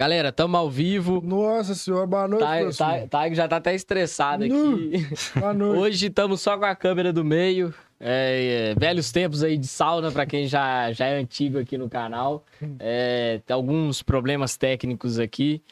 [0.00, 1.20] Galera, tamo ao vivo.
[1.20, 5.06] Nossa senhora, boa noite, Tá, tá, tá, já tá até estressado aqui.
[5.38, 5.78] Boa noite.
[5.78, 7.72] Hoje estamos só com a câmera do meio.
[8.00, 11.88] É, é, velhos tempos aí de sauna para quem já, já é antigo aqui no
[11.88, 12.44] canal.
[12.80, 15.62] É, tem alguns problemas técnicos aqui,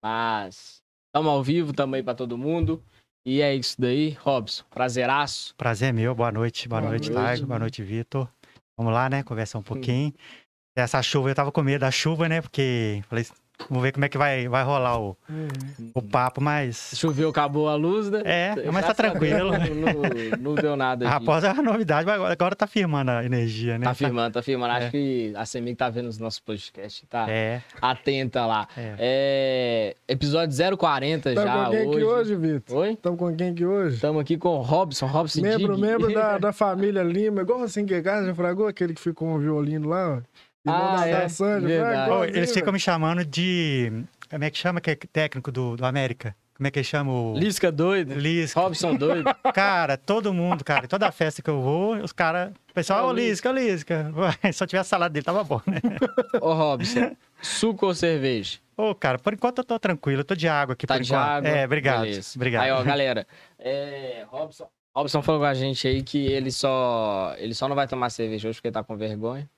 [0.00, 2.80] mas estamos ao vivo, estamos aí para todo mundo.
[3.26, 4.64] E é isso daí, Robson.
[4.70, 5.52] Prazeraço.
[5.56, 7.26] Prazer é meu, boa noite, boa, Boa noite, noite.
[7.26, 8.28] Taigo, boa noite, Vitor.
[8.78, 10.14] Vamos lá, né, conversar um pouquinho.
[10.76, 13.24] Essa chuva, eu tava com medo da chuva, né, porque falei,
[13.70, 15.90] vamos ver como é que vai, vai rolar o, Uhum.
[15.94, 16.90] o papo, mas...
[16.94, 18.20] Choveu, acabou a luz, né?
[18.26, 19.52] É, mas Já tá tranquilo.
[19.52, 19.58] Não,
[19.94, 21.06] não- não deu nada.
[21.06, 21.18] A aqui.
[21.24, 23.86] Raposa é uma novidade, mas agora, tá firmando a energia, né?
[23.86, 24.74] Tá firmando, tá firmando.
[24.74, 24.90] Acho É.
[24.90, 28.68] que a Semig tá vendo os nossos podcasts, tá É, atenta lá.
[28.76, 28.94] é.
[28.98, 31.96] É, episódio 040 Estamos já com quem hoje.
[31.96, 32.76] aqui hoje, Vitor?
[32.76, 32.90] Oi?
[32.92, 33.94] Estamos com quem aqui hoje?
[33.94, 35.80] Estamos aqui com o Robson, Robson Membro, Dig.
[35.86, 39.26] membro da, da família Lima, igual assim que é casa, já fragou aquele que ficou
[39.28, 40.20] com o violino lá, ó.
[40.66, 43.92] Ah, da, é, da Sandy, igualzinho, eles ficam me chamando de...
[44.28, 46.34] Como é que chama, que é técnico do, do América?
[46.56, 47.38] Como é que chama o...
[47.38, 48.14] Lisca doido.
[48.14, 48.58] Lisca.
[48.58, 49.24] Robson doido.
[49.54, 52.50] Cara, todo mundo, cara, toda festa que eu vou, os caras...
[52.70, 54.10] O pessoal, Ô, ô, Lisca, ô, Lisca.
[54.42, 55.80] Ué, Se eu tivesse salada dele, tava bom, né?
[56.40, 58.58] Ô, Robson, suco ou cerveja?
[58.76, 61.12] Ô, cara, por enquanto eu tô tranquilo, eu tô de água aqui Tá por de
[61.12, 61.26] enquanto.
[61.28, 61.48] água?
[61.48, 62.00] É, obrigado.
[62.02, 62.32] Beleza.
[62.36, 62.62] Obrigado.
[62.64, 63.26] Aí, ó, galera.
[63.58, 67.86] É, Robson, Robson falou com a gente aí que ele só, ele só não vai
[67.86, 69.48] tomar cerveja hoje porque tá com vergonha.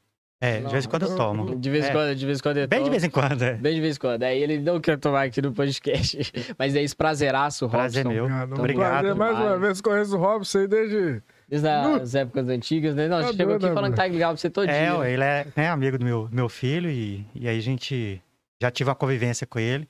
[0.41, 1.57] É, de vez em quando eu tomo.
[1.57, 1.93] De vez em É.
[1.93, 3.55] quando, de vez em quando ele Bem de vez em quando, é.
[3.55, 4.23] Bem de vez em quando.
[4.23, 6.33] Aí ele não quer tomar aqui no podcast.
[6.57, 7.79] Mas é isso, prazeraço, Robson.
[7.79, 8.25] Prazer meu.
[8.25, 8.59] Obrigado.
[8.59, 8.91] Obrigado.
[9.01, 11.23] Prazer, mais uma vez, conheço o Robson aí desde...
[11.49, 13.09] Desde as épocas antigas, né?
[13.09, 14.97] Não, Tá chegou aqui falando né, que tá ligado pra você todo É, dia.
[14.99, 18.21] ué, ele é né, amigo do meu, meu filho e, e aí a gente
[18.63, 19.89] já tive uma convivência com ele.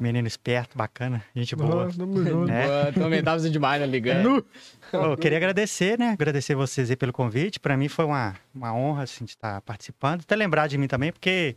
[0.00, 1.84] Menino esperto, bacana, gente boa.
[1.86, 2.46] Nossa, tamo junto.
[2.46, 2.66] Né?
[2.66, 3.86] Boa, Também tava demais, né?
[3.86, 4.46] Ligando.
[4.92, 6.10] Eu queria agradecer, né?
[6.10, 7.58] Agradecer vocês aí pelo convite.
[7.60, 10.20] Para mim foi uma, uma honra, assim, de estar participando.
[10.22, 11.56] Até lembrar de mim também, porque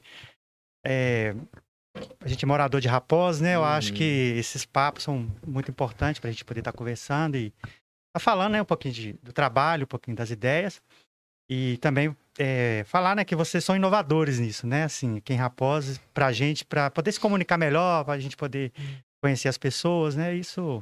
[0.85, 1.35] é,
[2.21, 3.55] a gente é morador de Raposa, né?
[3.55, 3.65] Eu Uhum.
[3.65, 7.53] acho que esses papos são muito importantes para a gente poder estar conversando e
[8.13, 8.61] tá falando, né?
[8.61, 10.81] Um pouquinho de- do trabalho, um pouquinho das ideias.
[11.49, 13.25] E também é, falar, né?
[13.25, 14.83] Que vocês são inovadores nisso, né?
[14.85, 18.71] Assim, aqui em Raposa, pra gente, para poder se comunicar melhor, pra gente poder
[19.21, 20.33] conhecer as pessoas, né?
[20.33, 20.81] Isso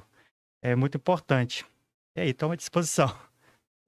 [0.63, 1.65] é muito importante.
[2.15, 3.11] E aí, estamos à disposição.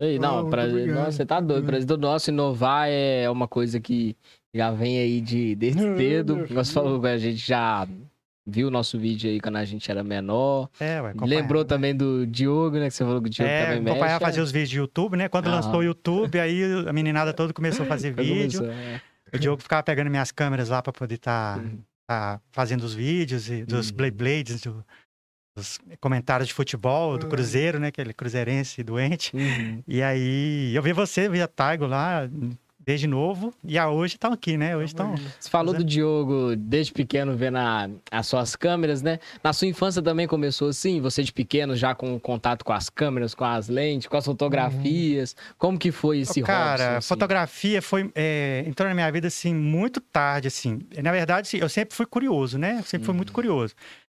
[0.01, 0.65] Ei, Oh, não, muito pra...
[0.65, 1.65] Nossa, você tá doido.
[1.65, 4.15] Prazer do nosso inovar é uma coisa que
[4.55, 6.47] já vem aí de desde cedo.
[6.47, 7.85] Você falou que a gente já
[8.49, 10.69] viu o nosso vídeo aí quando a gente era menor.
[10.79, 11.67] É, ué, Lembrou né?
[11.67, 12.87] também do Diogo, né?
[12.87, 13.91] Que você falou que o Diogo É, também mexe.
[13.97, 15.29] acompanhar fazer os vídeos de YouTube, né?
[15.29, 15.55] Quando Aham.
[15.55, 18.61] lançou o YouTube, aí a meninada toda começou a fazer vídeo.
[18.61, 19.01] começou, é.
[19.33, 21.79] O Diogo ficava pegando minhas câmeras lá pra poder estar Uhum.
[22.51, 23.95] fazendo os vídeos e dos Uhum.
[23.97, 24.83] Blade Blades, do-
[25.55, 27.29] dos comentários de futebol, do Uhum.
[27.29, 27.87] Cruzeiro, né?
[27.87, 29.35] Aquele cruzeirense doente.
[29.35, 29.83] Uhum.
[29.87, 32.27] E aí eu vi você, vi a Taigo lá
[32.89, 33.53] desde novo.
[33.63, 34.75] E a hoje estão aqui, né?
[34.75, 35.13] Hoje estão.
[35.39, 35.77] Você falou é.
[35.77, 39.19] do Diogo desde pequeno vendo a- as suas câmeras, né?
[39.43, 40.99] Na sua infância também começou assim?
[40.99, 45.35] Você de pequeno já com contato com as câmeras, com as lentes, com as fotografias?
[45.55, 47.07] Como que foi esse Cara, Robson, assim?
[47.09, 50.79] fotografia foi é, entrou na minha vida assim muito tarde, assim.
[51.03, 52.77] Na verdade, assim, eu sempre fui curioso, né?
[52.79, 53.17] Eu sempre fui Uhum.
[53.17, 53.75] muito curioso.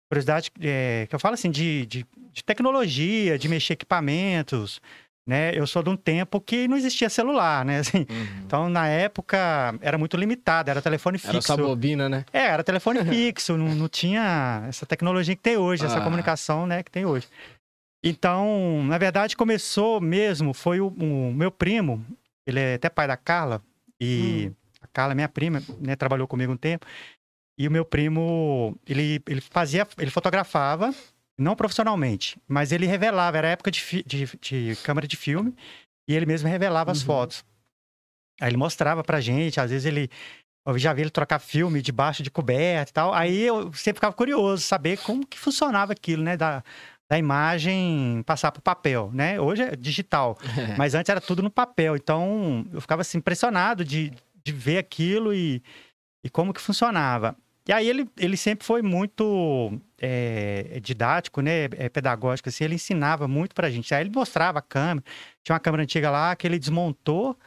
[0.09, 4.79] Curiosidade é, que eu falo assim de, de, de tecnologia, de mexer equipamentos,
[5.27, 5.51] né?
[5.57, 7.79] Eu sou de um tempo que não existia celular, né?
[7.85, 8.41] Assim, Uhum.
[8.45, 9.37] então, na época,
[9.81, 11.29] era muito limitado, era telefone fixo.
[11.31, 12.25] Era só bobina, né?
[12.33, 16.01] É, era telefone fixo, não, não tinha essa tecnologia que tem hoje, essa Ah.
[16.01, 17.27] comunicação, né, que tem hoje.
[18.03, 22.03] Então, na verdade, começou mesmo, foi o, o meu primo,
[22.47, 23.61] ele é até pai da Carla,
[23.99, 26.85] e a Carla, minha prima, né, trabalhou comigo um tempo,
[27.59, 30.91] e o meu primo, ele, ele fazia, ele fotografava,
[31.37, 35.55] não profissionalmente, mas ele revelava, era época de, de, de câmera de filme,
[36.07, 37.05] e ele mesmo revelava as Uhum.
[37.07, 37.43] fotos.
[38.39, 40.09] Aí ele mostrava pra gente, às vezes ele
[40.65, 43.13] eu já vi ele trocar filme debaixo de coberta e tal.
[43.13, 46.37] Aí eu sempre ficava curioso, saber como que funcionava aquilo, né?
[46.37, 46.63] Da,
[47.09, 49.39] da imagem passar pro papel, né?
[49.41, 50.37] Hoje é digital,
[50.77, 51.95] mas antes era tudo no papel.
[51.95, 54.13] Então eu ficava assim, impressionado de,
[54.43, 55.63] de ver aquilo e,
[56.23, 57.35] e como que funcionava.
[57.67, 61.65] E aí ele, ele sempre foi muito é, didático, né?
[61.77, 62.63] É, pedagógico, assim.
[62.63, 63.93] Ele ensinava muito pra gente.
[63.93, 65.03] Aí ele mostrava a câmera.
[65.43, 67.37] Tinha uma câmera antiga lá que ele desmontou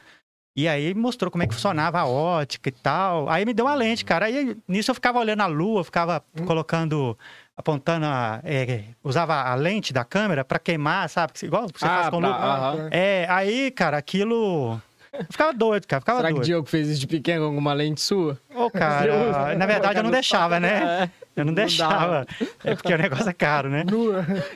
[0.56, 3.28] e aí mostrou como é que funcionava a ótica e tal.
[3.28, 4.26] Aí me deu uma lente, cara.
[4.26, 7.18] Aí nisso eu ficava olhando a lua, ficava colocando,
[7.56, 11.32] apontando, a, é, usava a lente da câmera pra queimar, sabe?
[11.42, 12.88] Igual você faz com pra- lua.
[12.92, 14.80] É, aí, cara, aquilo.
[15.12, 16.00] Eu ficava doido, cara.
[16.00, 16.46] Ficava Será que o doido.
[16.46, 18.38] Diogo fez isso de pequeno com alguma lente sua?
[18.66, 21.10] Ô, cara, na verdade eu não deixava, né?
[21.36, 22.24] Eu não, Não deixava.
[22.62, 23.82] É porque o negócio é caro, né?
[23.84, 24.12] No-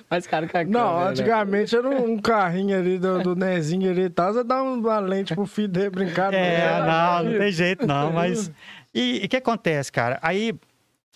[0.08, 1.10] Mais caro que a Não, câmera, né?
[1.10, 5.34] antigamente era um carrinho ali do, do Nezinho ali e tal, você dá uma lente
[5.34, 6.32] pro filho dele brincar.
[6.32, 6.86] É, né?
[6.86, 8.50] não, não tem jeito não, mas...
[8.94, 10.18] E o que acontece, cara?
[10.22, 10.54] Aí,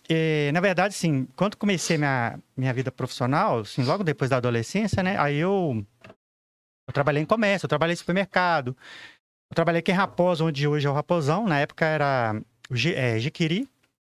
[0.09, 5.03] eh, na verdade, assim, quando comecei minha, minha vida profissional, assim, logo depois da adolescência,
[5.03, 5.17] né?
[5.19, 5.85] Aí eu,
[6.89, 8.77] eu trabalhei em comércio, eu trabalhei em supermercado,
[9.51, 12.52] eu trabalhei aqui em Raposa, onde hoje é o Raposão, na época era o
[12.95, 13.69] é, Jiquiri,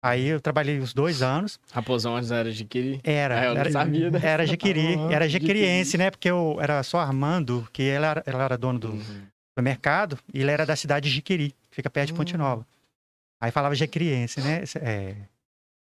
[0.01, 2.99] aí eu trabalhei uns dois anos, Raposão antes era adquirir.
[3.03, 4.19] era, É, eu não era, sabia, né?
[4.23, 6.11] era Jiquiri, Ah, era jiquiriense, né?
[6.11, 9.27] Porque eu era só Armando, que ela era, ela era dono do, Uhum.
[9.51, 12.39] supermercado e ele era da cidade de Jiquiri, que fica perto de Ponte Hum.
[12.39, 12.65] Nova.
[13.41, 14.63] Aí falava jiquiriense, né?
[14.81, 15.15] É,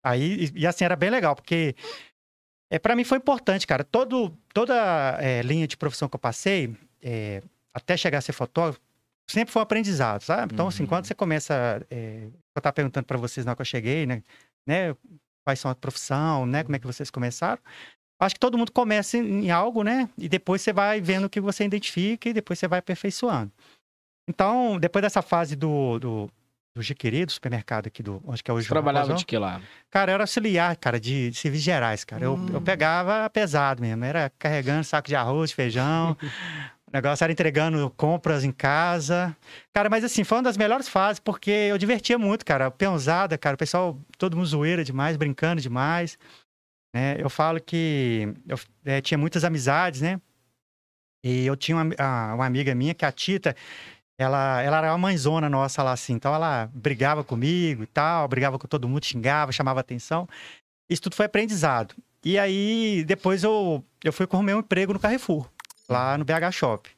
[0.03, 1.75] Aí, e, e assim, era bem legal, porque
[2.71, 3.85] é, para mim foi importante, cara.
[3.85, 4.75] Todo, toda
[5.21, 7.43] é, linha de profissão que eu passei, é,
[7.75, 8.81] até chegar a ser fotógrafo,
[9.31, 10.53] sempre foi um aprendizado, sabe?
[10.55, 10.89] Então, assim, Uhum.
[10.89, 11.85] quando você começa.
[11.91, 12.25] É,
[12.57, 14.23] eu tava perguntando para vocês na hora que eu cheguei, né?
[14.67, 14.95] né?
[15.45, 16.63] Quais são a profissão, né?
[16.63, 17.61] Como é que vocês começaram?
[18.21, 20.09] Acho que todo mundo começa em em algo, né?
[20.19, 23.51] E depois você vai vendo o que você identifica e depois você vai aperfeiçoando.
[24.29, 26.31] Então, depois dessa fase do, do,
[26.77, 28.23] do Jiquiri, do supermercado aqui do.
[28.27, 29.61] Onde que é o Você trabalhava Raposão, de que lá?
[29.91, 32.25] Cara, eu era auxiliar, cara, de, de serviços gerais, cara.
[32.25, 32.49] Eu, Hum.
[32.53, 34.05] eu pegava pesado mesmo.
[34.05, 36.17] Era carregando saco de arroz, de feijão.
[36.91, 39.37] o negócio era entregando compras em casa.
[39.73, 42.69] Cara, mas assim, foi uma das melhores fases, porque eu divertia muito, cara.
[42.69, 46.19] Peãozada, cara, o pessoal, todo mundo zoeira demais, brincando demais.
[46.93, 47.17] Né?
[47.19, 50.21] Eu falo que eu eh, tinha muitas amizades, né?
[51.25, 53.55] E eu tinha uma, uma amiga minha, que é a Tita,
[54.19, 56.15] ela, ela era uma mãezona nossa lá, assim.
[56.15, 60.29] Então ela brigava comigo e tal, brigava com todo mundo, xingava, chamava atenção.
[60.91, 61.95] Isso tudo foi aprendizado.
[62.25, 65.49] E aí, depois eu, eu fui o meu emprego no Carrefour,
[65.91, 66.89] lá no BH Shop.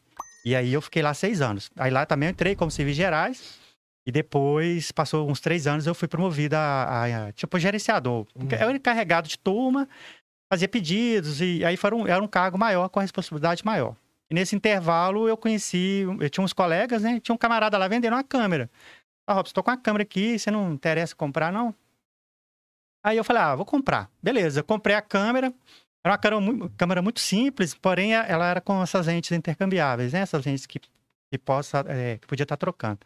[0.44, 1.70] E aí eu fiquei lá seis anos.
[1.76, 3.60] Aí lá também eu entrei como serviços gerais.
[4.04, 8.26] E depois, passou uns três anos, eu fui promovido a, a- a, tipo, gerenciador.
[8.34, 8.48] Uhum.
[8.50, 9.88] Eu era encarregado de turma,
[10.52, 13.94] fazia pedidos, e aí foi um, era um cargo maior, com a responsabilidade maior.
[14.28, 17.20] E nesse intervalo eu conheci, eu tinha uns colegas, né?
[17.20, 18.68] Tinha um camarada lá vendendo uma câmera.
[19.24, 21.72] Ah, Robson, tô com uma câmera aqui, você não interessa comprar, não?
[23.04, 24.10] Aí eu falei, ah, vou comprar.
[24.20, 25.52] Beleza, comprei a câmera.
[26.04, 30.20] Era uma câmera muito, câmera muito simples, porém ela era com essas lentes intercambiáveis, né?
[30.20, 33.00] Essas lentes que, que, possa, é, que podia estar trocando.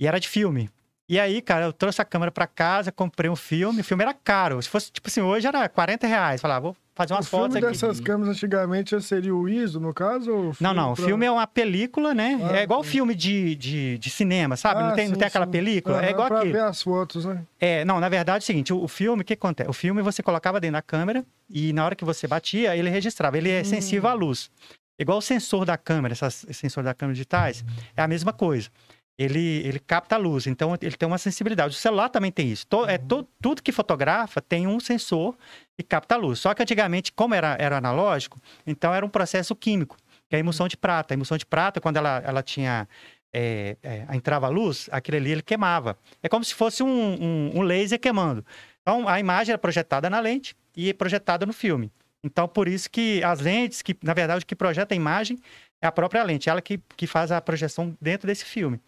[0.00, 0.70] E era de filme.
[1.08, 3.82] E aí, cara, eu trouxe a câmera pra casa, comprei um filme.
[3.82, 4.60] O filme era caro.
[4.62, 6.40] Se fosse, tipo assim, hoje era 40 reais.
[6.40, 7.66] Falei, ah, vou fazer umas o filme fotos aqui.
[7.66, 10.30] dessas câmeras antigamente seria o ISO, no caso?
[10.32, 12.38] ou Não, não, o pra- filme é uma película, né?
[12.40, 12.88] Ah, é igual tá.
[12.88, 14.82] filme de, de, de cinema, sabe?
[14.82, 15.50] não Ah, tem, não sim, tem aquela sim.
[15.52, 15.98] película?
[15.98, 16.52] Aham, é igual pra aquilo.
[16.52, 17.42] ver as fotos, né?
[17.58, 19.68] É, não, na verdade é o seguinte, o, filme, o que acontece?
[19.68, 23.36] O filme você colocava dentro da câmera e na hora que você batia, ele registrava.
[23.36, 23.64] Ele é Hum.
[23.64, 24.50] sensível à luz.
[24.96, 27.64] Igual o sensor da câmera, essas sensor da câmera digitais,
[27.96, 28.70] é a mesma coisa.
[29.16, 31.76] Ele, ele capta a luz, então ele tem uma sensibilidade.
[31.76, 32.66] O celular também tem isso.
[32.66, 35.36] To- é to- tudo que fotografa tem um sensor
[35.76, 36.40] que capta a luz.
[36.40, 39.96] Só que antigamente, como era, era analógico, então era um processo químico,
[40.28, 41.12] que é a emulsão de prata.
[41.12, 42.88] A emulsão de prata, quando ela, ela tinha.
[43.36, 45.98] É, é, entrava a luz, aquilo ali ele queimava.
[46.22, 48.44] É como se fosse um, um, um laser queimando.
[48.80, 51.90] Então a imagem era projetada na lente e projetada no filme.
[52.22, 55.36] Então por isso que as lentes, que na verdade que projeta a imagem
[55.84, 58.80] é a própria lente, ela que, que faz a projeção dentro desse filme.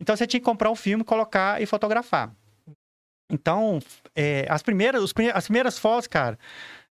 [0.00, 2.32] Então você tinha que comprar um filme, colocar e fotografar.
[3.30, 3.80] Então,
[4.14, 6.38] é, as, primeiras, os as primeiras fotos, cara,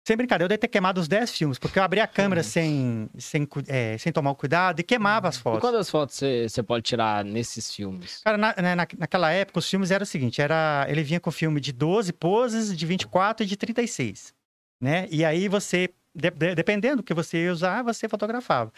[0.06, 3.10] sem brincadeira, eu devo ter queimado uns 10 filmes, porque eu abri a câmera sem,
[3.18, 5.62] sem, é, sem tomar o cuidado e queimava as E fotos.
[5.62, 8.22] quantas fotos você você pode tirar nesses filmes?
[8.24, 11.32] Cara, na, né, na- naquela época, os filmes eram o seguinte: era, ele vinha com
[11.32, 14.34] filme de 12 poses, de 24 e de 36.
[14.82, 15.08] Né?
[15.10, 18.72] E aí você, de- de- dependendo do que você ia usar, você fotografava.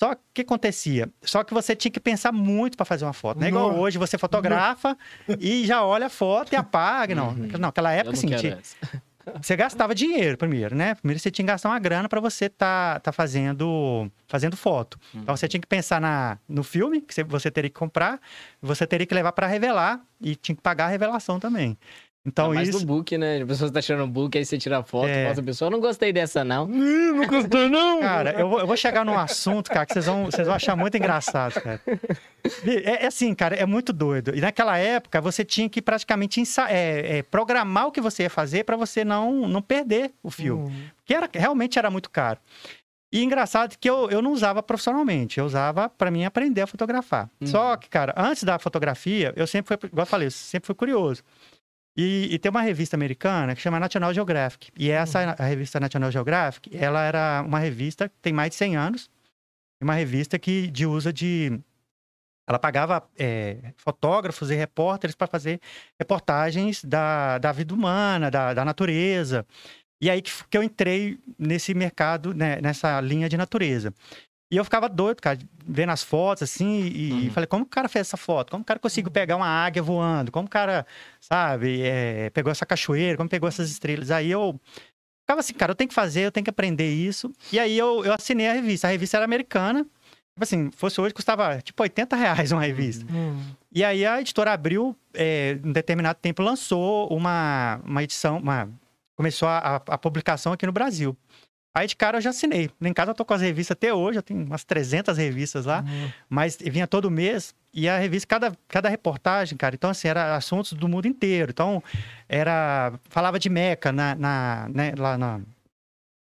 [0.00, 1.10] Só que acontecia?
[1.22, 3.38] Só que você tinha que pensar muito para fazer uma foto.
[3.38, 4.96] Não é igual hoje, você fotografa
[5.40, 7.14] e já olha a foto e apaga.
[7.14, 7.48] Não, Uhum.
[7.58, 8.58] não aquela Eu época, assim, tinha-
[9.42, 10.94] você gastava dinheiro primeiro, né?
[10.94, 14.98] Primeiro você tinha que gastar uma grana para você tá, tá fazendo, fazendo foto.
[15.14, 18.20] Então você tinha que pensar na, no filme que você teria que comprar,
[18.62, 21.76] você teria que levar para revelar e tinha que pagar a revelação também.
[22.28, 23.42] Então Ah, mas isso no book, né?
[23.42, 25.24] A pessoa tá tirando book, aí você tira a foto, É.
[25.24, 25.70] mostra a pessoa.
[25.70, 26.68] Não gostei dessa, não.
[26.70, 28.00] Ih, não gostou, não?
[28.00, 30.76] Cara, eu vou, eu vou chegar num assunto, cara, que vocês vão, vocês vão achar
[30.76, 31.80] muito engraçado, cara.
[32.66, 34.34] É, é assim, cara, é muito doido.
[34.36, 38.30] E naquela época, você tinha que praticamente ensa- é, é, programar o que você ia
[38.30, 40.68] fazer para você não, não perder o filme.
[40.70, 40.82] Hum.
[41.04, 42.38] que era, realmente era muito caro.
[43.10, 47.30] E engraçado que eu, eu não usava profissionalmente, eu usava para mim aprender a fotografar.
[47.40, 47.46] Uhum.
[47.46, 50.74] Só que, cara, antes da fotografia, eu sempre fui, igual eu falei, eu sempre fui
[50.74, 51.22] curioso.
[52.00, 54.70] E, e tem uma revista americana que chama National Geographic.
[54.78, 58.76] E essa, a revista National Geographic, ela era uma revista que tem mais de 100
[58.76, 59.10] anos,
[59.82, 61.60] uma revista que de uso de
[62.48, 65.60] Ela pagava é, fotógrafos e repórteres para fazer
[65.98, 69.44] reportagens da, da vida humana, da, da natureza.
[70.00, 73.92] E aí que, que eu entrei nesse mercado, né, nessa linha de natureza.
[74.50, 77.30] E eu ficava doido, cara, vendo as fotos, assim, e, uhum.
[77.30, 78.50] falei, como o cara fez essa foto?
[78.50, 80.32] Como o cara conseguiu pegar uma águia voando?
[80.32, 80.86] Como o cara,
[81.20, 83.16] sabe, é, pegou essa cachoeira?
[83.16, 84.10] Como pegou essas estrelas?
[84.10, 84.58] Aí eu
[85.20, 87.30] ficava assim, cara, eu tenho que fazer, eu tenho que aprender isso.
[87.52, 88.88] E aí eu, eu assinei a revista.
[88.88, 89.84] A revista era americana.
[90.38, 93.04] Tipo assim, fosse hoje, custava tipo 80 reais uma revista.
[93.12, 93.38] Uhum.
[93.70, 98.70] E aí a editora Abril, é, em determinado tempo, lançou uma, uma edição, uma,
[99.14, 101.14] começou a, a publicação aqui no Brasil.
[101.78, 102.68] Aí de cara eu já assinei.
[102.80, 105.84] Em casa eu tô com as revistas até hoje, eu tenho umas 300 revistas lá,
[105.86, 106.10] uhum.
[106.28, 110.72] mas vinha todo mês e a revista, cada, cada reportagem, cara, então assim, era assuntos
[110.72, 111.50] do mundo inteiro.
[111.50, 111.80] Então,
[112.28, 112.92] era.
[113.08, 115.40] Falava de Meca na, na né, lá na,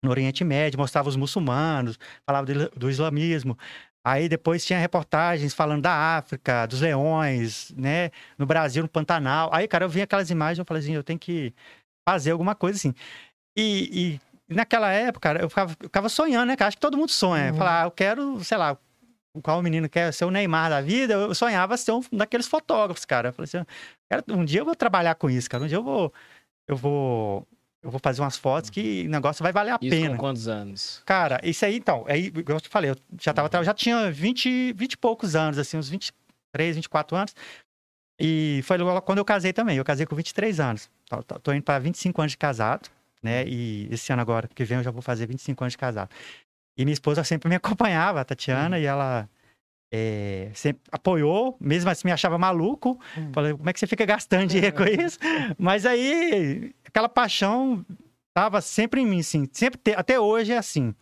[0.03, 3.57] no Oriente Médio, mostrava os muçulmanos, falava do, do islamismo.
[4.05, 8.11] Aí depois tinha reportagens falando da África, dos leões, né?
[8.37, 9.51] No Brasil, no Pantanal.
[9.53, 11.55] Aí, cara, eu vi aquelas imagens e eu falei assim, eu tenho que
[12.09, 12.95] fazer alguma coisa assim.
[13.57, 16.69] E, e naquela época, eu ficava, eu ficava sonhando, né, cara?
[16.69, 17.53] Acho que todo mundo sonha.
[17.53, 17.59] Uhum.
[17.59, 18.77] Falar, ah, eu quero, sei lá,
[19.43, 23.29] qual menino quer ser o Neymar da vida, eu sonhava ser um daqueles fotógrafos, cara.
[23.29, 23.67] Eu falei assim,
[24.09, 25.65] cara, um dia eu vou trabalhar com isso, cara.
[25.65, 26.13] Um dia eu vou,
[26.67, 27.47] eu vou,
[27.83, 30.11] eu vou fazer umas fotos que o negócio vai valer a isso pena.
[30.11, 31.03] Com quantos anos?
[31.05, 34.93] Cara, isso aí, então, aí, eu te falei, eu já tava, já tinha 20, 20
[34.93, 37.35] e poucos anos, assim, uns 23, 24 anos.
[38.21, 39.77] E foi logo quando eu casei também.
[39.77, 40.91] Eu casei com 23 anos.
[41.09, 42.91] Tô, tô indo para 25 anos de casado,
[43.23, 43.45] né?
[43.47, 46.11] E esse ano agora, que vem, eu já vou fazer 25 anos de casado.
[46.79, 48.83] E minha esposa sempre me acompanhava, a Tatiana, uhum.
[48.83, 49.29] e ela
[49.93, 53.01] é, sempre apoiou, mesmo assim me achava maluco.
[53.17, 53.33] Uhum.
[53.33, 55.19] Falei, como é que você fica gastando dinheiro com isso?
[55.59, 57.85] Mas aí, aquela paixão
[58.37, 59.49] tava sempre em mim, assim.
[59.53, 59.95] Sempre te...
[59.95, 60.95] Até hoje é assim.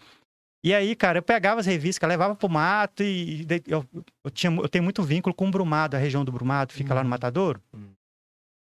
[0.64, 3.84] E aí, cara, eu pegava as revistas, levava pro mato e eu,
[4.24, 7.02] eu, tinha, eu tenho muito vínculo com o Brumado, a região do Brumado, fica lá
[7.02, 7.10] no uhum.
[7.10, 7.62] Matadouro.
[7.72, 7.92] Uhum.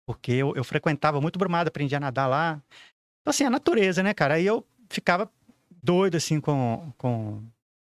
[0.07, 2.61] Porque eu, eu frequentava muito Brumado, aprendi a nadar lá.
[3.27, 4.35] Então, assim, a natureza, né, cara?
[4.35, 5.29] Aí eu ficava
[5.83, 7.43] doido, assim, com, com...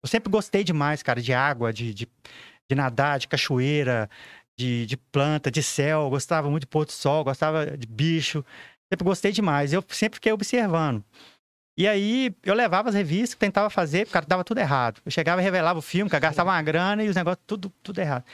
[0.03, 2.09] Eu sempre gostei demais, cara, de água, de, de,
[2.67, 4.09] de nadar, de cachoeira,
[4.59, 6.09] de, de planta, de céu.
[6.09, 8.43] gostava muito de pôr do sol, gostava de bicho.
[8.91, 9.75] Sempre gostei demais.
[9.75, 11.05] Eu sempre fiquei observando.
[11.77, 15.03] E aí eu levava as revistas, tentava fazer, cara, dava tudo errado.
[15.05, 17.99] Eu chegava e revelava o filme, cara, gastava uma grana e os negócios tudo, tudo
[17.99, 18.25] errado.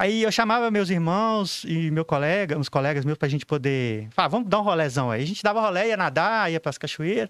[0.00, 4.28] Aí eu chamava meus irmãos e meu colega, uns colegas meus pra gente poder falar,
[4.28, 5.22] vamos dar um rolezão aí.
[5.22, 7.28] A gente dava rolé, ia nadar, ia pras cachoeiras.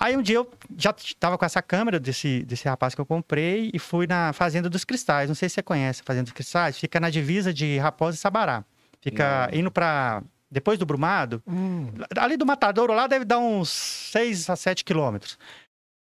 [0.00, 3.70] Aí um dia eu já tava com essa câmera desse, desse rapaz que eu comprei
[3.74, 5.28] e fui na Fazenda dos Cristais.
[5.28, 6.78] Não sei se você conhece a Fazenda dos Cristais.
[6.78, 8.64] Fica na divisa de Raposa e Sabará.
[9.02, 10.22] Fica indo pra.
[10.50, 11.42] Depois do Brumado.
[11.46, 11.88] Hum.
[12.16, 15.38] Ali do Matadouro lá deve dar uns 6 a 7 quilômetros.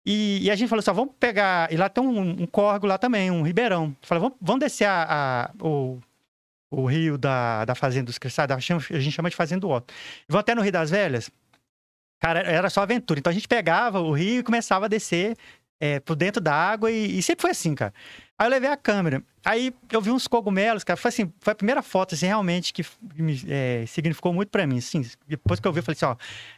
[0.05, 1.71] E, e, a gente falou assim: vamos pegar.
[1.71, 3.95] E lá tem um, um córrego lá também, um ribeirão.
[4.01, 5.05] Falei, vamos, vamos descer a,
[5.59, 5.99] a, o,
[6.69, 8.49] o rio da, da Fazenda dos Cristais.
[8.51, 9.93] A gente chama de Fazenda do Otto.
[10.27, 11.29] Vamos até no Rio das Velhas.
[12.19, 13.19] Cara, era só aventura.
[13.19, 15.37] Então a gente pegava o rio e começava a descer
[15.79, 17.93] é, por dentro da água e, e, sempre foi assim, cara.
[18.39, 19.21] Aí eu levei a câmera.
[19.43, 20.95] Aí eu vi uns cogumelos, cara.
[20.95, 24.77] Foi assim, foi a primeira foto, assim, realmente que me, é, significou muito para mim.
[24.77, 26.15] Assim, depois que eu vi, eu falei assim, ó,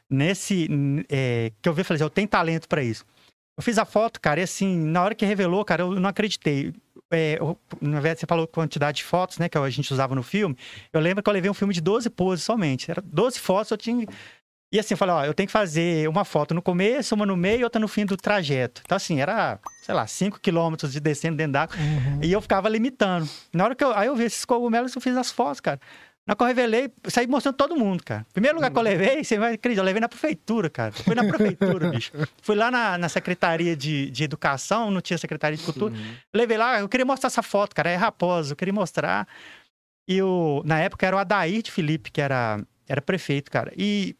[0.07, 0.67] nesse.
[1.09, 3.03] É, que eu vi, eu falei assim, eu tenho talento para isso.
[3.57, 6.73] Eu fiz a foto, cara, e assim, na hora que revelou, cara, eu não acreditei.
[7.11, 10.23] É, eu, na verdade, você falou quantidade de fotos, né, que a gente usava no
[10.23, 10.57] filme.
[10.91, 12.91] Eu lembro que eu levei um filme de 12 poses somente.
[12.91, 14.05] Era 12 fotos, eu tinha
[14.75, 17.37] e assim, eu falei, ó, eu tenho que fazer uma foto no começo, uma no
[17.37, 18.81] meio e outra no fim do trajeto.
[18.83, 21.77] Então, assim, era, sei lá, 5 quilômetros de descendo dentro d'água.
[21.77, 22.19] Uhum.
[22.21, 23.29] E eu ficava limitando.
[23.53, 23.95] Na hora que eu.
[23.95, 25.79] Aí eu vi esses cogumelos, eu fiz as fotos, cara.
[26.27, 28.25] Na que eu revelei, saí mostrando todo mundo, cara.
[28.33, 28.89] Primeiro lugar que eu uhum.
[28.89, 30.91] levei, você vai acreditar, eu levei na prefeitura, cara.
[30.91, 32.11] Fui na prefeitura, bicho.
[32.41, 35.93] Fui lá na, na Secretaria de, de Educação, não tinha Secretaria de Cultura.
[35.93, 36.15] Uhum.
[36.33, 37.91] Levei lá, eu queria mostrar essa foto, cara.
[37.91, 39.27] É raposa, eu queria mostrar.
[40.07, 43.71] E o, na época era o Adair de Felipe, que era, era prefeito, cara.
[43.77, 44.15] E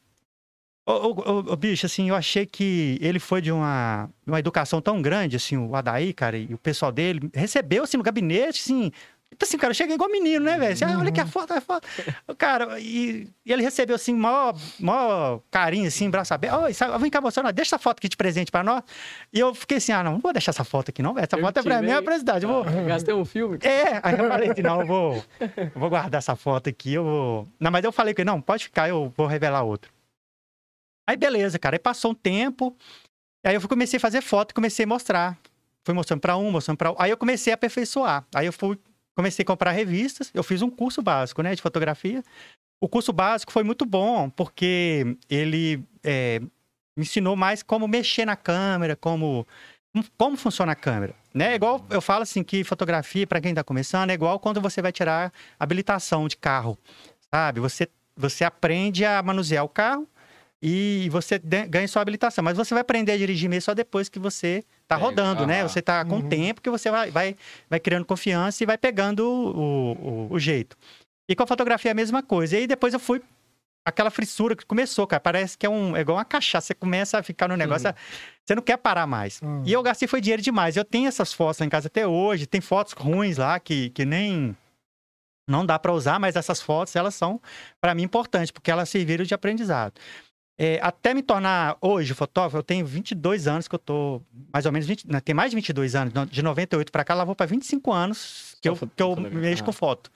[0.88, 5.02] Ô, ô, ô, bicho, assim, eu achei que ele foi de uma, uma educação tão
[5.02, 8.92] grande, assim, o Adaí, cara, e o pessoal dele, recebeu, assim, no gabinete, assim,
[9.32, 10.74] Tipo assim, cara, cheguei igual menino, né, velho?
[10.74, 11.86] Assim, ah, olha que a foto, a foto.
[12.38, 16.56] Cara, e, e, ele recebeu, assim, maior, maior carinho, assim, braço aberto.
[16.62, 18.82] Oi, sabe, vem cá, você, deixa essa foto aqui de presente pra nós.
[19.34, 21.26] E eu fiquei assim, ah, não, não vou deixar essa foto aqui, não, velho.
[21.26, 22.44] Essa eu foto é pra mim, é presidente.
[22.44, 22.64] Eu vou...
[22.86, 23.58] Gastei um filme.
[23.62, 27.04] É, aí eu falei assim, não, eu vou, eu vou guardar essa foto aqui, eu
[27.04, 27.48] vou...
[27.60, 29.92] Não, mas eu falei que não, pode ficar, eu vou revelar outro.
[31.08, 31.76] Aí beleza, cara.
[31.76, 32.76] Aí passou um tempo.
[33.44, 35.38] Aí eu comecei a fazer foto e comecei a mostrar.
[35.84, 36.96] Fui mostrando para um, mostrando para um.
[36.98, 38.26] Aí eu comecei a aperfeiçoar.
[38.34, 38.78] Aí eu fui,
[39.16, 40.32] comecei a comprar revistas.
[40.34, 42.24] Eu fiz um curso básico, né, de fotografia.
[42.82, 46.40] O curso básico foi muito bom, porque ele é,
[46.96, 49.48] me ensinou mais como mexer na câmera, como
[50.18, 51.16] como funciona a câmera.
[51.34, 51.54] Né?
[51.54, 54.82] É igual eu falo assim que fotografia, para quem está começando, é igual quando você
[54.82, 56.78] vai tirar habilitação de carro.
[57.34, 57.62] Sabe?
[57.62, 60.08] Você, você aprende a manusear o carro
[60.62, 62.44] e você ganha sua habilitação.
[62.44, 65.64] Mas você vai aprender a dirigir mesmo só depois que você está rodando, né?
[65.64, 66.30] Você está com uhum.
[66.30, 67.36] tempo que você vai, vai,
[67.70, 70.78] vai criando confiança e vai pegando o, o, o jeito.
[71.28, 72.56] E com a fotografia é a mesma coisa.
[72.56, 73.22] E aí depois eu fui
[73.84, 75.20] aquela frissura que começou, cara.
[75.20, 76.68] Parece que é, um, é igual uma cachaça.
[76.68, 77.96] Você começa a ficar no negócio, uhum.
[78.44, 79.42] você não quer parar mais.
[79.42, 79.64] Uhum.
[79.66, 80.78] E eu gastei foi dinheiro demais.
[80.78, 82.46] Eu tenho essas fotos lá em casa até hoje.
[82.46, 84.56] Tem fotos ruins lá que, que nem
[85.48, 87.40] não dá para usar, mas essas fotos elas são
[87.80, 89.94] para mim importantes porque elas serviram de aprendizado.
[90.58, 94.22] É, até me tornar hoje fotógrafo, eu tenho 22 anos que eu tô,
[94.54, 97.26] mais ou menos, 20, né, tem mais de 22 anos, de 98 para cá, lá
[97.26, 100.10] vou para 25 anos que eu, que eu mexo com foto.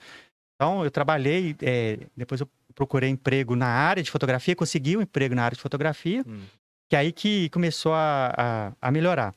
[0.56, 5.34] Então, eu trabalhei, é, depois eu procurei emprego na área de fotografia, consegui um emprego
[5.34, 6.40] na área de fotografia, hum.
[6.88, 9.34] que é aí que começou a, a, a, melhorar.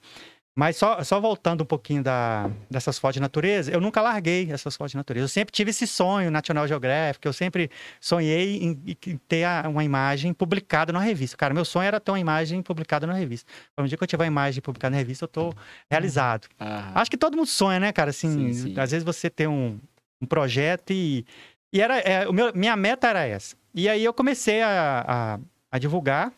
[0.55, 4.75] Mas só, só voltando um pouquinho da, dessas fotos de natureza, eu nunca larguei essas
[4.75, 5.25] fotos de natureza.
[5.25, 10.31] Eu sempre tive esse sonho National Geographic, eu sempre sonhei em, em ter uma imagem
[10.31, 11.35] publicada numa revista.
[11.35, 13.51] Cara, meu sonho era ter uma imagem publicada numa revista.
[13.77, 15.53] Um dia que eu tiver uma imagem publicada na revista, eu tô
[15.89, 16.47] realizado.
[16.59, 16.91] Ah.
[17.01, 18.11] Acho que todo mundo sonha, né, cara?
[18.11, 18.79] Assim, sim, sim.
[18.79, 19.79] às vezes você tem um,
[20.21, 21.25] um projeto e
[21.73, 23.55] e era, é, o meu, minha meta era essa.
[23.73, 25.39] E aí eu comecei a, a,
[25.71, 26.31] a divulgar.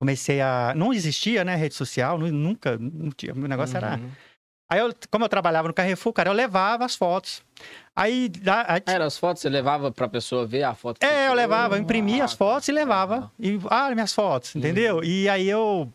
[0.00, 0.72] Comecei a.
[0.74, 1.54] Não existia, né?
[1.54, 2.78] Rede social, nunca.
[2.78, 3.84] Não tinha, o negócio uhum.
[3.84, 4.00] era.
[4.70, 7.42] Aí, eu, como eu trabalhava no Carrefour, cara, eu levava as fotos.
[7.94, 8.32] Aí.
[8.46, 8.80] A, a...
[8.86, 11.04] Era as fotos, você levava pra pessoa ver a foto?
[11.04, 13.30] É, eu levava, eu imprimia ah, as fotos e levava.
[13.38, 14.96] E, ah, minhas fotos, entendeu?
[14.96, 15.04] Uhum.
[15.04, 15.92] E aí eu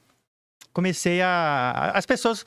[0.71, 1.93] comecei a.
[1.95, 2.45] As pessoas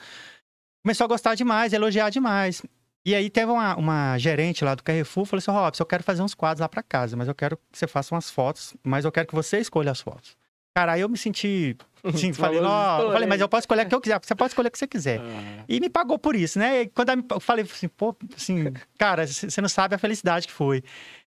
[0.84, 2.62] começaram a gostar demais, elogiar demais.
[3.04, 6.22] E aí teve uma, uma gerente lá do Carrefour, falou assim, Robson, eu quero fazer
[6.22, 9.10] uns quadros lá para casa, mas eu quero que você faça umas fotos, mas eu
[9.10, 10.37] quero que você escolha as fotos.
[10.78, 13.94] Cara, aí eu me senti, assim, falei, não, falei, mas eu posso escolher o que
[13.96, 15.18] eu quiser, você pode escolher o que você quiser.
[15.20, 15.64] Ah.
[15.68, 16.82] E me pagou por isso, né?
[16.82, 20.84] E quando eu falei assim, pô, assim, cara, você não sabe a felicidade que foi.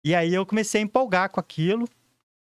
[0.03, 1.87] E aí eu comecei a empolgar com aquilo.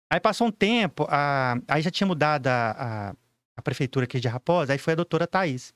[0.09, 1.57] Aí passou um tempo, a...
[1.67, 3.15] aí já tinha mudado a, a,
[3.57, 5.73] a prefeitura aqui de Raposa, aí foi a doutora Thaís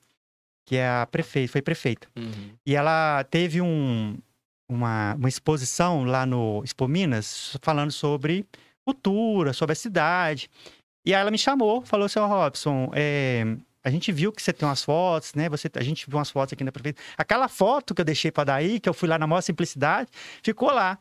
[0.64, 2.08] que é a prefeita, foi prefeita.
[2.16, 2.52] Uhum.
[2.64, 4.16] E ela teve um,
[4.68, 8.46] uma, uma exposição lá no Expo Minas falando sobre
[8.84, 10.48] cultura, sobre a cidade.
[11.04, 14.52] E aí ela me chamou, falou assim, oh, Robson, é, a gente viu que você
[14.52, 15.48] tem umas fotos, né?
[15.48, 17.04] Você, a gente viu umas fotos aqui na prefeitura.
[17.16, 20.10] Aquela foto que eu deixei para daí, que eu fui lá na maior simplicidade,
[20.42, 20.98] ficou lá.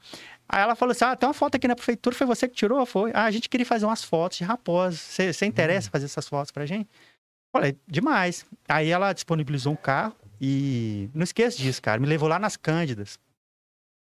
[0.47, 2.85] Aí ela falou assim: Ah, tem uma foto aqui na prefeitura, foi você que tirou?
[2.85, 3.11] Foi.
[3.13, 4.95] Ah, a gente queria fazer umas fotos de raposa.
[4.97, 5.91] Você, você interessa uhum.
[5.91, 6.89] fazer essas fotos pra gente?
[7.51, 8.45] Falei, demais.
[8.67, 11.99] Aí ela disponibilizou um carro e não esqueço disso, cara.
[11.99, 13.19] Me levou lá nas Cândidas.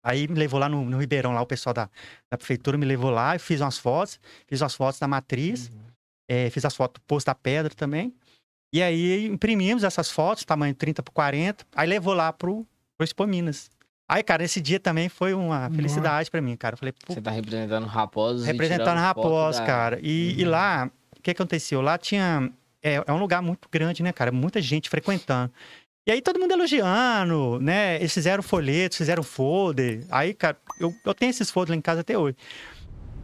[0.04, 1.90] Aí me levou lá no, no Ribeirão, lá o pessoal da,
[2.30, 5.80] da prefeitura me levou lá, e fiz umas fotos, fiz umas fotos da matriz, uhum.
[6.28, 8.14] é, fiz as fotos do posto da pedra também.
[8.74, 13.26] E aí imprimimos essas fotos, tamanho 30 por 40, aí levou lá pro, pro Expo
[13.26, 13.70] Minas.
[14.10, 16.74] Aí, cara, esse dia também foi uma felicidade para mim, cara.
[16.74, 19.66] Eu falei, Você tá representando Raposos Representando Raposos, da...
[19.66, 20.00] cara.
[20.04, 20.40] E, uhum.
[20.40, 21.82] e lá, o que aconteceu?
[21.82, 22.52] Lá tinha
[22.84, 24.32] é, é um lugar muito grande, né, cara?
[24.32, 25.52] Muita gente frequentando.
[26.06, 27.96] E aí todo mundo elogiando, né?
[27.96, 30.06] Eles fizeram folhetos, fizeram folder.
[30.10, 32.36] Aí, cara, eu, eu tenho esses folders lá em casa até hoje.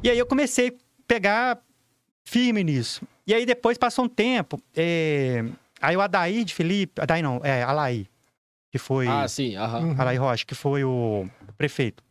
[0.02, 0.74] E aí eu comecei a
[1.06, 1.62] pegar
[2.24, 3.02] firme nisso.
[3.28, 4.62] E aí depois passou um tempo.
[4.76, 5.44] É...
[5.82, 7.02] Aí o Adair de Felipe.
[7.02, 8.08] Adair não, é Alaí.
[8.72, 9.08] Que foi.
[9.08, 9.96] Ah, sim, aham.
[9.98, 12.04] Alaí Rocha, que foi o prefeito.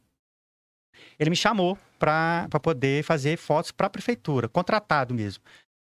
[1.18, 5.42] Ele me chamou para poder fazer fotos para a prefeitura, contratado mesmo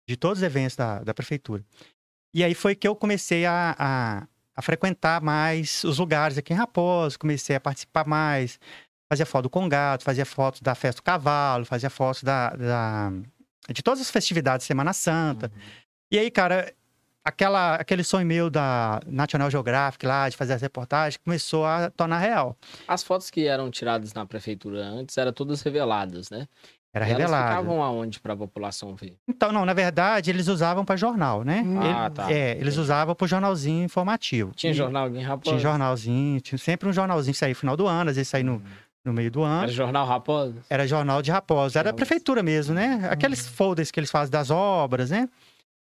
[0.08, 1.64] de todos os eventos da, da prefeitura.
[2.34, 4.28] E aí foi que eu comecei a, a,
[4.60, 8.60] a, frequentar mais os lugares aqui em Raposo, comecei a participar mais,
[9.12, 13.12] fazia foto do Congado, fazia fotos da Festa do Cavalo, fazia fotos da, da
[13.70, 15.52] de todas as festividades de Semana Santa.
[15.54, 15.62] Uhum.
[16.12, 16.74] E aí, cara,
[17.24, 22.20] aquela, aquele sonho meu da National Geographic lá, de fazer as reportagens, começou a tornar
[22.20, 22.58] real.
[22.88, 26.48] As fotos que eram tiradas na prefeitura antes eram todas reveladas, né?
[26.94, 27.36] Era e revelado.
[27.36, 29.16] Elas ficavam aonde para a população ver?
[29.28, 31.64] Então, não, na verdade, eles usavam para jornal, né?
[31.80, 32.32] Ah, Ele, tá.
[32.32, 34.52] É, eles usavam para jornalzinho informativo.
[34.56, 35.56] Tinha jornalzinho Raposa?
[35.56, 38.44] Tinha jornalzinho, tinha sempre um jornalzinho que saía no final do ano, às vezes saía
[38.44, 38.62] no, hum.
[39.06, 39.64] no meio do ano.
[39.64, 40.56] Era jornal Raposa?
[40.68, 41.80] Era jornal de Raposa.
[41.80, 43.08] Era a prefeitura mesmo, né?
[43.12, 43.52] Aqueles hum.
[43.52, 45.30] folders que eles fazem das obras, né?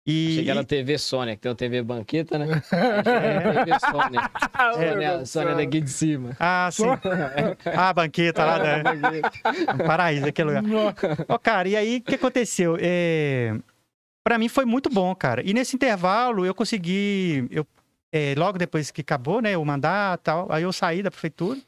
[0.08, 0.36] E...
[0.38, 2.48] Cheguei na TV Sônia, que tem o TV Banqueta, né?
[2.72, 3.66] É.
[3.66, 4.32] TV Sônia.
[4.78, 5.16] É, né?
[5.16, 6.30] A Sônia daqui de cima.
[6.40, 6.86] Ah, sim.
[7.76, 8.84] ah, a banqueta lá, né?
[9.76, 10.64] Um paraíso, aquele lugar.
[11.28, 12.78] Ó, oh, cara, e aí, o que aconteceu?
[12.80, 13.54] É...
[14.24, 15.42] Para mim foi muito bom, cara.
[15.46, 17.46] E nesse intervalo, eu consegui...
[17.52, 17.68] Eu,
[18.10, 21.60] é, logo depois que acabou, né, o mandato tal, aí eu saí da prefeitura.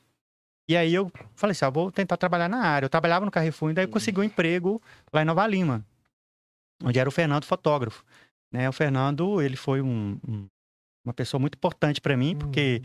[0.66, 2.86] E aí eu falei assim, ah, vou tentar trabalhar na área.
[2.86, 5.86] Eu trabalhava no Carrefour, e daí eu consegui um emprego lá em Nova Lima,
[6.82, 8.06] onde era o Fernando fotógrafo.
[8.52, 8.68] Né?
[8.68, 10.48] O Fernando, ele foi um, um
[11.06, 12.82] uma pessoa muito importante para mim, porque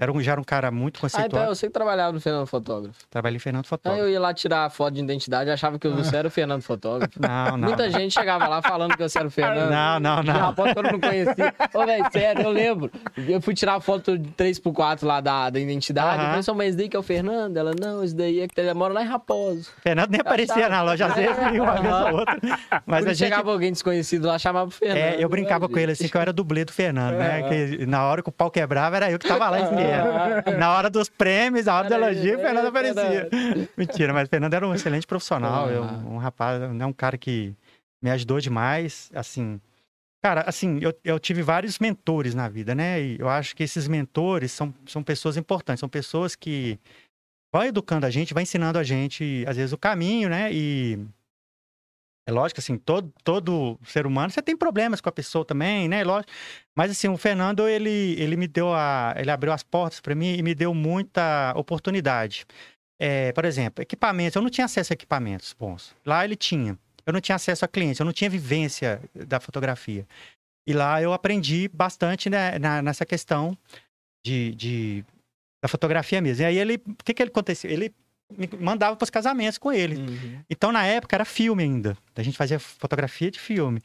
[0.00, 1.50] era um, já era um cara muito Ah, então conceituado.
[1.50, 2.98] eu sei que trabalhava no Fernando Fotógrafo.
[3.10, 4.04] Trabalhei em Fernando Aí Fotógrafo.
[4.04, 7.20] eu ia lá tirar a foto de identidade achava que você era o Fernando Fotógrafo.
[7.20, 7.68] Não, não.
[7.68, 9.70] Muita gente chegava lá falando que você era o Fernando.
[9.70, 10.54] Não, não, não.
[10.54, 11.54] foto que eu não conhecia.
[11.74, 12.90] Ô, velho, sério, eu lembro.
[13.16, 16.36] Eu fui tirar a foto de 3x4 lá da, da identidade.
[16.36, 17.56] Eu "Só, mas daí que é o Fernando?
[17.56, 19.70] Ela, não, esse daí é que ele mora lá em Raposo.
[19.82, 22.38] Fernando nem aparecia na loja, às vezes, uma vez ou outra.
[22.40, 23.16] Mas Quando a gente.
[23.18, 24.98] chegava alguém desconhecido lá, chamava o Fernando.
[24.98, 27.42] É, eu brincava com ele assim, que eu era dublê do Fernando, né?
[27.48, 30.58] Que na hora que o pau quebrava, era eu que tava lá em cima.
[30.58, 33.28] Na hora dos prêmios, na hora do elogio, o Fernando é, aparecia.
[33.76, 35.72] Mentira, mas o Fernando era um excelente profissional, Ah.
[35.72, 37.54] eu- um rapaz, né, um cara que
[38.02, 39.60] me ajudou demais, assim.
[40.22, 43.00] Cara, assim, eu, eu tive vários mentores na vida, né?
[43.00, 46.78] E eu acho que esses mentores são, são pessoas importantes, são pessoas que
[47.52, 50.52] vão educando a gente, vão ensinando a gente, às vezes, o caminho, né?
[50.52, 50.98] E
[52.30, 56.02] é lógico, assim, todo, todo ser humano, você tem problemas com a pessoa também, né?
[56.04, 56.32] Lógico.
[56.76, 59.12] Mas, assim, o Fernando, ele, ele me deu a...
[59.16, 62.46] Ele abriu as portas para mim e me deu muita oportunidade.
[62.98, 64.36] É, por exemplo, equipamentos.
[64.36, 65.94] Eu não tinha acesso a equipamentos bons.
[66.06, 66.78] Lá ele tinha.
[67.04, 67.98] Eu não tinha acesso a clientes.
[67.98, 70.06] Eu não tinha vivência da fotografia.
[70.66, 73.56] E lá eu aprendi bastante né, na- nessa questão
[74.24, 75.04] de, de-
[75.62, 76.44] da fotografia mesmo.
[76.44, 76.74] E aí ele...
[76.86, 77.70] O que que ele aconteceu?
[77.70, 77.92] Ele
[78.36, 79.96] me mandava para os casamentos com ele.
[79.96, 80.40] Uhum.
[80.48, 81.96] Então, na época, era filme ainda.
[82.16, 83.80] A gente fazia fotografia de filme.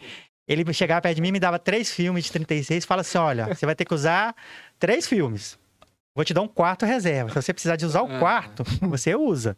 [0.48, 3.48] Ele chegava perto de mim, me dava três filmes de 36 e fala assim: olha,
[3.54, 4.36] você vai ter que usar
[4.80, 5.58] três filmes.
[6.16, 7.30] Vou te dar um quarto reserva.
[7.30, 8.20] Se você precisar de usar o Ah.
[8.20, 9.58] quarto, você usa.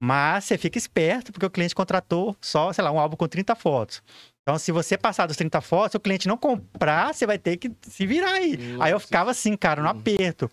[0.00, 3.56] Mas você fica esperto, porque o cliente contratou só, sei lá, um álbum com 30
[3.56, 4.00] fotos.
[4.42, 7.70] Então, se você passar dos 30 fotos, o cliente não comprar, você vai ter que
[7.82, 8.56] se virar aí.
[8.80, 9.06] Aí eu Nossa.
[9.06, 10.48] ficava assim, cara, no aperto.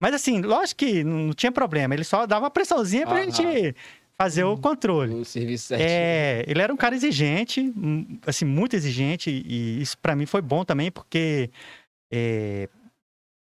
[0.00, 1.94] Mas assim, lógico que não tinha problema.
[1.94, 3.30] Ele só dava uma pressãozinha pra Aham.
[3.30, 3.74] gente
[4.16, 5.14] fazer o controle.
[5.14, 5.88] O serviço certinho.
[5.88, 10.42] É, ele era um cara exigente, hum, assim, muito exigente, e isso pra mim foi
[10.42, 11.50] bom também, porque
[12.12, 12.68] é,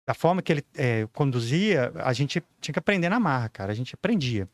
[0.07, 3.75] da forma que ele é, conduzia, a gente tinha que aprender na marra, cara, a
[3.75, 4.47] gente aprendia.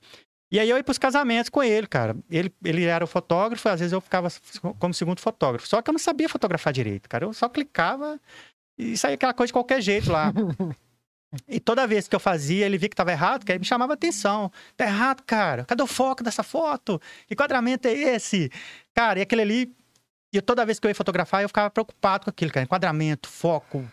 [0.49, 2.15] E aí eu ia pros casamentos com ele, cara.
[2.29, 4.29] Ele, ele era o fotógrafo, às vezes eu ficava
[4.77, 5.67] como segundo fotógrafo.
[5.67, 7.25] Só que eu não sabia fotografar direito, cara.
[7.25, 8.19] Eu só clicava
[8.77, 10.31] e saía aquela coisa de qualquer jeito lá.
[11.47, 13.93] E toda vez que eu fazia, ele via que tava errado, que aí me chamava
[13.93, 14.51] atenção.
[14.77, 15.65] Tá errado, cara.
[15.65, 16.99] Cadê o foco dessa foto?
[17.27, 18.51] Que enquadramento é esse?
[18.93, 19.75] Cara, e aquele ali.
[20.31, 22.63] E toda vez que eu ia fotografar, eu ficava preocupado com aquilo, cara.
[22.63, 23.85] Enquadramento, foco.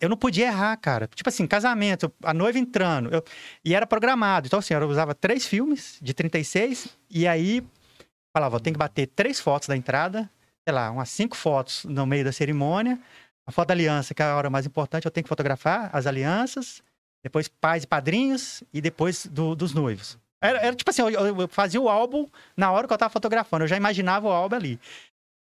[0.00, 1.08] Eu não podia errar, cara.
[1.14, 3.12] Tipo assim, casamento, a noiva entrando.
[3.14, 3.22] eu-
[3.64, 4.46] E era programado.
[4.46, 6.88] Então, assim, eu usava três filmes de 36.
[7.10, 7.62] E aí,
[8.36, 10.28] falava, tem que bater três fotos da entrada.
[10.66, 12.98] Sei lá, umas cinco fotos no meio da cerimônia.
[13.46, 16.06] A foto da aliança, que é a hora mais importante, eu tenho que fotografar as
[16.06, 16.82] alianças.
[17.22, 18.62] Depois pais e padrinhos.
[18.72, 20.18] E depois do- dos noivos.
[20.40, 22.26] Era, era tipo assim, eu, eu- fazia o álbum
[22.56, 23.64] na hora que eu tava fotografando.
[23.64, 24.78] Eu já imaginava o álbum ali.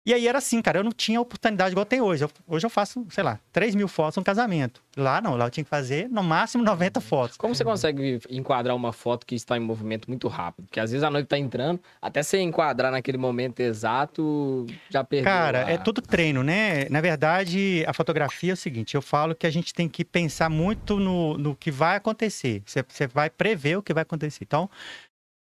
[0.06, 2.26] E aí era assim, cara, eu não tinha oportunidade igual tem hoje.
[2.26, 4.84] Eu- hoje eu faço, sei lá, 3 mil fotos no casamento.
[4.98, 7.38] Lá não, lá eu tinha que fazer no máximo 90 fotos.
[7.38, 10.66] Como você consegue enquadrar uma foto que está em movimento muito rápido?
[10.66, 15.24] Porque às vezes a noiva tá entrando, até você enquadrar naquele momento exato, já perdeu.
[15.32, 16.90] Cara, a- é tudo treino, né?
[16.90, 20.50] Na verdade, a fotografia é o seguinte: eu falo que a gente tem que pensar
[20.50, 22.62] muito no, no que vai acontecer.
[22.66, 24.44] Você, você vai prever o que vai acontecer.
[24.44, 24.70] Então,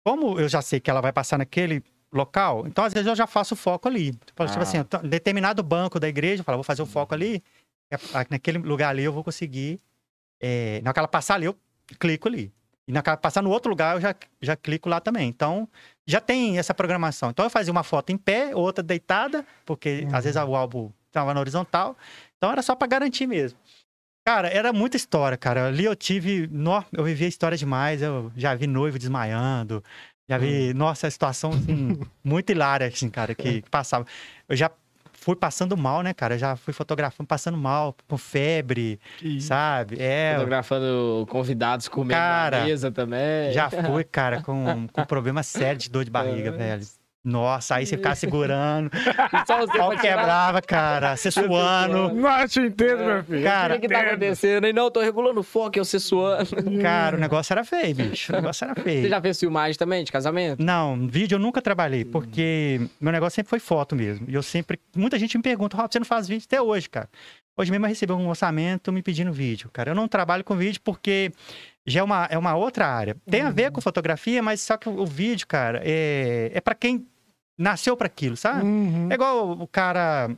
[0.07, 1.83] como eu já sei que ela vai passar naquele
[2.17, 4.13] local, então às vezes eu já faço o foco ali.
[4.13, 4.59] Tipo Ah.
[4.61, 7.43] assim, determinado banco da igreja, eu falo, vou fazer o foco ali,
[7.91, 7.97] é-
[8.31, 9.81] naquele lugar ali eu vou conseguir.
[10.41, 11.57] É, na hora que ela passar ali, eu
[11.99, 12.53] clico ali.
[12.89, 15.29] E na hora que ela passar no outro lugar, eu já, já clico lá também.
[15.29, 15.69] Então,
[16.07, 17.31] já tem essa programação.
[17.31, 21.33] Então, eu fazia uma foto em pé, outra deitada, porque às vezes o álbum estava
[21.35, 21.97] na horizontal.
[22.37, 23.59] Então, era só para garantir mesmo.
[24.27, 25.69] Cara, era muita história, cara.
[25.69, 26.49] Ali eu tive.
[26.51, 28.03] nó, eu vivi a história demais.
[28.03, 29.83] Eu já vi noivo desmaiando.
[30.29, 30.75] Já vi.
[30.75, 34.05] Nossa, a situação, assim, muito hilária, assim, cara, que, que passava.
[34.49, 34.71] Eu já
[35.13, 36.35] fui passando mal, né, cara?
[36.35, 39.97] Eu já fui fotografando, passando mal, com febre, Que- sabe?
[40.01, 40.35] É.
[40.35, 43.53] Fotografando convidados comendo Cara, na mesa também.
[43.53, 46.83] Já fui, cara, com, com problema sério de dor de barriga, velho.
[47.27, 48.89] Nossa, aí você ficava segurando,
[49.49, 52.15] Só você pau quebrava, cara, você suando.
[52.15, 53.41] Não, eu te entendo, meu filho.
[53.41, 54.67] O Cara, que, que tá acontecendo?
[54.69, 56.47] E não, tô regulando o foco, eu você suando.
[56.81, 58.33] cara, o negócio era feio, bicho.
[58.33, 59.09] O negócio era Você feio.
[59.09, 60.63] já fez filmagem também de casamento?
[60.63, 64.25] Não, vídeo eu nunca trabalhei, porque meu negócio sempre foi foto mesmo.
[64.29, 64.79] E eu sempre.
[64.95, 67.09] Muita gente me pergunta, Rob, você não faz vídeo até hoje, cara.
[67.57, 69.91] Hoje mesmo eu recebi um orçamento me pedindo vídeo, cara.
[69.91, 71.33] Eu não trabalho com vídeo porque
[71.85, 73.17] já é uma, é uma outra área.
[73.29, 76.75] Tem a ver com fotografia, mas só que o, o vídeo, cara, é, é para
[76.75, 77.05] quem
[77.59, 78.65] nasceu para aquilo, sabe?
[78.65, 79.09] Uhum.
[79.11, 80.31] É igual o cara,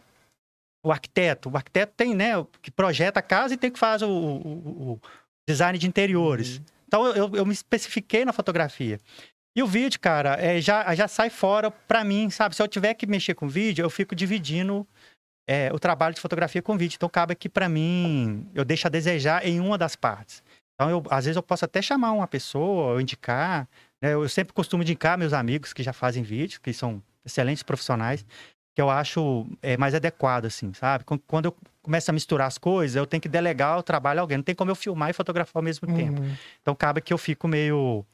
[0.84, 1.48] o arquiteto.
[1.50, 5.00] O arquiteto tem, né, que projeta a casa e tem que fazer o, o- o
[5.48, 6.60] design de interiores.
[6.86, 9.00] Então eu, eu me especifiquei na fotografia.
[9.56, 12.54] E o vídeo, cara, é, já, já sai fora pra mim, sabe?
[12.54, 14.86] Se eu tiver que mexer com vídeo, eu fico dividindo
[15.48, 16.94] é, o trabalho de fotografia com vídeo.
[16.96, 20.44] Então, acaba que, para mim, eu deixo a desejar em uma das partes.
[20.74, 23.66] Então, eu, às vezes, eu posso até chamar uma pessoa, ou indicar.
[24.02, 24.14] Né?
[24.14, 28.24] Eu sempre costumo indicar meus amigos que já fazem vídeo, que são excelentes profissionais,
[28.74, 31.04] que eu acho é, mais adequado, assim, sabe?
[31.26, 34.36] Quando eu começo a misturar as coisas, eu tenho que delegar o trabalho a alguém.
[34.38, 35.94] Não tem como eu filmar e fotografar ao mesmo Uhum.
[35.96, 36.22] tempo.
[36.62, 38.04] Então, acaba que eu fico meio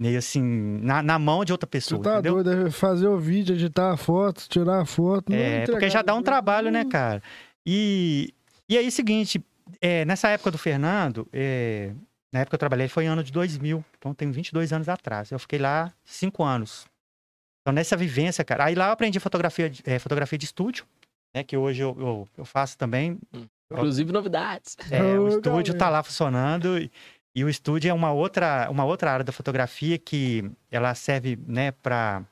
[0.00, 0.40] meio assim,
[0.80, 2.34] na, na mão de outra Tu pessoa, tá entendeu?
[2.34, 5.32] doido, é fazer o vídeo, editar a foto, tirar a foto.
[5.32, 6.90] não É, porque já dá um trabalho, né, não.
[6.90, 7.20] cara?
[7.66, 8.32] E,
[8.68, 9.44] e aí, seguinte,
[9.80, 11.92] é, nessa época do Fernando, é,
[12.32, 15.30] na época que eu trabalhei, foi ano de 2000, então tem 22 anos atrás.
[15.30, 16.86] Eu fiquei lá cinco anos.
[17.62, 20.86] Então, nessa vivência, cara, aí lá eu aprendi fotografia, de- é, fotografia de estúdio,
[21.34, 23.18] né, que hoje eu, eu, eu faço também.
[23.70, 24.76] Inclusive novidades.
[24.90, 25.78] É, o estúdio galera.
[25.78, 26.90] tá lá funcionando e,
[27.34, 31.72] e o estúdio é uma outra, uma outra área da fotografia que ela serve, né,
[31.72, 32.24] para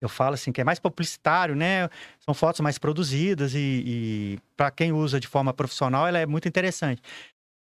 [0.00, 1.88] eu falo assim que é mais publicitário, né?
[2.18, 6.48] São fotos mais produzidas e, e para quem usa de forma profissional ela é muito
[6.48, 7.00] interessante.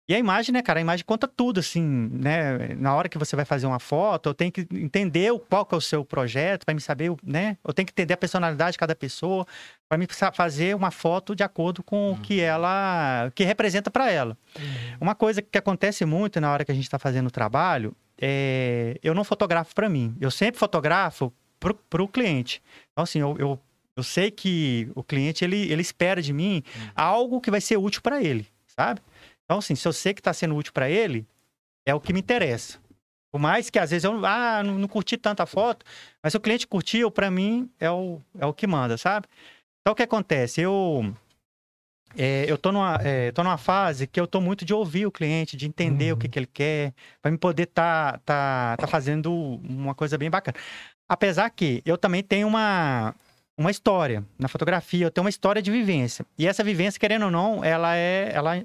[0.09, 0.79] E a imagem, né, cara?
[0.79, 2.69] A imagem conta tudo, assim, né?
[2.79, 5.77] Na hora que você vai fazer uma foto, eu tenho que entender qual que é
[5.77, 7.57] o seu projeto, para me saber, né?
[7.63, 9.45] Eu tenho que entender a personalidade de cada pessoa,
[9.87, 14.09] para me fazer uma foto de acordo com o que ela, o que representa para
[14.09, 14.35] ela.
[14.99, 18.97] Uma coisa que acontece muito na hora que a gente está fazendo o trabalho é
[19.03, 20.15] eu não fotografo para mim.
[20.19, 22.63] Eu sempre fotografo para o cliente.
[22.91, 23.59] Então, assim, eu, eu,
[23.95, 26.63] eu sei que o cliente ele, ele espera de mim
[26.95, 29.01] algo que vai ser útil para ele, sabe?
[29.49, 31.25] Então, assim, se eu sei que está sendo útil para ele,
[31.83, 32.77] é o que me interessa.
[33.31, 35.83] Por mais que às vezes eu ah, não, não curti tanta foto,
[36.21, 39.25] mas se o cliente curtiu, para mim é o, é o que manda, sabe?
[39.81, 40.61] Então, o que acontece?
[40.61, 41.11] Eu.
[42.15, 45.11] É, eu tô numa, é, tô numa fase que eu tô muito de ouvir o
[45.11, 49.31] cliente, de entender o que, que ele quer, para me poder tá, tá, tá fazendo
[49.31, 50.57] uma coisa bem bacana.
[51.07, 53.15] Apesar que eu também tenho uma,
[53.57, 56.25] uma história na fotografia, eu tenho uma história de vivência.
[56.37, 58.31] E essa vivência, querendo ou não, ela é.
[58.33, 58.63] Ela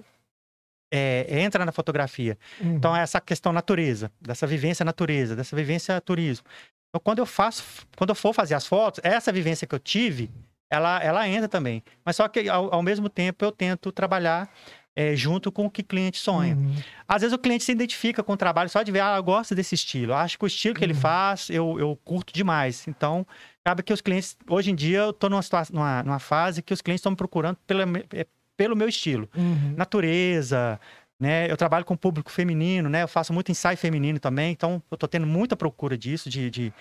[0.96, 2.38] é, entra na fotografia.
[2.60, 2.76] Uhum.
[2.76, 6.46] Então, é essa questão natureza, dessa vivência natureza, dessa vivência turismo.
[6.88, 7.64] Então, quando eu faço,
[7.96, 10.30] quando eu for fazer as fotos, essa vivência que eu tive,
[10.70, 11.82] ela, ela entra também.
[12.04, 14.48] Mas só que, ao, ao mesmo tempo, eu tento trabalhar
[14.94, 16.54] é, junto com o que o cliente sonha.
[16.54, 16.76] Uhum.
[17.08, 19.52] Às vezes o cliente se identifica com o trabalho só de ver, ah, eu gosto
[19.52, 20.12] desse estilo.
[20.12, 21.00] Eu acho que o estilo que ele Uhum.
[21.00, 22.86] faz, eu, eu curto demais.
[22.86, 23.26] Então,
[23.64, 26.80] acaba que os clientes, hoje em dia, eu estou numa, numa, numa fase que os
[26.80, 28.24] clientes estão me procurando pela, é,
[28.56, 29.74] pelo meu estilo Uhum.
[29.76, 30.78] natureza,
[31.20, 31.50] né?
[31.50, 33.02] Eu trabalho com público feminino, né?
[33.02, 36.72] Eu faço muito ensaio feminino também, então eu tô tendo muita procura disso, de, de,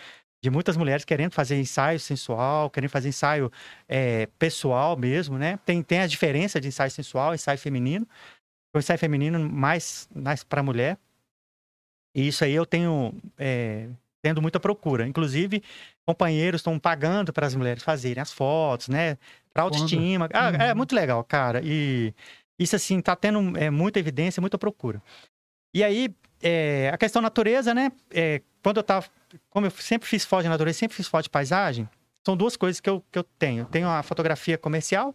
[0.44, 3.52] de muitas mulheres querendo fazer ensaio sensual, querendo fazer ensaio
[3.88, 5.60] é, pessoal mesmo, né?
[5.66, 8.08] Tem, tem a diferença de ensaio sensual e ensaio feminino.
[8.76, 10.98] O ensaio feminino mais, mais para mulher.
[12.16, 13.88] E isso aí eu tenho é,
[14.22, 15.08] tendo muita procura.
[15.08, 15.62] Inclusive,
[16.06, 19.18] companheiros estão pagando para as mulheres fazerem as fotos, né?
[19.54, 20.28] Para autoestima.
[20.34, 20.78] Ah, é Uhum.
[20.78, 21.62] muito legal, cara.
[21.64, 22.14] E
[22.58, 25.02] isso, assim, tá tendo é, muita evidência, muita procura.
[25.74, 27.92] E aí, é, a questão natureza, né?
[28.12, 29.08] É, quando eu tava.
[29.50, 31.90] Como eu sempre fiz foto de natureza, sempre fiz foto de paisagem,
[32.26, 33.62] são duas coisas que eu, que eu tenho.
[33.62, 35.14] Eu tenho a fotografia comercial,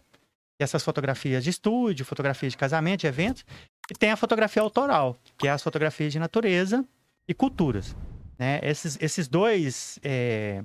[0.57, 3.45] que é essas fotografias de estúdio, fotografias de casamento, de eventos,
[3.89, 6.85] e tem a fotografia autoral, que é as fotografias de natureza
[7.27, 7.95] e culturas.
[8.37, 8.59] Né?
[8.61, 9.99] Esses, esses dois.
[10.03, 10.63] É,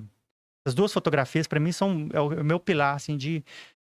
[0.65, 3.43] as duas fotografias, para mim, são é o, é o meu pilar assim, de,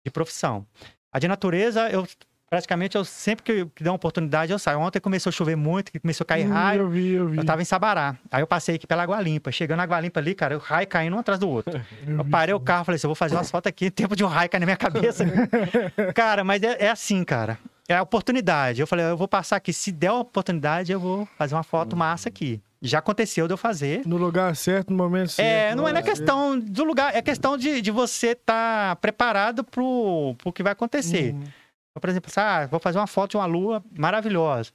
[0.04, 0.66] de profissão.
[1.10, 2.06] A de natureza, eu
[2.48, 4.78] praticamente eu sempre que, que dá uma oportunidade eu saio.
[4.78, 6.82] Ontem começou a chover muito, que começou a cair Hum, raio.
[6.82, 7.38] Eu vi, eu vi.
[7.38, 8.16] Eu tava em Sabará.
[8.30, 9.50] Aí eu passei aqui pela Água Limpa.
[9.50, 11.80] Chegando na Água Limpa ali, cara, o raio caindo um atrás do outro.
[12.06, 12.30] Eu vi.
[12.30, 14.48] parei o carro, falei assim, eu vou fazer umas fotos aqui, tempo de um raio
[14.48, 15.24] cair na minha cabeça.
[16.14, 17.58] cara, mas é, é assim, cara.
[17.88, 18.80] É a oportunidade.
[18.80, 19.72] Eu falei, eu vou passar aqui.
[19.72, 22.60] Se der a oportunidade, eu vou fazer uma foto massa aqui.
[22.82, 24.02] Já aconteceu de eu fazer.
[24.06, 25.46] No lugar certo, no momento certo.
[25.46, 29.64] É, não é na hora questão do lugar, é questão de, de você estar preparado
[29.64, 31.32] pro, pro que vai acontecer.
[31.32, 31.40] Uhum.
[31.40, 34.70] Então, por exemplo, ah, vou fazer uma foto de uma lua maravilhosa.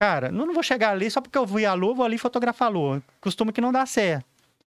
[0.00, 2.68] Cara, não, não vou chegar ali só porque eu vi a lua, vou ali fotografar
[2.68, 3.02] a lua.
[3.20, 4.24] Costuma que não dá certo.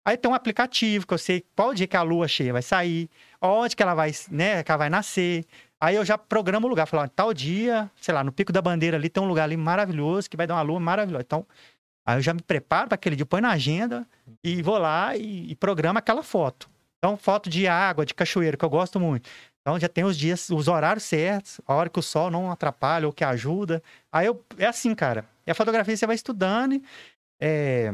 [0.05, 3.09] Aí tem um aplicativo que eu sei qual dia que a lua cheia vai sair,
[3.41, 5.45] onde que ela vai, né, que ela vai nascer.
[5.81, 8.97] Aí eu já programo o lugar, falo, tal dia, sei lá, no Pico da Bandeira
[8.97, 11.23] ali tem um lugar ali maravilhoso que vai dar uma lua maravilhosa.
[11.25, 11.45] Então,
[12.05, 14.05] aí eu já me preparo para aquele dia, põe na agenda
[14.43, 16.69] e vou lá e, e programo aquela foto.
[16.99, 19.29] Então, foto de água, de cachoeira, que eu gosto muito.
[19.61, 23.07] Então já tem os dias, os horários certos, a hora que o sol não atrapalha
[23.07, 23.81] ou que ajuda.
[24.11, 25.25] Aí eu, é assim, cara.
[25.45, 26.79] E a fotografia você vai estudando
[27.39, 27.91] é,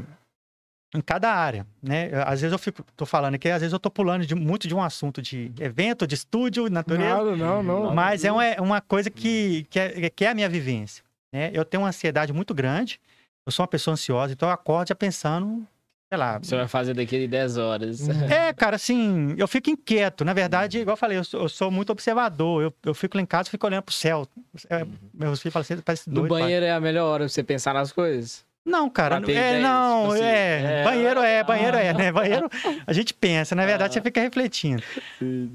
[0.94, 2.10] em cada área, né?
[2.26, 4.76] Às vezes eu fico, tô falando aqui, às vezes eu tô pulando de- muito de
[4.76, 7.16] um assunto de evento, de estúdio, natureza.
[7.16, 7.96] Nada, não, não.
[7.96, 11.04] Mas é uma, é uma coisa que, que, é, que é a minha vivência.
[11.34, 11.50] Né?
[11.54, 13.00] Eu tenho uma ansiedade muito grande.
[13.46, 15.66] Eu sou uma pessoa ansiosa, então eu acordo já pensando
[16.10, 16.40] sei lá.
[16.40, 18.10] Você vai fazer daqui a 10 horas.
[18.10, 20.26] É, cara, assim, eu fico inquieto.
[20.26, 22.62] Na verdade, igual eu falei, eu sou, eu sou muito observador.
[22.62, 24.28] Eu, eu fico lá em casa e fico olhando pro céu.
[24.70, 26.30] É, meus filhos falam assim, parece No doido.
[26.30, 26.42] pai.
[26.42, 28.44] banheiro é a melhor hora pra você pensar nas coisas.
[28.66, 30.84] Não, cara, é, ideias, não, tipo assim, é, é.
[30.84, 32.12] banheiro é, banheiro é, né?
[32.14, 32.50] Banheiro
[32.86, 33.94] a gente pensa, na verdade Ah.
[33.94, 34.84] você fica refletindo.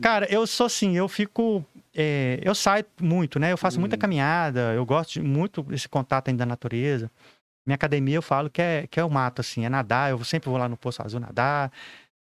[0.00, 3.52] Cara, eu sou assim, eu fico, é, eu saio muito, né?
[3.52, 4.00] Eu faço muita Uhum.
[4.00, 7.08] caminhada, eu gosto de muito desse contato ainda da natureza.
[7.66, 10.48] Minha academia eu falo que é, que é o mato, assim, é nadar, eu sempre
[10.48, 11.72] vou lá no Poço Azul nadar.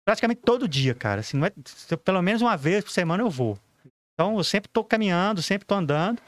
[0.05, 1.53] Praticamente todo dia, cara, assim, não é-
[2.05, 3.59] pelo menos uma vez por semana eu vou.
[4.15, 6.21] Então eu sempre tô caminhando, sempre tô andando.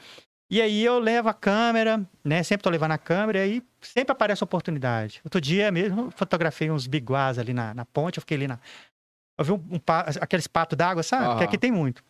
[0.49, 2.43] E aí eu levo a câmera, né?
[2.43, 5.19] Sempre tô levando a câmera e aí sempre aparece oportunidade.
[5.23, 8.59] Outro dia mesmo eu fotografei uns biguás ali na, na ponte, eu fiquei ali na.
[9.37, 9.79] Eu vi um, um
[10.21, 11.25] aqueles patos d'água, sabe?
[11.29, 11.43] Que Aham.
[11.45, 12.03] aqui tem muito.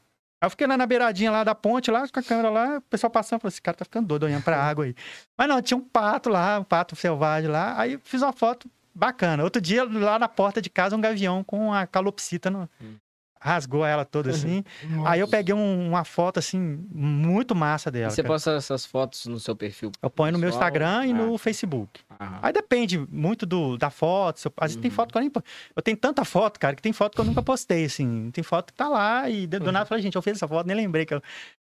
[0.43, 2.81] Aí eu fiquei lá na beiradinha lá da ponte, lá com a câmera lá, o
[2.81, 4.93] pessoal passando, falou: esse cara tá ficando doido olhando pra água aí.
[5.37, 7.79] Mas não, tinha um pato lá, um pato selvagem lá.
[7.79, 9.41] Aí fiz uma foto bacana.
[9.41, 12.69] Outro dia, lá na porta de casa, um gavião com a calopsita no.
[12.81, 12.95] Hum.
[13.45, 14.63] Rasgou ela toda assim.
[15.05, 16.57] Aí eu peguei um- uma foto, assim,
[16.89, 18.09] muito massa E dela.
[18.09, 18.33] você cara.
[18.33, 19.91] posta essas fotos no seu perfil?
[20.01, 20.63] Eu ponho no meu pessoal?
[20.63, 21.37] Instagram e no Ah.
[21.39, 21.99] Facebook.
[22.19, 22.39] Aham.
[22.41, 24.39] Aí depende muito do, da foto.
[24.39, 24.95] se eu- Às vezes tem Uhum.
[24.95, 25.31] foto que eu nem.
[25.75, 28.31] Eu tenho tanta foto, cara, que tem foto que eu nunca postei, assim.
[28.31, 30.47] Tem foto que tá lá e do, do nada eu falei, gente, eu fiz essa
[30.47, 31.27] foto, nem lembrei que eu, que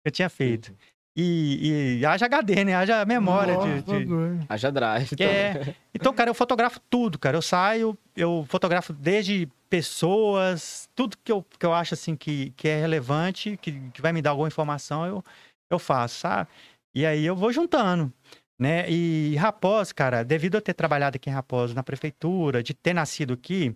[0.07, 0.73] eu tinha feito.
[1.21, 2.75] E, e haja HD, né?
[2.77, 4.47] Haja memória de- Nossa, de, doido.
[4.49, 5.09] Haja drive.
[5.13, 5.27] então.
[5.27, 5.75] é.
[5.93, 7.37] Então, cara, eu fotografo tudo, cara.
[7.37, 12.69] Eu saio, eu fotografo desde pessoas, tudo que eu, que eu acho assim que, que
[12.69, 15.25] é relevante, que, que vai me dar alguma informação, eu,
[15.71, 16.49] eu faço, sabe?
[16.95, 18.13] E aí eu vou juntando,
[18.59, 18.89] né?
[18.91, 23.35] E Raposo, cara, devido a ter trabalhado aqui em Raposo, na prefeitura, de ter nascido
[23.35, 23.75] aqui,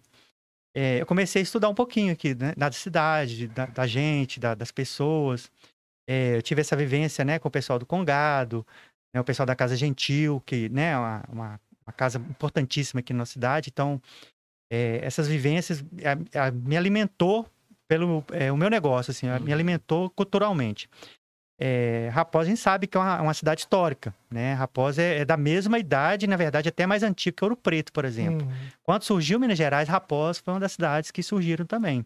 [0.75, 2.55] é, eu comecei a estudar um pouquinho aqui, né?
[2.57, 5.51] Da cidade, da, da gente, da- das pessoas.
[6.09, 8.67] É, eu tive essa vivência, né, com o pessoal do Congado,
[9.15, 13.13] né, o pessoal da Casa Gentil, que, né, é uma, uma, uma casa importantíssima aqui
[13.13, 13.71] na cidade.
[13.73, 14.01] Então,
[14.73, 17.47] é, essas vivências é, é, me alimentou
[17.87, 19.41] pelo é, o meu negócio, assim, Uhum.
[19.41, 20.89] me alimentou culturalmente.
[21.61, 24.55] É, Raposa, a gente sabe que é uma, uma cidade histórica, né?
[24.55, 28.05] Raposa é, é da mesma idade, na verdade, até mais antiga que Ouro Preto, por
[28.05, 28.47] exemplo.
[28.47, 28.53] Hum.
[28.83, 32.05] Quando surgiu Minas Gerais, Raposa foi uma das cidades que surgiram também.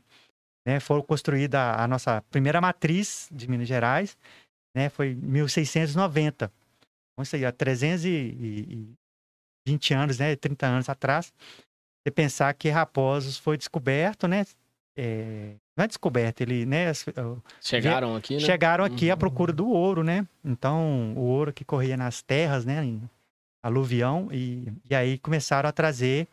[0.67, 0.81] Né?
[0.81, 4.19] Foi construída a nossa primeira matriz de Minas Gerais,
[4.75, 4.89] né?
[4.89, 6.51] Foi em 1690.
[7.13, 10.35] Então, isso aí, há 320 anos, né?
[10.35, 11.33] 30 anos atrás.
[12.03, 14.45] Você pensar que Raposos foi descoberto, né?
[14.99, 16.93] É, Não é descoberto, ele, né?
[17.61, 18.41] Chegaram aqui, né?
[18.41, 19.19] chegaram aqui à Uhum.
[19.19, 20.27] procura do ouro, né?
[20.43, 22.83] Então, o ouro que corria nas terras, né?
[22.83, 23.09] Em
[23.63, 26.27] aluvião, e, e aí começaram a trazer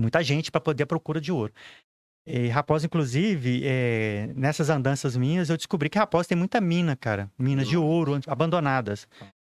[0.00, 1.52] muita gente para poder a procura de ouro.
[2.26, 7.28] E Raposa, inclusive, é, nessas andanças minhas, eu descobri que Raposa tem muita mina, cara.
[7.38, 9.08] Minas de ouro abandonadas.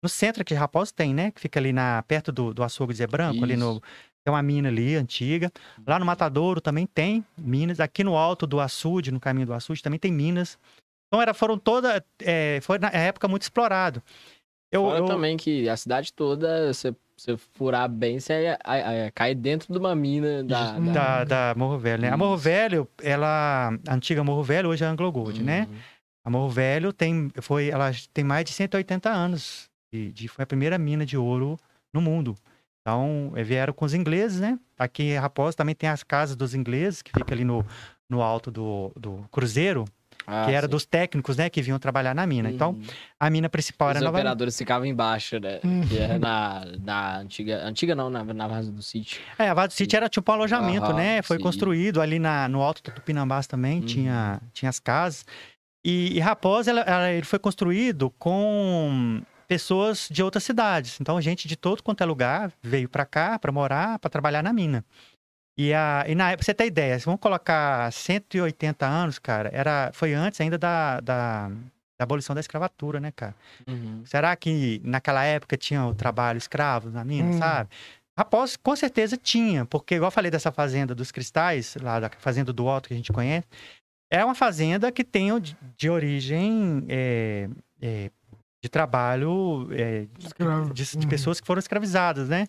[0.03, 1.32] No centro aqui de Raposa tem, né?
[1.32, 3.82] Que fica ali na, perto do, do açougue de Zé Branco, ali no, Isso.
[4.23, 5.51] tem uma mina ali, antiga.
[5.88, 7.80] Lá no Matadouro também tem minas.
[7.80, 10.60] Aqui no alto do açude, no caminho do açude, também tem minas.
[11.08, 12.03] Então era, foram toda.
[12.21, 14.03] é, foi na época muito explorado.
[14.71, 18.58] Eu, Fora eu- também que a cidade toda, você, você furar bem, você
[19.15, 20.77] cai dentro de uma mina da...
[20.77, 20.93] Hum.
[20.93, 22.10] da, da Morro Velho, né?
[22.12, 22.43] A Morro Isso.
[22.43, 23.71] Velho, ela.
[23.88, 25.67] A antiga Morro Velho, hoje é Anglo Gold, né?
[25.69, 25.77] Uhum.
[26.25, 29.69] A Morro Velho tem, foi, ela tem mais de 180 anos.
[29.91, 31.58] De, de- foi a primeira mina de ouro
[31.93, 32.36] no mundo.
[32.82, 34.60] Então, eh, vieram com os ingleses, né?
[34.77, 37.65] Aqui em Raposa também tem as casas dos ingleses, que fica ali no,
[38.10, 39.86] no alto do, do cruzeiro,
[40.30, 40.72] Ah, que era sim.
[40.72, 41.50] dos técnicos, né?
[41.50, 42.52] Que vinham trabalhar na mina.
[42.52, 42.84] Então, Uhum.
[43.18, 45.62] a mina principal era Os Nova operadores ficavam embaixo, né?
[45.63, 45.88] Uhum.
[45.88, 47.63] Que era na, na antiga...
[47.66, 49.22] Antiga não, na, na do sítio.
[49.40, 51.22] É, a Vado City era tipo um alojamento, né?
[51.22, 51.44] Foi sim.
[51.44, 53.86] construído ali na, no alto do Tupinambás também, Uhum.
[53.86, 55.26] tinha, tinha as casas.
[55.86, 61.00] E, e Raposa, ela- ela- ele foi construído com pessoas de outras cidades.
[61.00, 64.52] Então, gente de todo quanto é lugar veio pra cá pra morar, pra trabalhar na
[64.52, 64.84] mina.
[65.58, 69.50] E, a, e na época, pra você ter ideia, se vamos colocar 180 anos, cara,
[69.52, 73.34] era, foi antes ainda da, da, da abolição da escravatura, né, cara?
[73.67, 74.04] Uhum.
[74.06, 77.39] Será que naquela época tinha o trabalho escravo na mina, Hum.
[77.39, 77.70] sabe?
[78.17, 82.52] Raposo com certeza tinha, porque igual eu falei dessa fazenda dos cristais, lá da fazenda
[82.52, 83.46] do Alto que a gente conhece,
[84.12, 87.48] é uma fazenda que tem de, de origem é,
[87.82, 88.10] é,
[88.63, 90.74] de trabalho é, Escravo.
[90.74, 91.10] de, de Uhum.
[91.10, 92.48] pessoas que foram escravizadas, né?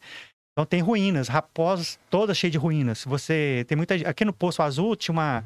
[0.58, 3.04] Então tem ruínas, Raposos toda cheia de ruínas.
[3.04, 5.44] Você tem muita aqui no Poço Azul tinha uma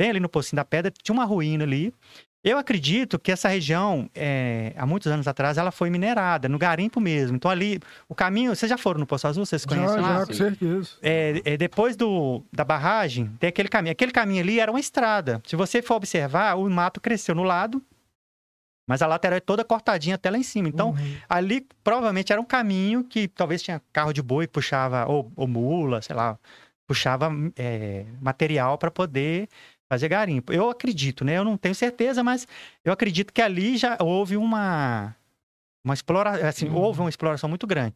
[0.00, 1.92] bem ali no Pocinho da Pedra tinha uma ruína ali.
[2.42, 6.98] Eu acredito que essa região, é, há muitos anos atrás, ela foi minerada, no garimpo
[6.98, 7.36] mesmo.
[7.36, 8.56] Então ali, o caminho...
[8.56, 9.44] Vocês já foram no Poço Azul?
[9.44, 10.20] Vocês conhecem Já, lá?
[10.20, 10.90] já, com certeza.
[11.02, 13.92] É, é, depois do, da barragem, tem aquele caminho.
[13.92, 15.42] Aquele caminho ali era uma estrada.
[15.44, 17.82] Se você for observar, o mato cresceu no lado,
[18.88, 20.66] mas a lateral é toda cortadinha até lá em cima.
[20.68, 21.16] Então, Uhum.
[21.28, 25.46] ali provavelmente era um caminho que talvez tinha carro de boi que puxava, ou, ou
[25.46, 26.38] mula, sei lá,
[26.86, 29.46] puxava é, material para poder
[29.92, 30.52] fazer garimpo.
[30.52, 31.36] Eu acredito, né?
[31.36, 32.48] Eu não tenho certeza, mas
[32.82, 35.14] eu acredito que ali já houve uma
[35.84, 36.76] uma exploração, assim, uhum.
[36.76, 37.94] houve uma exploração muito grande.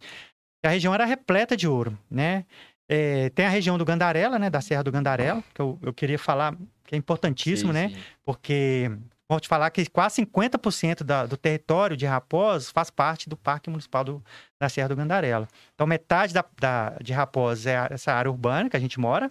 [0.65, 2.45] A região era repleta de ouro, né?
[2.89, 4.49] É, tem a região do Gandarela, né?
[4.51, 6.55] Da Serra do Gandarela, que eu, eu queria falar,
[6.87, 7.89] que é importantíssimo, sim, né?
[7.89, 7.97] Sim.
[8.25, 8.91] Porque
[9.35, 13.71] vou te falar que quase 50% da, do território de Raposos faz parte do Parque
[13.71, 14.25] Municipal do,
[14.61, 15.49] da Serra do Gandarela.
[15.75, 19.29] Então, metade da, da, de Raposos é essa área urbana que a gente mora,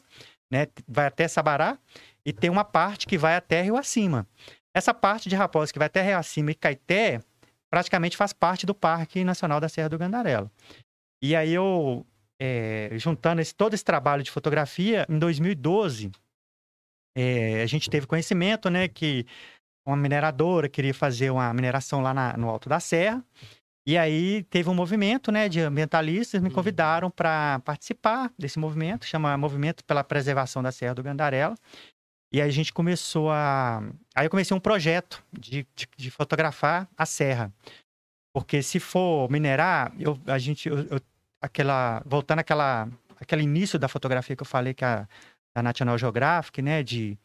[0.51, 0.67] né?
[0.87, 1.77] Vai até Sabará,
[2.25, 4.27] e tem uma parte que vai até Rio Acima.
[4.75, 7.21] Essa parte de Raposos que vai até Rio Acima e Caeté
[7.69, 10.51] praticamente faz parte do Parque Nacional da Serra do Gandarela.
[11.21, 12.05] E aí eu,
[12.39, 16.11] é, juntando esse, todo esse trabalho de fotografia, em 2012,
[17.15, 19.25] é, a gente teve conhecimento, né, que
[19.85, 23.23] uma mineradora queria fazer uma mineração lá na, no alto da serra.
[23.85, 26.53] E aí teve um movimento, né, de ambientalistas me uhum.
[26.53, 31.55] convidaram para participar desse movimento, chama Movimento pela Preservação da Serra do Gandarela.
[32.31, 33.83] E aí a gente começou a.
[34.15, 37.51] Aí eu comecei um projeto de, de, de fotografar a serra.
[38.33, 40.69] Porque se for minerar, eu, a gente.
[40.69, 41.01] Eu, eu,
[41.41, 42.87] aquela, voltando àquela,
[43.19, 45.07] aquele início da fotografia que eu falei que a,
[45.53, 46.81] da National Geographic, né?
[46.83, 47.17] De,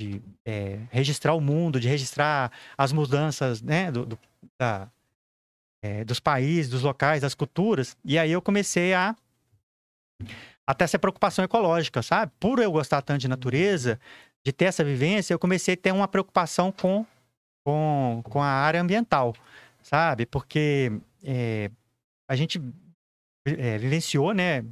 [0.00, 3.92] de é, registrar o mundo, de registrar as mudanças, né?
[3.92, 4.18] Do, do
[4.58, 4.88] da,
[5.82, 7.96] é, dos países, dos locais, das culturas.
[8.04, 9.14] E aí eu comecei a
[10.66, 12.32] até essa preocupação ecológica, sabe?
[12.38, 13.98] Por eu gostar tanto de natureza,
[14.44, 17.04] de ter essa vivência, eu comecei a ter uma preocupação com,
[17.64, 19.34] com, com a área ambiental,
[19.82, 20.26] sabe?
[20.26, 20.92] Porque
[21.24, 21.70] é,
[22.28, 22.62] a gente
[23.46, 24.64] é, vivenciou, né,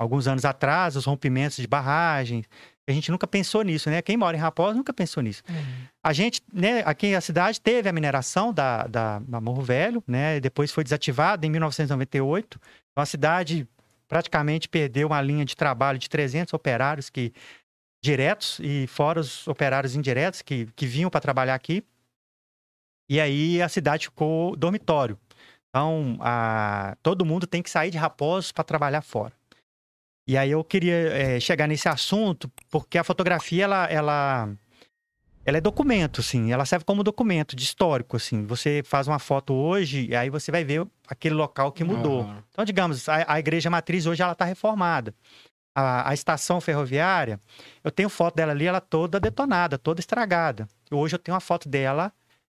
[0.00, 2.46] alguns anos atrás, os rompimentos de barragens.
[2.88, 4.02] A gente nunca pensou nisso, né?
[4.02, 5.42] Quem mora em Raposa nunca pensou nisso.
[5.48, 5.86] Uhum.
[6.02, 10.40] A gente, né, aqui na cidade teve a mineração da, da, da Morro Velho, né?
[10.40, 12.60] Depois foi desativada em 1998.
[12.90, 13.68] Então a cidade
[14.08, 17.32] praticamente perdeu uma linha de trabalho de 300 operários que
[18.02, 21.84] diretos e fora os operários indiretos que, que vinham para trabalhar aqui.
[23.08, 25.18] E aí a cidade ficou dormitório.
[25.68, 29.32] Então, a, todo mundo tem que sair de Raposos para trabalhar fora.
[30.30, 34.48] E aí eu queria é, chegar nesse assunto, porque a fotografia, ela, ela,
[35.44, 36.52] ela é documento, assim.
[36.52, 38.46] Ela serve como documento de histórico, assim.
[38.46, 42.22] Você faz uma foto hoje, e aí você vai ver aquele local que mudou.
[42.22, 42.36] Uhum.
[42.48, 45.12] Então, digamos, a, a igreja matriz hoje, ela está reformada
[45.74, 47.40] a, a, estação ferroviária,
[47.82, 50.68] eu tenho foto dela ali, ela toda detonada, toda estragada.
[50.92, 52.12] Hoje eu tenho uma foto dela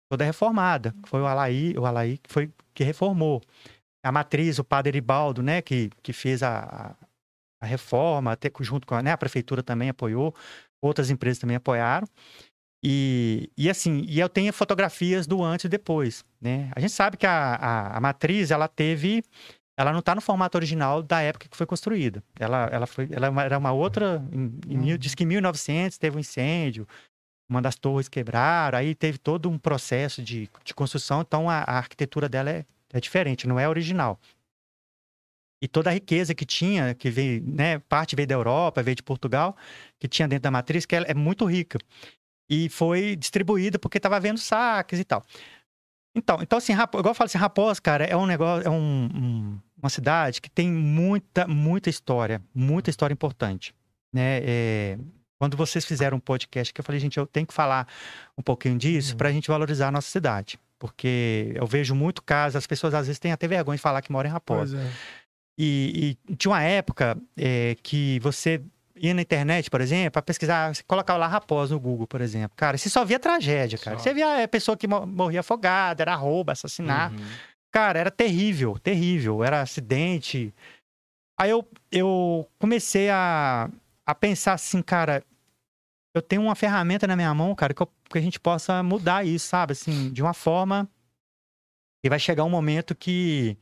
[0.09, 0.95] toda reformada.
[1.07, 3.43] Foi o Alaí, o Alaí que foi que reformou.
[4.01, 6.95] A matriz, o padre Eribaldo, né, que, que fez a,
[7.65, 10.35] a reforma, até junto com a, né, a prefeitura também apoiou,
[10.81, 12.07] outras empresas também apoiaram.
[12.83, 16.71] E, e assim, e eu tenho fotografias do antes e depois, né?
[16.77, 19.23] A gente sabe que a, a, a matriz, ela teve
[19.77, 22.23] ela não está no formato original da época que foi construída.
[22.39, 24.25] Ela, ela, foi, ela era uma outra.
[24.33, 26.87] Em, em mil, diz que em 1900 teve um incêndio,
[27.49, 31.77] uma das torres quebraram, aí teve todo um processo de, de construção, então a, a
[31.77, 34.19] arquitetura dela é, é diferente, não é original.
[35.65, 39.03] E toda a riqueza que tinha, que veio, né, parte veio da Europa, veio de
[39.03, 39.57] Portugal,
[39.99, 41.79] que tinha dentro da matriz, que é muito rica.
[42.51, 45.25] E foi distribuída porque estava havendo saques e tal.
[46.15, 49.09] Então, então assim, Raposo, igual eu falo assim, Raposo, cara, é um negócio, é um,
[49.15, 53.75] um, uma cidade que tem muita, muita história, muita história importante,
[54.12, 54.41] né?
[54.43, 54.99] É,
[55.39, 57.89] quando vocês fizeram um podcast que eu falei, gente, eu tenho que falar
[58.37, 59.17] um pouquinho disso uhum.
[59.17, 63.07] para a gente valorizar a nossa cidade, porque eu vejo muito caso, as pessoas às
[63.07, 64.77] vezes têm até vergonha de falar que moram em Raposo.
[64.77, 64.91] É.
[65.59, 68.61] E, e, tinha uma época é, que você
[68.97, 72.57] ia na internet, por exemplo, para pesquisar, você colocava lá Raposa no Google, por exemplo.
[72.57, 73.99] Cara, você só via tragédia, cara.
[73.99, 74.05] Só.
[74.05, 77.17] Você via a é, pessoa que morria afogada, era roubo, assassinato.
[77.17, 77.29] Uhum.
[77.73, 79.43] Cara, era terrível, terrível.
[79.43, 80.55] Era acidente.
[81.39, 83.69] Aí eu, eu comecei a,
[84.07, 85.25] a pensar assim, cara,
[86.15, 89.27] eu tenho uma ferramenta na minha mão, cara, que, eu, que a gente possa mudar
[89.27, 89.73] isso, sabe?
[89.73, 90.89] Assim, de uma forma.
[92.05, 93.57] E vai chegar um momento que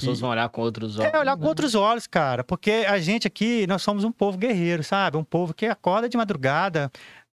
[0.00, 1.12] pessoas vão olhar com outros olhos.
[1.12, 2.42] É, olhar com outros olhos, cara.
[2.42, 5.16] Porque a gente aqui, nós somos um povo guerreiro, sabe?
[5.16, 6.90] Um povo que acorda de madrugada.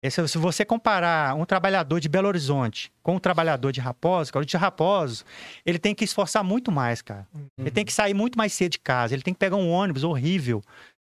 [0.10, 4.46] Se você comparar um trabalhador de Belo Horizonte com um trabalhador de Raposo, cara, o
[4.46, 5.26] de Raposo,
[5.66, 7.28] ele tem que esforçar muito mais, cara.
[7.34, 7.48] Uhum.
[7.58, 9.14] Ele tem que sair muito mais cedo de casa.
[9.14, 10.62] Ele tem que pegar um ônibus horrível,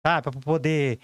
[0.06, 0.30] sabe?
[0.30, 0.98] Pra poder,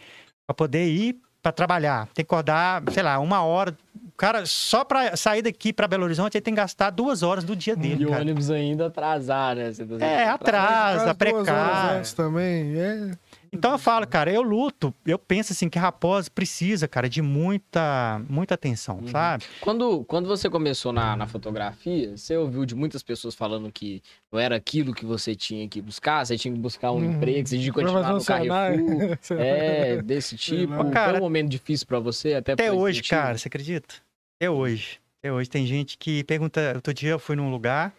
[0.46, 2.06] pra poder ir para trabalhar.
[2.14, 3.76] Tem que acordar, sei lá, uma hora.
[3.94, 7.42] O cara, só para sair daqui para Belo Horizonte, ele tem que gastar duas horas
[7.42, 8.04] do dia dele.
[8.04, 9.72] E o ônibus ainda atrasar, né?
[9.72, 12.14] Tá é, atrasa, precário.
[12.14, 13.10] também, é.
[13.54, 18.18] Então eu falo, cara, eu luto, eu penso assim que Raposa precisa, cara, de muita,
[18.26, 19.08] muita atenção, Uhum.
[19.08, 19.44] sabe?
[19.60, 24.40] Quando, quando você começou na, na fotografia, você ouviu de muitas pessoas falando que não
[24.40, 27.10] era aquilo que você tinha que buscar, você tinha que buscar um Uhum.
[27.12, 29.18] emprego, você tinha que continuar no Carrefour.
[29.38, 30.72] É, desse tipo.
[30.74, 33.10] Foi Cara, um momento difícil pra você, até Até hoje, motivo?
[33.20, 33.94] cara, você acredita?
[34.40, 34.98] Até hoje.
[35.18, 36.72] Até hoje tem gente que pergunta.
[36.74, 37.94] Outro dia eu fui num lugar,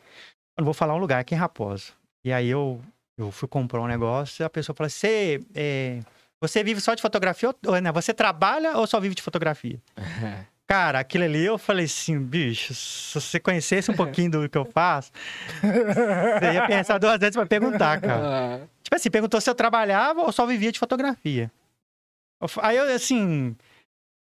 [0.58, 1.91] eu não vou falar um lugar, aqui em Raposa.
[2.26, 2.82] E aí eu,
[3.18, 5.99] eu fui comprar um negócio e a pessoa falou: Você, é,
[6.41, 7.53] você vive só de fotografia?
[7.66, 9.80] Ou, né, você trabalha ou só vive de fotografia?
[10.66, 14.64] Cara, aquilo ali eu falei assim, bicho, se você conhecesse um pouquinho do que eu
[14.66, 15.11] faço,
[15.61, 18.64] você ia pensar duas vezes pra perguntar, cara.
[18.64, 21.51] Ah, Tipo assim, perguntou se eu trabalhava ou só vivia de fotografia.
[22.61, 23.55] Aí eu, assim.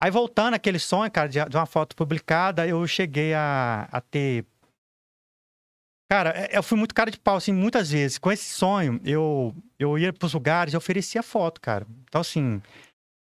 [0.01, 4.45] Aí voltando aquele sonho, cara, de, de uma foto publicada, eu cheguei a, a ter.
[6.09, 8.17] Cara, é- eu fui muito cara de pau, assim, muitas vezes.
[8.17, 11.85] Com esse sonho, eu, eu ia pros lugares e oferecia foto, cara.
[12.07, 12.61] Então, assim.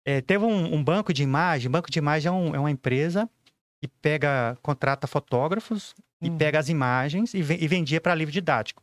[0.05, 1.69] é, teve um, um banco de imagem.
[1.69, 3.29] Banco de imagem é, um- é uma empresa
[3.81, 6.37] que pega, contrata fotógrafos e Hum.
[6.37, 8.81] pega as imagens e, e vendia para livro didático.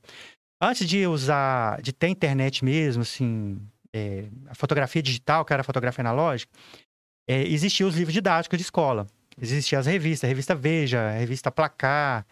[0.61, 3.59] Antes de usar, de ter internet mesmo, assim,
[3.93, 6.53] é, a fotografia digital, que era a fotografia analógica,
[7.29, 9.07] é, existiam os livros didáticos de escola.
[9.41, 12.27] Existiam as revistas, a revista Veja, a revista Placar,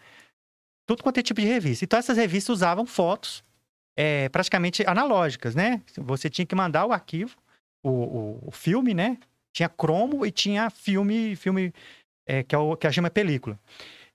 [0.85, 1.85] tudo quanto é tipo de revista.
[1.85, 3.43] Então essas revistas usavam fotos
[3.97, 5.81] é, praticamente analógicas, né?
[5.97, 7.37] Você tinha que mandar o arquivo,
[7.83, 9.17] o, o- o filme, né?
[9.55, 11.71] Tinha cromo e tinha filme, filme
[12.27, 13.59] é, que, é o, que a chama película.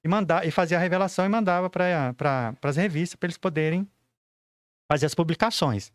[0.05, 3.87] E, mandar, e fazia a revelação e mandava para pra, as revistas para eles poderem
[4.91, 5.93] fazer as publicações.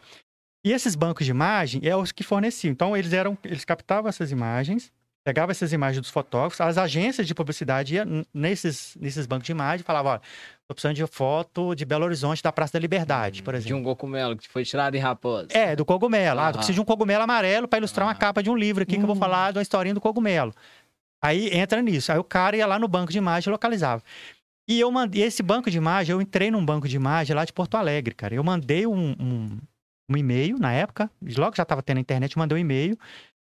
[0.66, 2.72] E esses bancos de imagem é os que forneciam.
[2.72, 4.92] Então, eles eram, eles captavam essas imagens,
[5.24, 9.82] pegavam essas imagens dos fotógrafos, as agências de publicidade iam nesses, nesses bancos de imagem
[9.82, 10.22] e falavam, olha,
[10.68, 13.78] tô precisando de foto de Belo Horizonte, da Praça da Liberdade, por de exemplo.
[13.78, 15.48] um cogumelo que foi tirado em Raposa.
[15.52, 16.40] É, do cogumelo.
[16.40, 16.54] Ah, Aham.
[16.54, 18.20] preciso de um cogumelo amarelo para ilustrar uma Aham.
[18.20, 19.20] capa de um livro aqui que eu vou Hum.
[19.20, 20.54] falar de uma historinha do cogumelo.
[21.24, 22.12] Aí entra nisso.
[22.12, 24.04] Aí o cara ia lá no banco de imagem e localizava.
[24.68, 27.54] E eu mandei esse banco de imagem, eu entrei num banco de imagem lá de
[27.54, 28.34] Porto Alegre, cara.
[28.36, 29.58] Eu mandei um, um,
[30.10, 32.98] um e-mail na época, logo já estava tendo a internet, eu mandei um e-mail.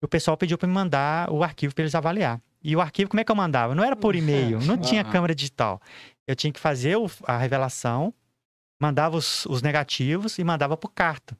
[0.05, 2.39] O pessoal pediu para me mandar o arquivo para eles avaliar.
[2.63, 3.73] E o arquivo, como é que eu mandava?
[3.73, 5.81] Não era por e-mail, não tinha câmera digital.
[6.27, 8.13] Eu tinha que fazer a revelação,
[8.79, 11.35] mandava os, os negativos e mandava por carta.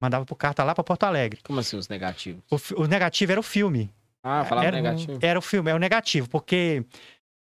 [0.00, 1.40] Mandava por carta lá para Porto Alegre.
[1.42, 2.42] Como assim os negativos?
[2.50, 3.90] O, o negativo era o filme.
[4.22, 5.18] Ah, falava Era- negativo.
[5.20, 6.84] Era o filme, é o negativo, porque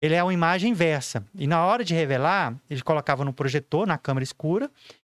[0.00, 1.24] ele é uma imagem inversa.
[1.34, 4.70] E na hora de revelar, ele colocava no projetor, na câmera escura,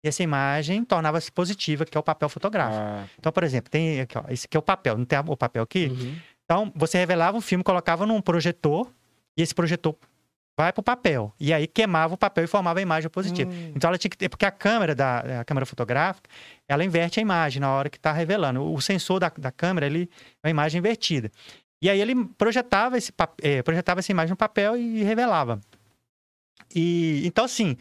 [0.07, 2.81] e essa imagem tornava-se positiva, que é o papel fotográfico.
[2.81, 5.37] Ah, Então, por exemplo, tem aqui, ó, esse aqui é o papel, não tem o
[5.37, 5.87] papel aqui?
[5.87, 6.17] uhum.
[6.45, 8.89] Então, você revelava um filme, colocava num projetor,
[9.37, 9.97] e esse projetor
[10.57, 11.35] vai pro papel.
[11.41, 13.51] E aí queimava o papel e formava a imagem positiva.
[13.51, 13.73] Hum.
[13.75, 16.31] Então ela tinha que ter, porque a câmera da a câmera fotográfica,
[16.69, 18.63] ela inverte a imagem na hora que está revelando.
[18.73, 20.09] O sensor da, da câmera, ele
[20.43, 21.31] é uma imagem invertida.
[21.83, 25.61] E aí ele projetava, esse, eh, projetava essa imagem no papel e revelava.
[26.75, 27.77] E então assim,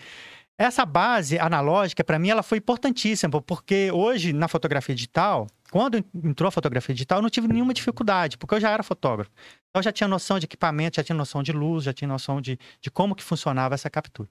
[0.58, 6.48] essa base analógica para mim ela foi importantíssima, porque hoje na fotografia digital, quando entrou
[6.48, 9.32] a fotografia digital, eu não tive nenhuma dificuldade, porque eu já era fotógrafo.
[9.70, 12.40] Então eu já tinha noção de equipamento, já tinha noção de luz, já tinha noção
[12.40, 14.30] de, de como que funcionava essa captura.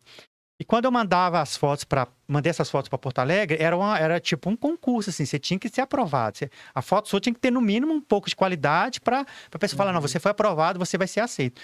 [0.58, 3.98] E quando eu mandava as fotos para mandei essas fotos para Porto Alegre, era, uma,
[3.98, 6.38] era tipo um concurso assim, você tinha que ser aprovado.
[6.38, 9.58] Você- a foto sua tinha que ter no mínimo um pouco de qualidade para a
[9.58, 11.60] pessoa falar, não, você foi aprovado, você vai ser aceito.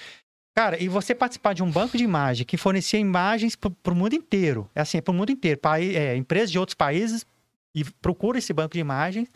[0.57, 4.15] Cara, e você participar de um banco de imagem que fornecia imagens para o mundo
[4.15, 7.25] inteiro, é assim, para o mundo inteiro, pai, é, empresas de outros países
[7.75, 9.29] e procura esse banco de imagens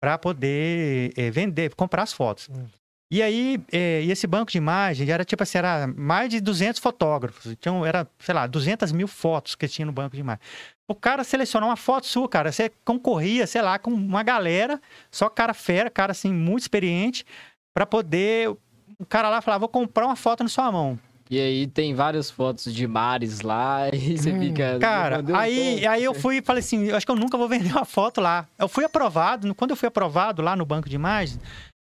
[0.00, 2.48] para poder é, vender, comprar as fotos.
[2.48, 2.66] Hum.
[3.08, 6.80] E aí, é, e esse banco de imagens era tipo assim, era mais de 200
[6.80, 7.46] fotógrafos.
[7.46, 10.44] Então, era, sei lá, 200 mil fotos que tinha no banco de imagens.
[10.88, 12.50] O cara selecionou uma foto sua, cara.
[12.50, 17.24] Você concorria, sei lá, com uma galera, só cara fera, cara assim, muito experiente,
[17.72, 18.56] para poder.
[18.98, 20.98] O cara lá falava, vou comprar uma foto na sua mão.
[21.28, 24.78] E aí tem várias fotos de mares lá e você Hum, fica.
[24.78, 27.72] Cara, aí, aí eu fui e falei assim, eu acho que eu nunca vou vender
[27.72, 28.46] uma foto lá.
[28.58, 31.40] Eu fui aprovado, quando eu fui aprovado lá no banco de imagens,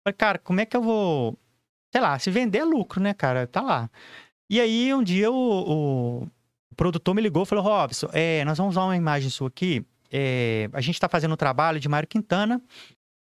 [0.06, 1.36] falei, cara, como é que eu vou...
[1.92, 3.46] Sei lá, se vender é lucro, né, cara?
[3.46, 3.90] Tá lá.
[4.50, 6.22] E aí, um dia, o,
[6.70, 9.84] o produtor me ligou e falou, Robson, é, nós vamos usar uma imagem sua aqui.
[10.10, 12.60] é, a gente tá fazendo um trabalho de Mário Quintana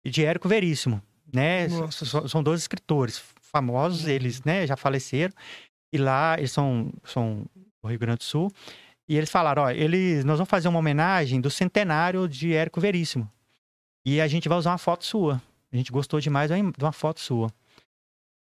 [0.05, 1.01] e de Érico Veríssimo,
[1.33, 1.67] né?
[1.67, 2.27] Nossa.
[2.27, 3.21] São dois escritores
[3.51, 5.33] famosos, eles, né, já faleceram.
[5.93, 7.45] E lá, eles são, são
[7.83, 8.51] do Rio Grande do Sul.
[9.09, 13.27] E eles falaram, ó, eles, nós vamos fazer uma homenagem do centenário de Érico Veríssimo.
[14.05, 15.41] E a gente vai usar uma foto sua.
[15.71, 17.51] A gente gostou demais de uma- foto sua.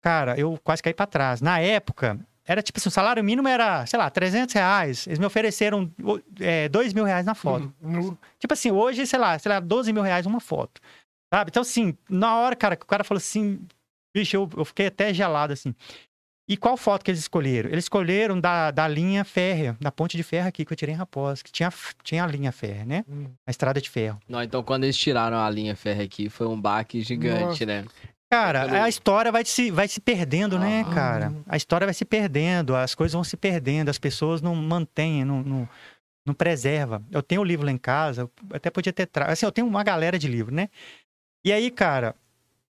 [0.03, 1.41] Cara, eu quase caí pra trás.
[1.41, 5.07] Na época, era tipo assim, o salário mínimo era, sei lá, 300 reais.
[5.07, 5.91] Eles me ofereceram
[6.39, 7.73] é, 2 mil reais na foto.
[7.81, 10.81] No- Tipo assim, hoje, sei lá, sei lá, 12 mil reais uma foto.
[11.33, 11.51] Sabe?
[11.51, 13.61] Então, assim, na hora, cara, que o cara falou assim,
[14.21, 15.75] bicho, eu, eu fiquei até gelado, assim.
[16.51, 17.69] E qual foto que eles escolheram?
[17.71, 20.99] Eles escolheram da, da linha férrea, da ponte de ferro aqui que eu tirei em
[20.99, 21.71] Raposa, que tinha,
[22.03, 23.05] tinha a linha férrea, né?
[23.07, 23.27] Hum.
[23.47, 24.19] A estrada de ferro.
[24.27, 27.67] Não, então quando eles tiraram a linha férrea aqui, foi um baque gigante, Nossa.
[27.67, 27.85] né?
[28.31, 30.95] Cara, Pelo- a história vai se, vai se perdendo, né, Ah.
[30.95, 31.35] cara?
[31.47, 35.43] A história vai se perdendo, as coisas vão se perdendo, as pessoas não mantêm, não,
[35.43, 35.69] não,
[36.27, 37.03] não preserva.
[37.11, 39.33] Eu tenho o livro lá em casa, eu até podia ter trago.
[39.33, 40.69] Assim, eu tenho uma galera de livro, né?
[41.45, 42.15] E aí, cara,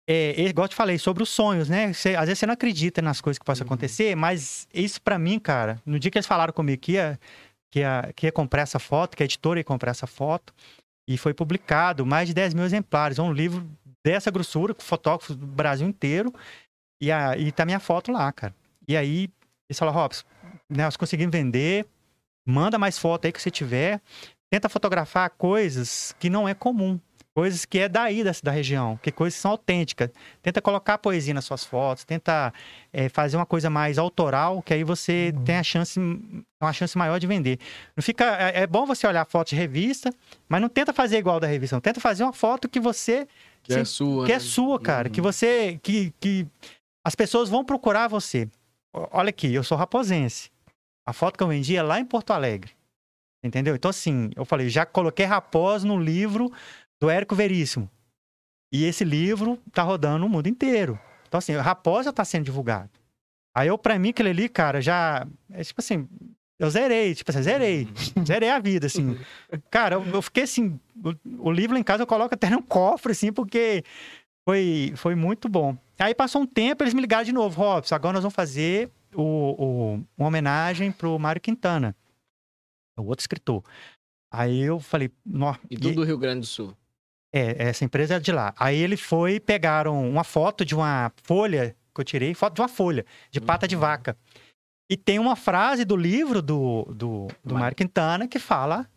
[0.08, 1.92] é, é, igual eu te falei, sobre os sonhos, né?
[1.94, 3.74] Você- às vezes você não acredita nas coisas que possam Uhum.
[3.74, 7.20] acontecer, mas isso pra mim, cara, no dia que eles falaram comigo que ia,
[7.72, 10.54] que ia, que ia comprar essa foto, que a editora ia comprar essa foto,
[11.10, 13.20] e foi publicado mais de 10 mil exemplares.
[13.20, 13.70] É um livro
[14.06, 16.34] dessa grossura, com fotógrafos do Brasil inteiro,
[17.02, 18.56] e, a, e tá minha foto lá, cara.
[18.88, 19.30] E aí,
[19.70, 20.24] eles falaram, Robson,
[20.70, 21.86] né, nós conseguimos vender,
[22.48, 24.02] manda mais foto aí que você tiver,
[24.50, 26.98] tenta fotografar coisas que não é comum,
[27.38, 30.10] coisas que é daí, da, da região, que coisas que são autênticas.
[30.42, 32.52] Tenta colocar poesia nas suas fotos, tenta
[32.92, 35.44] é, fazer uma coisa mais autoral, que aí você Uhum.
[35.44, 36.00] tem a chance,
[36.60, 37.60] uma chance maior de vender.
[37.96, 40.10] Não fica, é, é bom você olhar foto de revista,
[40.50, 41.80] mas não tenta fazer igual da revista, não.
[41.80, 43.28] tenta fazer uma foto que você
[43.62, 44.38] Que Sim, é sua, que né?
[44.38, 45.08] é sua, cara.
[45.08, 45.14] Uhum.
[45.14, 45.80] Que você.
[45.84, 46.48] Que, que
[47.06, 48.50] as pessoas vão procurar você.
[48.92, 50.50] Olha aqui, eu sou raposense.
[51.06, 52.72] A foto que eu vendi é lá em Porto Alegre.
[53.44, 53.76] Entendeu?
[53.76, 56.52] Então, assim, eu falei, já coloquei Raposa no livro
[57.02, 57.90] do Érico Veríssimo.
[58.74, 61.00] E esse livro tá rodando no mundo inteiro.
[61.28, 62.90] Então, assim, Raposa tá sendo divulgado.
[63.56, 65.26] Aí eu, pra mim, aquele ali, cara, já.
[65.52, 66.08] É tipo assim.
[66.60, 67.88] Eu zerei, tipo assim, zerei.
[68.26, 69.18] Zerei a vida, assim.
[69.70, 70.80] Cara, eu, eu fiquei assim.
[71.32, 73.84] O, o livro lá em casa eu coloco até num cofre, assim, porque
[74.48, 75.78] foi, foi muito bom.
[76.00, 79.22] Aí passou um tempo, eles me ligaram de novo, Robson, agora nós vamos fazer o,
[79.22, 81.96] o- uma homenagem pro Mário Quintana,
[82.98, 83.64] o outro escritor.
[84.32, 85.12] Aí eu falei,
[85.70, 86.76] E do Rio Grande do Sul.
[87.38, 88.54] É, essa empresa é de lá.
[88.58, 92.68] Aí ele foi, pegaram uma foto de uma folha que eu tirei, foto de uma
[92.68, 93.82] folha, de pata de Uhum.
[93.82, 94.18] vaca.
[94.90, 97.76] E tem uma frase do livro do, do, do Mário.
[97.76, 98.88] Quintana que fala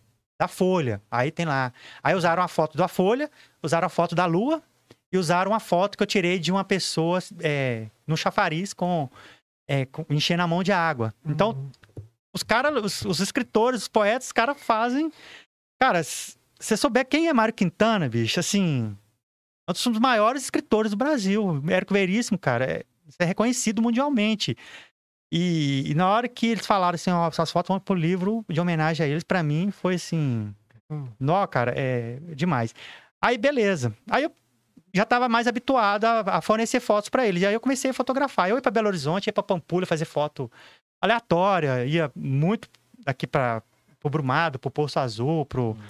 [0.41, 1.03] da folha.
[1.11, 1.73] Aí tem lá.
[2.03, 3.31] Aí usaram a foto da folha,
[3.63, 4.63] usaram a foto da lua
[5.13, 9.11] e usaram uma foto que eu tirei de uma pessoa é, no chafariz com,
[9.69, 11.13] é, com- enchendo a mão de água.
[11.27, 11.71] Então, Uhum.
[12.35, 15.11] os caras, os, os escritores, os poetas, os caras fazem.
[15.83, 16.01] Cara,
[16.61, 18.97] você souber quem é Mário Quintana, bicho, assim.
[19.69, 21.63] É um dos maiores escritores do Brasil.
[21.69, 22.85] Érico Veríssimo, cara, é,
[23.19, 24.57] é reconhecido mundialmente.
[25.33, 28.61] E, e na hora que eles falaram assim, ó, essas fotos vão pro livro de
[28.61, 30.55] homenagem a eles, pra mim foi assim.
[30.91, 31.07] Hum.
[31.19, 32.75] Nó, cara, é demais.
[33.23, 33.95] Aí, beleza.
[34.11, 34.33] Aí eu
[34.93, 37.43] já tava mais habituado a, a fornecer fotos pra eles.
[37.43, 38.51] E aí eu comecei a fotografar.
[38.51, 40.51] Eu ia pra Belo Horizonte, ia pra Pampulha fazer foto
[41.01, 42.69] aleatória, ia muito
[43.07, 43.63] aqui para
[44.01, 45.85] pro Brumado, pro Poço Azul, pro, pro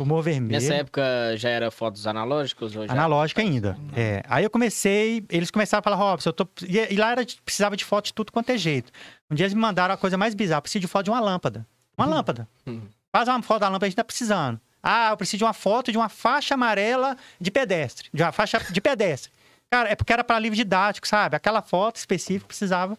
[0.00, 0.52] Morro Vermelho.
[0.60, 1.02] Nessa época
[1.36, 2.92] já era fotos analógicas ou já?
[2.92, 3.76] Analógica ainda.
[3.96, 4.22] É.
[4.28, 6.46] Aí eu comecei, eles começaram a falar, Robson, eu tô.
[6.66, 8.92] E, lá era, precisava de foto de tudo quanto é jeito.
[9.30, 11.66] Um dia eles me mandaram a coisa mais bizarra, preciso de foto de uma lâmpada.
[11.96, 12.48] Uma lâmpada.
[12.66, 12.82] Hum.
[13.12, 14.60] Faz uma foto da lâmpada, a gente tá precisando.
[14.80, 18.08] Ah, eu preciso de uma foto de uma faixa amarela de pedestre.
[18.14, 19.32] De uma faixa de pedestre.
[19.70, 21.34] Cara, é porque era para livro didático, sabe?
[21.34, 22.96] Aquela foto específica precisava.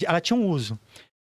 [0.00, 0.78] de- ela tinha um uso.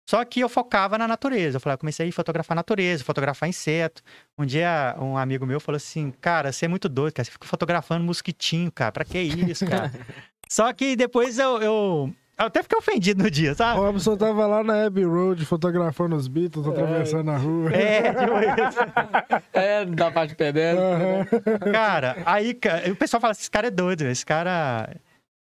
[0.09, 1.57] Só que eu focava na natureza.
[1.57, 4.03] Eu falei, eu comecei a fotografar a natureza, fotografar inseto.
[4.39, 7.25] Um dia, um amigo meu falou assim: Cara, você é muito doido, cara.
[7.25, 8.93] Você fica fotografando mosquitinho, cara.
[8.93, 9.93] Pra que isso, cara?
[10.49, 13.81] Só que depois eu, eu, eu até fiquei ofendido no dia, O sabe?
[13.81, 17.73] Robson tava lá na Abbey Road fotografando os Beatles, atravessando a rua.
[17.73, 19.43] É, tipo isso.
[19.53, 20.85] É, da parte de pedestre.
[20.85, 21.73] Aham.
[21.73, 22.57] Cara, aí
[22.93, 24.89] o pessoal fala: esse cara é doido, esse cara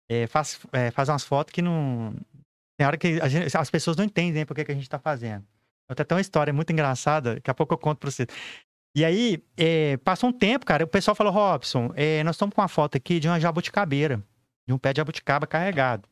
[0.07, 2.13] é, faz, é, faz umas fotos que não.
[2.83, 4.99] Tem hora que a gente- as pessoas não entendem por que, que a gente tá
[4.99, 5.45] fazendo.
[5.87, 8.27] Até tem uma história muito engraçada, daqui a pouco eu conto pra você.
[8.93, 12.59] E aí, é, passou um tempo, cara, o pessoal falou: Robson, é, nós estamos com
[12.61, 14.21] uma foto aqui de uma jabuticabeira,
[14.67, 16.07] de um pé de jabuticaba carregado.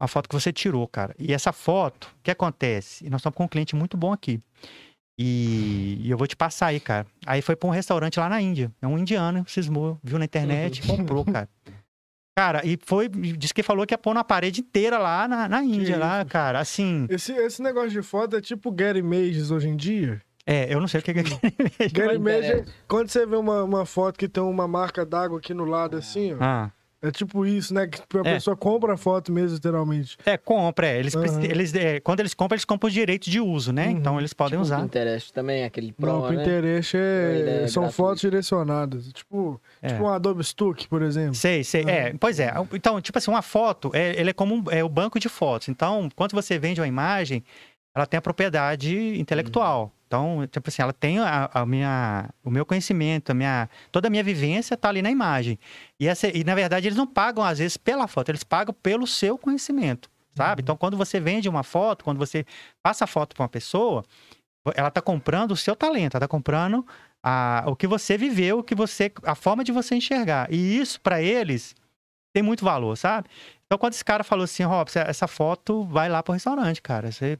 [0.00, 1.14] Uma foto que você tirou, cara.
[1.16, 3.06] E essa foto, o que acontece?
[3.06, 4.40] E nós estamos com um cliente muito bom aqui.
[5.16, 7.06] E, e eu vou te passar aí, cara.
[7.24, 8.72] Aí foi pra um restaurante lá na Índia.
[8.82, 11.48] É um indiano, cismou, viu na internet e comprou, cara.
[12.36, 15.62] Cara, e foi, disse que falou que ia pôr na parede inteira lá na, na
[15.62, 16.60] Índia, lá, cara.
[16.60, 20.20] Assim, Esse, esse negócio de foto é tipo Gary Mages hoje em dia.
[20.46, 21.28] é, eu não sei o que é Gary
[22.18, 22.64] Mages, interessa.
[22.88, 26.32] quando você vê uma, uma foto que tem uma marca d'água aqui no lado assim,
[26.32, 26.70] ó, Ah,
[27.02, 27.86] é tipo isso, né?
[27.86, 28.34] Que a É.
[28.34, 30.16] pessoa compra a foto mesmo, literalmente.
[30.24, 30.98] é, compra, é.
[30.98, 31.42] Eles, Aham.
[31.44, 33.86] eles, é, quando eles compram, eles compram os direitos de uso, né?
[33.88, 33.90] Uhum.
[33.92, 34.80] Então eles podem Tipo o usar.
[34.82, 36.36] Pinterest também, aquele Pro, Não, o né?
[36.38, 37.00] Pinterest é,
[37.38, 37.92] Ele é são gratuito.
[37.92, 39.12] fotos direcionadas.
[39.12, 39.88] Tipo, É.
[39.88, 41.34] tipo um Adobe Stock, por exemplo.
[41.34, 41.82] Sei, sei.
[41.88, 42.52] É, pois é.
[42.72, 45.68] Então, tipo assim, uma foto, é, ele é como um- é o banco de fotos.
[45.68, 47.42] Então, quando você vende uma imagem,
[47.94, 49.92] ela tem a propriedade intelectual.
[50.12, 54.10] Então, tipo assim, ela tem a, a minha, o meu conhecimento, a minha, toda a
[54.10, 55.58] minha vivência tá ali na imagem.
[55.98, 59.06] E, essa, e, na verdade, eles não pagam, às vezes, pela foto, eles pagam pelo
[59.06, 60.60] seu conhecimento, sabe?
[60.60, 60.64] Uhum.
[60.64, 62.44] Então, quando você vende uma foto, quando você
[62.82, 64.04] passa a foto para uma pessoa,
[64.74, 66.86] ela tá comprando o seu talento, ela tá comprando
[67.22, 70.52] a, o que você viveu, o que você, a forma de você enxergar.
[70.52, 71.74] E isso, para eles,
[72.34, 73.30] tem muito valor, sabe?
[73.64, 77.10] Então, quando esse cara falou assim, Robson, essa foto vai lá pro restaurante, cara.
[77.10, 77.38] Você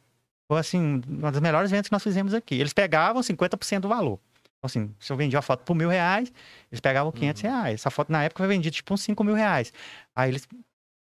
[0.53, 2.55] foi, assim, uma das melhores vendas que nós fizemos aqui.
[2.55, 4.19] Eles pegavam 50% do valor.
[4.59, 6.33] Então, assim, se eu vendia a foto por mil reais,
[6.71, 7.75] eles pegavam 500 reais.
[7.75, 9.73] Essa foto, na época, foi vendida, tipo, uns 5 mil reais.
[10.15, 10.47] Aí eles...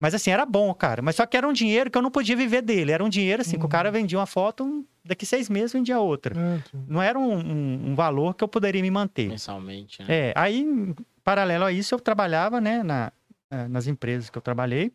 [0.02, 1.02] Mas, assim, era bom, cara.
[1.02, 2.92] Mas só que era um dinheiro que eu não podia viver dele.
[2.92, 3.70] Era um dinheiro, assim, que o Uhum.
[3.70, 6.34] cara vendia uma foto, daqui seis meses vendia outra.
[6.36, 6.86] Sim.
[6.88, 9.30] Não era um, um- um valor que eu poderia me manter.
[9.30, 10.08] Mensalmente, né?
[10.10, 13.14] É, aí, em paralelo a isso, eu trabalhava, né, na,
[13.52, 14.92] eh, nas empresas que eu trabalhei,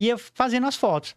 [0.00, 1.14] ia fazendo as fotos.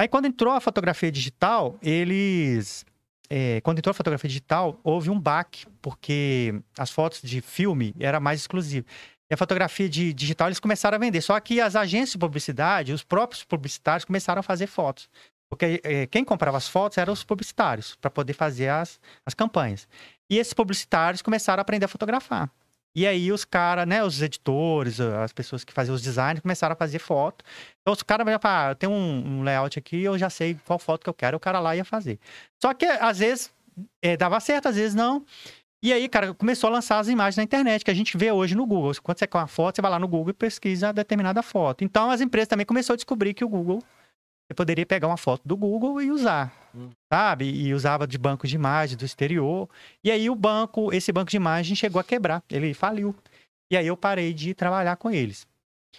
[0.00, 2.86] Aí, quando entrou a fotografia digital, eles.
[3.28, 8.18] eh, quando entrou a fotografia digital, houve um baque, porque as fotos de filme era
[8.18, 8.86] mais exclusivo.
[9.30, 11.20] E a fotografia de digital eles começaram a vender.
[11.20, 15.06] Só que as agências de publicidade, os próprios publicitários começaram a fazer fotos.
[15.50, 19.86] Porque eh, quem comprava as fotos eram os publicitários, para poder fazer as, as campanhas.
[20.30, 22.50] E esses publicitários começaram a aprender a fotografar.
[22.94, 26.76] E aí os caras, né, os editores, as pessoas que faziam os designs, começaram a
[26.76, 27.44] fazer foto.
[27.80, 30.78] Então os caras iam falar, ah, tem um, um layout aqui, eu já sei qual
[30.78, 32.18] foto que eu quero, o cara lá ia fazer.
[32.60, 33.52] Só que às vezes
[34.02, 35.24] eh, dava certo, às vezes não.
[35.82, 38.54] E aí, cara, começou a lançar as imagens na internet, que a gente vê hoje
[38.54, 38.92] no Google.
[39.02, 41.84] Quando você quer uma foto, você vai lá no Google e pesquisa determinada foto.
[41.84, 43.82] Então as empresas também começaram a descobrir que o Google
[44.50, 46.90] você poderia pegar uma foto do Google e usar, Hum.
[47.12, 47.44] sabe?
[47.48, 49.68] E usava de banco de imagem do exterior.
[50.02, 53.14] E aí o banco, esse banco de imagem chegou a quebrar, ele faliu.
[53.70, 55.46] E aí eu parei de trabalhar com eles.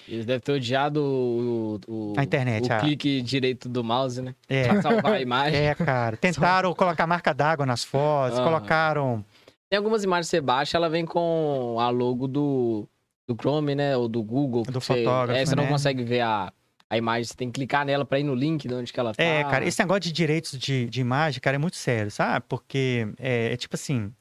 [0.05, 4.35] Eles devem ter odiado o, o, A internet, o a- clique direito do mouse, né?
[4.49, 5.61] É, Pra salvar a imagem.
[5.63, 6.17] é, cara.
[6.17, 8.43] Tentaram colocar marca d'água nas fotos, Aham.
[8.49, 9.25] colocaram.
[9.69, 12.85] Tem algumas imagens que você baixa, ela vem com a logo do,
[13.25, 13.95] do Chrome, né?
[13.95, 14.63] Ou do Google.
[14.63, 15.69] Do você, fotógrafo, É, você não né?
[15.69, 16.51] consegue ver a,
[16.91, 19.15] a imagem, você tem que clicar nela pra ir no link de onde que ela
[19.15, 19.23] tá.
[19.23, 22.45] É, cara, esse negócio de direitos de, de imagem, cara, é muito sério, sabe?
[22.49, 24.13] Porque é, é tipo assim,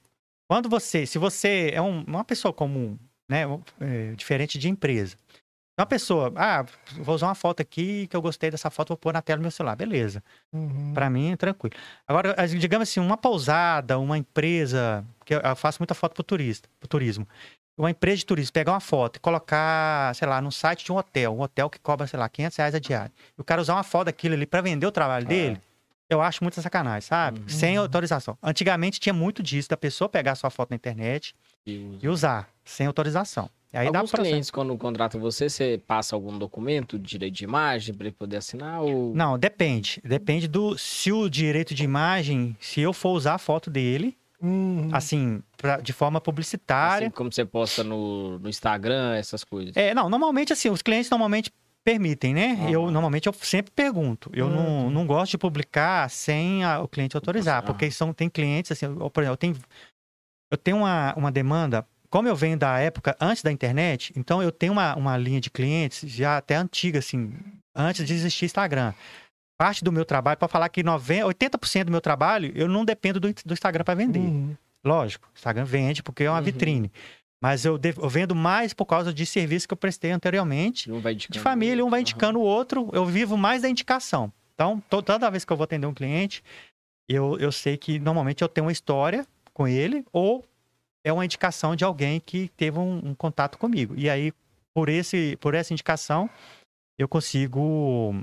[0.48, 2.96] quando você, se você é um- uma pessoa comum,
[3.28, 3.42] né,
[3.80, 5.16] é, diferente de empresa,
[5.76, 6.64] uma pessoa, ah,
[6.98, 9.42] vou usar uma foto aqui que eu gostei dessa foto, vou pôr na tela do
[9.42, 10.22] meu celular, beleza?
[10.52, 10.92] Uhum.
[10.94, 11.74] Pra mim, tranquilo.
[12.06, 16.68] Agora, digamos assim, uma pousada, uma empresa, que eu eu faço muita foto pro turista,
[16.78, 17.26] pro turismo.
[17.80, 20.96] Uma empresa de turismo pegar uma foto e colocar, sei lá, no site de um
[20.96, 23.10] hotel, um hotel que cobra, sei lá, 500 reais a diária.
[23.38, 25.58] E o cara usar uma foto daquilo ali pra vender o trabalho dele,
[26.08, 27.40] eu acho muita sacanagem, sabe?
[27.40, 27.48] Uhum.
[27.48, 28.36] Sem autorização.
[28.42, 31.34] Antigamente tinha muito disso, da pessoa pegar sua foto na internet
[31.66, 31.98] E usa.
[32.02, 33.48] e usar, sem autorização.
[33.72, 34.28] E aí dá Alguns processo.
[34.30, 38.82] clientes, quando contratam você, você passa algum documento direito de imagem pra ele poder assinar
[38.82, 39.14] ou...
[39.14, 40.02] Não, depende.
[40.04, 44.88] Depende do se o direito de imagem, se eu for usar a foto dele, Uhum.
[44.92, 47.06] assim, pra- de forma publicitária.
[47.08, 49.76] Assim como você posta no, no Instagram, essas coisas.
[49.76, 51.52] É, não, normalmente assim, os clientes normalmente
[51.84, 52.66] permitem, né?
[52.70, 54.30] Eu normalmente eu sempre pergunto.
[54.34, 54.90] Eu não, Uhum.
[54.90, 57.66] não gosto de publicar sem a- o cliente autorizar, Aham.
[57.66, 59.56] porque são tem clientes assim, eu, por exemplo, eu tenho
[60.52, 64.50] eu tenho uma, uma demanda, como eu venho da época antes da internet, então eu
[64.50, 67.32] tenho uma, uma linha de clientes já até antiga assim,
[67.74, 68.92] antes de existir Instagram.
[69.60, 73.20] Parte do meu trabalho, para falar que 90, 80% do meu trabalho, eu não dependo
[73.20, 74.18] do, do Instagram para vender.
[74.20, 74.56] Uhum.
[74.82, 76.44] Lógico, o Instagram vende porque é uma Uhum.
[76.44, 76.90] vitrine.
[77.42, 80.90] Mas eu, devo- eu vendo mais por causa de serviço que eu prestei anteriormente.
[80.90, 80.98] Um
[81.28, 82.88] De família, um vai indicando o outro.
[82.94, 84.32] Eu vivo mais da indicação.
[84.54, 86.42] Então, to- toda vez que eu vou atender um cliente,
[87.06, 90.42] eu, eu sei que normalmente eu tenho uma história com ele ou
[91.04, 93.92] é uma indicação de alguém que teve um, um contato comigo.
[93.94, 94.32] E aí,
[94.74, 96.30] por, esse, por essa indicação,
[96.98, 98.14] eu consigo.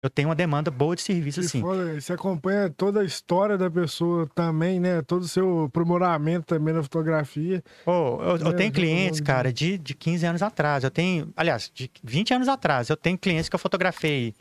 [0.00, 1.60] Eu tenho uma demanda boa de serviço, assim.
[1.60, 5.02] você acompanha toda a história da pessoa também, né?
[5.02, 7.62] Todo o seu aprimoramento também na fotografia.
[7.84, 10.84] Pô, eu, eu É, tenho clientes, cara, de, de 15 anos atrás.
[10.84, 12.88] Eu tenho, aliás, de 20 anos atrás.
[12.88, 14.34] Eu tenho clientes que eu fotografei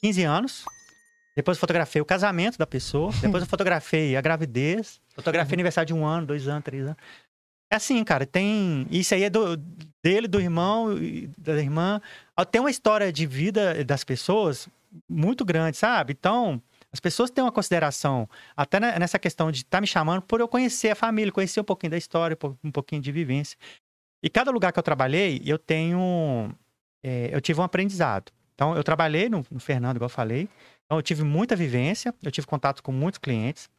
[0.00, 0.64] 15 anos.
[1.34, 3.10] Depois eu fotografei o casamento da pessoa.
[3.20, 5.00] Depois eu fotografei a gravidez.
[5.16, 6.96] Fotografei aniversário de um ano, dois anos, três anos.
[7.72, 8.86] É assim, cara, tem.
[8.92, 9.56] Isso aí é do,
[10.04, 12.00] dele, do irmão, e da irmã.
[12.50, 14.68] Tem uma história de vida das pessoas
[15.08, 16.12] muito grande, sabe?
[16.18, 16.60] Então,
[16.92, 20.48] as pessoas têm uma consideração, até ne- nessa questão de estar me chamando por eu
[20.48, 23.56] conhecer a família, conhecer um pouquinho da história, um pouquinho de vivência.
[24.22, 26.52] E cada lugar que eu trabalhei, eu tenho.
[27.02, 28.32] é, eu tive um aprendizado.
[28.54, 30.48] Então, eu trabalhei no, no Fernando, igual eu falei.
[30.84, 33.70] Então, eu tive muita vivência, eu tive contato com muitos clientes.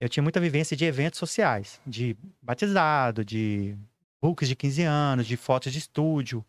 [0.00, 3.76] Eu tinha muita vivência de eventos sociais, de batizado, de
[4.20, 6.44] books de 15 anos, de fotos de estúdio,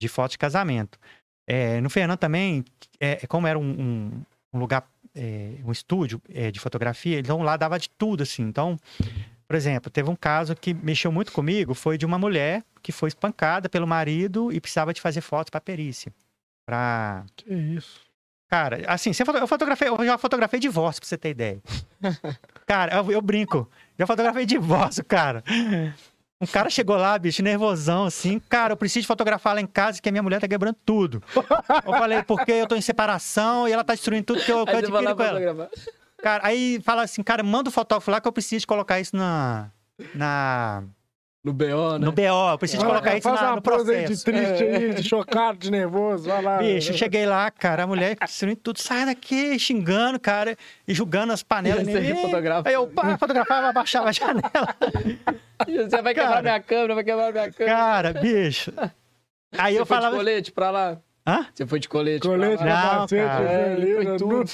[0.00, 0.98] de fotos de casamento.
[1.46, 2.64] É, no Fernando também,
[2.98, 4.22] é, como era um, um-
[4.52, 8.42] um lugar é, um estúdio é, de fotografia, então lá dava de tudo, assim.
[8.42, 8.78] Então,
[9.48, 13.08] por exemplo, teve um caso que mexeu muito comigo, foi de uma mulher que foi
[13.08, 16.12] espancada pelo marido e precisava de fazer fotos para perícia.
[16.66, 17.24] Pra...
[17.34, 18.00] Que isso.
[18.48, 21.60] Cara, assim, eu fotografei, eu já fotografei divórcio, pra você ter ideia.
[22.66, 23.68] cara, eu, eu brinco.
[23.98, 25.42] Já fotografei divórcio, cara.
[26.40, 28.38] Um cara chegou lá, bicho, nervosão, assim.
[28.48, 31.22] Cara, eu preciso fotografar lá em casa que a minha mulher tá quebrando tudo.
[31.34, 34.72] Eu falei, porque eu tô em separação e ela tá destruindo tudo que eu, que
[34.72, 35.70] eu adquiri com ela.
[36.22, 39.70] Cara, aí fala assim, cara, manda o fotógrafo lá que eu preciso colocar isso na.
[40.14, 40.84] na
[41.46, 42.04] No BO, né?
[42.06, 44.24] no BO, eu preciso Vai colocar isso na, uma no aí de processo.
[44.24, 46.28] triste aí, de chocado, de nervoso.
[46.28, 46.58] Vai lá.
[46.58, 50.56] Bicho, eu cheguei lá, cara, a mulher destruindo tudo, sai daqui, xingando, cara,
[50.88, 51.86] e julgando as panelas.
[51.86, 52.68] E aí você fotografa.
[52.68, 54.42] Aí eu pá, fotografava, abaixava a janela.
[55.66, 56.42] Você vai quebrar Cara.
[56.42, 57.76] minha câmera, vai quebrar minha câmera.
[57.76, 58.72] Cara, bicho.
[59.56, 60.12] Aí Você eu foi falava.
[60.16, 60.98] de colete pra lá?
[61.26, 61.46] Hã?
[61.54, 62.98] Você foi de colete, Colete, pra lá?
[62.98, 63.44] Não, cara.
[63.50, 64.50] É, joelheira, foi tudo.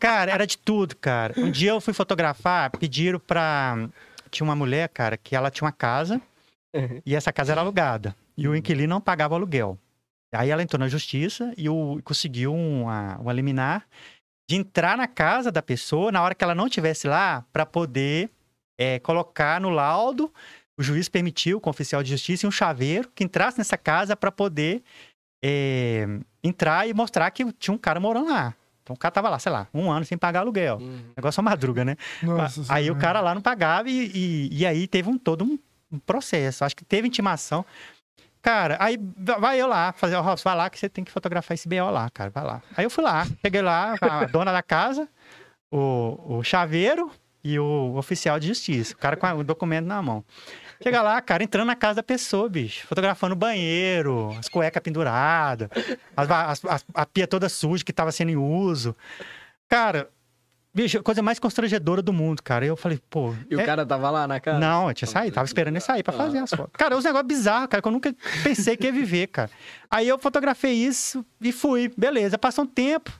[0.00, 1.32] Cara, era de tudo, cara.
[1.36, 3.88] Um dia eu fui fotografar, pediram pra.
[4.36, 6.20] Tinha uma mulher, cara, que ela tinha uma casa
[6.74, 7.00] Uhum.
[7.06, 8.14] e essa casa era alugada.
[8.36, 9.78] E o inquilino não pagava o aluguel.
[10.30, 13.86] Aí ela entrou na justiça e o, conseguiu uma, uma liminar
[14.46, 18.28] de entrar na casa da pessoa na hora que ela não estivesse lá para poder
[18.78, 20.30] é, colocar no laudo.
[20.78, 24.30] O juiz permitiu com o oficial de justiça um chaveiro que entrasse nessa casa para
[24.30, 24.82] poder
[25.42, 26.06] é,
[26.44, 28.54] entrar e mostrar que tinha um cara morando lá.
[28.86, 30.76] Então o cara tava lá, sei lá, um ano sem pagar aluguel.
[30.76, 31.10] Uhum.
[31.16, 31.96] Negócio é madruga, né?
[32.22, 35.58] Nossa aí o cara lá não pagava e, e, e aí teve um, todo um,
[35.90, 36.64] um processo.
[36.64, 37.66] Acho que teve intimação.
[38.40, 38.96] Cara, aí
[39.40, 41.90] vai eu lá, fazer, ó, Robson, vai lá que você tem que fotografar esse BO
[41.90, 42.62] lá, cara, vai lá.
[42.76, 45.08] Aí eu fui lá, cheguei lá, a dona da casa,
[45.68, 47.10] o, o chaveiro
[47.42, 50.24] e o oficial de justiça, o cara com a- o documento na mão.
[50.82, 55.68] Chega lá, cara, entrando na casa da pessoa, bicho, fotografando o banheiro, as cuecas penduradas,
[56.16, 58.94] as, as- as- a pia toda suja que tava sendo em uso.
[59.68, 60.08] Cara,
[60.74, 62.64] bicho, coisa mais constrangedora do mundo, cara.
[62.66, 63.34] Eu falei, pô.
[63.50, 64.58] E o é- cara tava lá na casa?
[64.58, 66.72] não, eu tinha saído, tava esperando ele sair pra fazer as fotos.
[66.76, 68.14] Cara, é uns negócios bizarros, cara, que eu nunca
[68.44, 69.50] pensei que ia viver, cara.
[69.90, 72.36] Aí eu fotografei isso e fui, beleza.
[72.38, 73.10] Passou um tempo,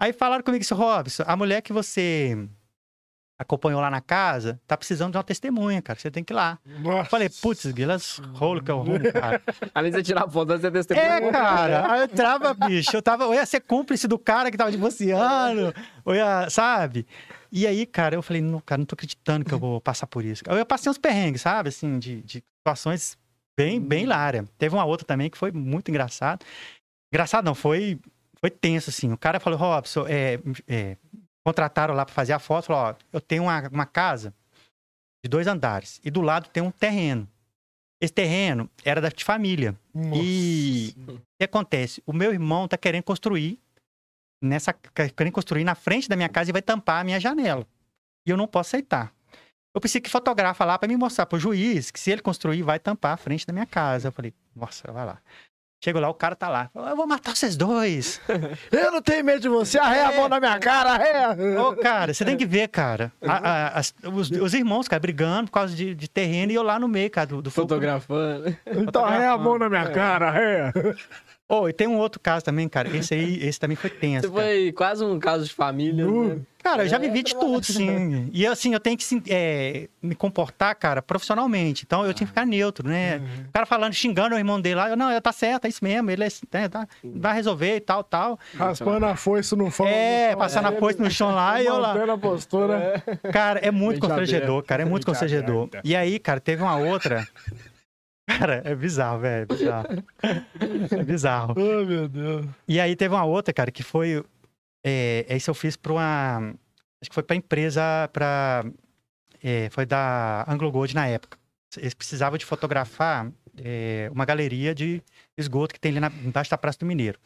[0.00, 2.36] aí falaram comigo isso, Robson, a mulher que você
[3.38, 6.58] acompanhou lá na casa tá precisando de uma testemunha, cara, você tem que ir lá.
[6.80, 6.98] Nossa.
[7.00, 8.02] Eu falei, putz, Guilherme,
[8.34, 9.42] rolo que eu arrumo, cara.
[9.74, 11.06] Além de você tirar foto, você testemunha.
[11.06, 11.92] É, cara.
[11.92, 12.96] Aí eu entrava, bicho.
[12.96, 15.74] Eu tava, eu ia ser cúmplice do cara que tava divorciando.
[16.04, 17.06] Ou ia, sabe?
[17.52, 20.24] E aí, cara, eu falei, não, cara, não tô acreditando que eu vou passar por
[20.24, 20.42] isso.
[20.46, 21.68] Eu passei uns perrengues, sabe?
[21.68, 23.16] Assim, de, de situações
[23.56, 24.46] bem, bem hilárias.
[24.58, 26.44] Teve uma outra também que foi muito engraçado.
[27.12, 27.98] Engraçado não, foi,
[28.40, 29.12] foi tenso, assim.
[29.12, 30.96] O cara falou, Robson, é, é,
[31.46, 32.66] contrataram lá pra fazer a foto.
[32.66, 34.34] Falou, ó, eu tenho uma, uma casa
[35.24, 36.00] de dois andares.
[36.04, 37.28] E do lado tem um terreno.
[38.02, 39.78] Esse terreno era da família.
[39.94, 40.20] Nossa.
[40.22, 42.02] E o que acontece?
[42.04, 43.60] O meu irmão tá querendo construir
[44.42, 47.64] nessa querendo construir na frente da minha casa e vai tampar a minha janela.
[48.26, 49.14] E eu não posso aceitar.
[49.74, 52.80] Eu preciso que fotografa lá para me mostrar pro juiz que se ele construir vai
[52.80, 54.08] tampar a frente da minha casa.
[54.08, 55.22] Eu falei: "Nossa, vai lá".
[55.86, 56.68] Chego lá, o cara tá lá.
[56.74, 58.20] Eu vou matar vocês dois.
[58.72, 61.60] Eu não tenho medo de você, arreia a mão na minha cara, arreia.
[61.62, 63.12] Ô, cara, você tem que ver, cara.
[63.24, 66.64] A- a- as- os, os irmãos, cara, brigando por causa de, de terreno e eu
[66.64, 67.68] lá no meio, cara, do, do fogo.
[67.68, 68.56] Fotografando.
[68.66, 70.72] Então arreia a mão na minha cara, arreia.
[71.48, 72.94] Oh, e tem um outro caso também, cara.
[72.96, 74.26] Esse aí, esse também foi tenso.
[74.26, 76.04] Você foi quase um caso de família.
[76.04, 76.28] Nu.
[76.28, 76.40] né?
[76.66, 78.28] Cara, eu já É, vivi de tudo, sim.
[78.32, 81.84] E assim, eu tenho que é, me comportar, cara, profissionalmente.
[81.86, 83.22] Então eu tinha que ficar neutro, né?
[83.48, 86.10] O cara falando, xingando o irmão dele lá, eu, não, tá certo, é isso mesmo,
[86.10, 88.36] ele é, né, tá, vai resolver e tal, tal.
[88.56, 89.88] Raspando a foice no fogo.
[89.88, 91.92] É, passando a é, foice no chão lá e eu lá.
[92.12, 93.00] A postura.
[93.32, 95.68] Cara, é muito constrangedor, cara, é muito constrangedor.
[95.84, 97.24] E aí, cara, teve uma outra.
[98.26, 99.86] Cara, é bizarro, velho, é bizarro.
[100.90, 101.54] É bizarro.
[101.58, 102.46] Oh, meu Deus.
[102.66, 104.24] E aí teve uma outra, cara, que foi.
[104.84, 106.54] É, esse eu fiz pra uma.
[107.00, 107.82] Acho que foi pra empresa.
[108.12, 108.64] Pra,
[109.42, 111.38] é, foi da Anglo Gold na época.
[111.76, 115.02] Eles precisavam de fotografar é, uma galeria de
[115.36, 117.18] esgoto que tem ali na, embaixo da Praça do Mineiro.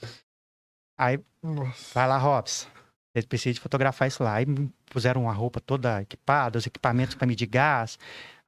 [0.98, 1.94] Aí Nossa.
[1.94, 2.68] vai lá, Robson.
[3.14, 4.34] Eles precisam de fotografar isso lá.
[4.34, 4.46] Aí
[4.86, 7.98] puseram uma roupa toda equipada, os equipamentos para medir gás.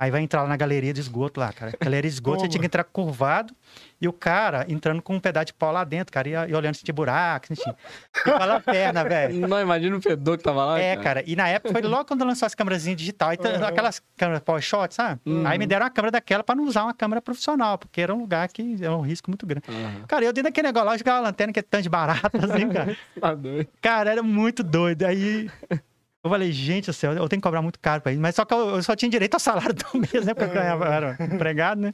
[0.03, 1.73] Aí vai entrar lá na galeria de esgoto lá, cara.
[1.81, 3.55] Galeria de esgoto, você tinha que entrar curvado
[4.01, 6.75] e o cara entrando com um pedaço de pau lá dentro, cara, e, e olhando
[6.75, 7.77] se tinha buraco, se tinha.
[8.27, 9.47] E a lanterna, velho.
[9.47, 10.81] Não, imagina o fedor que tava lá.
[10.81, 11.23] É, cara.
[11.25, 13.29] E na época foi logo quando lançou as câmerazinhas digital.
[13.29, 13.65] Aí, tem Uhum.
[13.65, 15.21] Aquelas câmeras power shot, sabe?
[15.25, 15.47] Uhum.
[15.47, 18.19] Aí me deram uma câmera daquela pra não usar uma câmera profissional, porque era um
[18.19, 19.67] lugar que é um risco muito grande.
[19.69, 20.05] Aham.
[20.09, 22.29] Cara, eu dentro daquele negócio lá, eu jogava uma lanterna que é tanto de barata,
[22.45, 22.97] assim, cara.
[23.21, 23.69] Tá doido.
[23.81, 25.05] Cara, era muito doido.
[25.05, 25.49] Aí
[26.25, 28.21] eu falei, gente do céu, eu tenho que cobrar muito caro pra isso.
[28.21, 30.35] Mas só que eu, eu só tinha direito ao salário do mês, né?
[30.35, 31.93] Porque eu ganhava, eu era empregado, né?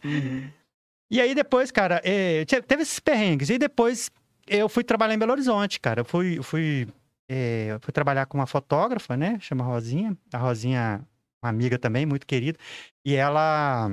[1.11, 3.49] E aí depois, cara, é, te- teve esses perrengues.
[3.51, 4.11] E depois
[4.47, 6.01] eu fui trabalhar em Belo Horizonte, cara.
[6.03, 6.87] Eu fui, eu fui
[7.31, 9.39] é, eu fui trabalhar com uma fotógrafa, né?
[9.41, 10.16] Chama Rosinha.
[10.33, 11.01] A Rosinha,
[11.43, 12.59] uma amiga também, muito querida.
[13.05, 13.91] E ela,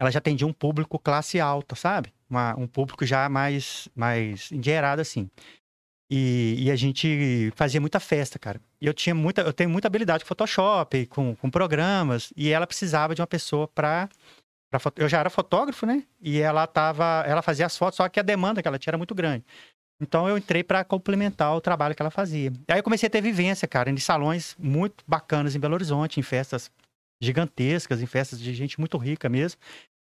[0.00, 2.12] ela já atendia um público classe alta, sabe?
[2.30, 5.28] Uma- um público já mais, mais endinheirado, assim.
[6.10, 8.60] E, e a gente fazia muita festa, cara.
[8.80, 12.66] E eu tinha muita, eu tenho muita habilidade com Photoshop, com, com programas, e ela
[12.66, 14.08] precisava de uma pessoa para
[14.96, 16.04] eu já era fotógrafo, né?
[16.20, 18.98] E ela tava, ela fazia as fotos, só que a demanda que ela tinha era
[18.98, 19.44] muito grande.
[20.00, 22.52] Então eu entrei para complementar o trabalho que ela fazia.
[22.68, 26.22] Aí eu comecei a ter vivência, cara, em salões muito bacanas em Belo Horizonte, em
[26.22, 26.70] festas
[27.20, 29.60] gigantescas, em festas de gente muito rica mesmo.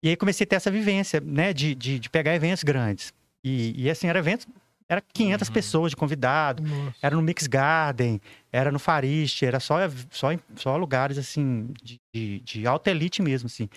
[0.04, 3.14] E aí comecei a ter essa vivência, né, de, de, de pegar eventos grandes.
[3.44, 4.48] E, e assim, era eventos,
[4.92, 5.54] era 500 Uhum.
[5.54, 6.98] pessoas de convidado, Nossa.
[7.02, 8.20] era no Mix Garden,
[8.52, 9.78] era no Fariste, era só,
[10.10, 13.70] só, só lugares, assim, de, de, de alta elite mesmo, assim.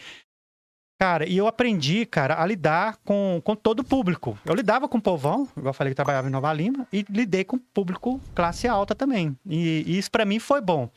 [1.00, 4.38] Cara, e eu aprendi, cara, a lidar com, com todo o público.
[4.44, 7.44] Eu lidava com o povão, igual eu falei que trabalhava em Nova Lima, e lidei
[7.44, 9.36] com o público classe alta também.
[9.46, 10.90] E, e isso pra mim foi bom.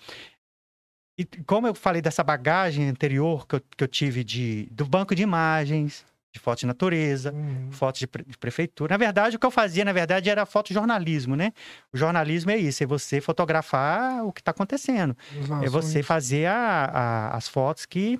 [1.20, 5.16] E como eu falei dessa bagagem anterior que eu, que eu tive de, do banco
[5.16, 6.06] de imagens,
[6.38, 7.70] de fotos de natureza, Uhum.
[7.72, 8.94] fotos de, pre- de prefeitura.
[8.94, 11.52] Na verdade, o que eu fazia, na verdade, era fotojornalismo, né?
[11.92, 15.16] O jornalismo é isso, é você fotografar o que está acontecendo.
[15.64, 18.20] É você fazer a- a- as fotos que...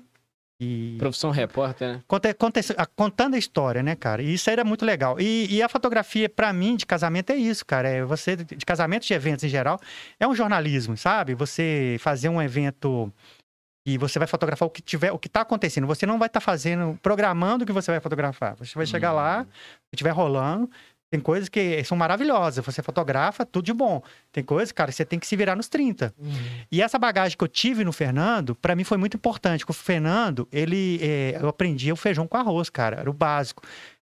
[0.60, 2.02] que Profissão repórter, né?
[2.08, 2.60] conta- conta-
[2.96, 4.20] contando a história, né, cara?
[4.22, 5.20] E isso era muito legal.
[5.20, 7.88] E, e a fotografia, pra mim, de casamento é isso, cara.
[7.88, 9.78] É você, de casamento, de eventos em geral,
[10.18, 11.34] é um jornalismo, sabe?
[11.34, 13.12] Você fazer um evento
[13.92, 15.86] e você vai fotografar o que tiver, o que tá acontecendo.
[15.86, 18.54] Você não vai estar fazendo, programando o que você vai fotografar.
[18.56, 20.70] Você vai chegar lá, o que estiver rolando.
[21.10, 22.62] Tem coisas que são maravilhosas.
[22.62, 24.02] Você fotografa, tudo de bom.
[24.30, 26.12] Tem coisas, cara, você tem que se virar nos 30.
[26.18, 26.30] Uhum.
[26.70, 29.64] E essa bagagem que eu tive no Fernando, pra mim foi muito importante.
[29.64, 33.62] Com o Fernando, ele, é, eu aprendi o feijão com arroz, cara, era o básico.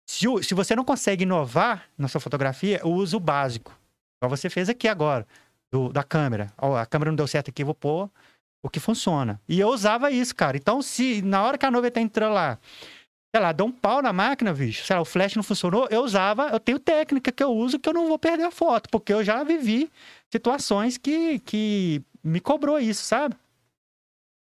[0.06, 3.76] Se, o- se você não consegue inovar na sua fotografia, use o básico.
[4.22, 5.26] Igual você fez aqui agora,
[5.72, 6.52] do- da câmera.
[6.56, 8.08] Ó, a câmera não deu certo aqui, vou pôr
[8.62, 9.40] o que funciona.
[9.48, 10.56] E eu usava isso, cara.
[10.56, 12.58] Então, se na hora que a noiva tá entrando lá,
[13.34, 16.02] sei lá, deu um pau na máquina, bicho, sei lá, o flash não funcionou, eu
[16.02, 19.12] usava, eu tenho técnica que eu uso que eu não vou perder a foto, porque
[19.12, 19.90] eu já vivi
[20.30, 23.34] situações que, que me cobrou isso, sabe?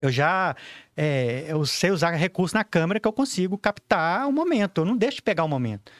[0.03, 0.57] Eu já
[0.97, 4.81] é, eu sei usar recurso na câmera que eu consigo captar o momento.
[4.81, 5.93] Eu não deixo de pegar o momento.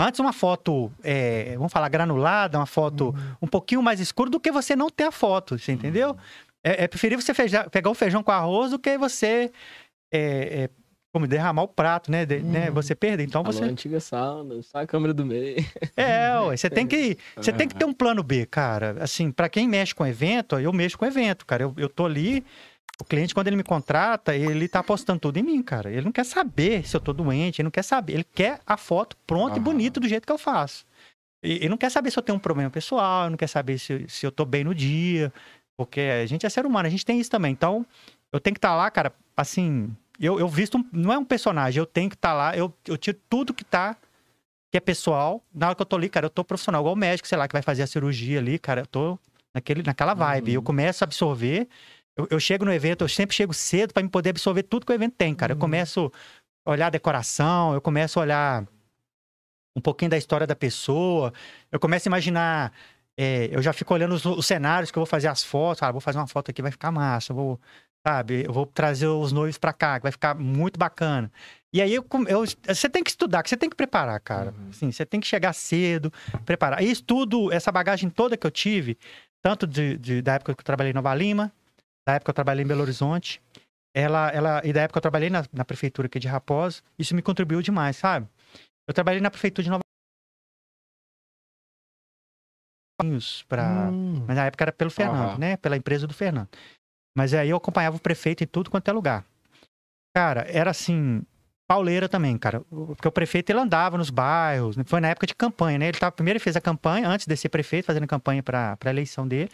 [0.00, 3.36] Antes, uma foto, é, vamos falar, granulada, uma foto Uhum.
[3.42, 6.16] um pouquinho mais escura do que você não ter a foto, você entendeu?
[6.68, 9.50] É, é preferível você feja- pegar o feijão com arroz do que você
[10.12, 10.70] é, é,
[11.12, 12.26] como derramar o prato, né?
[12.26, 12.68] De- né?
[12.68, 12.74] Uhum.
[12.74, 13.24] Você perder.
[13.24, 13.64] Então Alô, você.
[13.64, 15.64] antiga sauna, só a câmera do meio.
[15.96, 17.16] É, ué, você tem que.
[17.36, 18.96] Você tem que ter um plano B, cara.
[19.00, 21.62] Assim, pra quem mexe com evento, eu mexo com evento, cara.
[21.62, 22.44] Eu, eu tô ali.
[23.00, 25.88] O cliente, quando ele me contrata, ele tá apostando tudo em mim, cara.
[25.88, 28.14] Ele não quer saber se eu tô doente, ele não quer saber.
[28.14, 29.62] Ele quer a foto pronta e Aham.
[29.62, 30.84] bonita do jeito que eu faço.
[31.40, 33.78] E ele não quer saber se eu tenho um problema pessoal, ele não quer saber
[33.78, 35.32] se, se eu tô bem no dia.
[35.78, 37.52] Porque a gente é ser humano, a gente tem isso também.
[37.52, 37.86] Então,
[38.32, 39.94] eu tenho que estar lá, cara, assim.
[40.20, 40.76] Eu, eu visto.
[40.76, 43.64] um- não é um personagem, eu tenho que estar lá, eu, eu tiro tudo que
[43.64, 43.96] tá.
[44.70, 45.42] Que é pessoal.
[45.54, 47.46] Na hora que eu tô ali, cara, eu tô profissional, igual o médico, sei lá,
[47.48, 49.18] que vai fazer a cirurgia ali, cara, eu tô
[49.54, 50.50] naquele, naquela vibe.
[50.50, 50.54] Uhum.
[50.56, 51.68] Eu começo a absorver.
[52.16, 54.92] Eu, eu chego no evento, eu sempre chego cedo para me poder absorver tudo que
[54.92, 55.52] o evento tem, cara.
[55.52, 55.60] Eu Uhum.
[55.60, 56.12] começo
[56.66, 58.66] a olhar a decoração, eu começo a olhar
[59.76, 61.32] um pouquinho da história da pessoa,
[61.70, 62.72] eu começo a imaginar.
[63.18, 65.82] É, eu já fico olhando os, os cenários que eu vou fazer as fotos.
[65.82, 67.32] Ah, vou fazer uma foto aqui, vai ficar massa.
[67.32, 67.60] Eu vou,
[68.06, 71.30] sabe, eu vou trazer os noivos pra cá, que vai ficar muito bacana.
[71.74, 74.54] E aí eu, eu- você tem que estudar, que você tem que preparar, cara.
[74.56, 74.68] Uhum.
[74.70, 76.12] Assim, você tem que chegar cedo,
[76.46, 76.82] preparar.
[76.82, 78.96] E isso tudo, essa bagagem toda que eu tive,
[79.42, 81.52] tanto de, de- da época que eu trabalhei em Nova Lima,
[82.06, 83.42] da época que eu trabalhei em Belo Horizonte,
[83.94, 87.14] ela, ela, e da época que eu trabalhei na, na prefeitura aqui de Raposo, isso
[87.14, 88.26] me contribuiu demais, sabe?
[88.86, 89.82] Eu trabalhei na prefeitura de Nova
[93.48, 94.24] para Hum.
[94.26, 95.56] mas na época era pelo Fernando, né?
[95.56, 96.48] Pela empresa do Fernando.
[97.16, 99.24] Mas aí eu acompanhava o prefeito em tudo quanto é lugar.
[100.14, 101.22] Cara, era assim,
[101.68, 102.60] pauleira também, cara.
[102.60, 104.84] Porque o prefeito ele andava nos bairros, né?
[104.86, 105.88] foi na época de campanha, né?
[105.88, 109.26] Ele tava, primeiro ele fez a campanha, antes de ser prefeito, fazendo campanha pra eleição
[109.26, 109.50] dele.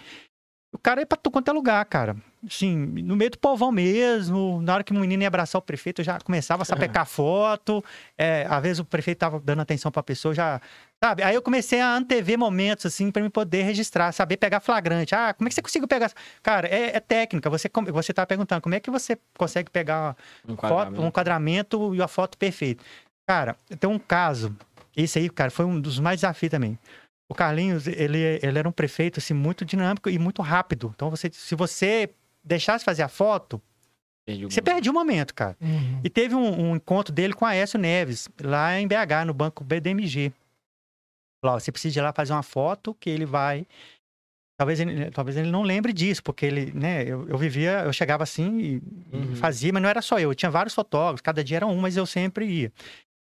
[0.74, 2.16] O cara ia pra quanto é lugar, cara.
[2.44, 6.00] Assim, no meio do povão mesmo, na hora que o menino ia abraçar o prefeito,
[6.00, 7.82] eu já começava a sapecar foto.
[8.18, 10.60] É, às vezes o prefeito tava dando atenção pra pessoa, já.
[11.02, 11.22] Sabe?
[11.22, 15.14] Aí eu comecei a antever momentos, assim, pra me poder registrar, saber pegar flagrante.
[15.14, 16.10] Ah, como é que você conseguiu pegar.
[16.42, 17.48] Cara, é, é técnica.
[17.48, 20.16] Você, você tá perguntando, como é que você consegue pegar
[20.46, 22.82] Um foto, um enquadramento e a foto perfeita.
[23.28, 24.54] Cara, tem um caso,
[24.96, 26.76] esse aí, cara, foi um dos mais desafios também.
[27.28, 30.92] O Carlinhos, ele, ele era um prefeito, assim, muito dinâmico e muito rápido.
[30.94, 32.10] Então, você, se você
[32.42, 33.60] deixasse fazer a foto,
[34.26, 35.56] Perdi você perdia o momento, cara.
[35.60, 36.00] Uhum.
[36.02, 39.62] E teve um, um encontro dele com a Aécio Neves, lá em BH, no banco
[39.62, 40.32] BDMG.
[41.44, 43.66] Ó, você precisa ir lá fazer uma foto que ele vai
[44.56, 48.22] Talvez ele, talvez ele não lembre disso, porque ele, né, eu, eu vivia, eu chegava
[48.22, 49.34] assim e, e Uhum.
[49.36, 51.96] fazia, mas não era só eu, eu tinha vários fotógrafos, cada dia era um, mas
[51.96, 52.72] eu sempre ia.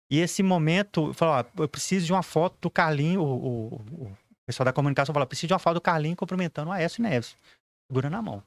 [0.09, 3.75] E esse momento, eu falava, ó, eu preciso de uma foto do Carlinho, o, o-
[4.01, 7.35] o pessoal da comunicação falou, preciso de uma foto do Carlinho cumprimentando o Aécio Neves,
[7.87, 8.43] segurando a mão.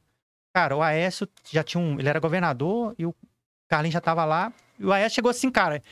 [0.55, 3.15] Cara, o Aécio já tinha um, ele era governador e o
[3.69, 5.83] Carlinho já tava lá, e o Aécio chegou assim, cara,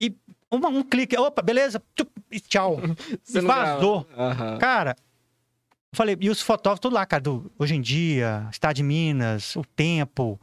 [0.00, 0.14] e
[0.50, 1.82] uma- um clique, opa, beleza,
[2.30, 2.76] e tchau.
[3.24, 4.06] Você não vazou.
[4.16, 4.58] Aham.
[4.58, 4.96] Cara,
[5.92, 9.56] eu falei, e os fotógrafos tudo lá, cara, do Hoje em Dia, Estado de Minas,
[9.56, 10.40] O Tempo.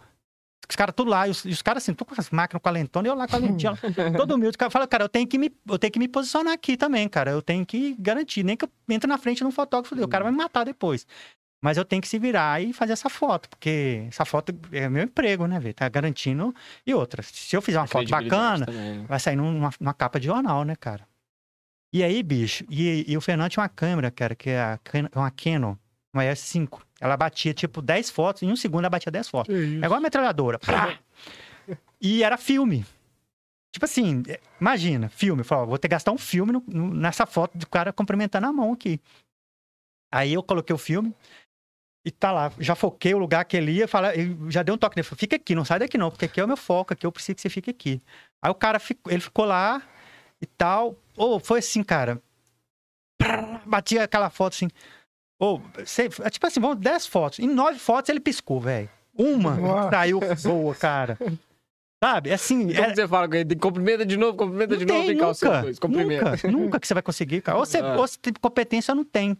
[0.70, 2.72] Os caras tudo lá, e os, os caras assim, tudo com as máquinas com a
[2.72, 3.74] lentona, e eu lá com a lentinha,
[4.16, 4.56] todo humilde.
[4.56, 7.10] O cara fala, cara, eu tenho, que me, eu tenho que me posicionar aqui também,
[7.10, 7.32] cara.
[7.32, 10.24] Eu tenho que garantir, nem que eu entre na frente de um fotógrafo, o cara
[10.24, 11.08] vai me matar depois.
[11.62, 15.04] Mas eu tenho que se virar e fazer essa foto, porque essa foto é meu
[15.04, 15.74] emprego, né, velho?
[15.74, 16.56] Tá garantindo.
[16.86, 19.06] E outra, se eu fizer uma foto Credibilidade bacana, também, né?
[19.10, 21.06] vai sair numa, numa capa de jornal, né, cara?
[21.92, 25.10] E aí, bicho, e, e o Fernando tinha uma câmera, cara, que é a Can-
[25.16, 25.76] uma Canon,
[26.14, 26.82] uma S5.
[27.00, 29.54] Ela batia, tipo, 10 fotos, em um segundo ela batia 10 fotos.
[29.56, 30.60] É igual a metralhadora.
[32.02, 32.86] E era filme.
[33.74, 35.44] Tipo assim, é, imagina, filme.
[35.44, 38.52] Falou, vou ter que gastar um filme no- no- nessa foto do cara cumprimentando a
[38.54, 39.00] mão aqui.
[40.12, 41.14] Aí eu coloquei o filme
[42.04, 42.52] e tá lá.
[42.58, 44.12] Já foquei o lugar que ele ia, fala,
[44.50, 45.08] já deu um toque nele.
[45.08, 47.12] Falei, fica aqui, não sai daqui não, porque aqui é o meu foco, aqui eu
[47.12, 48.02] preciso que você fique aqui.
[48.44, 49.84] Aí o cara, ficou, ele ficou lá
[50.42, 50.96] e tal.
[51.16, 52.20] Ou foi assim, cara.
[53.66, 54.70] Batia aquela foto assim.
[55.40, 57.40] Ou, você, tipo assim, vamos 10 fotos.
[57.40, 58.90] Em 9 fotos ele piscou, velho.
[59.18, 59.90] Uma Nossa.
[59.90, 61.18] saiu boa, cara.
[62.04, 62.30] Sabe?
[62.30, 63.56] É Assim, Como é, que você fala com ele?
[63.56, 65.80] Cumprimenta de novo, cumprimenta não de novo, tem vem cá o seu nunca, dois.
[65.80, 66.30] Cumprimenta.
[66.32, 67.58] nunca, nunca que você vai conseguir, cara.
[67.58, 67.96] Ou você, Ah.
[67.98, 69.38] ou você tem competência ou não tem.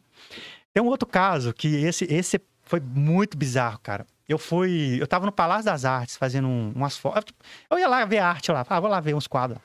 [0.74, 4.06] Tem um outro caso que esse, esse foi muito bizarro, cara.
[4.28, 7.34] Eu fui, eu tava no Palácio das Artes fazendo um- umas fotos.
[7.70, 9.60] Eu ia lá ver arte lá, falava, vou lá ver uns quadros.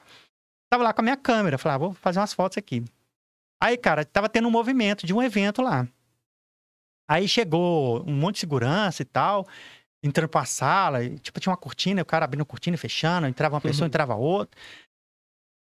[0.70, 2.82] Tava lá com a minha câmera, falava, vou fazer umas fotos aqui.
[3.62, 5.86] Aí, cara, tava tendo um movimento de um evento lá.
[7.08, 9.46] Aí chegou um monte de segurança e tal,
[10.02, 13.26] entrando pra sala, e, tipo, tinha uma cortina, o cara abrindo a cortina e fechando,
[13.26, 14.58] entrava uma pessoa, entrava outra.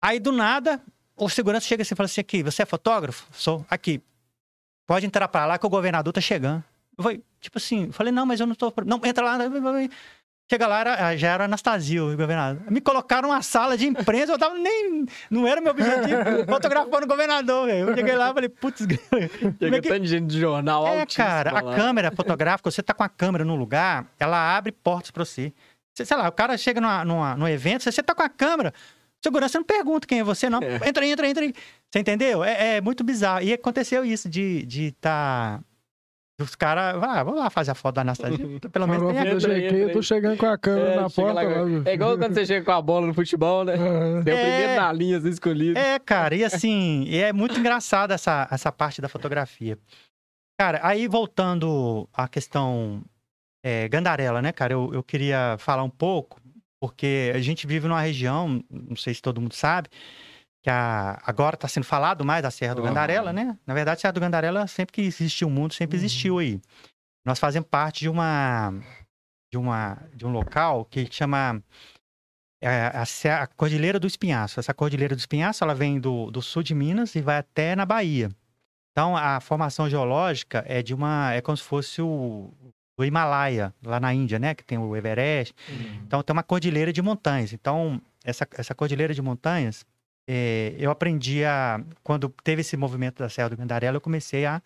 [0.04, 0.82] Aí, do nada,
[1.16, 3.28] o segurança chega assim e fala assim, aqui, você é fotógrafo?
[3.32, 3.66] Sou.
[3.70, 4.02] Aqui,
[4.86, 6.64] pode entrar pra lá que o governador tá chegando.
[6.98, 8.74] Eu falei, tipo assim, eu falei, não, mas eu não tô...
[8.86, 9.38] Não, entra lá.
[10.48, 12.72] Chega lá, era, já era Anastasio, o governador.
[12.72, 15.04] Me colocaram numa sala de imprensa, eu tava nem...
[15.30, 17.90] Não era meu objetivo, fotografando o governador, velho.
[17.90, 18.86] Eu cheguei lá e falei, putz...
[18.86, 21.76] como Chega é que- tanto de gente de jornal é, cara, a lá.
[21.76, 25.52] câmera fotográfica, você tá com a câmera num lugar, ela abre portas pra você.
[25.96, 28.72] Você- Sei lá, o cara chega numa, numa, num evento, você tá com a câmera,
[29.24, 30.60] segurança não pergunta quem é você, não.
[30.62, 30.76] É.
[30.88, 31.54] Entra aí, entra aí, entra aí.
[31.92, 32.44] Você entendeu?
[32.44, 33.42] É, é muito bizarro.
[33.44, 34.68] E aconteceu isso de estar.
[34.68, 35.60] De tá...
[36.38, 38.38] Os caras, ah, vamos lá fazer a foto da Anastasia.
[38.72, 39.24] Pelo menos tem a...
[39.24, 41.34] da Entra aí, GQ, entra eu tô chegando com a câmera É, na porta.
[41.34, 41.44] lá-
[41.86, 43.76] é igual quando você chega com a bola no futebol, né?
[43.76, 44.22] Aham.
[44.24, 44.42] Você é o É.
[44.42, 45.80] primeiro na linha, assim, escolhido.
[45.80, 49.78] É, cara, e assim, e é muito engraçado essa, essa parte da fotografia.
[50.60, 53.02] Cara, aí voltando à questão
[53.64, 56.42] é, Gandarela, né, cara, eu, eu queria falar um pouco,
[56.82, 59.88] porque a gente vive numa região, não sei se todo mundo sabe,
[60.66, 62.88] que a- agora está sendo falado mais da Serra do Aham.
[62.90, 63.56] Gandarela, né?
[63.68, 66.04] Na verdade, a Serra do Gandarela, sempre que existiu o mundo, sempre Uhum.
[66.04, 66.60] existiu aí.
[67.24, 68.74] Nós fazemos parte de uma,
[69.52, 71.62] de uma, de um local que chama
[72.64, 74.60] é, a, a Cordilheira do Espinhaço.
[74.60, 77.86] Essa Cordilheira do Espinhaço, ela vem do, do sul de Minas e vai até na
[77.86, 78.32] Bahia.
[78.92, 82.52] Então, a formação geológica é de uma, é como se fosse o,
[83.06, 84.56] Himalaia, lá na Índia, né?
[84.56, 85.54] Que tem o Everest.
[86.08, 87.54] Então, tem uma cordilheira de montanhas.
[87.54, 89.86] Então, essa, essa cordilheira de montanhas,
[90.28, 91.84] é, eu aprendi a...
[92.04, 94.62] Quando teve esse movimento da Serra do Gandarela, eu comecei a,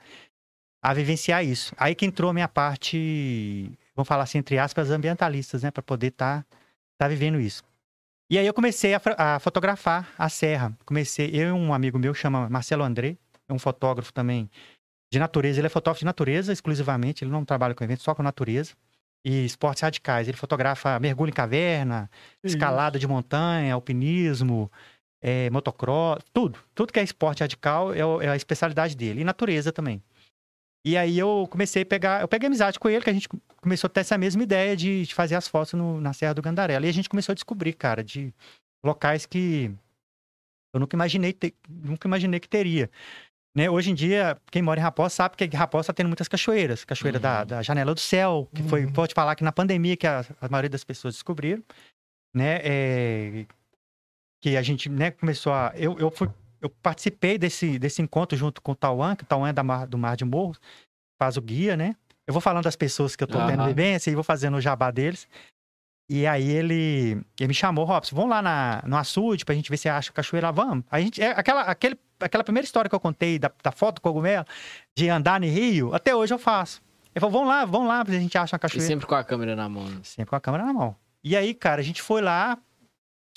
[0.82, 1.74] a vivenciar isso.
[1.78, 5.72] Aí que entrou a minha parte, vamos falar assim, entre aspas, ambientalistas, né?
[5.72, 6.45] Para poder estar
[6.97, 7.64] tá vivendo isso.
[8.32, 10.78] E aí eu comecei a, a fotografar a serra.
[10.86, 14.49] Comecei, eu e um amigo meu, chama Marcelo André, é um fotógrafo também
[15.12, 15.60] de natureza.
[15.60, 18.74] Ele é fotógrafo de natureza exclusivamente, ele não trabalha com eventos, só com natureza.
[19.26, 20.28] E esportes radicais.
[20.30, 22.10] Ele fotografa mergulho em caverna,
[22.41, 24.72] escalada de montanha, alpinismo,
[25.22, 26.57] é, motocross, tudo.
[26.74, 29.22] Tudo que é esporte radical é, é a especialidade dele.
[29.22, 30.01] E natureza também.
[30.86, 33.27] E aí eu comecei a pegar, eu peguei amizade com ele, que a gente
[33.57, 36.41] começou a ter essa mesma ideia de, de fazer as fotos no- na Serra do
[36.41, 36.85] Gandarela.
[36.85, 38.34] E a gente começou a descobrir, cara, de
[38.84, 39.69] locais que
[40.73, 42.89] eu nunca imaginei, ter- nunca imaginei que teria.
[43.53, 43.69] Né?
[43.69, 46.85] Hoje em dia, quem mora em Raposa sabe que Raposa está tendo muitas cachoeiras.
[46.85, 47.22] Cachoeira Uhum.
[47.23, 48.93] da, da Janela do Céu, que foi, Uhum.
[48.93, 51.61] pode falar que na pandemia que a, a maioria das pessoas descobriram,
[52.34, 52.60] né?
[52.64, 53.45] É,
[54.41, 55.72] que a gente né, começou a...
[55.76, 56.30] Eu, eu, fui,
[56.61, 59.86] eu participei desse, desse encontro junto com o Tauan, que o Tauan é da Mar,
[59.88, 60.60] do Mar de Morros,
[61.20, 61.95] faz o guia, né?
[62.26, 63.68] Eu vou falando das pessoas que eu tô tendo Aham.
[63.68, 65.28] vivência e vou fazendo o jabá deles.
[66.10, 69.78] E aí ele, ele me chamou, Robson, vamos lá na, no açude pra gente ver
[69.78, 70.84] se acha cachoeira lá, vamos.
[70.90, 74.45] A gente, é, aquela, aquele, aquela primeira história que eu contei da, da foto cogumelo,
[74.98, 76.82] de andar no rio, até hoje eu faço.
[77.14, 78.88] Ele falou, vamos lá, vamos lá, pra a gente acha uma E cachoeira.
[78.88, 79.86] sempre com a câmera na mão.
[79.88, 79.99] né?
[80.03, 80.95] Sempre com a câmera na mão.
[81.24, 82.57] E aí, cara, a gente foi lá,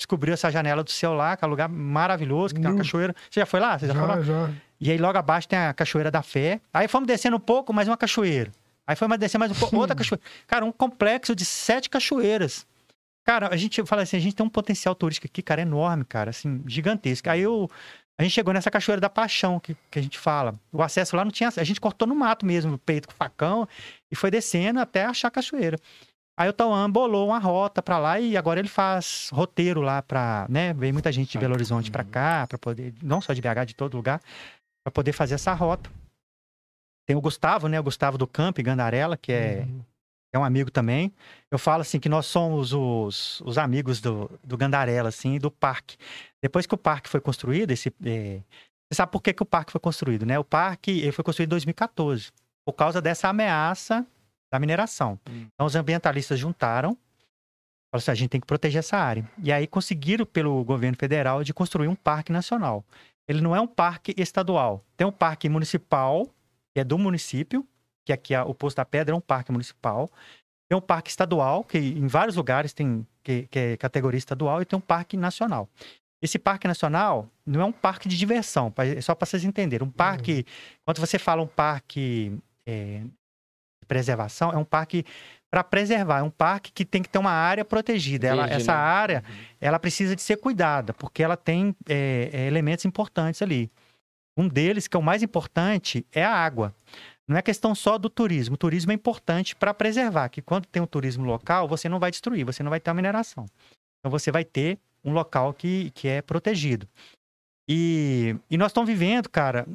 [0.03, 3.15] descobriu essa janela do céu lá, que é um lugar maravilhoso, que tem uma cachoeira.
[3.31, 3.79] Você já foi lá?
[3.79, 4.21] Você já, foi lá?
[4.21, 4.53] Já, já.
[4.79, 6.59] E aí logo abaixo tem a Cachoeira da Fé.
[6.73, 8.51] Aí fomos descendo um pouco, mais uma cachoeira.
[8.85, 10.21] Aí foi mais descer mais um pouco, outra cachoeira.
[10.45, 12.65] Cara, um complexo de sete cachoeiras.
[13.23, 16.31] Cara, a gente fala assim, a gente tem um potencial turístico aqui, cara, enorme, cara,
[16.31, 17.29] assim, gigantesco.
[17.29, 17.71] Aí eu,
[18.19, 20.59] a gente chegou nessa Cachoeira da Paixão, que, que a gente fala.
[20.71, 23.65] O acesso lá não tinha, a gente cortou no mato mesmo, o peito com facão,
[24.11, 25.77] e foi descendo até achar a cachoeira.
[26.37, 30.47] Aí o Tauan bolou uma rota pra lá e agora ele faz roteiro lá pra,
[30.49, 33.65] né, vem muita gente de Belo Horizonte pra cá, pra poder, não só de BH,
[33.67, 34.19] de todo lugar,
[34.83, 35.91] pra poder fazer essa rota.
[37.07, 39.81] Tem o Gustavo, né, o Gustavo do Camp, Gandarela, que é, Uhum.
[40.33, 41.13] é um amigo também.
[41.51, 45.97] Eu falo assim que nós somos os, os amigos do, do Gandarela, assim, do parque.
[46.41, 48.39] Depois que o parque foi construído, esse, é,
[48.91, 50.39] você sabe por que, que o parque foi construído, né?
[50.39, 52.31] O parque ele foi construído em 2014,
[52.65, 54.03] por causa dessa ameaça
[54.53, 55.19] da mineração.
[55.27, 55.47] Hum.
[55.51, 56.95] Então os ambientalistas juntaram,
[57.91, 59.27] falaram assim, a gente tem que proteger essa área.
[59.41, 62.85] E aí conseguiram, pelo governo federal, de construir um parque nacional.
[63.27, 64.85] Ele não é um parque estadual.
[64.95, 66.27] Tem um parque municipal,
[66.71, 67.67] que é do município,
[68.05, 70.07] que aqui é o Poço da Pedra é um parque municipal.
[70.69, 74.65] Tem um parque estadual, que em vários lugares tem que, que é categoria estadual, e
[74.65, 75.67] tem um parque nacional.
[76.21, 79.87] Esse parque nacional não é um parque de diversão, é só para vocês entenderem.
[79.87, 80.45] Um parque,
[80.85, 83.03] quando você fala um parque é,
[83.93, 85.05] preservação, é um parque
[85.51, 88.27] para preservar, é um parque que tem que ter uma área protegida.
[88.27, 88.79] Ela- Verde, essa né?
[88.79, 89.23] área
[89.61, 93.69] ela precisa de ser cuidada, porque ela tem é, é, elementos importantes ali.
[94.35, 96.73] Um deles, que é o mais importante, é a água.
[97.27, 98.55] Não é questão só do turismo.
[98.55, 102.09] O turismo é importante para preservar, que quando tem um turismo local, você não vai
[102.09, 103.45] destruir, você não vai ter a mineração.
[103.99, 106.87] Então você vai ter um local que, que é protegido.
[107.69, 109.67] E, e nós estamos vivendo, cara,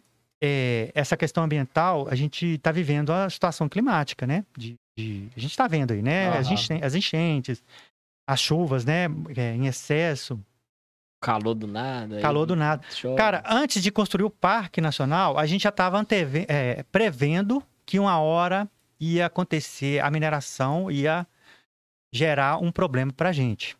[0.42, 4.44] é, essa questão ambiental, a gente está vivendo a situação climática, né?
[4.56, 6.28] De, de- a gente está vendo aí, né?
[6.28, 6.54] As, Aham.
[6.54, 7.62] enchen- as enchentes,
[8.28, 9.06] as chuvas, né?
[9.36, 10.38] é, em excesso,
[11.20, 12.14] Calor do nada.
[12.16, 12.80] aí calor do nada.
[12.90, 13.16] chove.
[13.16, 16.00] Cara, antes de construir o Parque Nacional, a gente já estava
[16.92, 18.68] prevendo que uma hora
[19.00, 21.26] ia acontecer, a mineração ia
[22.14, 23.76] gerar um problema para a gente.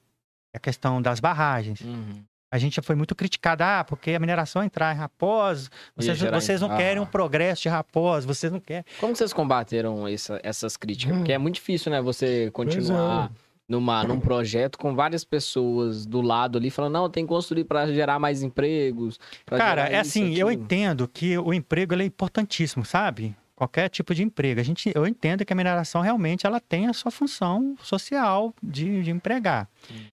[0.55, 1.80] A questão das barragens.
[1.80, 2.24] Uhum.
[2.51, 6.61] A gente já foi muito criticado, ah, porque a mineração entrar em Raposo, vocês, vocês
[6.62, 7.03] não em- querem Ah.
[7.03, 8.85] um progresso de Raposo, vocês não querem.
[8.99, 11.15] Como vocês combateram essa- essas críticas?
[11.15, 11.19] Hum.
[11.19, 12.01] Porque é muito difícil, né?
[12.01, 13.31] Você continuar
[13.69, 17.87] numa, num projeto com várias pessoas do lado ali falando, não, tem que construir para
[17.93, 19.20] gerar mais empregos.
[19.45, 23.37] Cara, é isso, assim, eu aquilo." entendo que o emprego ele é importantíssimo, sabe?
[23.55, 24.59] Qualquer tipo de emprego.
[24.59, 29.03] A gente, eu entendo que a mineração realmente ela tem a sua função social de,
[29.03, 29.69] de empregar.
[29.91, 30.07] Hum.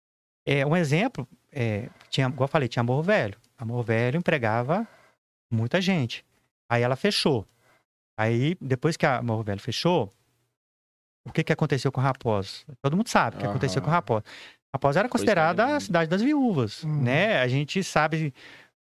[0.48, 1.26] É, um exemplo,
[1.56, 3.38] é, tinha, igual eu falei, tinha Amor Velho.
[3.57, 4.88] Amor Velho empregava
[5.52, 6.26] muita gente.
[6.69, 7.48] Aí ela fechou.
[8.19, 10.14] Aí, depois que a Amor Velho fechou,
[11.27, 12.65] o que, que aconteceu com Raposo?
[12.82, 14.23] Todo mundo sabe o que aconteceu com Raposo.
[14.73, 17.02] Raposo era considerada a cidade das viúvas, Uhum.
[17.02, 17.41] né?
[17.41, 18.34] A gente sabe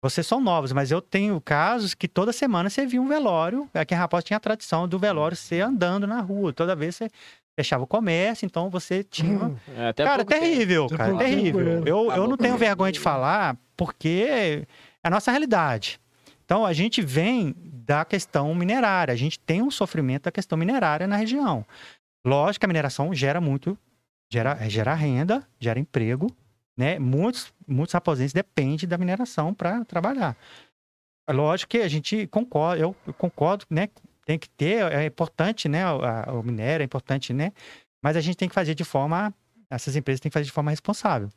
[0.03, 3.71] vocês são novos, mas eu tenho casos que toda semana você via um velório.
[3.73, 6.53] Aqui em Raposo tinha a tradição do velório ser andando na rua.
[6.53, 7.09] Toda vez você
[7.57, 9.45] fechava o comércio, então você tinha.
[9.47, 10.45] Hum, É, até cara, pouco tempo.
[10.45, 11.87] terrível, Até cara, tempo terrível.
[11.87, 14.67] Eu, eu não tenho vergonha de falar, porque é
[15.03, 16.01] a nossa realidade.
[16.45, 17.55] Então, a gente vem
[17.87, 19.13] da questão minerária.
[19.13, 21.65] A gente tem um sofrimento da questão minerária na região.
[22.27, 23.79] Lógico que a mineração gera muito,
[24.33, 26.27] gera, gera renda, gera emprego,
[26.77, 26.99] né?
[26.99, 30.37] Muitos, muitos raposenses dependem da mineração para trabalhar.
[31.29, 33.89] É Lógico que a gente concorda, eu eu concordo, né?
[34.25, 35.85] Tem que ter, é importante, né?
[35.93, 37.53] O, o minério é importante, né?
[38.03, 39.33] Mas a gente tem que fazer de forma,
[39.71, 41.31] essas empresas têm que fazer de forma responsável.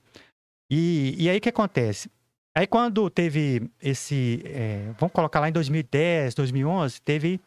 [0.70, 2.10] E, e aí o que acontece?
[2.56, 7.40] Aí quando teve esse, é, vamos colocar lá em 2010, 2011, teve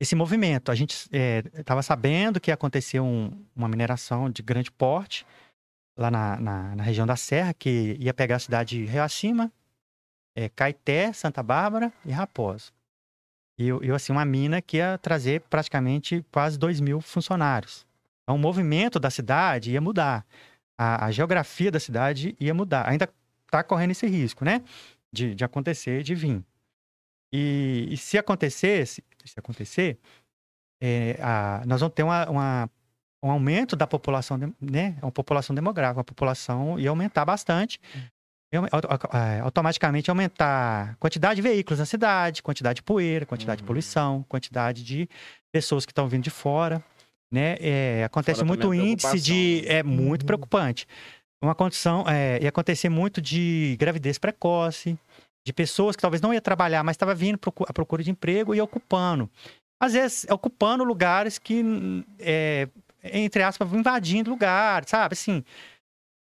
[0.00, 0.70] esse movimento.
[0.70, 1.08] A gente
[1.54, 5.26] estava sabendo que ia acontecer um- uma mineração de grande porte
[5.98, 9.52] lá na, na, na região da Serra, que ia pegar a cidade de Rio Acima,
[10.36, 12.72] é, Caeté, Santa Bárbara e Raposo.
[13.58, 17.86] E, eu- assim, uma mina que ia trazer praticamente quase 2 mil funcionários.
[18.22, 20.24] Então, o movimento da cidade ia mudar.
[20.78, 22.88] A, a geografia da cidade ia mudar.
[22.88, 23.08] Ainda
[23.46, 24.62] está correndo esse risco, né?
[25.12, 26.44] De, de acontecer, de vir.
[27.32, 29.98] E, e se acontecesse, se acontecer,
[30.80, 32.70] é, a- nós vamos ter uma, uma-
[33.22, 34.96] um aumento da população, né?
[35.02, 37.80] Uma população demográfica, a população ia aumentar bastante.
[38.52, 43.62] E é, automaticamente aumentar a quantidade de veículos na cidade, quantidade de poeira, quantidade de
[43.62, 43.66] Uhum.
[43.66, 45.08] poluição, quantidade de
[45.52, 46.82] pessoas que estão vindo de fora.
[47.30, 47.56] né?
[47.60, 49.32] É, acontece Fora muito índice de.
[49.60, 50.26] preocupação, É muito Uhum.
[50.28, 50.86] preocupante.
[51.42, 52.04] Uma condição.
[52.08, 54.98] É, ia acontecer muito de gravidez precoce,
[55.46, 57.38] de pessoas que talvez não ia trabalhar, mas estava vindo
[57.68, 59.28] à procura de emprego e ocupando.
[59.78, 61.62] Às vezes, ocupando lugares que,
[62.18, 62.66] é,
[63.04, 65.12] entre aspas, invadindo lugares, sabe?
[65.12, 65.44] Assim.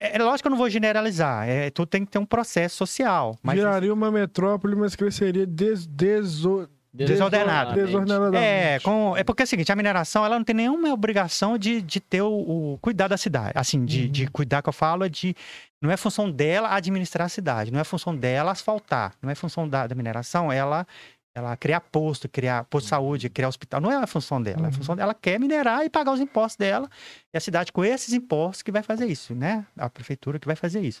[0.00, 1.48] É, é lógico que eu não vou generalizar.
[1.48, 3.36] É, tudo tem que ter um processo social.
[3.42, 7.74] Mas Viraria uma metrópole, mas cresceria des, deso, Desordenado.
[7.74, 8.42] desordenadamente.
[8.44, 11.80] É, com, é porque é o seguinte, a mineração ela não tem nenhuma obrigação de,
[11.80, 12.32] de ter o,
[12.74, 13.52] o cuidar da cidade.
[13.54, 14.10] Assim, de, Uhum.
[14.10, 15.36] de cuidar que eu falo é de.
[15.80, 19.68] Não é função dela administrar a cidade, não é função dela asfaltar, não é função
[19.68, 20.86] da, da mineração ela
[21.34, 23.80] ela criar posto, criar posto de saúde, criar hospital.
[23.80, 24.62] Não é a função dela.
[24.62, 24.72] É a Uhum.
[24.72, 26.88] função dela quer minerar e pagar os impostos dela.
[27.32, 29.64] E a cidade, com esses impostos, que vai fazer isso, né?
[29.76, 31.00] A prefeitura que vai fazer isso.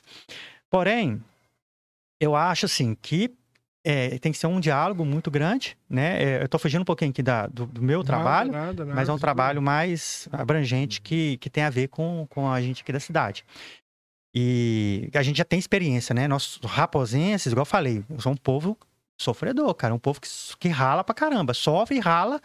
[0.70, 1.20] Porém,
[2.20, 3.34] eu acho assim que
[3.84, 6.22] é, tem que ser um diálogo muito grande, né?
[6.22, 9.08] É, eu tô fugindo um pouquinho aqui da, do, do meu trabalho, Nada, nada, mas
[9.08, 9.20] é um nada.
[9.20, 13.44] trabalho mais abrangente que, que tem a ver com, com a gente aqui da cidade.
[14.34, 16.28] E a gente já tem experiência, né?
[16.28, 18.76] Nós raposenses, igual eu falei, sou um povo
[19.22, 19.94] sofredor, cara.
[19.94, 20.28] Um povo que,
[20.58, 21.52] que rala pra caramba.
[21.54, 22.40] Sofre e rala,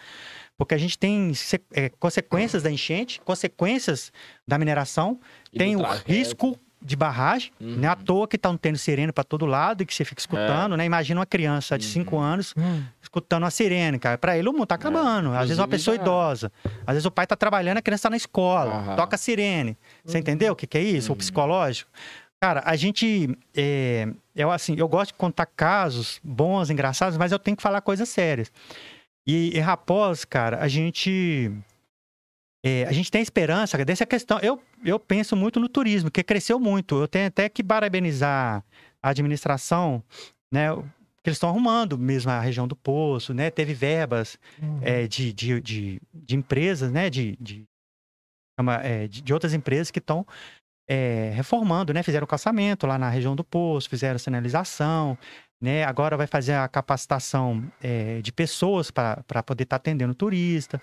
[0.57, 4.11] porque a gente tem se- é, consequências da enchente, consequências
[4.47, 5.19] da mineração,
[5.53, 7.77] E tem o risco de barragem, Uhum.
[7.77, 10.19] não é à toa que estão tendo sirene pra todo lado e que você fica
[10.21, 10.85] escutando, né?
[10.85, 11.91] Imagina uma criança de Uhum.
[11.93, 12.83] 5 anos Hum.
[13.01, 14.19] escutando uma sirene, cara.
[14.19, 15.31] Pra ele o mundo tá acabando.
[15.31, 16.51] Às vezes uma Inclusive, pessoa já- idosa.
[16.85, 18.95] Às vezes o pai tá trabalhando, a criança tá na escola.
[18.95, 19.75] Toca sirene.
[20.03, 21.09] Você entendeu o que, que é isso?
[21.11, 21.17] O Uhum.
[21.17, 21.89] psicológico?
[22.45, 23.35] Cara, a gente.
[23.57, 27.81] É, eu, assim, eu gosto de contar casos bons, engraçados, mas eu tenho que falar
[27.81, 28.51] coisas sérias.
[29.25, 31.51] E, e Raposo, cara, a gente.
[32.63, 34.37] é, a gente tem esperança dessa questão.
[34.43, 37.01] Eu, eu penso muito no turismo, que cresceu muito.
[37.01, 38.63] Eu tenho até que parabenizar
[39.01, 40.03] a administração,
[40.53, 40.67] né?
[41.23, 43.49] Que eles estão arrumando mesmo a região do Poço, né?
[43.49, 44.77] Teve verbas Hum.
[44.83, 47.09] é, de, de, de, de empresas, né?
[47.09, 47.65] De, de,
[49.09, 50.23] de outras empresas que estão
[50.87, 52.03] é, reformando, né?
[52.03, 55.17] Fizeram calçamento lá na região do Poço, fizeram sinalização,
[55.61, 55.83] né?
[55.83, 60.81] Agora vai fazer a capacitação é, de pessoas para poder estar atendendo o turista.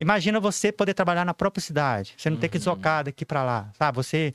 [0.00, 2.60] Imagina você poder trabalhar na própria cidade, você não ter que Uhum.
[2.60, 3.96] deslocar daqui para lá, sabe?
[3.96, 4.32] Você,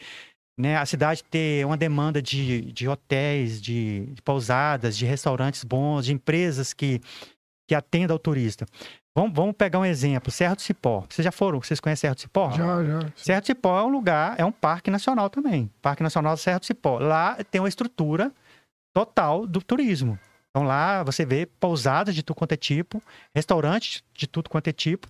[0.58, 0.78] né?
[0.78, 6.14] A cidade ter uma demanda de, de hotéis, de, de pousadas, de restaurantes bons, de
[6.14, 7.02] empresas que,
[7.68, 8.66] que atendam ao turista.
[9.18, 11.04] Vamos, vamos pegar um exemplo, Serra do Cipó.
[11.10, 11.60] Vocês já foram?
[11.60, 12.52] Vocês conhecem Serra do Cipó?
[12.52, 13.00] Já, já.
[13.16, 15.72] Serra do Cipó é um lugar, é um parque nacional também.
[15.82, 17.00] Parque Nacional Serra do Cipó.
[17.00, 18.32] Lá tem uma estrutura
[18.96, 20.20] total do turismo.
[20.52, 23.02] Então lá você vê pousadas de tudo quanto é tipo,
[23.34, 25.08] restaurantes de tudo quanto é tipo,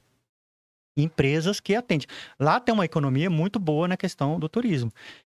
[0.97, 2.07] empresas que atendem.
[2.39, 4.89] Lá tem uma economia muito boa na questão do turismo.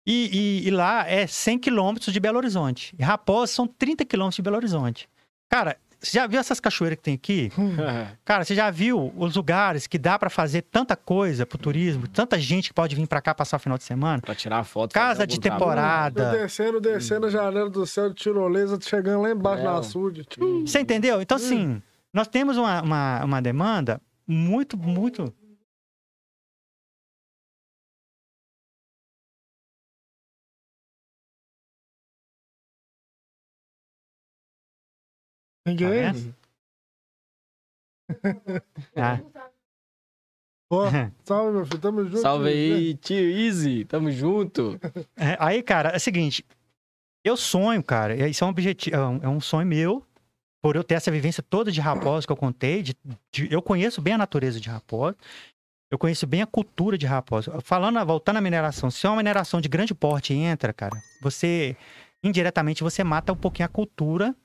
[0.05, 0.29] E,
[0.63, 2.93] e- e lá é 100 quilômetros de Belo Horizonte.
[2.99, 5.09] E Raposa são 30 quilômetros de Belo Horizonte.
[5.49, 7.51] Cara, você já viu essas cachoeiras que tem aqui?
[7.57, 7.75] Hum.
[8.23, 12.39] Cara, você já viu os lugares que dá pra fazer tanta coisa pro turismo, tanta
[12.39, 14.21] gente que pode vir pra cá passar o final de semana?
[14.21, 14.93] Pra tirar foto.
[14.93, 15.59] Casa de trabalho.
[15.59, 16.23] temporada.
[16.23, 20.25] Eu descendo, descendo a janela do céu de tirolesa, chegando lá embaixo É, na açude.
[20.65, 21.21] Você entendeu?
[21.21, 21.81] Então, assim,
[22.13, 25.33] nós temos uma, uma, uma demanda muito, muito.
[35.67, 36.33] Ninguém?
[38.95, 39.19] Ah,
[40.69, 40.85] Ó,
[41.23, 41.79] salve, meu filho.
[41.79, 42.17] Tamo junto.
[42.21, 42.49] Salve né?
[42.51, 43.85] aí, tio Easy.
[43.85, 44.79] Tamo junto.
[45.17, 46.45] é, aí, cara, é o seguinte.
[47.23, 48.15] Eu sonho, cara.
[48.15, 50.03] e Isso é um objetivo, é um, é um sonho meu.
[50.61, 52.97] Por eu ter essa vivência toda de Raposa que eu contei, de-
[53.31, 55.15] de- eu conheço bem a natureza de Raposa.
[55.91, 57.61] Eu conheço bem a cultura de Raposa.
[57.61, 61.77] Falando, voltando à mineração, se uma mineração de grande porte entra, cara, você
[62.23, 64.35] indiretamente você mata um pouquinho a cultura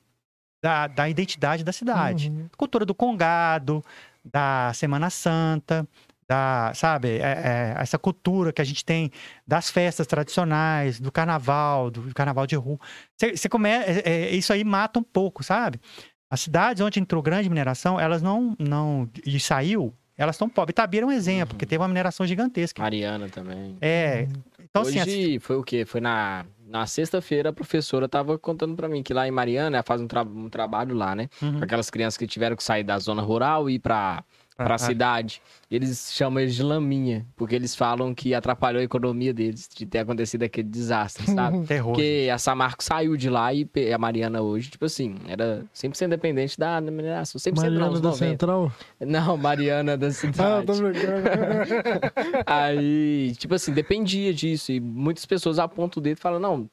[0.63, 2.29] da, da identidade da cidade.
[2.29, 2.47] Uhum.
[2.55, 3.83] Cultura do Congado,
[4.23, 5.85] da Semana Santa,
[6.25, 9.11] da, sabe, é- é, essa cultura que a gente tem
[9.45, 12.79] das festas tradicionais, do carnaval, do carnaval de rua.
[13.17, 15.81] Você, você come, é- é- isso aí mata um pouco, sabe?
[16.29, 20.71] As cidades onde entrou grande mineração, elas não, não e saiu, elas estão pobres.
[20.71, 21.59] Itabira é um exemplo, Uhum.
[21.59, 22.81] que teve uma mineração gigantesca.
[22.81, 23.75] Mariana também.
[23.81, 24.27] É,
[24.63, 25.85] então assim, Hoje foi o quê?
[25.85, 29.83] Foi na, na sexta-feira a professora tava contando pra mim que lá em Mariana ela
[29.83, 31.29] faz um, tra- um trabalho lá, né?
[31.39, 34.23] uhum, Com aquelas crianças que tiveram que sair da zona rural e ir pra,
[34.55, 35.41] pra a- cidade.
[35.69, 39.99] Eles chamam eles de laminha, porque eles falam que atrapalhou a economia deles de ter
[39.99, 41.65] acontecido aquele desastre, sabe?
[41.67, 41.93] terror.
[41.93, 46.57] Porque a Samarco saiu de lá e a Mariana hoje, tipo assim, era 100% dependente
[46.59, 47.39] da mineração.
[47.39, 48.29] 100% não, Mariana uns da 90.
[48.29, 48.71] Central.
[48.99, 50.65] Não, Mariana da Ah, cidade.
[50.67, 51.23] tô brincando.
[52.45, 54.71] Aí, tipo assim, dependia disso.
[54.71, 56.69] E muitas pessoas apontam o dedo e falam, não,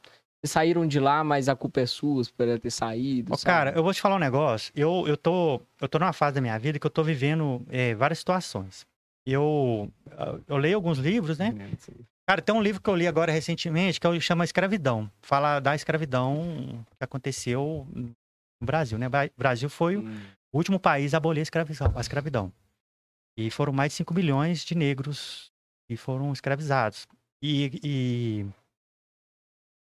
[0.49, 3.37] saíram de lá, mas a culpa é sua por ter saído.
[3.37, 3.45] Sabe?
[3.45, 4.73] cara, eu vou te falar um negócio.
[4.75, 7.95] Eu, eu, tô, eu tô numa fase da minha vida que eu tô vivendo é,
[7.95, 8.87] várias situações.
[9.27, 9.91] eu,
[10.49, 11.55] eu leio alguns livros, né?
[12.27, 15.11] Cara, tem um livro que eu li agora recentemente que eu chama Escravidão.
[15.21, 19.09] Fala da escravidão que aconteceu no Brasil, né?
[19.09, 20.21] O Brasil foi Hum.
[20.53, 21.93] o último país a abolir a escravidão.
[21.95, 22.53] A escravidão.
[23.37, 25.51] E foram mais de 5 milhões de negros
[25.89, 27.07] que foram escravizados.
[27.43, 28.47] E, e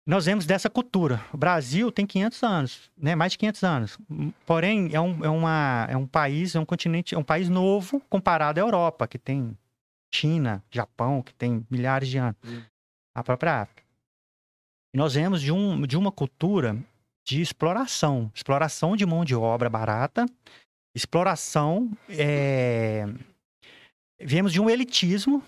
[0.07, 1.21] nós vemos dessa cultura.
[1.33, 3.17] O Brasil tem 500 anos, né?
[3.17, 3.99] mais de 500 anos.
[4.47, 8.01] Porém, é um, é uma, é um país, é um continente, é um país novo
[8.09, 9.59] comparado à Europa, que tem
[10.15, 12.37] China, Japão, que tem milhares de anos.
[12.45, 12.63] Hum.
[13.15, 13.83] A própria África.
[14.95, 16.77] E nós vemos de, um, de uma cultura
[17.25, 18.31] de exploração.
[18.33, 20.25] Exploração de mão de obra barata,
[20.95, 21.91] exploração.
[22.09, 23.07] É...
[24.21, 25.43] Viemos de um elitismo,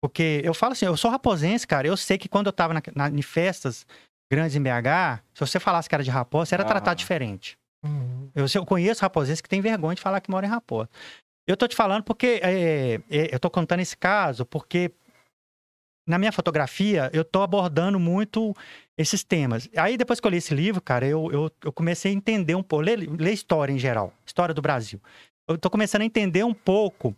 [0.00, 1.86] porque eu falo assim, eu sou raposense, cara.
[1.86, 3.86] Eu sei que quando eu tava na, na, em festas
[4.30, 6.66] grandes em BH, se você falasse que era de Raposa, você era Ah.
[6.66, 7.58] tratado diferente.
[7.84, 8.30] Uhum.
[8.34, 10.88] Eu, eu conheço raposense que tem vergonha de falar que mora em Raposa.
[11.46, 14.90] Eu tô te falando porque é, é, eu tô contando esse caso porque
[16.06, 18.54] na minha fotografia eu tô abordando muito
[18.96, 19.68] esses temas.
[19.76, 22.62] Aí depois que eu li esse livro, cara, eu, eu, eu comecei a entender um
[22.62, 25.00] pouco, ler, ler história em geral, história do Brasil.
[25.46, 27.16] Eu tô começando a entender um pouco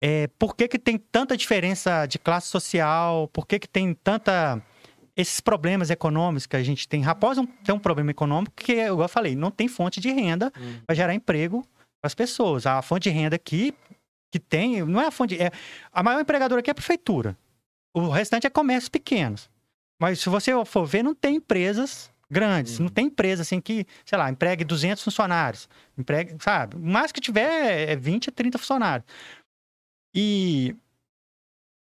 [0.00, 4.62] é, por que, que tem tanta diferença de classe social, por que, que tem tanta.
[5.16, 7.02] Esses problemas econômicos que a gente tem.
[7.02, 10.80] Raposa tem um problema econômico que, eu falei, não tem fonte de renda Hum.
[10.86, 11.62] para gerar emprego
[12.00, 12.66] para as pessoas.
[12.66, 13.74] A fonte de renda aqui
[14.30, 15.40] que tem, não é a fonte.
[15.40, 15.50] É,
[15.92, 17.36] a maior empregadora aqui é a prefeitura.
[17.92, 19.50] O restante é comércios pequenos.
[20.00, 22.78] Mas se você for ver, não tem empresas grandes.
[22.78, 22.84] Uhum.
[22.84, 25.68] Não tem empresa assim que, sei lá, empregue 200 funcionários.
[25.96, 26.76] Empregue, sabe?
[26.76, 29.06] O mais que tiver é 20 a 30 funcionários.
[30.14, 30.74] E.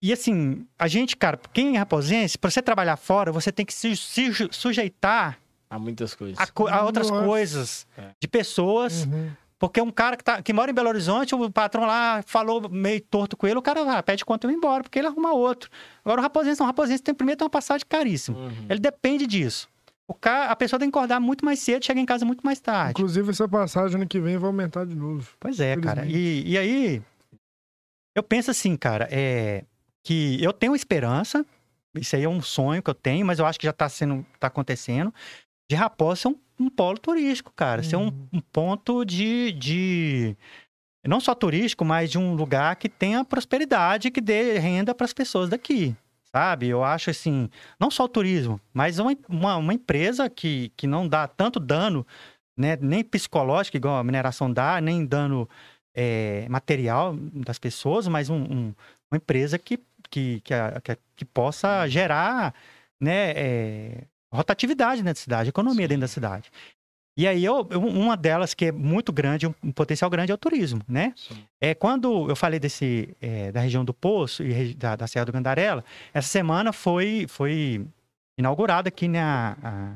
[0.02, 3.74] E assim, a gente, cara, quem é raposense, para você trabalhar fora, você tem que
[3.74, 5.40] se, se sujeitar
[5.70, 6.38] Há muitas coisas.
[6.40, 7.26] a, co- a outras Nossa.
[7.26, 8.12] coisas É.
[8.22, 9.32] de pessoas Uhum.
[9.58, 13.02] porque um cara que, tá, que mora em Belo Horizonte, o patrão lá falou meio
[13.02, 15.68] torto com ele, o cara ah, pede conta e vai embora, porque ele arruma outro.
[16.06, 18.38] Agora o raposense não, o raposense tem, primeiro tem uma passagem caríssima.
[18.38, 18.66] Uhum.
[18.70, 19.68] Ele depende disso.
[20.08, 22.60] O cara, a pessoa tem que acordar muito mais cedo, chega em casa muito mais
[22.60, 22.92] tarde.
[22.92, 25.28] Inclusive, essa passagem ano que vem vai aumentar de novo.
[25.40, 26.06] Pois é, cara.
[26.06, 27.02] E, e aí,
[28.18, 29.64] eu penso assim, cara, é
[30.04, 31.46] que eu tenho esperança,
[31.96, 34.26] isso aí é um sonho que eu tenho, mas eu acho que já tá sendo,
[34.40, 35.14] tá acontecendo,
[35.70, 37.84] de Raposa ser um, um polo turístico, cara.
[37.84, 38.28] Ser um, Uhum.
[38.34, 40.36] um ponto de, de.
[41.06, 45.14] Não só turístico, mas de um lugar que tenha prosperidade, que dê renda para as
[45.14, 45.96] pessoas daqui.
[46.24, 46.68] Sabe?
[46.68, 47.50] Eu acho assim,
[47.80, 52.06] não só o turismo, mas uma, uma, uma empresa que, que não dá tanto dano,
[52.58, 55.48] né, nem psicológico, igual a mineração dá, nem dano
[56.00, 58.74] é, material das pessoas, mas um- um-
[59.12, 59.80] uma empresa que,
[60.10, 62.54] que, que, a- que, a- que possa gerar
[63.02, 65.90] né, é, rotatividade dentro da cidade, economia Sim.
[65.90, 66.52] dentro da cidade.
[67.20, 70.82] E aí, eu, uma delas que é muito grande, um, potencial grande, é o turismo,
[70.88, 71.14] né?
[71.16, 71.44] Sim.
[71.60, 75.32] É, quando eu falei desse, é, da região do Poço e da, da Serra do
[75.32, 75.84] Gandarela,
[76.14, 77.84] essa semana foi, foi
[78.38, 79.96] inaugurado aqui né, a- a-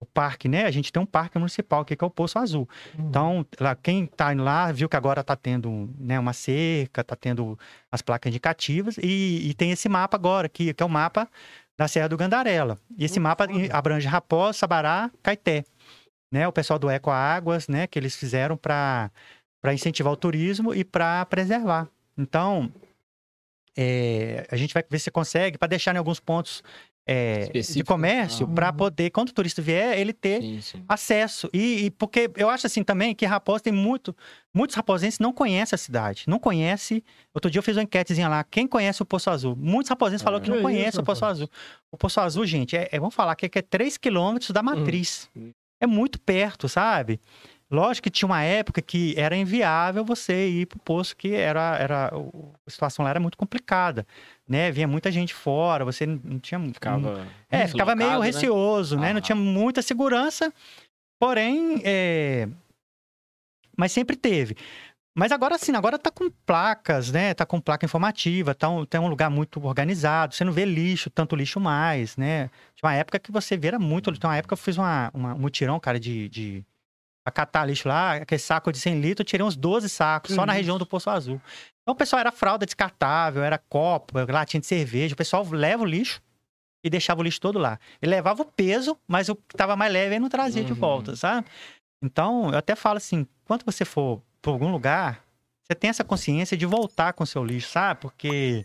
[0.00, 0.64] o parque, né?
[0.64, 2.68] A gente tem um parque municipal aqui que é o Poço Azul.
[2.98, 7.16] Então, lá, quem tá indo lá viu que agora tá tendo né, uma cerca, tá
[7.16, 7.58] tendo
[7.90, 11.28] as placas indicativas e, e tem esse mapa agora aqui, que é o mapa
[11.76, 12.78] da Serra do Gandarela.
[12.96, 15.64] E esse mapa abrange Raposa, Sabará, Caeté.
[16.30, 19.10] Né, o pessoal do Eco Águas, né, que eles fizeram para
[19.72, 21.88] incentivar o turismo e para preservar.
[22.18, 22.70] Então,
[23.74, 26.62] é, a gente vai ver se consegue, para deixar em alguns pontos
[27.10, 28.54] é, de comércio, ah.
[28.54, 30.84] para poder, quando o turista vier, ele ter Sim, sim.
[30.86, 31.48] acesso.
[31.54, 34.14] E, e porque eu acho assim também que Raposa tem muito.
[34.52, 36.24] Muitos raposenses não conhecem a cidade.
[36.26, 37.02] Não conhece.
[37.32, 38.44] Outro dia eu fiz uma enquetezinha lá.
[38.44, 39.56] Quem conhece o Poço Azul?
[39.56, 41.24] Muitos raposenses falaram que Que não isso, conhecem o Poço?
[41.24, 41.48] Azul.
[41.90, 44.62] O Poço Azul, gente, é, é- vamos falar que é, que é 3 quilômetros da
[44.62, 45.30] matriz.
[45.34, 45.50] Hum.
[45.80, 47.20] É muito perto, sabe?
[47.70, 52.10] Lógico que tinha uma época que era inviável você ir pro poço, que era, era
[52.16, 54.06] o- a situação lá era muito complicada,
[54.48, 54.70] né?
[54.70, 56.58] Vinha muita gente fora, você não tinha...
[56.72, 57.26] Ficava.
[57.50, 58.24] É, ficava meio né?
[58.26, 59.12] receoso, né?
[59.12, 59.22] Não Ah.
[59.22, 60.50] tinha muita segurança,
[61.20, 62.48] porém, é...
[63.76, 64.56] mas sempre teve.
[65.14, 67.34] Mas agora sim, agora tá com placas, né?
[67.34, 71.10] Tá com placa informativa, tá um, tem um lugar muito organizado, você não vê lixo,
[71.10, 72.48] tanto lixo mais, né?
[72.76, 75.34] Tinha uma época que você vira muito, tem uma época que eu fiz uma, uma-
[75.34, 76.28] um mutirão, cara, de...
[76.28, 76.64] de...
[77.28, 80.46] Pra catar lixo lá, aquele saco de 100 litros, eu tirei uns 12 sacos, só
[80.46, 81.38] na região do Poço Azul.
[81.82, 85.86] Então o pessoal era fralda descartável, era copo, latinha de cerveja, o pessoal leva o
[85.86, 86.22] lixo
[86.82, 87.78] e deixava o lixo todo lá.
[88.00, 90.78] Ele levava o peso, mas o que estava mais leve ele não trazia de Uhum.
[90.78, 91.46] volta, sabe?
[92.02, 95.22] Então, eu até falo assim, quando você for para algum lugar,
[95.64, 98.00] você tem essa consciência de voltar com o seu lixo, sabe?
[98.00, 98.64] Porque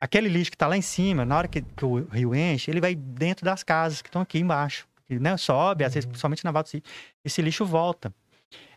[0.00, 2.80] aquele lixo que está lá em cima, na hora que, que o rio enche, ele
[2.80, 4.86] vai dentro das casas que estão aqui embaixo.
[5.20, 6.10] Né, sobe, às vezes, Uhum.
[6.12, 6.90] principalmente na Val do Sítio,
[7.24, 8.12] esse lixo volta.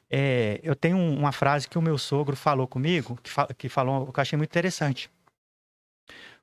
[0.10, 3.68] É, eu tenho um- uma frase que o meu sogro falou comigo, que, fa- que
[3.68, 5.10] falou, que eu achei muito interessante.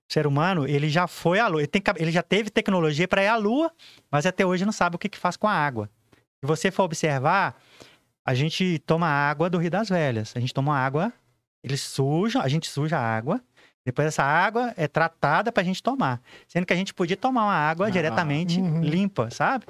[0.08, 3.22] O ser humano, ele já foi à lua, ele, tem ele já teve tecnologia para
[3.22, 3.72] ir à lua,
[4.10, 5.88] mas até hoje não sabe o que, que faz com a água.
[6.40, 7.56] Se você for observar,
[8.26, 10.32] a gente toma água do Rio das Velhas.
[10.36, 11.12] A gente toma água,
[11.62, 13.40] eles sujam, a gente suja a água,
[13.84, 16.20] depois essa água é tratada para a gente tomar.
[16.46, 18.80] Sendo que a gente podia tomar uma água Ah, diretamente uhum.
[18.80, 19.66] limpa, sabe?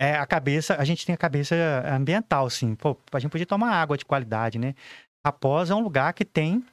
[0.00, 1.54] É, a cabeça, a gente tem a cabeça
[1.86, 2.74] ambiental, sim.
[2.74, 4.74] Pô, a gente podia tomar água de qualidade, né?
[5.24, 6.64] Raposa é um lugar que tem.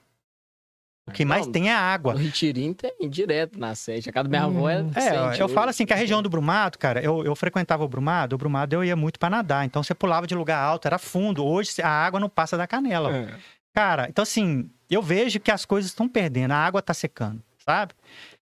[1.08, 2.14] O que mais Não, tem é O água.
[2.16, 4.10] Ritirim tem direto na sede.
[4.10, 4.82] A casa da minha avó é.
[4.82, 4.92] Hum.
[4.96, 8.36] É, eu falo assim que a região do Brumado, cara, eu, eu frequentava o Brumado,
[8.36, 9.66] o Brumado eu ia muito para nadar.
[9.66, 11.46] Então você pulava de lugar alto, era fundo.
[11.46, 13.16] Hoje a água não passa da canela.
[13.16, 13.36] É.
[13.74, 17.94] Cara, então assim, eu vejo que as coisas estão perdendo, a água tá secando, sabe?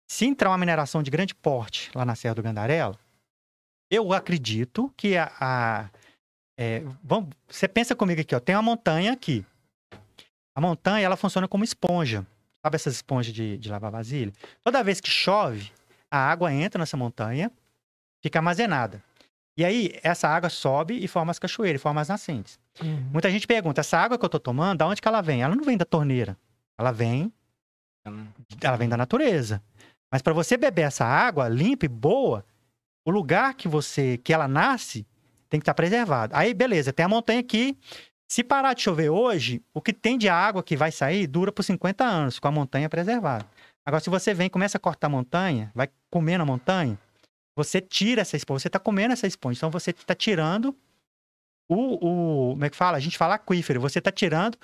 [0.10, 2.98] Se entrar uma mineração de grande porte lá na Serra do Gandarela,
[3.91, 5.31] eu acredito que a.
[5.40, 5.90] a-
[6.60, 9.44] é, vamos, você pensa comigo aqui, ó, tem uma montanha aqui.
[10.56, 12.26] A montanha, ela funciona como esponja.
[12.64, 14.31] Sabe essas esponjas de, de lavar vasilha?
[14.64, 15.72] Toda vez que chove,
[16.11, 17.52] a água entra nessa montanha,
[18.23, 19.03] fica armazenada.
[19.57, 22.60] E aí, essa água sobe e forma as cachoeiras, forma as nascentes.
[22.82, 23.10] Uhum.
[23.12, 25.44] Muita gente pergunta, essa água que eu tô tomando, da onde que ela vem?
[25.44, 26.38] Ela não vem da torneira.
[26.78, 27.32] Ela vem,
[28.62, 29.62] ela vem da natureza.
[30.12, 32.45] Mas para você beber essa água limpa e boa,
[33.06, 35.06] o lugar que você que ela nasce
[35.50, 36.36] tem que estar preservado.
[36.36, 37.78] Aí beleza, tem a montanha aqui.
[38.28, 41.62] Se parar de chover hoje, o que tem de água que vai sair dura por
[41.62, 43.45] 50 anos com a montanha preservada.
[43.86, 46.98] Agora se você vem e começa a cortar a montanha, vai comer na montanha,
[47.56, 50.76] você tira essa esponja, você está comendo essa esponja, então você está tirando
[51.74, 52.50] o, o.
[52.52, 52.98] Como é que fala?
[52.98, 53.82] A gente fala aquífero.
[53.82, 54.58] Você está tirando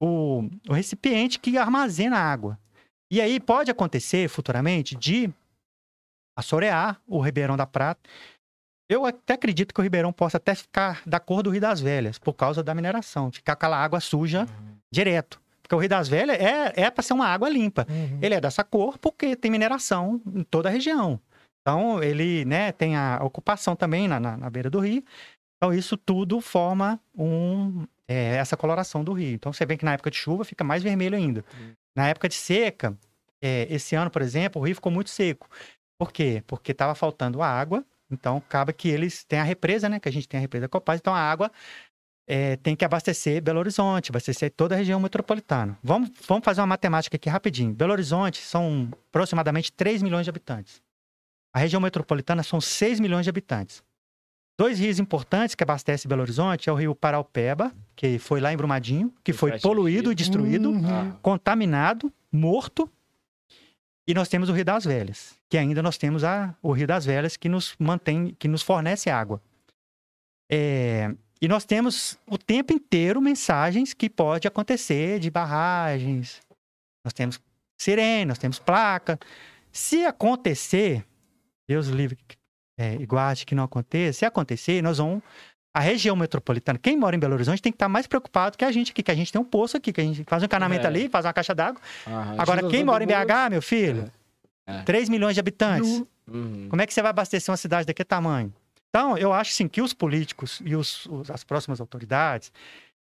[0.00, 2.58] o, o recipiente que armazena a água.
[3.10, 5.30] E aí pode acontecer futuramente de
[6.36, 8.00] assorear o Ribeirão da Prata.
[8.88, 12.18] Eu até acredito que o Ribeirão possa até ficar da cor do Rio das Velhas,
[12.18, 14.46] por causa da mineração, ficar aquela água suja
[14.92, 15.40] direto.
[15.62, 17.86] Porque o Rio das Velhas é, é para ser uma água limpa.
[17.88, 18.20] Uhum.
[18.22, 21.20] Ele é dessa cor porque tem mineração em toda a região.
[21.60, 25.02] Então, ele né, tem a ocupação também na, na, na beira do rio.
[25.56, 29.34] Então, isso tudo forma um, é, essa coloração do rio.
[29.34, 31.44] Então, você vê que na época de chuva fica mais vermelho ainda.
[31.94, 32.96] Na época de seca,
[33.40, 35.48] é, esse ano, por exemplo, o rio ficou muito seco.
[35.98, 36.42] Por quê?
[36.46, 37.84] Porque estava faltando água.
[38.10, 39.98] Então, acaba que eles têm a represa, né?
[39.98, 41.00] Que a gente tem a represa Copaz.
[41.00, 41.50] Então, a água
[42.26, 45.78] é, tem que abastecer Belo Horizonte, abastecer toda a região metropolitana.
[45.82, 47.72] Vamos, vamos fazer uma matemática aqui rapidinho.
[47.72, 50.82] Belo Horizonte são aproximadamente 3 milhões de habitantes.
[51.52, 53.82] A região metropolitana são 6 milhões de habitantes.
[54.58, 58.56] Dois rios importantes que abastecem Belo Horizonte é o rio Paraupeba, que foi lá em
[58.56, 60.88] Brumadinho, que foi poluído e destruído, Uhum.
[60.88, 62.90] Ah, contaminado, morto.
[64.08, 67.04] E nós temos o Rio das Velhas, que ainda nós temos a, o Rio das
[67.04, 69.42] Velhas que nos mantém, que nos fornece água.
[70.48, 71.12] É,
[71.42, 76.40] e nós temos o tempo inteiro mensagens que pode acontecer de barragens.
[77.04, 77.40] Nós temos
[77.76, 79.18] sirene, nós temos placa.
[79.72, 81.04] Se acontecer,
[81.68, 82.16] Deus livre
[82.78, 84.20] é, e guarde que não aconteça.
[84.20, 85.22] Se acontecer, nós vamos.
[85.74, 88.72] A região metropolitana, quem mora em Belo Horizonte tem que estar mais preocupado que a
[88.72, 90.84] gente aqui, que a gente tem um poço aqui, que a gente faz um encanamento
[90.84, 90.86] É.
[90.88, 91.78] ali, faz uma caixa d'água.
[92.06, 92.34] aham.
[92.38, 93.06] Agora, quem mora em.
[93.06, 94.10] BH, meu filho,
[94.66, 94.82] É.
[94.84, 96.02] 3 milhões de habitantes.
[96.26, 96.66] Uhum.
[96.70, 98.52] Como é que você vai abastecer uma cidade daquele tamanho?
[98.88, 102.50] Então, eu acho assim, que os políticos e os, os- as próximas autoridades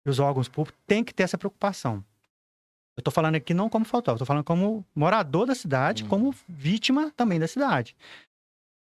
[0.04, 2.04] e os órgãos públicos têm que ter essa preocupação.
[2.98, 6.10] Eu estou falando aqui não como fotógrafo, estou falando como morador da cidade, Uhum.
[6.10, 7.96] como vítima também da cidade.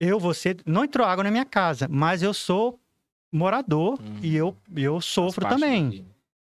[0.00, 2.78] Eu, você, não entrou água na minha casa, mas eu sou
[3.32, 4.18] morador Uhum.
[4.22, 6.04] e eu, eu sofro também.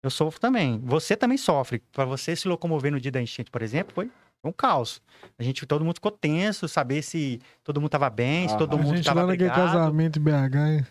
[0.03, 0.79] Eu sofro também.
[0.85, 1.83] Você também sofre.
[1.93, 4.11] Para você se locomover no dia da enchente, por exemplo, foi
[4.43, 5.03] um caos.
[5.39, 8.75] A gente, todo mundo ficou tenso, saber se todo mundo estava bem, se Ah, todo
[8.75, 9.73] a mundo gente estava lá naquele brigado.
[9.73, 10.87] casamento em BH, hein?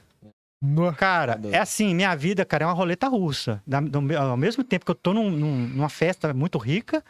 [0.62, 0.94] No...
[0.94, 3.64] Cara, é assim, minha vida, cara, é uma roleta russa.
[3.66, 7.04] Da- do me- ao mesmo tempo que eu tô num- num- numa festa muito rica,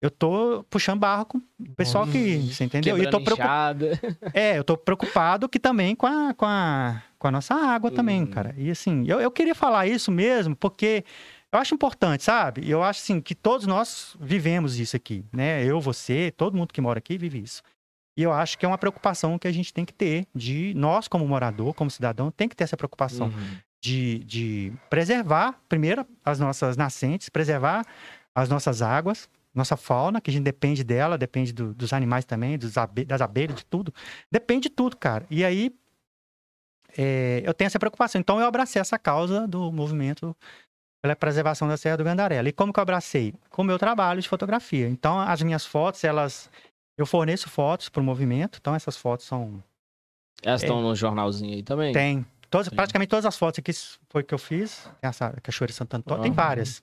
[0.00, 2.96] eu tô puxando barro com o pessoal que, você entendeu?
[2.96, 3.86] E eu tô preocupado.
[4.32, 8.20] É, eu tô preocupado que também com a, com a, com a nossa água também,
[8.20, 8.26] Uhum.
[8.28, 8.54] cara.
[8.56, 11.04] E assim, eu, eu queria falar isso mesmo, porque
[11.52, 12.68] eu acho importante, sabe?
[12.68, 15.64] Eu acho assim que todos nós vivemos isso aqui, né?
[15.64, 17.62] Eu, você, todo mundo que mora aqui vive isso.
[18.16, 21.08] E eu acho que é uma preocupação que a gente tem que ter, de nós,
[21.08, 23.56] como morador, como cidadão, tem que ter essa preocupação Uhum.
[23.82, 27.84] de, de preservar, primeiro, as nossas nascentes, preservar
[28.34, 32.56] as nossas águas, nossa fauna, que a gente depende dela, depende do- dos animais também,
[32.58, 33.92] dos abe- das abelhas, de tudo.
[34.30, 35.26] Depende de tudo, cara.
[35.30, 35.74] E aí,
[36.96, 38.20] é, eu tenho essa preocupação.
[38.20, 40.36] Então, eu abracei essa causa do movimento
[41.02, 42.48] pela preservação da Serra do Gandarela.
[42.48, 43.34] E como que eu abracei?
[43.48, 44.88] Com o meu trabalho de fotografia.
[44.88, 46.50] Então, as minhas fotos, elas...
[46.98, 48.58] Eu forneço fotos para o movimento.
[48.60, 49.62] Então, essas fotos são
[50.42, 51.92] Elas estão no jornalzinho aí também?
[51.94, 53.72] tem, todas, praticamente todas as fotos aqui
[54.10, 54.82] foi que eu fiz.
[55.00, 56.36] Tem essa Cachoeira de Santo Antônio, tem Aham.
[56.36, 56.82] várias.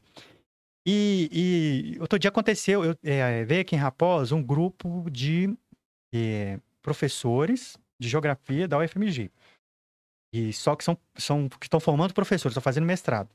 [0.90, 5.54] E, e outro dia aconteceu, eu, é, veio aqui em Raposa um grupo de
[6.16, 9.30] é, professores de geografia da UFMG.
[10.34, 13.28] E só que são, são que estão formando professores, estão fazendo mestrado.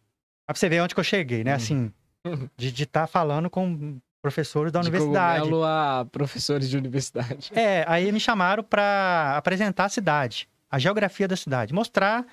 [0.46, 1.50] Pra você ver onde que eu cheguei, né?
[1.50, 1.56] Uhum.
[1.56, 1.92] Assim,
[2.56, 5.40] de estar falando com professores da De universidade.
[5.40, 7.50] cogumelo a professores de universidade.
[7.54, 12.24] É, aí me chamaram para apresentar a cidade, a geografia da cidade, mostrar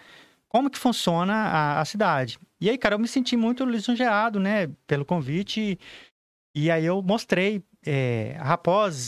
[0.49, 2.39] como que funciona a, a cidade.
[2.59, 5.80] E aí, cara, eu me senti muito lisonjeado, né, pelo convite.
[6.55, 8.35] E, e aí eu mostrei, é,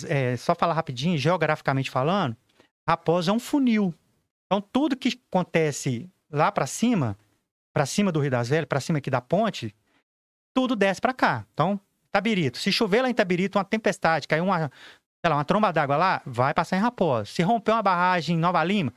[0.08, 2.38] é, só falar rapidinho, geograficamente falando,
[2.88, 3.94] Raposa é um funil.
[4.46, 7.18] Então, tudo que acontece lá para cima,
[7.74, 9.76] para cima do Rio das Velhas, para cima aqui da ponte,
[10.54, 11.46] tudo desce para cá.
[11.54, 11.80] Então,
[12.12, 14.70] Tabirito, se chover lá em Tabirito, uma tempestade, caiu uma,
[15.24, 17.26] sei lá, uma tromba d'água lá, vai passar em Raposa.
[17.26, 18.94] Se romper uma barragem em Nova Lima,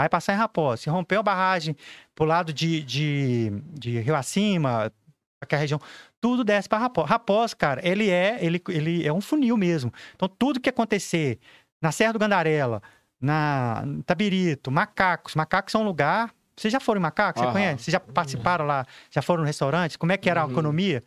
[0.00, 0.82] vai passar em Raposa.
[0.82, 1.76] Se romper uma barragem
[2.14, 4.92] pro lado de, de, de Rio Acima,
[5.40, 5.80] aquela região,
[6.20, 7.06] tudo desce para Raposa.
[7.08, 9.92] Raposa, cara, ele é, ele, ele é um funil mesmo.
[10.14, 11.38] Então, tudo que acontecer
[11.80, 12.82] na Serra do Gandarela,
[13.20, 15.34] na Tabirito, Macacos.
[15.34, 16.32] Macacos é um lugar.
[16.56, 17.42] Vocês já foram em Macacos?
[17.42, 17.84] Você conhece?
[17.84, 18.86] Vocês já participaram lá?
[19.10, 19.98] Já foram no restaurante?
[19.98, 21.02] Como é que era a Uhum.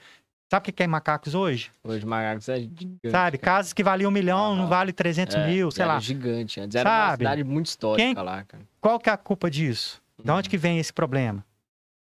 [0.49, 1.69] Sabe o que é Macacos hoje?
[1.83, 3.09] Hoje Macacos é gigante.
[3.11, 3.37] Sabe?
[3.37, 5.99] Casas que valiam um milhão, não vale 300 É, mil, sei era lá.
[5.99, 6.59] gigante.
[6.59, 7.17] Antes era uma Sabe?
[7.23, 8.63] cidade muito histórica Quem- lá, cara.
[8.81, 10.01] Qual que é a culpa disso?
[10.23, 10.51] De onde Uhum.
[10.51, 11.45] que vem esse problema?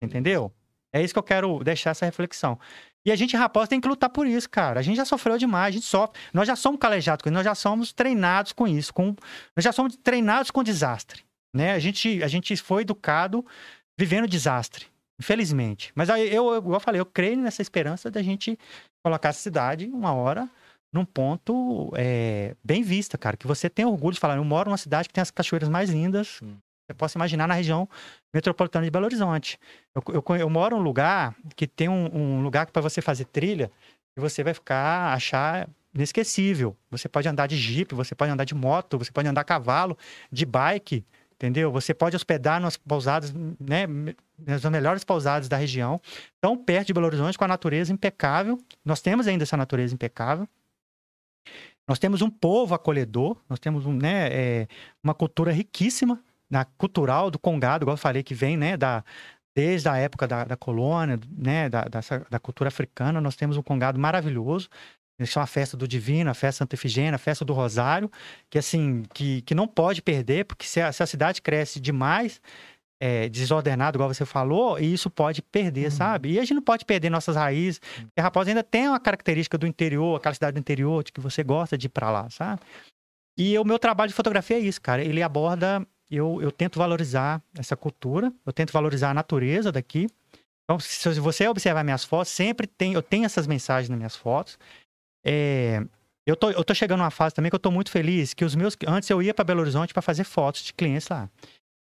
[0.03, 0.53] Entendeu?
[0.93, 2.59] É isso que eu quero deixar essa reflexão.
[3.07, 4.79] E a gente, Raposa, tem que lutar por isso, cara.
[4.81, 6.19] A gente já sofreu demais, a gente sofre.
[6.33, 8.93] Nós já somos calejados com isso, nós já somos treinados com isso.
[8.95, 9.15] Com...
[9.57, 11.23] Nós já somos treinados com desastre.
[11.55, 11.73] Né?
[11.73, 13.45] A, gente, a gente foi educado
[13.99, 14.87] vivendo desastre,
[15.19, 15.93] infelizmente.
[15.95, 18.59] Mas aí eu, eu, igual eu falei, eu creio nessa esperança da gente
[19.05, 20.49] colocar a cidade uma hora
[20.93, 23.37] num ponto é, bem vista, cara.
[23.37, 25.91] Que você tem orgulho de falar, eu moro numa cidade que tem as cachoeiras mais
[25.91, 26.41] lindas.
[26.43, 26.57] Hum.
[26.87, 27.89] Você possa imaginar na região
[28.33, 29.59] metropolitana de Belo Horizonte.
[29.95, 33.73] Eu, eu, eu moro num lugar que tem um, um lugar para você fazer trilha
[34.17, 36.77] e você vai ficar, achar inesquecível.
[36.91, 39.97] Você pode andar de jipe, você pode andar de moto, você pode andar a cavalo,
[40.31, 41.73] de bike, entendeu?
[41.73, 43.87] Você pode hospedar nas pousadas, né,
[44.39, 46.01] nas melhores pousadas da região,
[46.41, 48.59] tão perto de Belo Horizonte, com a natureza impecável.
[48.85, 50.49] Nós temos ainda essa natureza impecável.
[51.87, 54.69] Nós temos um povo acolhedor, nós temos um, né, é,
[55.03, 59.05] uma cultura riquíssima, na cultural do Congado, igual eu falei, que vem né, da,
[59.55, 63.21] desde a época da, da colônia, né, da, dessa- da cultura africana.
[63.21, 64.69] Nós temos um Congado maravilhoso.
[65.19, 68.11] Isso é uma festa do Divino, a festa Santa Efigênia, a festa do Rosário,
[68.51, 72.41] que assim, que, que não pode perder, porque se a, se a cidade cresce demais,
[73.07, 75.91] é, desordenado, igual você falou, e isso pode perder, Uhum.
[75.91, 76.31] sabe?
[76.33, 77.79] E a gente não pode perder nossas raízes.
[77.79, 81.45] Porque Raposa ainda tem uma característica do interior, aquela cidade do interior, de que você
[81.45, 82.63] gosta de ir pra lá, sabe?
[83.37, 85.05] E o meu trabalho de fotografia é isso, cara.
[85.05, 90.07] Ele aborda, eu, eu tento valorizar essa cultura, eu tento valorizar a natureza daqui.
[90.65, 94.57] Então, se você observar minhas fotos, sempre tem, eu tenho essas mensagens nas minhas fotos.
[95.27, 95.83] É,
[96.27, 98.55] eu, tô, eu tô chegando numa fase também que eu tô muito feliz, que os
[98.55, 98.75] meus.
[98.87, 101.29] Antes eu ia para Belo Horizonte para fazer fotos de clientes lá.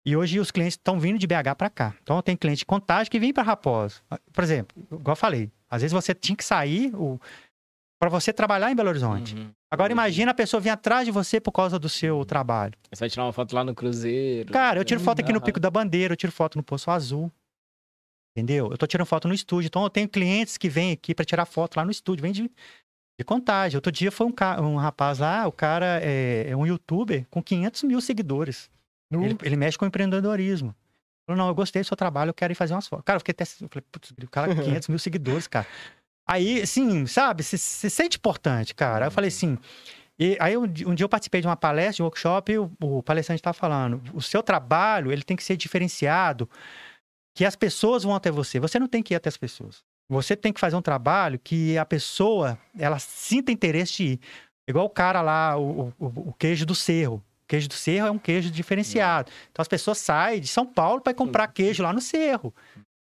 [0.05, 1.95] E hoje os clientes estão vindo de BH para cá.
[2.01, 3.97] Então eu tenho cliente de contagem que vem para Raposa.
[4.31, 6.91] Por exemplo, igual eu falei, às vezes você tinha que sair
[8.01, 9.35] para você trabalhar em Belo Horizonte.
[9.35, 9.51] Uhum.
[9.69, 12.73] Agora imagina a pessoa vir atrás de você por causa do seu trabalho.
[12.91, 14.51] Você vai tirar uma foto lá no Cruzeiro.
[14.51, 15.45] Cara, eu tiro foto aqui no Aham.
[15.45, 17.31] Pico da Bandeira, eu tiro foto no Poço Azul.
[18.35, 18.69] Entendeu?
[18.71, 19.67] Eu tô tirando foto no estúdio.
[19.67, 22.43] Então eu tenho clientes que vêm aqui para tirar foto lá no estúdio, vem de,
[23.19, 23.75] de contagem.
[23.77, 27.43] Outro dia foi um, ca- um rapaz lá, o cara é, é um youtuber com
[27.43, 28.71] 500 mil seguidores.
[29.11, 30.75] No- Ele, ele mexe com empreendedorismo.
[31.27, 33.05] Falou, não, eu gostei do seu trabalho, eu quero ir fazer umas fotos.
[33.05, 33.43] Cara, eu fiquei até.
[33.43, 35.67] Eu falei, putz, o cara com 500 mil seguidores, cara.
[36.27, 39.05] Aí, assim, sabe, se, se sente importante, cara.
[39.05, 39.57] Aí eu falei assim.
[40.21, 42.69] E aí um, um dia eu participei de uma palestra, de um workshop, e o,
[42.81, 46.49] o palestrante estava falando: o seu trabalho ele tem que ser diferenciado,
[47.35, 48.59] que as pessoas vão até você.
[48.59, 49.81] Você não tem que ir até as pessoas.
[50.11, 54.19] Você tem que fazer um trabalho que a pessoa ela sinta interesse de ir.
[54.67, 57.23] Igual o cara lá, o, o- o queijo do cerro.
[57.49, 59.31] Queijo do cerro é um queijo diferenciado.
[59.51, 62.53] Então as pessoas saem de São Paulo para comprar queijo lá no cerro.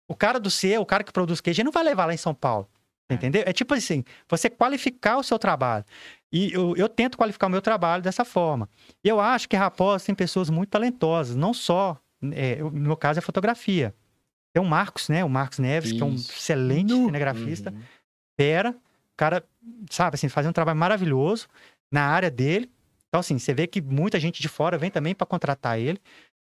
[0.09, 2.17] O cara do cerro, o cara que produz queijo, ele não vai levar lá em
[2.17, 2.69] São Paulo.
[3.11, 3.43] Entendeu?
[3.45, 5.85] É tipo assim, você qualificar o seu trabalho.
[6.33, 8.69] E eu, eu tento qualificar o meu trabalho dessa forma.
[9.03, 12.01] E eu acho que Raposa tem pessoas muito talentosas, não só,
[12.33, 13.95] é, no meu caso, é fotografia.
[14.53, 15.25] Tem o Marcos, né?
[15.25, 16.33] O Marcos Neves, que é um Isso.
[16.33, 17.07] excelente Nu.
[17.07, 17.71] cinegrafista.
[17.71, 17.81] Uhum.
[18.37, 19.45] Pera, o cara,
[19.91, 21.49] sabe, assim, faz um trabalho maravilhoso
[21.91, 22.71] na área dele.
[23.17, 25.99] Então, assim, você vê que muita gente de fora vem também para contratar ele,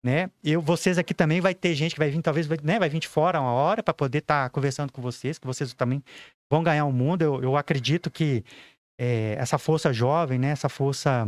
[0.04, 0.30] né?
[0.44, 3.08] Eu, vocês aqui também vai ter gente que vai vir, talvez, né, vai vir de
[3.08, 6.04] fora uma hora para poder estar conversando com vocês, que vocês também
[6.52, 7.22] vão ganhar o mundo.
[7.22, 8.44] Eu, eu acredito que
[9.00, 10.50] é, essa força jovem, né?
[10.50, 11.26] Essa força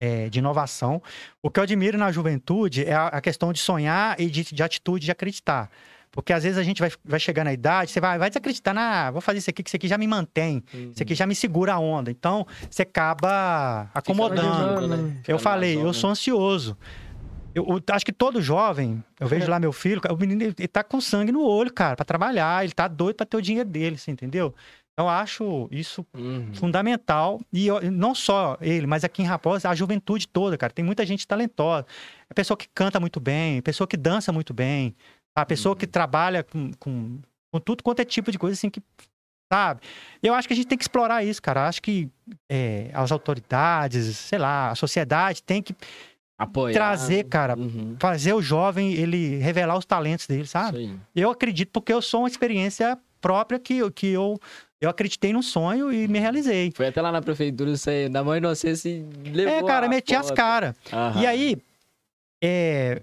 [0.00, 1.02] é, de inovação.
[1.42, 4.62] O que eu admiro na juventude é a, a questão de sonhar e de, de
[4.62, 5.68] atitude de acreditar.
[6.12, 9.10] Porque às vezes a gente vai, vai chegar na idade, você vai, vai desacreditar, na,
[9.12, 10.90] vou fazer isso aqui, que isso aqui já me mantém, Uhum.
[10.92, 12.10] isso aqui já me segura a onda.
[12.10, 14.88] Então, você acaba acomodando.
[14.88, 15.16] Né?
[15.28, 16.76] Eu falei, eu sou ansioso.
[17.54, 20.68] Eu, eu acho que todo jovem, eu vejo lá meu filho, o menino ele, ele
[20.68, 23.68] tá com sangue no olho, cara, pra trabalhar, ele tá doido pra ter o dinheiro
[23.68, 24.54] dele, você entendeu?
[24.92, 26.50] Então, eu acho isso Uhum.
[26.54, 27.40] fundamental.
[27.52, 30.72] E eu- não só ele, mas aqui em Raposa, a juventude toda, cara.
[30.72, 31.86] Tem muita gente talentosa.
[32.28, 34.94] É pessoa que canta muito bem, pessoa que dança muito bem,
[35.36, 37.18] a pessoa que trabalha com, com,
[37.52, 38.82] com tudo quanto é tipo de coisa, assim, que.
[39.52, 39.80] Sabe?
[40.22, 41.62] Eu acho que a gente tem que explorar isso, cara.
[41.62, 42.08] Eu acho que
[42.48, 45.74] é, as autoridades, sei lá, a sociedade tem que
[46.38, 46.72] Apoiar.
[46.72, 47.96] trazer, cara, Uhum.
[47.98, 50.96] fazer o jovem ele revelar os talentos dele, sabe?
[51.16, 54.38] Eu acredito porque eu sou uma experiência própria que, eu- que eu,
[54.80, 56.70] eu acreditei num sonho e me realizei.
[56.74, 59.02] Foi até lá na prefeitura, você, na mão inocência, e
[59.32, 60.36] levou É, cara, meti as foto.
[60.36, 60.76] caras.
[61.20, 61.56] E aí,
[62.42, 63.02] é,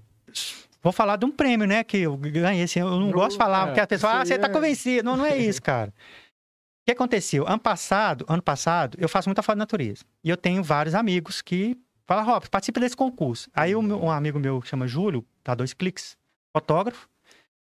[0.81, 2.63] vou falar de um prêmio, né, que eu ganhei.
[2.63, 4.51] Assim, eu não Não, gosto de falar, é, porque a pessoa, ah, você tá é-
[4.51, 5.03] convencido.
[5.03, 5.89] Não, não é isso, cara.
[5.91, 7.45] O que aconteceu?
[7.47, 10.05] Ano passado, ano passado, eu faço muita foto de natureza.
[10.23, 13.49] E eu tenho vários amigos que falam, Rob, participa desse concurso.
[13.53, 16.15] Aí meu- um amigo meu chama Júlio, tá dois cliques,
[16.55, 17.09] fotógrafo.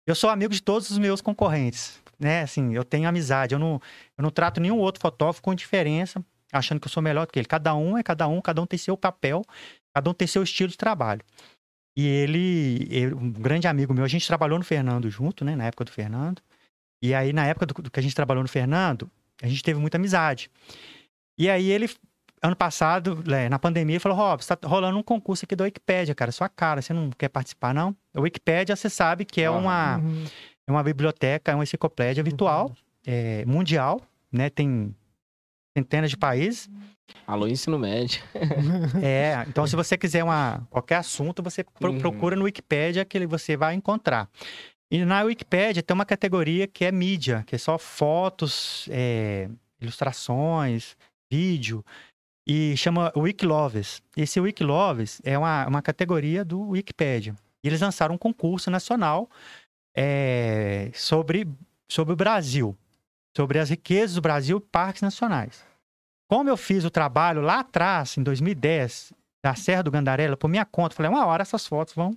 [0.08, 2.42] Eu sou amigo de todos os meus concorrentes, né?
[2.44, 3.54] Assim, eu tenho amizade.
[3.54, 3.82] Eu não,
[4.18, 7.40] eu não trato nenhum outro fotógrafo com diferença, achando que eu sou melhor do que
[7.40, 7.46] ele.
[7.48, 9.44] Cada um é cada um, cada um tem seu papel,
[9.94, 11.22] cada um tem seu estilo de trabalho.
[11.98, 15.56] E ele, ele- um grande amigo meu, a gente trabalhou no Fernando junto, né?
[15.56, 16.42] Na época do Fernando.
[17.02, 19.10] E aí, na época do, do que a gente trabalhou no Fernando,
[19.42, 20.50] a gente teve muita amizade.
[21.38, 21.90] E aí ele,
[22.42, 26.14] ano passado, é, na pandemia, ele falou: Rob, tá rolando um concurso aqui da Wikipédia,
[26.14, 27.96] cara, sua cara, você não quer participar, não?
[28.14, 29.60] A Wikipédia, você sabe que é Aham.
[29.60, 30.26] uma, Uhum.
[30.68, 32.76] é uma biblioteca, é uma enciclopédia virtual,
[33.06, 34.02] é, mundial,
[34.32, 34.50] né?
[34.50, 34.94] Tem
[35.80, 36.70] centenas de países.
[37.26, 38.22] Alô, ensino médio.
[39.04, 42.00] É, então se você quiser uma, qualquer assunto, você pro- Uhum.
[42.00, 44.30] procura no Wikipédia que você vai encontrar.
[44.92, 49.48] E na Wikipédia tem uma categoria que é mídia, que é só fotos, é,
[49.80, 50.96] ilustrações,
[51.32, 51.84] vídeo,
[52.48, 54.02] e chama Wikiloves.
[54.18, 57.36] Esse Wikiloves é uma, uma categoria do Wikipédia.
[57.64, 59.30] E eles lançaram um concurso nacional
[59.96, 61.48] é, sobre,
[61.92, 62.76] sobre o Brasil,
[63.38, 65.64] sobre as riquezas do Brasil e parques nacionais.
[66.30, 69.12] Como eu fiz o trabalho lá atrás, em 2010,
[69.44, 72.16] da Serra do Gandarela, por minha conta, falei, uma hora essas fotos vão,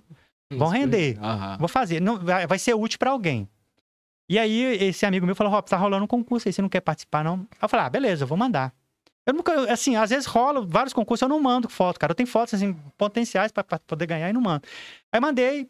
[0.51, 1.17] Vão render.
[1.19, 1.57] Aham.
[1.57, 3.49] vou fazer, não, vai, vai ser útil para alguém.
[4.29, 6.81] E aí, esse amigo meu falou, Rob, tá rolando um concurso aí, você não quer
[6.81, 7.47] participar, não?
[7.61, 8.71] Eu falei, ah, beleza, eu vou mandar.
[9.25, 12.11] Eu nunca, assim, às vezes rola vários concursos, eu não mando foto, cara.
[12.11, 14.63] Eu tenho fotos, assim, potenciais para poder ganhar e não mando.
[15.11, 15.69] Aí mandei,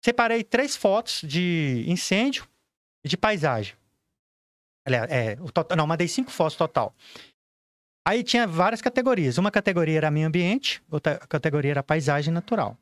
[0.00, 2.46] separei três fotos de incêndio
[3.04, 3.74] e de paisagem.
[4.84, 6.94] Aliás, é, o total, não, mandei cinco fotos total.
[8.04, 9.38] Aí tinha várias categorias.
[9.38, 12.76] Uma categoria era meio ambiente, outra categoria era paisagem natural.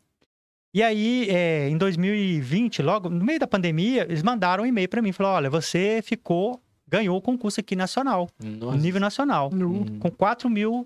[0.72, 5.02] E aí, é, em 2020, logo no meio da pandemia, eles mandaram um e-mail para
[5.02, 8.78] mim, falaram: olha, você ficou, ganhou o concurso aqui nacional, no Nossa.
[8.78, 9.68] nível nacional, Nu.
[9.68, 9.98] Uhum.
[9.98, 10.84] com 4 mil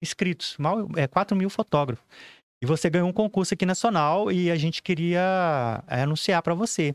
[0.00, 2.04] inscritos, mal, é, 4 mil fotógrafos.
[2.62, 6.94] E você ganhou um concurso aqui nacional e a gente queria é, anunciar para você.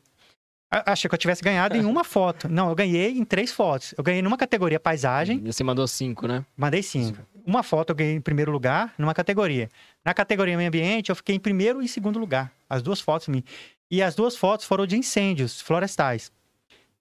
[0.71, 2.47] A- Achei que eu tivesse ganhado em uma foto.
[2.47, 3.93] Não, eu ganhei em três fotos.
[3.97, 6.45] Eu ganhei numa categoria paisagem, Você mandou cinco, né?
[6.55, 7.17] mandei cinco.
[7.45, 9.69] Uma foto eu ganhei em primeiro lugar numa categoria.
[10.05, 12.51] Na categoria meio ambiente, eu fiquei em primeiro e segundo lugar.
[12.69, 13.45] As duas fotos minhas.
[13.89, 16.31] E as duas fotos foram de incêndios florestais.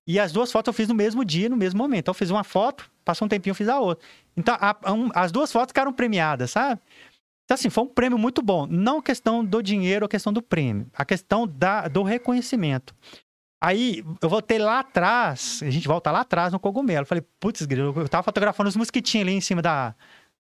[0.06, 2.00] E as duas fotos eu fiz no mesmo dia, no mesmo momento.
[2.04, 4.02] Então eu fiz uma foto, passou um tempinho, eu fiz a outra.
[4.34, 6.80] Então a- a- um- as duas fotos ficaram premiadas, sabe?
[7.44, 8.66] Então, assim, foi um prêmio muito bom.
[8.66, 10.86] Não a questão do dinheiro, a questão do prêmio.
[10.94, 12.94] A questão da, do reconhecimento.
[13.60, 17.04] Aí, eu voltei lá atrás, a gente volta lá atrás no cogumelo.
[17.06, 19.94] Falei, putz, grilo, eu tava fotografando os mosquitinhos ali em cima da,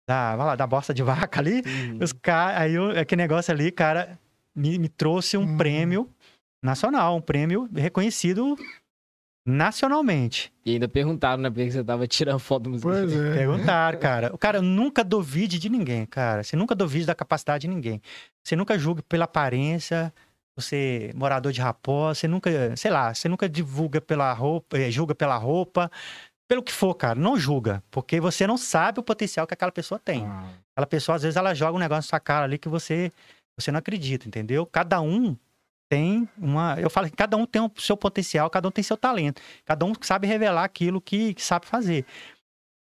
[0.06, 1.62] da, lá, da bosta de vaca ali.
[1.66, 1.98] Uhum.
[2.02, 4.18] Os cara, aí eu- aquele negócio ali, cara,
[4.55, 5.56] me, me trouxe um Hum.
[5.56, 6.10] prêmio
[6.62, 8.56] nacional, um prêmio reconhecido
[9.47, 10.52] nacionalmente.
[10.66, 11.48] E ainda perguntaram, né?
[11.48, 12.78] Por que você tava tirando foto do.
[12.80, 13.32] Pois é.
[13.39, 14.35] Perguntaram, cara.
[14.35, 16.43] O cara nunca duvide de ninguém, cara.
[16.43, 18.02] Você nunca duvide da capacidade de ninguém.
[18.44, 20.12] Você nunca julgue pela aparência.
[20.59, 25.14] Você, morador de Raposa, você nunca, sei lá, você nunca divulga pela roupa, eh, julga
[25.14, 25.89] pela roupa,
[26.48, 27.14] pelo que for, cara.
[27.14, 30.26] Não julga, porque você não sabe o potencial que aquela pessoa tem.
[30.26, 33.12] Ah, Aquela pessoa, às vezes, ela joga um negócio na sua cara ali que você,
[33.56, 34.66] você não acredita, entendeu?
[34.66, 35.36] Cada um
[35.89, 36.76] tem uma.
[36.80, 39.40] Eu falo que cada um tem o seu potencial, cada um tem seu talento.
[39.64, 42.05] Cada um sabe revelar aquilo que, que sabe fazer.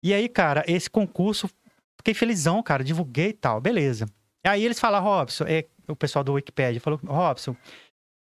[0.03, 1.49] E aí, cara, esse concurso,
[1.97, 4.05] fiquei felizão, cara, divulguei e tal, beleza.
[4.43, 7.55] Aí eles falaram, Robson, é, o pessoal do Wikipedia falou, Robson,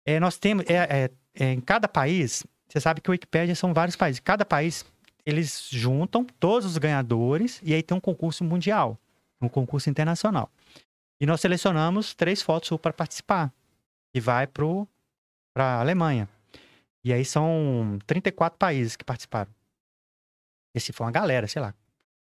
[0.06, 0.66] é, nós temos.
[0.68, 4.20] É, é, em cada país, você sabe que o Wikipedia são vários países.
[4.20, 4.86] Cada país,
[5.26, 8.98] eles juntam todos os ganhadores e aí tem um concurso mundial,
[9.42, 10.52] um concurso internacional.
[11.20, 13.54] E nós selecionamos três fotos para participar.
[14.14, 14.86] E vai para
[15.56, 16.30] a Alemanha.
[17.04, 19.52] E aí são 34 países que participaram.
[20.76, 21.74] Esse foi uma galera, sei lá,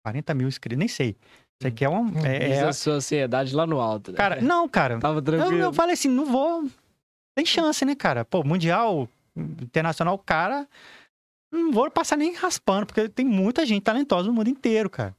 [0.04, 1.16] 40 mil inscritos, nem sei.
[1.60, 2.10] Isso aqui é um.
[2.26, 4.12] É, é- a sua ansiedade lá no alto.
[4.12, 4.18] né?
[4.18, 5.00] Cara, não, cara.
[5.00, 5.62] Tava Eu, tranquilo.
[5.62, 6.68] eu falei assim, não vou.
[7.36, 8.24] Tem chance, né, cara?
[8.26, 10.68] Pô, Mundial Internacional, cara.
[11.52, 15.16] Não vou passar nem raspando, porque tem muita gente talentosa no mundo inteiro, cara.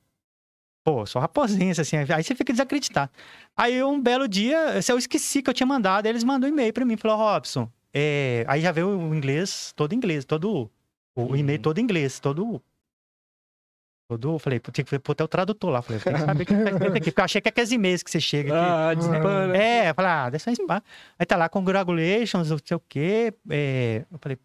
[0.85, 1.97] Pô, só raposense, assim.
[1.97, 3.10] Aí você fica desacreditado.
[3.56, 6.73] Aí um belo dia, eu esqueci que eu tinha mandado, aí eles mandam um e-mail
[6.73, 8.44] pra mim, falou, Robson, é...
[8.48, 10.70] aí já veio o inglês, todo em inglês, todo.
[11.16, 11.62] O e-mail Uhum.
[11.62, 12.62] todo em inglês, todo.
[14.10, 15.82] Eu Falei, tinha que pôr até o tradutor lá.
[15.82, 17.70] Falei, tem que saber o que tá escrito aqui, porque eu achei que é aqueles
[17.72, 18.72] e-mails que você chega aqui.
[18.72, 19.56] Ah, dispara.
[19.59, 20.82] É, eu falei, ah, deixa eu spam.
[21.18, 23.35] Aí tá lá, congratulations, não sei o quê.
[23.51, 24.39] É, eu falei,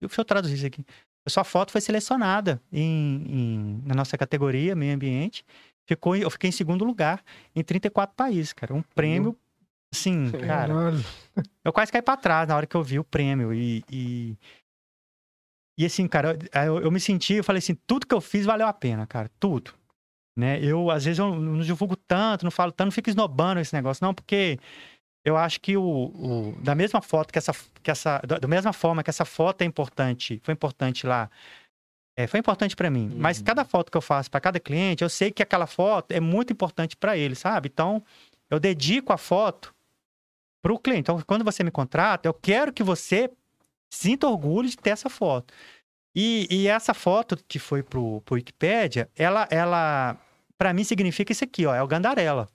[0.00, 0.84] deixa eu traduzir isso aqui.
[1.24, 5.44] A sua foto foi selecionada em, em- na nossa categoria, meio ambiente.
[5.86, 7.22] Ficou, eu fiquei em segundo lugar
[7.54, 8.74] em 34 países, cara.
[8.74, 9.36] Um prêmio,
[9.94, 10.46] assim, cara.
[10.74, 11.04] Caralho.
[11.64, 13.54] Eu quase caí pra trás na hora que eu vi o prêmio.
[13.54, 14.36] E, e,
[15.78, 16.36] e assim, cara,
[16.66, 19.30] eu, eu me senti, eu falei assim, tudo que eu fiz valeu a pena, cara.
[19.40, 19.72] Tudo.
[20.36, 20.62] Né?
[20.62, 24.04] Eu, às vezes, eu não divulgo tanto, não falo tanto, não fico esnobando esse negócio,
[24.04, 24.58] não, porque
[25.24, 27.52] eu acho que o, o- da mesma foto que essa,
[27.82, 28.20] que essa.
[28.26, 31.30] Da, da mesma forma que essa foto é importante, foi importante lá.
[32.16, 33.12] é, foi importante pra mim.
[33.16, 33.44] Mas Uhum.
[33.44, 36.52] cada foto que eu faço pra cada cliente, eu sei que aquela foto é muito
[36.52, 37.68] importante pra ele, sabe?
[37.72, 38.02] Então,
[38.50, 39.74] eu dedico a foto
[40.62, 41.02] para o cliente.
[41.02, 43.30] Então, quando você me contrata, eu quero que você
[43.90, 45.52] sinta orgulho de ter essa foto.
[46.14, 50.16] E, e essa foto que foi pro, pro Wikipédia, ela, ela
[50.56, 52.48] para mim significa isso aqui, ó, é o Gandarela.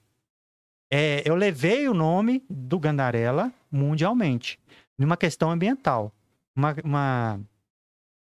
[0.92, 4.60] É, eu levei o nome do Gandarela mundialmente,
[4.98, 6.12] numa questão ambiental.
[6.56, 7.42] Uma, uma-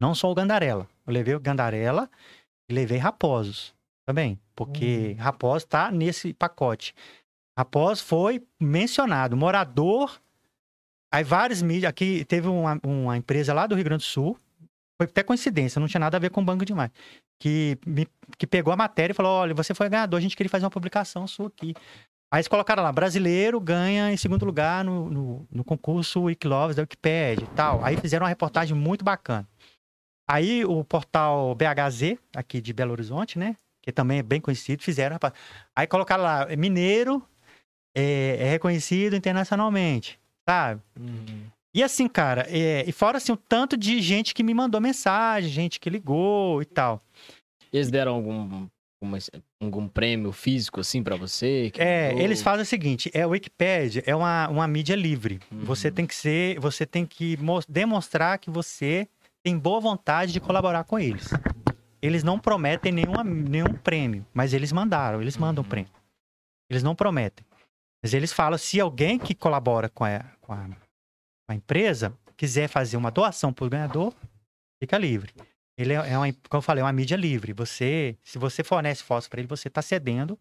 [0.02, 0.88] não só o Gandarela.
[1.06, 2.10] Eu levei o Gandarela
[2.70, 3.76] e levei Raposos
[4.08, 6.96] também, porque Raposo tá nesse pacote.
[7.58, 10.20] Raposo foi mencionado, morador.
[11.18, 11.90] Aí vários mídias.
[11.90, 14.38] Aqui teve uma, uma empresa lá do Rio Grande do Sul.
[15.02, 16.92] Foi até coincidência, não tinha nada a ver com banco demais.
[17.42, 18.08] Que, me,
[18.38, 20.72] que pegou a matéria e falou: olha, você foi ganhador, a gente queria fazer uma
[20.72, 21.74] publicação sua aqui.
[22.32, 26.84] Aí eles colocaram lá, brasileiro ganha em segundo lugar no, no, no concurso Wikiloves da
[26.84, 27.84] Wikipedia e tal.
[27.84, 29.48] Aí fizeram uma reportagem muito bacana.
[30.30, 33.56] Aí o portal BHZ, aqui de Belo Horizonte, né?
[33.82, 35.16] Que também é bem conhecido, fizeram.
[35.16, 35.34] rapaz.
[35.76, 37.26] Aí colocaram lá, mineiro
[37.96, 40.82] é, é reconhecido internacionalmente, sabe?
[41.00, 41.44] Uhum.
[41.76, 45.50] E assim, cara, é, e fora assim, o tanto de gente que me mandou mensagem,
[45.50, 47.04] gente que ligou e tal.
[47.72, 48.68] Eles deram algum,
[49.02, 49.18] alguma-
[49.62, 51.70] algum prêmio físico, assim, pra você?
[51.72, 52.24] que É, mandou?
[52.24, 55.40] eles fazem o seguinte, é o Wikipedia é uma, uma mídia livre.
[55.52, 55.66] Uhum.
[55.66, 57.38] Você tem que ser, você tem que
[57.68, 59.08] demonstrar que você
[59.44, 61.30] tem boa vontade de colaborar com eles.
[62.02, 65.70] Eles não prometem nenhuma, nenhum prêmio, mas eles mandaram, eles mandam Uhum.
[65.70, 65.92] prêmio.
[66.72, 67.46] Eles não prometem.
[68.04, 72.70] Mas eles falam, se alguém que colabora com a, com a, com a empresa quiser
[72.70, 74.14] fazer uma doação para o ganhador,
[74.82, 75.34] fica livre.
[75.78, 77.52] Ele é, é uma, como eu falei, é uma mídia livre.
[77.54, 80.40] Você, se você fornece fotos para ele, você está cedendo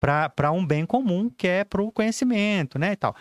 [0.00, 3.16] para um bem comum que é para o conhecimento, né, e tal.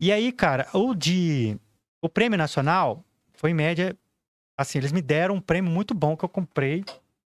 [0.00, 1.58] E aí, cara, o de
[2.02, 3.96] o prêmio nacional foi em média
[4.56, 6.84] assim, eles me deram um prêmio muito bom que eu comprei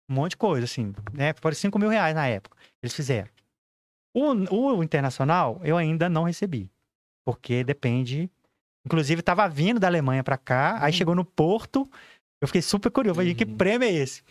[0.10, 1.32] um monte de coisa, assim, né?
[1.34, 2.58] Por 5 mil reais na época.
[2.82, 3.30] Eles fizeram.
[4.14, 6.70] O, o internacional eu ainda não recebi.
[7.26, 8.30] Porque depende.
[8.86, 11.90] Inclusive, tava vindo da Alemanha pra cá, aí chegou no Porto.
[12.42, 13.16] Eu fiquei super curioso.
[13.18, 13.56] Falei, que Uhum.
[13.56, 14.22] prêmio é esse?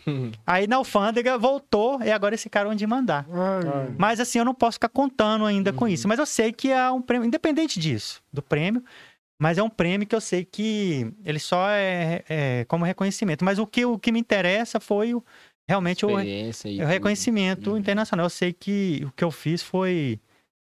[0.45, 3.25] Aí na alfândega voltou, e agora esse cara onde mandar.
[3.97, 5.91] Mas assim, eu não posso ficar contando ainda com Uhum.
[5.91, 6.07] isso.
[6.07, 8.83] Mas eu sei que é um prêmio, independente disso, do prêmio.
[9.41, 13.43] Mas é um prêmio que eu sei que ele só é, é como reconhecimento.
[13.43, 15.23] Mas o que, o que me interessa foi o,
[15.67, 16.09] realmente o,
[16.83, 17.77] o reconhecimento Uhum.
[17.77, 18.27] internacional.
[18.27, 20.19] Eu sei que o que eu fiz foi,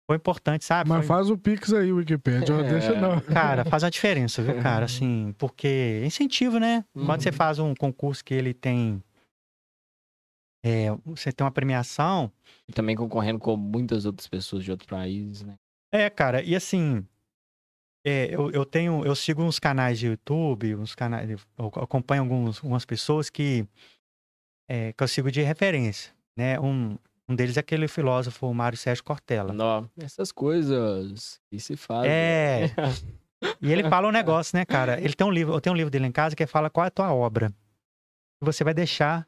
[0.09, 0.89] foi importante, sabe?
[0.89, 2.55] Mas Foi- faz o Pix aí, Wikipedia.
[2.55, 2.63] É.
[2.63, 3.21] Deixa não.
[3.31, 4.85] Cara, faz uma diferença, viu, cara?
[4.85, 5.67] Assim, porque
[6.01, 6.83] é incentivo, né?
[6.93, 7.35] Quando você Uhum.
[7.35, 9.03] faz um concurso que ele tem.
[10.65, 12.31] é, você tem uma premiação.
[12.67, 15.53] E também concorrendo com muitas outras pessoas de outros países, né?
[15.93, 17.05] É, cara, e assim.
[18.03, 19.05] é, eu, eu tenho.
[19.05, 21.29] Eu sigo uns canais de YouTube, uns canais.
[21.29, 23.63] Eu acompanho alguns, algumas pessoas que.
[24.67, 26.11] é, que eu sigo de referência.
[26.37, 26.59] Né?
[26.59, 26.97] Um,
[27.29, 29.53] um deles é aquele filósofo Mário Sérgio Cortella.
[29.53, 32.11] Nó, essas coisas que se fazem.
[32.11, 32.65] É.
[33.61, 34.99] E ele fala um negócio, né, cara?
[34.99, 36.87] Ele tem um livro, eu tenho um livro dele em casa que fala qual é
[36.87, 37.49] a tua obra.
[37.49, 39.25] Que você vai deixar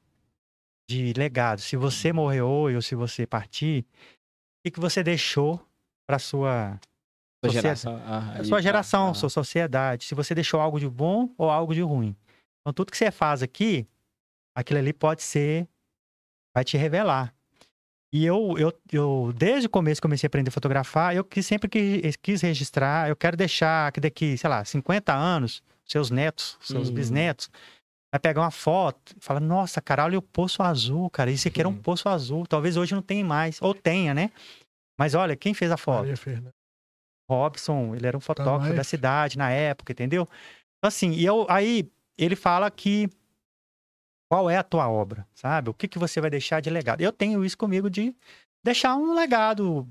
[0.89, 1.61] de legado.
[1.61, 5.65] Se você morrer hoje ou se você partir, o que, que você deixou
[6.05, 6.77] para sua
[7.41, 8.01] Sua geração.
[8.05, 8.61] Ah, aí sua tá.
[8.61, 9.13] geração, Ah.
[9.13, 10.03] sua sociedade?
[10.03, 12.13] Se você deixou algo de bom ou algo de ruim.
[12.59, 13.87] Então tudo que você faz aqui,
[14.53, 15.69] aquilo ali pode ser
[16.53, 17.33] vai te revelar.
[18.13, 21.15] E eu, eu, eu, desde o começo, comecei a aprender a fotografar.
[21.15, 23.07] Eu quis, sempre quis, quis registrar.
[23.09, 26.93] Eu quero deixar que daqui, sei lá, 50 anos, seus netos, seus Uhum.
[26.95, 27.49] bisnetos,
[28.13, 31.31] vai pegar uma foto e fala: Nossa, cara, olha o Poço Azul, cara.
[31.31, 31.81] Isso aqui era um Uhum.
[31.81, 32.45] Poço Azul.
[32.45, 33.61] Talvez hoje não tenha mais.
[33.61, 34.29] Ou tenha, né?
[34.99, 36.09] Mas olha, quem fez a foto?
[37.29, 38.75] Robson, ele era um fotógrafo Também.
[38.75, 40.23] da cidade na época, entendeu?
[40.77, 43.09] Então, assim, e eu, aí ele fala que
[44.31, 45.69] qual é a tua obra, sabe?
[45.69, 47.01] O que, que você vai deixar de legado?
[47.01, 48.15] Eu tenho isso comigo de
[48.63, 49.85] deixar um legado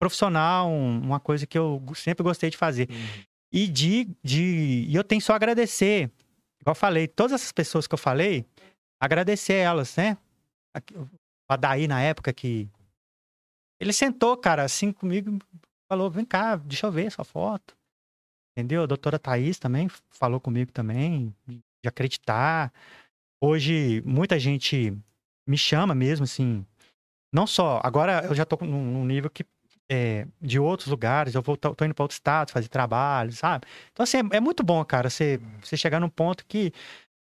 [0.00, 2.88] profissional, um- uma coisa que eu sempre gostei de fazer.
[2.90, 3.24] Uhum.
[3.52, 6.10] E de, de e eu tenho só agradecer.
[6.58, 8.46] Igual eu falei, todas essas pessoas que eu falei,
[8.98, 10.16] agradecer elas, né?
[10.96, 11.06] O
[11.52, 12.66] Adaí, na época, que.
[13.78, 15.38] Ele sentou, cara, assim comigo,
[15.86, 17.76] falou: vem cá, deixa eu ver sua foto.
[18.56, 18.84] Entendeu?
[18.84, 22.72] A doutora Thaís também falou comigo também, de acreditar.
[23.42, 24.92] Hoje, muita gente
[25.46, 26.64] me chama mesmo, assim.
[27.32, 27.80] Não só.
[27.82, 29.44] Agora eu já tô num, num nível que.
[29.90, 33.66] é, de outros lugares, eu vou, tô, tô indo para outro estado fazer trabalho, sabe?
[33.92, 36.72] Então, assim, é, é muito bom, cara, você, você chegar num ponto que.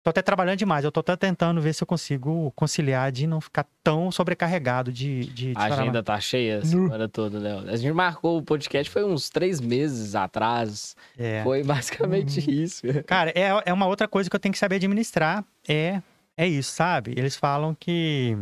[0.02, 3.42] Tô até trabalhando demais, eu tô até tentando ver se eu consigo conciliar de não
[3.42, 5.26] ficar tão sobrecarregado de.
[5.26, 7.72] de, de A agenda tá cheia a semana toda, né?
[7.72, 10.96] A gente marcou o podcast, foi uns três meses atrás.
[11.18, 11.44] É.
[11.44, 12.84] Foi basicamente isso.
[13.06, 15.44] Cara, é, é uma outra coisa que eu tenho que saber administrar.
[15.68, 16.02] É,
[16.40, 17.12] é isso, sabe?
[17.18, 18.36] Eles falam que.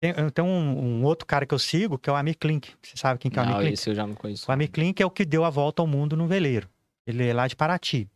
[0.00, 2.72] Tem, tem um, um outro cara que eu sigo, que é o Amir Klink.
[2.82, 3.74] Você sabe quem que é o Amir Não, Klink?
[3.74, 4.48] esse eu já não conheço.
[4.48, 6.68] O Amir Klink é o que deu a volta ao mundo no veleiro.
[7.06, 8.08] Ele é lá de Paraty.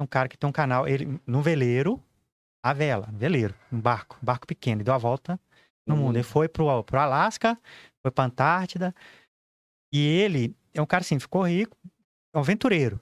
[0.00, 2.00] É um cara que tem um canal, ele no veleiro,
[2.64, 4.76] a vela, veleiro, um barco, um barco pequeno.
[4.78, 5.38] Ele deu a volta
[5.86, 6.00] no Uhum.
[6.02, 6.16] mundo.
[6.16, 7.58] Ele foi pro, pro Alasca,
[8.02, 8.94] foi pra Antártida.
[9.92, 11.76] E ele é um cara assim, ficou rico,
[12.32, 13.00] é um aventureiro.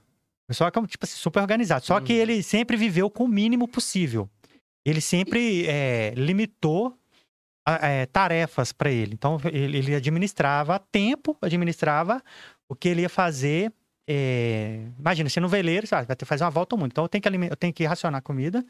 [0.51, 1.85] Só que é um tipo assim, super organizado.
[1.85, 2.19] Só que Uhum.
[2.19, 4.27] ele sempre viveu com o mínimo possível.
[4.89, 6.97] Ele sempre é, limitou
[7.67, 9.13] é, tarefas para ele.
[9.13, 12.23] Então, ele, ele administrava tempo, administrava
[12.67, 13.71] o que ele ia fazer.
[14.07, 16.91] é, Imagina, você no veleiro, sabe, vai ter que fazer uma volta ao mundo.
[16.91, 18.65] Então, eu tenho que, eu tenho que racionar comida,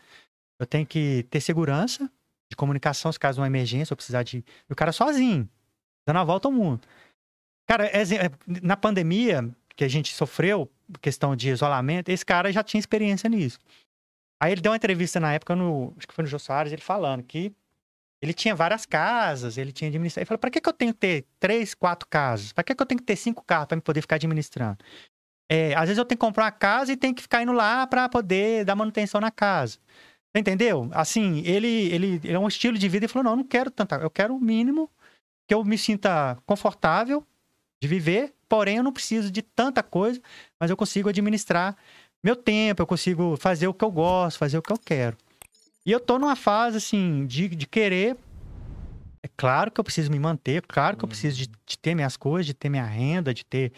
[0.60, 2.10] eu tenho que ter segurança
[2.50, 4.38] de comunicação, se caso uma emergência, eu precisar de.
[4.70, 5.48] E o cara sozinho,
[6.06, 6.82] dando a volta ao mundo.
[7.68, 8.04] Cara, é-
[8.64, 10.70] na pandemia que a gente sofreu,
[11.02, 13.60] questão de isolamento, esse cara já tinha experiência nisso.
[14.40, 16.82] Aí ele deu uma entrevista na época, no, acho que foi no Jô Soares, ele
[16.82, 17.54] falando que
[18.22, 20.22] ele tinha várias casas, ele tinha administrado.
[20.22, 22.52] Ele falou, pra que, que eu tenho que ter três, quatro casas?
[22.52, 24.78] Pra que, que eu tenho que ter cinco carros me poder ficar administrando?
[25.50, 27.88] É, às vezes eu tenho que comprar uma casa e tenho que ficar indo lá
[27.88, 29.80] pra poder dar manutenção na casa.
[30.36, 30.90] Entendeu?
[30.94, 33.72] Assim, ele, ele, ele é um estilo de vida e falou, não, eu não quero
[33.72, 34.90] tanta, eu quero o mínimo
[35.48, 37.26] que eu me sinta confortável
[37.82, 40.22] de viver, porém eu não preciso de tanta coisa,
[40.60, 41.76] mas eu consigo administrar
[42.24, 45.18] meu tempo, eu consigo fazer o que eu gosto, fazer o que eu quero.
[45.86, 48.18] E eu tô numa fase, assim, de, de querer.
[49.24, 52.16] É claro que eu preciso me manter, claro que eu preciso de, de ter minhas
[52.16, 53.72] coisas, de ter minha renda, de ter.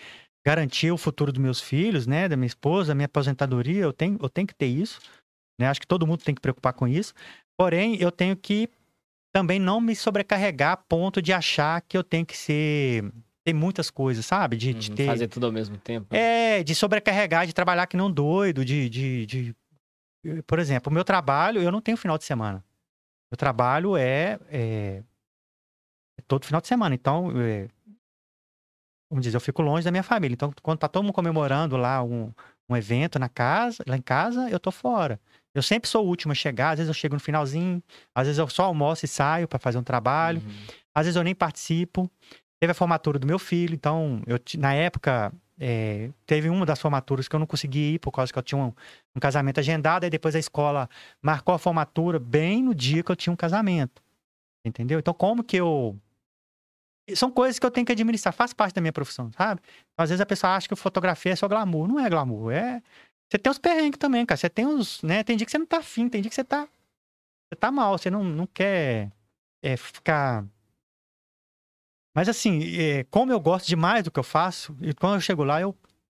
[0.45, 2.27] garantir o futuro dos meus filhos, né?
[2.27, 3.81] Da minha esposa, da minha aposentadoria.
[3.81, 4.99] Eu tenho, eu tenho que ter isso.
[5.59, 5.68] Né?
[5.68, 7.13] Acho que todo mundo tem que preocupar com isso.
[7.55, 8.68] Porém, eu tenho que
[9.31, 13.03] também não me sobrecarregar a ponto de achar que eu tenho que ser.
[13.43, 14.55] Ter muitas coisas, sabe?
[14.57, 15.05] De, de Uhum, ter.
[15.05, 16.15] Fazer tudo ao mesmo tempo.
[16.15, 19.55] É, de sobrecarregar, de trabalhar que não doido, de, de, de-
[20.45, 22.63] Por exemplo, o meu trabalho, eu não tenho final de semana.
[23.31, 25.03] Meu trabalho é, é-
[26.18, 26.93] é todo final de semana.
[26.93, 27.68] Então, é,
[29.09, 30.34] vamos dizer, eu fico longe da minha família.
[30.34, 32.31] Então, quando tá todo mundo comemorando lá um,
[32.69, 35.19] um evento na casa, lá em casa, eu tô fora.
[35.53, 37.84] Eu sempre sou o último a chegar, às vezes eu chego no finalzinho,
[38.15, 40.41] às vezes eu só almoço e saio para fazer um trabalho.
[40.45, 40.51] Uhum.
[40.93, 42.09] Às vezes eu nem participo.
[42.62, 47.28] Teve a formatura do meu filho, então, eu, na época, é, teve uma das formaturas
[47.28, 48.72] que eu não consegui ir por causa que eu tinha um,
[49.16, 50.88] um casamento agendado, e depois a escola
[51.22, 54.02] marcou a formatura bem no dia que eu tinha um casamento.
[54.66, 55.00] Entendeu?
[55.00, 55.98] Então, como que eu.
[57.16, 59.60] São coisas que eu tenho que administrar, faz parte da minha profissão, sabe?
[59.98, 61.88] Às vezes a pessoa acha que fotografia é só glamour.
[61.88, 62.82] Não é glamour, é.
[63.30, 64.38] Você tem os perrengues também, cara.
[64.38, 65.02] Você tem os.
[65.02, 65.24] Né?
[65.24, 66.68] Tem dia que você não tá afim, tem dia que você tá.
[67.50, 69.12] Você tá mal, você não, não quer
[69.64, 70.46] é, ficar.
[72.16, 75.44] Mas assim, é, como eu gosto demais do que eu faço, e quando eu chego
[75.44, 75.76] lá, eu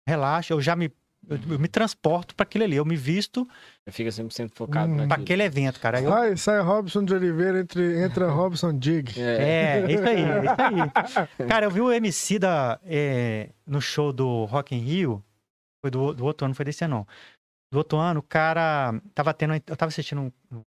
[0.09, 0.91] relaxo, eu já me.
[1.29, 3.47] Eu, eu me transporto para aquele ali, eu me visto
[3.91, 5.07] Fica 100% focado Hum.
[5.07, 6.01] para aquele evento, cara.
[6.01, 9.21] Eu, Sai, sai Robson de Oliveira, entre, entra Robson Dig.
[9.21, 9.83] É.
[9.85, 11.47] É, isso aí, é isso aí.
[11.49, 15.23] Cara, eu vi o MC da, é, no show do Rock in Rio.
[15.85, 16.97] Foi do, do outro ano, foi desse ano.
[16.97, 17.07] não.
[17.71, 19.55] Do outro ano, o cara tava tendo.
[19.55, 20.63] Eu tava assistindo um- no,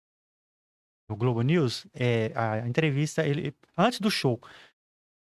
[1.09, 4.39] no Globo News é, a entrevista, ele, antes do show.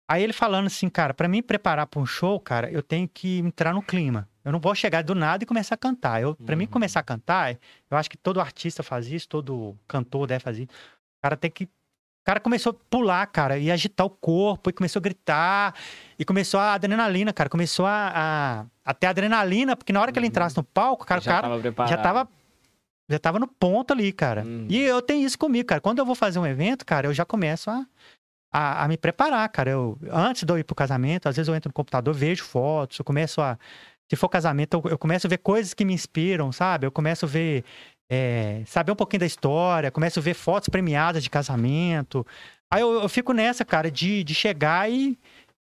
[0.08, 3.38] Aí ele falando assim, cara, pra mim preparar pra um show, cara, eu tenho que
[3.38, 4.28] entrar no clima.
[4.44, 6.22] Eu não vou chegar do nada e começar a cantar.
[6.22, 6.70] Eu, pra mim Uhum.
[6.70, 7.56] começar a cantar,
[7.90, 10.72] eu acho que todo artista faz isso, todo cantor deve fazer isso.
[11.18, 11.68] O cara tem que
[12.24, 15.72] cara começou a pular, cara, e agitar o corpo, e começou a gritar,
[16.18, 17.48] e começou a adrenalina, cara.
[17.48, 21.20] Começou a, a, a ter adrenalina, porque na hora que ele entrasse no palco, cara,
[21.20, 22.28] o já cara tava já tava.
[23.08, 24.42] Já tava no ponto ali, cara.
[24.44, 24.66] Hum.
[24.68, 25.80] E eu tenho isso comigo, cara.
[25.80, 27.86] Quando eu vou fazer um evento, cara, eu já começo a,
[28.56, 29.70] a, a me preparar, cara.
[29.70, 32.98] Eu, antes de eu ir pro casamento, às vezes eu entro no computador, vejo fotos,
[32.98, 33.58] eu começo a.
[34.10, 36.86] Se for casamento, eu, eu começo a ver coisas que me inspiram, sabe?
[36.86, 37.64] Eu começo a ver.
[38.10, 42.26] é, saber um pouquinho da história, começo a ver fotos premiadas de casamento.
[42.72, 45.18] Aí eu, eu fico nessa, cara, de, de chegar e,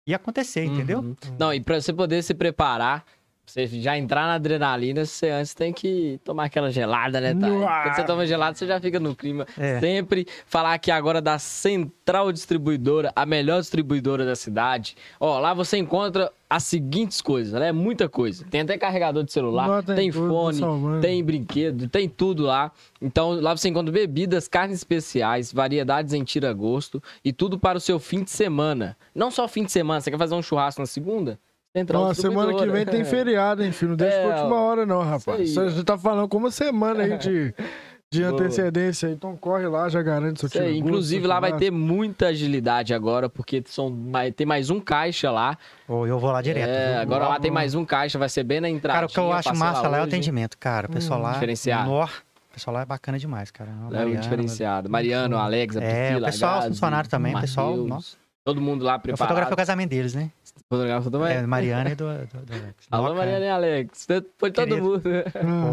[0.07, 1.01] e acontecer, entendeu?
[1.01, 1.17] Uhum.
[1.39, 3.05] Não, e pra você poder se preparar,
[3.47, 7.51] você já entrar na adrenalina, você antes tem que tomar aquela gelada, né, Thay?
[7.51, 7.83] Uau.
[7.83, 9.47] Quando você toma gelada, você já fica no clima.
[9.57, 9.79] É.
[9.79, 14.97] Sempre falar aqui agora da Central Distribuidora, a melhor distribuidora da cidade.
[15.21, 17.69] Ó, lá você encontra as seguintes coisas, né?
[17.69, 18.45] É muita coisa.
[18.51, 20.61] Tem até carregador de celular, tem tem tudo, fone,
[21.01, 22.73] tem brinquedo, tem tudo lá.
[23.01, 27.99] Então, lá você encontra bebidas, carnes especiais, variedades em tira-gosto e tudo para o seu
[27.99, 28.97] fim de semana.
[29.15, 31.39] Não só fim de semana, você quer fazer um churrasco na segunda?
[31.77, 33.91] Central Ó, semana que vem tem feriado, hein, filho?
[33.91, 35.41] Não deixa É, pra última hora, não, rapaz.
[35.41, 35.71] Isso aí.
[35.71, 37.55] Você tá falando com uma semana aí de,
[38.11, 39.09] de antecedência.
[39.09, 40.71] Então corre lá, já garante seu tiro.
[40.71, 45.59] Inclusive, lá vai ter muita agilidade agora, porque são, vai ter mais um caixa lá.
[45.87, 46.69] Ou eu vou lá direto.
[46.69, 47.43] É, agora lá Vamos.
[47.43, 48.95] tem mais um caixa, vai ser bem na entrada.
[49.01, 50.87] Cara, o que eu acho massa lá é o atendimento, cara.
[50.87, 51.33] O pessoal lá.
[51.33, 51.91] diferenciado.
[51.91, 52.09] Nó, o
[52.55, 53.71] pessoal lá é bacana demais, cara.
[53.71, 54.89] É o Mariana, diferenciado.
[54.89, 58.17] Mariano, Alex, a É, Priscila, o pessoal, a Gazi, funcionário também, o pessoal, nossa.
[58.45, 59.29] Todo mundo lá Eu preparado.
[59.29, 60.31] fotografei o casamento deles, né?
[60.71, 61.37] Fotografou também?
[61.37, 62.87] É, Mariana e do, do, do Alex.
[62.91, 63.15] Alô, cara.
[63.17, 64.07] Mariana e Alex.
[64.39, 64.83] Foi todo Querido.
[64.83, 65.03] mundo.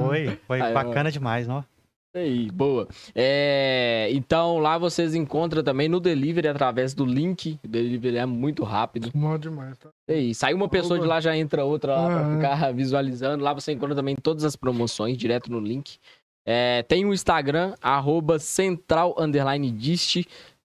[0.07, 0.73] Foi, foi Aí, ó.
[0.73, 1.63] bacana demais, ó.
[2.15, 2.87] Aí, boa.
[3.15, 7.59] É, então, lá vocês encontram também no delivery através do link.
[7.63, 9.09] O delivery é muito rápido.
[9.15, 9.89] Mó demais, tá?
[10.07, 12.35] Aí, sai uma pessoa de lá, já entra outra lá pra Ah, é.
[12.35, 13.43] ficar visualizando.
[13.43, 15.97] Lá você encontra também todas as promoções direto no link.
[16.45, 20.23] É, tem o Instagram, arroba central underline dist.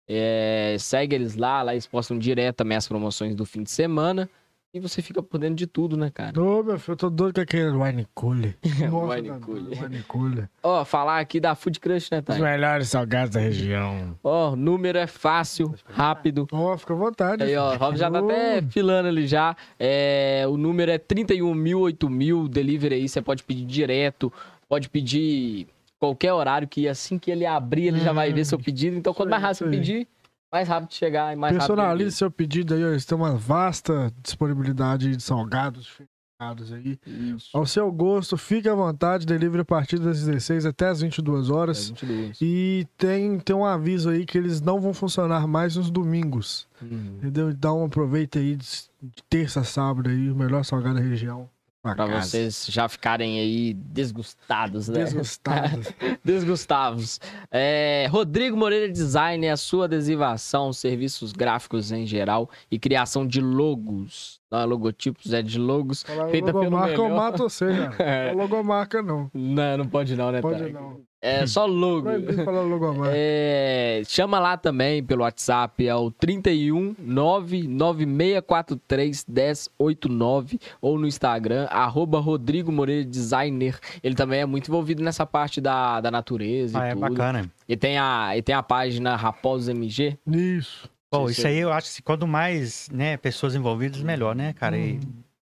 [0.09, 4.29] É, segue eles lá, lá eles postam direto também as promoções do fim de semana.
[4.73, 6.39] E você fica por dentro de tudo, né, cara?
[6.39, 8.55] Ô, meu filho, eu tô doido com aquele wine cooler.
[8.63, 9.83] Wine cooler.
[9.83, 10.51] Wine cooler.
[10.63, 12.39] Ó, falar aqui da Food Crush, né, Os Thay?
[12.39, 14.15] melhores salgados da região.
[14.23, 16.47] Ó, o número é fácil, rápido.
[16.53, 17.43] Ó, fica à vontade.
[17.45, 19.57] Aí, ó, o Rob já tá até filando ali já.
[19.81, 24.31] É, o número é 31 mil, 8 mil, delivery aí, você pode pedir direto,
[24.69, 25.67] pode pedir
[25.99, 28.97] qualquer horário, que assim que ele abrir, ele já vai ver seu pedido.
[28.97, 30.09] Então, quanto mais rápido você pedir,
[30.53, 31.77] mais rápido chegar e mais rápido.
[31.77, 32.89] Personalize seu pedido aí, ó.
[32.89, 36.99] Eles têm uma vasta disponibilidade de salgados diferenciados aí.
[37.07, 37.57] Isso.
[37.57, 39.27] Ao seu gosto, fique à vontade.
[39.27, 41.89] Delivery a partir das 16 até as 22 É horas.
[41.91, 42.39] 22.
[42.41, 46.69] E tem, tem um aviso aí que eles não vão funcionar mais nos domingos.
[46.83, 47.17] Hum.
[47.19, 47.51] Entendeu?
[47.51, 48.67] Então aproveita aí de,
[49.03, 51.51] de terça a sábado aí, o melhor salgado da região.
[51.83, 52.23] Casa.
[52.23, 55.05] vocês já ficarem aí desgustados, né?
[55.05, 55.87] Desgostados.
[56.25, 57.21] Desgustavos.
[57.51, 64.41] É, Rodrigo Moreira Design a sua adesivação, serviços gráficos em geral e criação de logos.
[64.51, 66.03] Não é logotipos, é de logos.
[66.03, 67.17] Falar Feita pelo logomarca, eu melhor.
[67.17, 67.95] mato você, já.
[67.99, 68.33] É.
[68.33, 69.31] Logomarca, não.
[69.33, 70.73] Não, não pode não, né, Pode Thay?
[70.73, 71.08] não.
[71.21, 72.09] É só logo.
[72.45, 73.13] Falar logomarca.
[73.17, 82.21] É, chama lá também pelo WhatsApp, é o 31 99643 1089 ou no Instagram, arroba
[82.21, 83.79] Rodrigo Moreira Designer.
[84.03, 87.01] Ele também é muito envolvido nessa parte da, da natureza Ah, e é tudo.
[87.01, 87.51] bacana.
[87.69, 90.17] E tem a, e tem a página Raposo MG.
[90.27, 90.89] Isso.
[91.13, 94.77] Sim, isso aí eu acho que quanto mais né, pessoas envolvidas, melhor, né, cara?
[94.77, 95.01] E,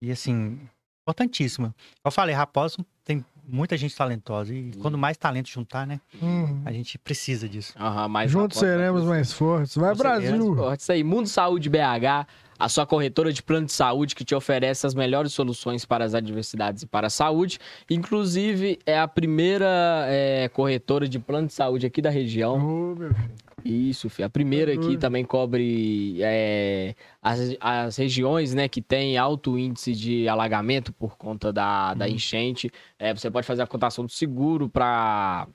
[0.02, 0.58] e, assim,
[1.06, 1.74] importantíssimo.
[2.04, 2.78] Eu falei, Raposo
[3.51, 4.53] muita gente talentosa.
[4.53, 5.99] E quando mais talento juntar, né?
[6.21, 6.61] Uhum.
[6.65, 7.73] A gente precisa disso.
[7.80, 9.76] Aham, mais Juntos seremos mais fortes.
[9.76, 9.95] Vai.
[9.95, 10.55] Brasil!
[10.73, 12.27] Isso aí, Mundo Saúde BH,
[12.60, 16.14] a sua corretora de plano de saúde que te oferece as melhores soluções para as
[16.14, 17.57] adversidades e para a saúde.
[17.90, 22.57] Inclusive, é a primeira é, corretora de plano de saúde aqui da região.
[22.57, 23.31] Ô, meu filho.
[23.64, 24.26] Isso, filho.
[24.26, 30.27] A primeira aqui também cobre é, as, as regiões né, que tem alto índice de
[30.30, 31.98] alagamento por conta da, Uhum.
[31.98, 32.72] da enchente.
[32.98, 35.48] É, você pode fazer a cotação do seguro para.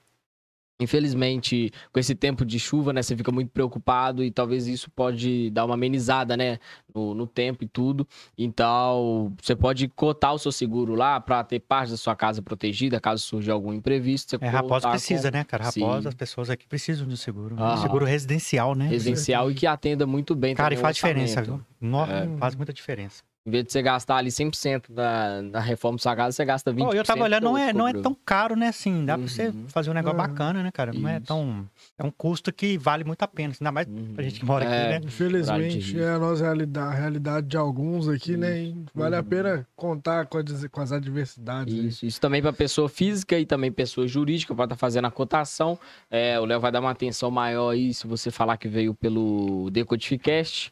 [0.79, 5.49] Infelizmente, com esse tempo de chuva, né, você fica muito preocupado e talvez isso pode
[5.51, 6.59] dar uma amenizada, né,
[6.93, 8.05] no, no tempo e tudo.
[8.37, 12.99] Então, você pode cotar o seu seguro lá para ter parte da sua casa protegida,
[12.99, 14.37] caso surja algum imprevisto.
[14.41, 15.63] É, Raposo contar precisa, com né, cara?
[15.71, 15.81] Sim.
[15.81, 17.55] Raposo, as pessoas aqui precisam de um seguro.
[17.55, 17.75] Aham.
[17.75, 18.87] Um seguro residencial, né?
[18.87, 21.61] residencial e que atenda muito bem Cara, e faz diferença, viu?
[21.79, 22.27] Nó, É.
[22.37, 23.23] Faz muita diferença.
[23.47, 26.73] Em vez de você gastar ali 100% da, da reforma da sua casa, você gasta
[26.73, 26.83] 20%.
[26.87, 28.69] Ó, eu tava olhando, não é, não é tão caro, né?
[28.69, 29.67] Assim, dá pra você Uhum.
[29.67, 30.27] fazer um negócio Uhum.
[30.27, 30.91] bacana, né, cara?
[30.91, 31.27] Não é Isso.
[31.27, 31.69] tão.
[31.95, 33.53] É um custo que vale muito a pena.
[33.53, 34.13] Ainda mais Uhum.
[34.15, 34.67] pra gente que mora É.
[34.67, 35.01] aqui, né?
[35.07, 38.63] Infelizmente, é a nossa realidade, a realidade de alguns aqui, né?
[38.63, 39.25] E vale a Uhum.
[39.25, 41.71] pena contar com, as- com as adversidades.
[41.71, 41.83] né?
[41.83, 45.77] Isso, isso também para pessoa física e também pessoa jurídica para estar fazendo a cotação.
[46.09, 49.69] É, o Léo vai dar uma atenção maior aí se você falar que veio pelo
[49.69, 50.71] Decodificast.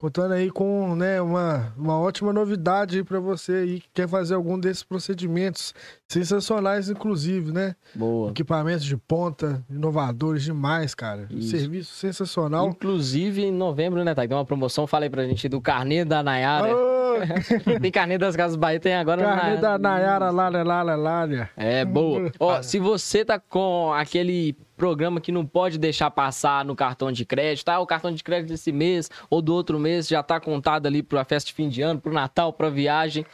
[0.06, 4.60] Contando aí com né, uma, uma ótima novidade pra você aí que quer fazer algum
[4.60, 5.74] desses procedimentos
[6.08, 7.76] sensacionais, inclusive, né?
[7.96, 8.30] Boa.
[8.30, 11.26] Equipamentos de ponta, inovadores demais, cara.
[11.32, 11.50] Isso.
[11.58, 12.68] Serviço sensacional.
[12.68, 14.28] Inclusive, em novembro, né, Thay?
[14.28, 16.70] Tem uma promoção, falei pra gente do carnê da Nayara.
[17.82, 21.50] Tem carnê das Casas Bahia, tem agora carne na- da Nayara, Lália, Lália, Lália.
[21.58, 22.30] É, boa.
[22.40, 27.26] Ó, se você tá com aquele programa que não pode deixar passar no cartão de
[27.26, 27.80] crédito, tá?
[27.80, 31.24] O cartão de crédito desse mês ou do outro mês já tá contado ali pra
[31.24, 33.26] festa de fim de ano, pro Natal, pra viagem.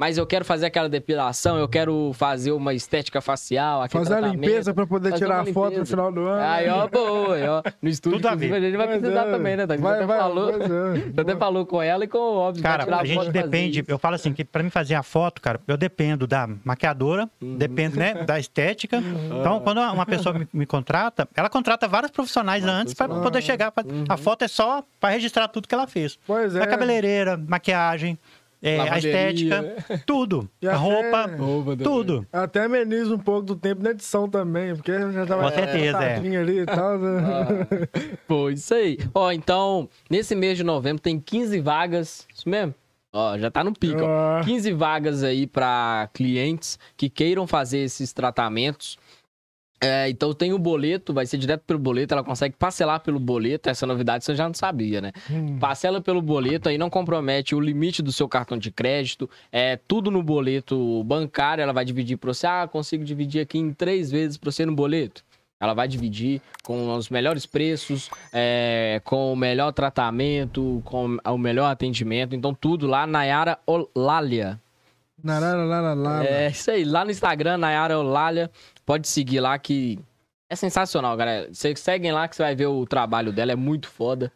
[0.00, 4.28] Mas eu quero fazer aquela depilação, eu quero fazer uma estética facial, aquele Fazer a
[4.28, 6.40] limpeza pra poder Fazer tirar uma foto no final do ano.
[6.42, 7.62] Aí, ó, boa, aí, ó.
[7.82, 8.50] No estúdio, Tudo a ver.
[8.54, 9.30] a gente vai precisar é.
[9.30, 9.66] também, né?
[9.66, 10.50] Você Vai, até vai, falou.
[10.50, 11.20] é.
[11.20, 12.62] Até falou com ela e com o óbvio.
[12.62, 15.60] Cara, tirar a gente depende, eu falo assim, que pra mim fazer a foto, cara,
[15.68, 17.56] eu dependo da maquiadora, Uhum.
[17.58, 19.02] dependo, né, da estética.
[19.38, 23.22] Então, quando uma pessoa me, me contrata, ela contrata vários profissionais antes pra profissionais.
[23.22, 23.70] poder chegar.
[23.70, 24.04] pra- Uhum.
[24.08, 26.18] A foto é só pra registrar tudo que ela fez.
[26.26, 26.62] Pois é.
[26.62, 28.18] A cabeleireira, maquiagem,
[28.62, 29.74] é, a estética,
[30.06, 30.48] tudo.
[30.60, 32.26] E a até- roupa, Roupa tudo.
[32.32, 36.16] Até ameniza um pouco do tempo na edição também, porque já tava Com certeza, é.
[36.36, 36.98] ali e tal.
[36.98, 37.26] né?
[38.28, 38.98] Pô, isso aí.
[39.14, 42.26] Ó, então, nesse mês de novembro tem 15 vagas.
[42.34, 42.74] Isso mesmo?
[43.12, 44.02] Ó, já tá no pico.
[44.02, 44.44] Ó.
[44.44, 48.96] 15 vagas aí pra clientes que queiram fazer esses tratamentos.
[49.82, 53.70] É, então tem o boleto, vai ser direto pelo boleto, ela consegue parcelar pelo boleto,
[53.70, 55.10] essa novidade você já não sabia, né?
[55.30, 55.58] Hum.
[55.58, 60.10] Parcela pelo boleto, aí não compromete o limite do seu cartão de crédito, é tudo
[60.10, 64.36] no boleto bancário, ela vai dividir para você, ah, consigo dividir aqui em três vezes
[64.36, 65.24] para você no boleto.
[65.58, 71.70] Ela vai dividir com os melhores preços, é, com o melhor tratamento, com o melhor
[71.70, 74.60] atendimento, então tudo lá, Nayara Olália.
[75.22, 76.26] Narara, lara, lara.
[76.26, 78.50] É isso aí, lá no Instagram, Nayara Olália,
[78.90, 80.00] pode seguir lá que
[80.50, 81.48] é sensacional, galera.
[81.52, 84.32] Vocês seguem lá que você vai ver o trabalho dela, é muito foda.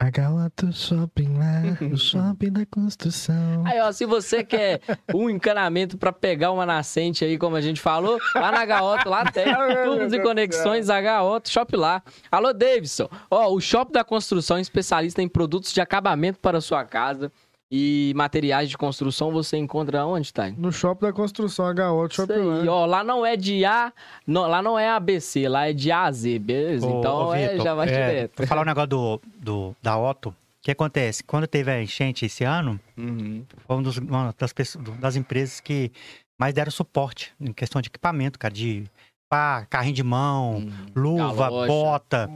[0.00, 3.62] Agawato shopping lá, o shopping da construção.
[3.66, 4.80] Aí, ó, se você quer
[5.14, 9.30] um encanamento pra pegar uma nascente aí, como a gente falou, lá na Gaoto, lá
[9.30, 9.44] tem
[9.84, 12.02] tubos e conexões Gaoto, shop lá.
[12.30, 13.10] Alô, Davidson.
[13.30, 17.30] Ó, o Shop da Construção, especialista em produtos de acabamento para sua casa
[17.74, 20.50] e materiais de construção, você encontra onde, tá?
[20.58, 22.72] No shopping da construção, Agawato Isso shopping aí, lá.
[22.74, 23.90] ó, lá não é de A,
[24.26, 26.86] não- lá não é ABC, lá é de A a Z, beleza?
[26.86, 28.36] Ô, então ô, é, Vitor, já vai é, direto.
[28.36, 30.28] Vou falar um negócio do, do, da Otto.
[30.28, 31.24] O que acontece?
[31.24, 33.42] Quando teve a enchente esse ano, Uhum.
[33.66, 35.90] foi um dos- uma das, pessoas- das empresas que
[36.38, 38.84] mais deram suporte em questão de equipamento, cara, de
[39.30, 40.72] pá, carrinho de mão, Uhum.
[40.94, 41.66] luva, Galocha.
[41.68, 42.30] bota.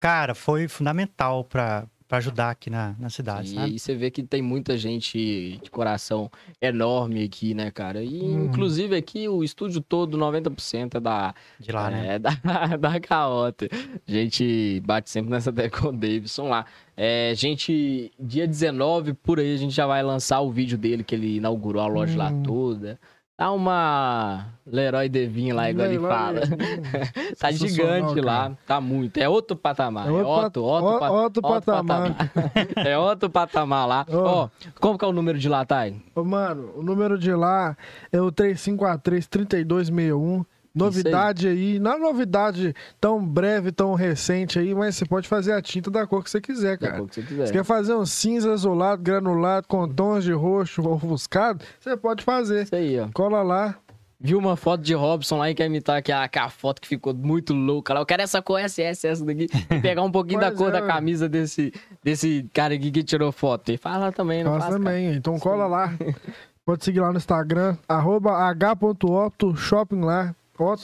[0.00, 1.84] Cara, foi fundamental para
[2.16, 3.64] ajudar aqui na, na cidade, E sabe?
[3.72, 6.30] aí você vê que tem muita gente de coração
[6.62, 8.02] enorme aqui, né, cara?
[8.02, 8.46] E Uhum.
[8.46, 12.14] inclusive aqui o estúdio todo, 90% é da, De lá, né?
[12.14, 12.30] é, da,
[12.80, 13.68] da Caota.
[14.06, 16.64] A gente bate sempre nessa tecla com o Davidson lá.
[16.96, 21.14] É, gente, dia 19, por aí, a gente já vai lançar o vídeo dele, que
[21.14, 22.42] ele inaugurou a loja lá Hum.
[22.42, 22.98] toda.
[23.38, 26.40] Dá uma Leroy Devin lá, igual ele Leroy fala.
[26.40, 26.56] Devin.
[27.38, 29.16] Tá gigante lá, tá muito.
[29.16, 30.06] É outro patamar.
[30.06, 32.16] É É outro outro, pat- outro, outro patamar.
[32.84, 34.04] é outro patamar lá.
[34.10, 34.44] Ó.
[34.44, 34.48] Ó,
[34.80, 36.02] como que é o número de lá, Thay?
[36.16, 37.76] Ô, Mano, o número de lá
[38.10, 40.44] é o 3543-3261.
[40.78, 45.60] Novidade aí, não é novidade tão breve, tão recente aí, mas você pode fazer a
[45.62, 46.98] tinta da cor que você quiser, Da cara.
[47.00, 47.46] cor que você quiser.
[47.46, 51.64] Você quer fazer um cinza azulado, granulado, com tons de roxo ofuscado?
[51.80, 52.64] Você pode fazer.
[52.64, 53.08] Isso aí, ó.
[53.12, 53.76] Cola lá.
[54.20, 57.54] Viu uma foto de Robson lá e quer imitar aquela, aquela foto que ficou muito
[57.54, 58.00] louca lá.
[58.00, 59.46] Eu quero essa cor, essa, essa, essa daqui.
[59.70, 61.72] E pegar um pouquinho da cor é, da camisa desse,
[62.02, 63.70] desse cara aqui que tirou foto.
[63.70, 64.84] E fala também, não Faz faz, cara.
[64.84, 65.14] também.
[65.14, 65.92] Então cola lá.
[66.66, 70.34] Pode seguir lá no Instagram, arroba h.opto shopping lá.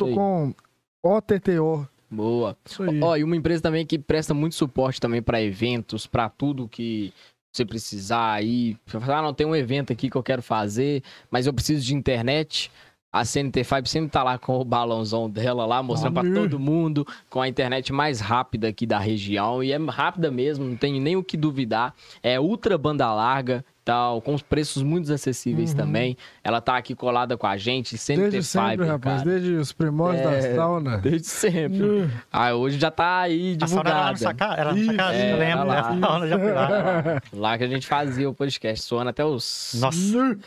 [0.07, 0.15] Aí.
[0.15, 0.55] com
[1.03, 1.89] OTTO.
[2.11, 2.57] Boa.
[3.03, 7.13] Ó, e uma empresa também que presta muito suporte também pra eventos, pra tudo que
[7.53, 8.77] você precisar aí.
[9.09, 12.71] Ah, não, tem um evento aqui que eu quero fazer, mas eu preciso de internet.
[13.13, 17.07] A CNT Fiber sempre tá lá com o balãozão dela lá, mostrando para todo mundo,
[17.31, 19.63] com a internet mais rápida aqui da região.
[19.63, 21.95] E é rápida mesmo, não tem nem o que duvidar.
[22.25, 25.77] É ultra banda larga, tal, com os preços muito acessíveis uhum.
[25.77, 26.17] também.
[26.43, 29.31] Ela tá aqui colada com a gente, sempre Desde sempre, Fiber, rapaz, cara.
[29.31, 30.99] desde os primórdios é, da sauna.
[30.99, 31.83] Desde sempre.
[31.83, 32.11] Uhum.
[32.33, 33.65] Ah, hoje já tá aí divulgada.
[33.65, 35.85] A sauna era lá no Saca, era é, lembro, lá.
[36.25, 37.23] Já foi lá.
[37.33, 39.77] lá que a gente fazia o podcast, suando até os...
[39.79, 40.39] Nossa!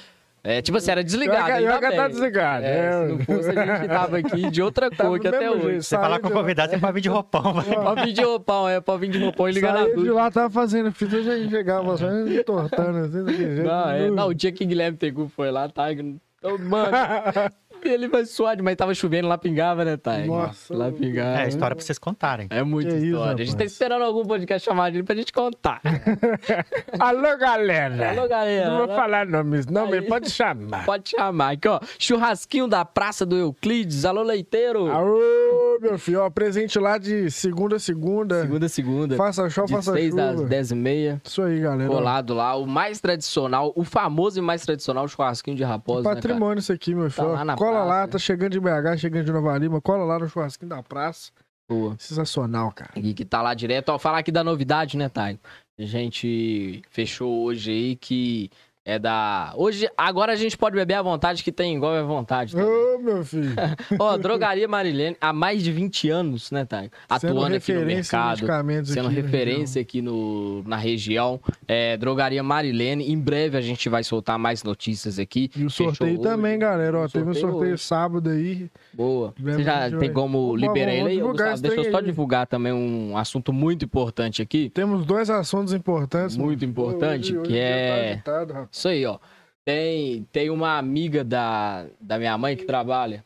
[0.48, 1.61] É, tipo assim, era desligado.
[1.61, 2.64] Eu ainda tá desligado.
[2.64, 3.06] É, é.
[3.06, 5.84] Se não fosse, a gente tava aqui de outra cor que até hoje.
[5.84, 7.56] Você falar com o convidado, é pra vir de roupão.
[7.61, 10.49] pra vir de roupão, é pra vir de roupão e ligar na de lá tava
[10.49, 13.68] fazendo fita, já chegava só entortando assim, daquele jeito.
[13.68, 15.91] Não, é, não, o dia que Guilherme Tegu foi lá, tá...
[15.91, 16.91] Então, mano,
[17.86, 20.26] ele vai suar, mas tava chovendo, lá pingava, né, Thay?
[20.28, 20.76] Nossa.
[20.76, 21.41] Lá pingava.
[21.41, 22.48] É, história pra vocês contarem.
[22.49, 23.34] É muita que história.
[23.34, 25.82] Isso, a gente tá esperando algum podcast chamar ele pra gente contar.
[26.99, 28.12] Alô, galera.
[28.12, 28.70] Alô, galera.
[28.70, 30.86] Não vou falar nomes, não, mas pode chamar.
[30.88, 31.54] Pode chamar.
[31.54, 34.06] Aqui, ó, churrasquinho da Praça do Euclides.
[34.06, 34.90] Alô, leiteiro.
[34.90, 38.41] Alô, meu filho, ó, presente lá de segunda a segunda.
[38.41, 39.16] Segunda a segunda.
[39.16, 40.30] Faça show, de faça seis chuva.
[40.30, 41.22] às dez e meia.
[41.24, 41.90] Isso aí, galera.
[41.90, 46.60] Colado lá, o mais tradicional, o famoso e mais tradicional churrasquinho de raposa, Patrimônio né,
[46.60, 47.28] isso aqui, meu filho.
[47.28, 48.02] Tá Cola praça.
[48.02, 51.31] lá, tá chegando de BH, chegando de Nova Lima, cola lá no churrasquinho da praça.
[51.69, 51.95] Boa.
[51.99, 52.91] Sensacional, cara.
[52.95, 53.89] E que tá lá direto.
[53.89, 55.38] Ó, falar aqui da novidade, né, Thay?
[55.77, 58.49] A gente fechou hoje aí que
[58.88, 59.53] é da.
[59.57, 62.55] Hoje, agora a gente pode beber à vontade, que tem igual à vontade.
[62.55, 63.53] Ô, oh, meu filho.
[63.99, 66.89] Ó, Drogaria Marilene, há mais de 20 anos, né, Thay?
[67.09, 68.45] Atuando aqui no mercado.
[68.85, 71.38] Sendo aqui referência aqui no, na região.
[71.68, 73.11] É, Drogaria Marilene.
[73.11, 75.51] Em breve a gente vai soltar mais notícias aqui.
[75.53, 76.59] E o sorteio Fechou também, hoje.
[76.59, 76.99] galera.
[76.99, 77.84] Ó, teve um sorteio hoje.
[77.84, 78.72] sábado aí.
[78.93, 79.34] Boa.
[79.38, 81.61] Você já tem como liberar ele aí, Gustavo?
[81.61, 82.05] Deixa eu só aí.
[82.05, 84.69] divulgar também um assunto muito importante aqui.
[84.69, 86.38] Temos dois assuntos importantes.
[86.38, 88.22] Muito importante, hoje, que hoje é.
[88.23, 89.20] Tá agitado, isso aí, ó.
[89.66, 93.26] Tem, tem uma amiga da, da minha mãe que trabalha,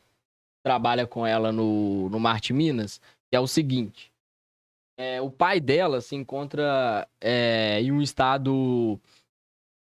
[0.64, 3.00] trabalha com ela no, no Marte Minas,
[3.30, 4.12] que é o seguinte.
[4.98, 8.98] É, o pai dela se encontra é, em um estado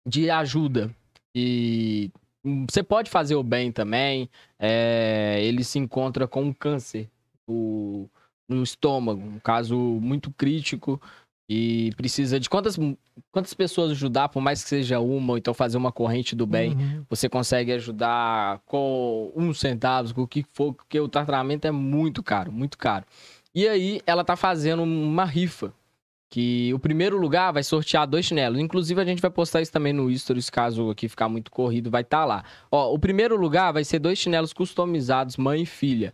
[0.08, 0.90] de ajuda.
[1.36, 2.10] E
[2.70, 4.30] você pode fazer o bem também.
[4.58, 7.10] É, ele se encontra com um câncer
[7.48, 8.10] no,
[8.48, 11.02] no estômago, um caso muito crítico.
[11.50, 12.78] E precisa de quantas,
[13.32, 16.74] quantas pessoas ajudar, por mais que seja uma, ou então fazer uma corrente do bem,
[16.74, 17.06] uhum.
[17.10, 22.22] você consegue ajudar com uns centavos, com o que for, porque o tratamento é muito
[22.22, 23.06] caro, muito caro.
[23.56, 25.74] E aí ela tá fazendo uma rifa.
[26.30, 28.60] Que o primeiro lugar vai sortear dois chinelos.
[28.60, 32.02] Inclusive, a gente vai postar isso também no Stories, caso aqui ficar muito corrido, vai
[32.02, 32.44] estar tá lá.
[32.70, 36.14] Ó, o primeiro lugar vai ser dois chinelos customizados, mãe e filha.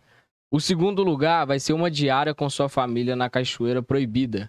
[0.52, 4.48] O segundo lugar vai ser uma diária com sua família na Cachoeira Proibida.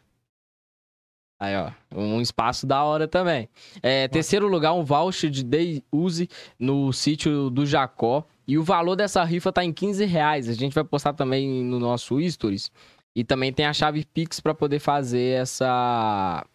[1.40, 3.49] Aí, ó, um espaço da hora também.
[3.84, 8.26] É, terceiro lugar, um voucher de day use no sítio do Jacó.
[8.48, 10.48] E o valor dessa rifa tá em 15 reais.
[10.48, 12.72] A gente vai postar também no nosso Stories.
[13.16, 16.45] E também tem a chave Pix para poder fazer essa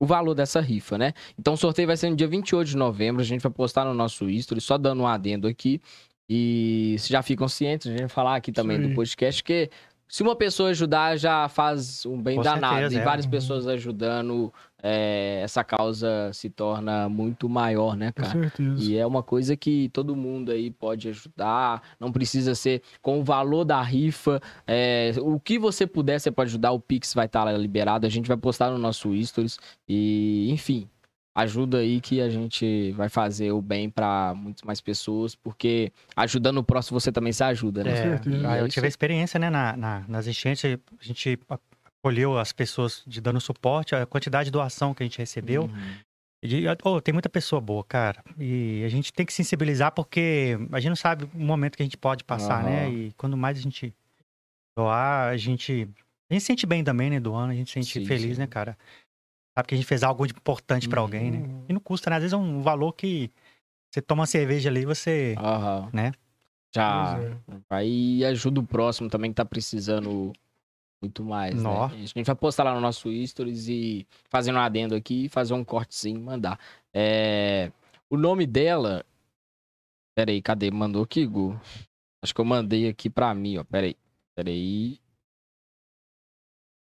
[0.00, 1.14] o valor dessa rifa, né?
[1.38, 3.94] Então o sorteio vai ser no dia 28 de novembro, a gente vai postar no
[3.94, 5.80] nosso history, só dando um adendo aqui.
[6.28, 8.88] E se já ficam cientes, a gente vai falar aqui também Sim.
[8.88, 9.70] do podcast, que
[10.08, 12.74] se uma pessoa ajudar, já faz um bem Com danado.
[12.74, 13.04] Certeza, e é.
[13.04, 14.52] várias pessoas ajudando,
[14.82, 18.32] é, essa causa se torna muito maior, né, cara?
[18.32, 18.82] Com certeza.
[18.82, 21.82] E é uma coisa que todo mundo aí pode ajudar.
[21.98, 24.40] Não precisa ser com o valor da rifa.
[24.66, 26.72] É, o que você puder, você pode ajudar.
[26.72, 28.06] O Pix vai estar liberado.
[28.06, 29.58] A gente vai postar no nosso Stories.
[29.88, 30.88] E, enfim,
[31.34, 36.58] ajuda aí que a gente vai fazer o bem para muitas mais pessoas, porque ajudando
[36.58, 37.90] o próximo você também se ajuda, né?
[37.90, 41.38] É, ah, eu tive a experiência, né, na, na, nas enchentes, a gente
[41.98, 45.62] acolheu as pessoas de dando suporte, a quantidade de doação que a gente recebeu.
[45.62, 45.98] Uhum.
[46.44, 48.22] De, oh, tem muita pessoa boa, cara.
[48.38, 51.86] E a gente tem que sensibilizar porque a gente não sabe o momento que a
[51.86, 52.70] gente pode passar, uhum.
[52.70, 52.90] né?
[52.90, 53.94] E quando mais a gente
[54.78, 55.88] doar, a gente.
[56.30, 57.18] A gente se sente bem também, né?
[57.18, 58.40] Doando, a gente se sente sim, feliz, sim.
[58.40, 58.76] né, cara?
[59.56, 61.38] Sabe que a gente fez algo importante para alguém, né?
[61.38, 61.64] Uhum.
[61.68, 62.16] E não custa, né?
[62.16, 63.30] Às vezes é um valor que
[63.90, 65.36] você toma uma cerveja ali e você.
[65.38, 65.90] Uhum.
[65.92, 66.12] Né?
[66.74, 67.16] Já.
[67.20, 67.60] É.
[67.70, 70.32] Aí ajuda o próximo também que tá precisando
[71.00, 71.62] muito mais.
[71.62, 71.70] Né?
[71.70, 75.64] A gente vai postar lá no nosso Stories e fazer um adendo aqui, fazer um
[75.64, 76.58] cortezinho mandar.
[76.92, 77.70] É...
[78.10, 79.04] O nome dela.
[80.16, 80.70] Pera aí, cadê?
[80.70, 81.58] Mandou aqui, Gu?
[82.22, 83.64] Acho que eu mandei aqui pra mim, ó.
[83.64, 83.96] Pera aí.
[84.34, 84.98] Pera aí.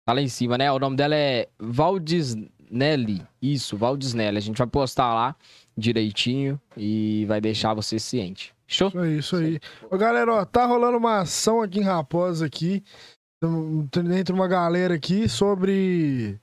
[0.04, 0.70] Tá lá em cima, né?
[0.72, 2.36] O nome dela é Valdis
[2.70, 3.22] Nelly.
[3.40, 4.38] Isso, Valdisnelli.
[4.38, 5.36] A gente vai postar lá
[5.76, 8.54] direitinho e vai deixar você ciente.
[8.66, 8.88] Show?
[8.88, 9.60] Isso aí, isso aí.
[9.90, 12.82] Ô, galera, ó, tá rolando uma ação aqui em Raposa aqui.
[13.92, 16.40] Dentro de uma galera aqui sobre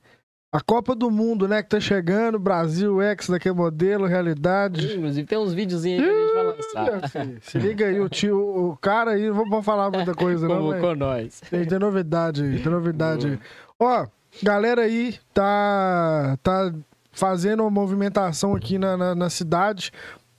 [0.54, 4.96] A Copa do Mundo, né, que tá chegando, Brasil, ex daquele modelo, realidade.
[4.96, 7.10] Inclusive tem uns videozinhos aí que a gente vai lançar.
[7.10, 10.58] Filho, Se liga aí, o tio, o cara aí, não vamos falar muita coisa, não.
[10.58, 11.42] Como mas com nós.
[11.50, 13.40] Tem, tem novidade aí, tem novidade aí.
[13.80, 14.08] Ó,
[14.42, 16.74] galera aí tá, tá
[17.12, 19.92] fazendo uma movimentação aqui na, na, na cidade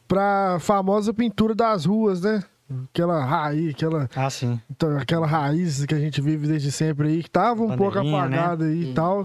[0.08, 2.42] pra famosa pintura das ruas, né?
[2.90, 4.58] Aquela raiz, aquela, Ah, sim.
[4.70, 8.08] então, aquela raiz que a gente vive desde sempre aí, que tava um pouco né?
[8.08, 9.24] apagada aí e tal.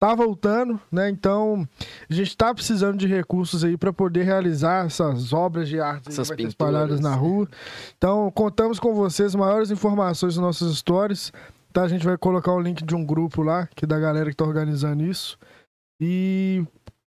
[0.00, 1.10] Tá voltando, né?
[1.10, 1.66] Então,
[2.08, 6.30] a gente tá precisando de recursos aí para poder realizar essas obras de arte Essas
[6.30, 7.00] espalhadas pinturas.
[7.00, 7.48] na rua.
[7.98, 11.32] Então, contamos com vocês maiores informações nas nossas stories.
[11.78, 11.84] Tá?
[11.84, 14.36] A gente vai colocar o link de um grupo lá, que é da galera que
[14.36, 15.38] tá organizando isso.
[16.00, 16.64] E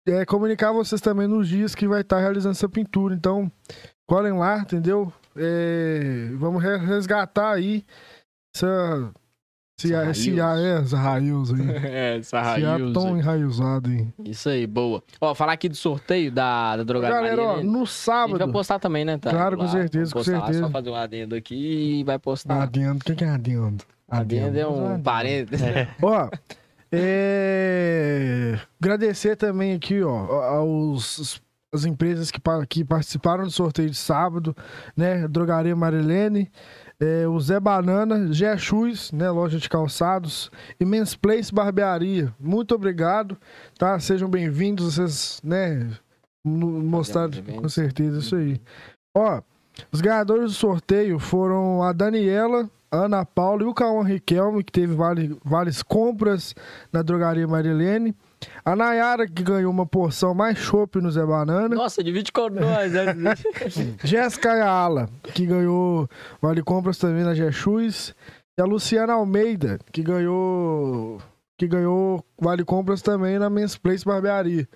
[0.08, 3.16] é, comunicar vocês também nos dias que vai estar realizando essa pintura.
[3.16, 3.52] Então,
[4.08, 5.12] colhem lá, entendeu?
[5.36, 7.84] É, vamos re- resgatar aí
[8.56, 9.12] essa.
[9.80, 11.62] Se Essa há, se há é, essa raiz aí.
[11.90, 12.94] É, essa se há raiz.
[12.94, 14.08] tão enraizado aí.
[14.26, 15.02] Isso aí, boa.
[15.20, 17.16] Ó, falar aqui do sorteio da, da drogaria.
[17.16, 18.52] Galera, ó, Maria, no a gente vai sábado.
[18.52, 19.18] postar também, né?
[19.18, 19.32] Tá?
[19.32, 20.66] Claro, com Lá, certeza, vamos com postar lá, certeza.
[20.68, 21.56] Só fazer um adendo aqui
[22.00, 22.62] e vai postar.
[22.62, 22.98] Adendo.
[22.98, 23.84] O que que é adendo?
[24.12, 25.04] Adendo é um Adendo.
[25.04, 25.52] parente.
[26.04, 26.30] Ó,
[26.92, 30.10] é, agradecer também aqui, ó,
[30.58, 31.42] aos
[31.74, 34.54] as empresas que, que participaram do sorteio de sábado,
[34.98, 35.26] né?
[35.30, 36.52] Drogaria Marilene,
[37.00, 39.30] é, o Zé Banana, Gé Shoes, né?
[39.30, 42.34] Loja de calçados, e Men's Place Barbearia.
[42.38, 43.38] Muito obrigado,
[43.80, 43.98] tá?
[44.00, 45.90] Sejam bem-vindos, vocês, né?
[46.46, 47.32] mo- Mostraram
[47.62, 48.60] com certeza isso aí.
[49.16, 49.42] Ó,
[49.94, 54.94] os ganhadores do sorteio foram a Daniela, Ana Paula e o Cauã Riquelme, que teve
[54.94, 56.54] vale, vales compras
[56.92, 58.14] na drogaria Marilene.
[58.66, 61.74] A Nayara, que ganhou uma porção mais chopp no Zé Banana.
[61.74, 62.92] Nossa, divide com nós.
[62.92, 63.36] né?
[64.04, 66.10] Jéssica Ayala, que ganhou
[66.42, 68.14] vale compras também na Jexus.
[68.58, 71.22] E a Luciana Almeida, que ganhou
[71.62, 74.68] que ganhou vale compras também na Men's Place Barbearia.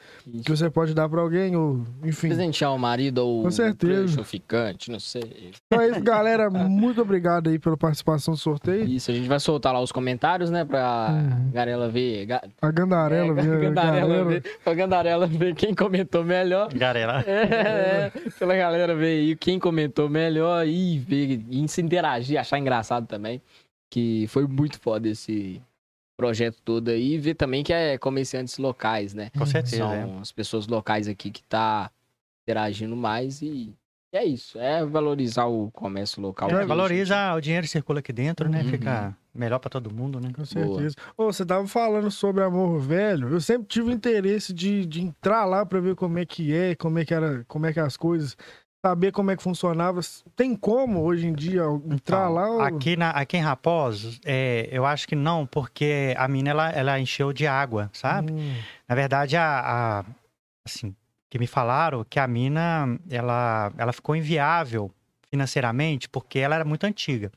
[0.43, 2.27] Que você pode dar pra alguém, ou enfim.
[2.27, 4.21] Presentear o marido ou Com certeza.
[4.21, 5.51] o ficante, não sei.
[5.65, 6.47] Então é isso, galera.
[6.49, 8.83] Muito obrigado aí pela participação do sorteio.
[8.87, 10.63] Isso, a gente vai soltar lá os comentários, né?
[10.63, 11.49] Pra Uhum.
[11.51, 12.25] Garela ver.
[12.27, 12.41] Ga...
[12.61, 13.59] A Gandarela, é, viu?
[13.59, 14.43] Gandarela ver.
[14.63, 16.71] Pra Gandarela ver quem comentou melhor.
[16.71, 17.21] Garela.
[17.21, 23.07] É, pela galera ver aí quem comentou melhor e ver e se interagir, achar engraçado
[23.07, 23.41] também.
[23.89, 25.61] Que foi muito foda esse
[26.17, 27.13] projeto todo aí.
[27.13, 29.29] E ver também que é comerciantes locais, né?
[29.37, 29.77] Com certeza.
[29.77, 30.19] São é.
[30.21, 31.91] as pessoas locais aqui que tá
[32.43, 33.73] interagindo mais e
[34.13, 34.57] é isso.
[34.57, 36.49] É valorizar o comércio local.
[36.49, 38.61] É, valoriza o dinheiro que circula aqui dentro, né?
[38.61, 38.69] Uhum.
[38.69, 40.31] Fica melhor pra todo mundo, né?
[40.33, 40.95] Com certeza.
[41.17, 43.27] Ô, você tava falando sobre amor velho.
[43.27, 46.97] Eu sempre tive interesse de, de entrar lá pra ver como é que é, como
[46.97, 48.37] é que era, como é que é as coisas,
[48.85, 49.99] saber como é que funcionava.
[50.35, 52.49] Tem como hoje em dia entrar Então, lá?
[52.49, 56.69] ou- Aqui, na, aqui em Raposo, é, eu acho que não, porque a mina ela,
[56.69, 58.31] ela encheu de água, sabe?
[58.31, 58.53] Hum,
[58.87, 59.59] Na verdade, a,
[59.99, 60.05] a-
[60.63, 60.95] assim,
[61.31, 64.91] que me falaram que a mina ela, ela ficou inviável
[65.31, 67.31] financeiramente porque ela era muito antiga.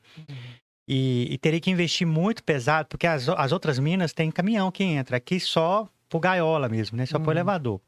[0.87, 4.83] E, e teria que investir muito pesado, porque as, as outras minas têm caminhão que
[4.83, 7.05] entra, aqui só por gaiola mesmo, né?
[7.07, 7.31] Só por Uhum.
[7.33, 7.81] elevador.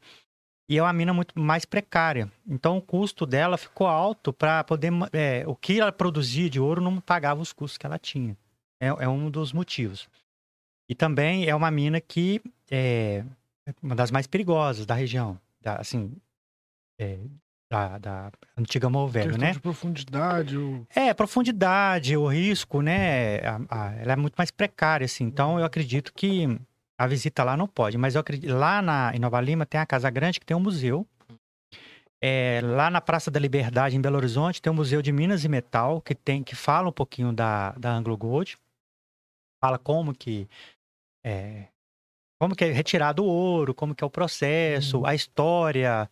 [0.72, 2.32] E é uma mina muito mais precária.
[2.48, 4.90] Então o custo dela ficou alto para poder.
[5.12, 8.34] é, o que ela produzia de ouro não pagava os custos que ela tinha.
[8.80, 10.08] É, é um dos motivos.
[10.88, 12.40] E também é uma mina que
[12.70, 13.22] é
[13.82, 15.38] uma das mais perigosas da região.
[15.60, 16.16] Da, assim,
[16.98, 17.18] é,
[17.70, 19.52] da, da antiga questão né?
[19.52, 20.56] de profundidade.
[20.56, 23.40] ou- É, profundidade, o risco, né?
[23.40, 25.24] a- a- ela é muito mais precária, assim.
[25.24, 26.58] Então, eu acredito que
[27.02, 27.98] a visita lá não pode.
[27.98, 30.60] Mas eu acredito, lá na, em Nova Lima tem a Casa Grande, que tem um
[30.60, 31.04] museu.
[32.22, 35.48] É, lá na Praça da Liberdade, em Belo Horizonte, tem o Museu de Minas e
[35.48, 38.56] Metal, que tem que fala um pouquinho da, da Anglo Gold.
[39.60, 40.48] Fala como que
[41.26, 41.66] é,
[42.40, 45.06] como que é retirado o ouro, como que é o processo, Uhum.
[45.06, 46.08] a história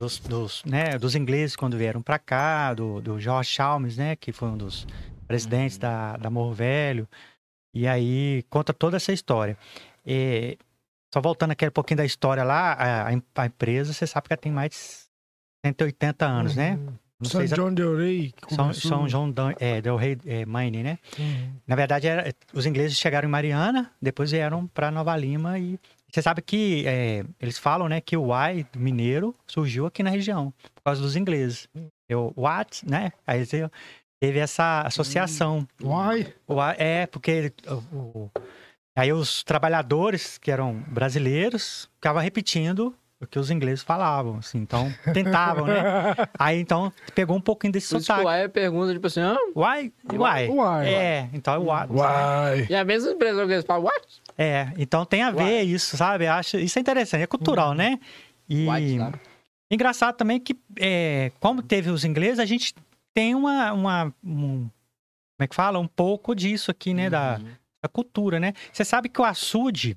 [0.00, 4.32] dos, dos, né, dos ingleses quando vieram para cá, do, do George Chalmers, né, que
[4.32, 4.88] foi um dos
[5.28, 7.08] presidentes da, da Morro Velho.
[7.72, 9.56] E aí conta toda essa história.
[10.06, 10.58] E,
[11.12, 14.32] só voltando aquele pouquinho da história lá, a, a em- a empresa, você sabe que
[14.32, 14.76] ela tem mais de
[15.68, 16.74] 180 anos, né?
[16.76, 16.92] Uhum.
[17.20, 18.34] Não São John Del Rey.
[18.48, 20.98] São, São João Dan- é, Del Rey é, Mining, né?
[21.16, 21.52] Uhum.
[21.66, 25.78] Na verdade, era- os ingleses chegaram em Mariana, depois vieram para Nova Lima e
[26.10, 30.10] você sabe que é, eles falam, né, que o why do mineiro surgiu aqui na
[30.10, 31.68] região por causa dos ingleses.
[32.10, 33.12] O what, né?
[33.26, 33.46] Aí
[34.20, 35.66] teve essa associação.
[36.46, 38.30] O why- é porque o- o-
[38.96, 44.58] aí os trabalhadores que eram brasileiros ficavam repetindo o que os ingleses falavam, assim.
[44.58, 45.80] Então, tentavam, né?
[46.36, 48.26] Aí, então, pegou um pouquinho desse Por isso que o sotaque.
[48.26, 49.92] Uai pergunta, tipo assim, ah, Why?
[50.12, 50.48] Why?
[50.50, 50.88] Why?
[50.88, 51.86] É, então é why.
[51.88, 52.66] Uai.
[52.68, 54.04] e a mesma impressão que eles falam, what?
[54.36, 55.72] É, então tem a ver Why?
[55.72, 56.26] isso, sabe?
[56.26, 58.00] Acho, isso é interessante, é cultural, né?
[58.48, 59.20] E White, sabe?
[59.70, 62.74] engraçado também que, é, como teve os ingleses, a gente
[63.14, 65.78] tem uma, uma um- como é que fala?
[65.78, 67.04] Um pouco disso aqui, né?
[67.04, 67.10] Uhum.
[67.10, 67.40] da
[67.88, 68.52] cultura, né?
[68.72, 69.96] Você sabe que o açude,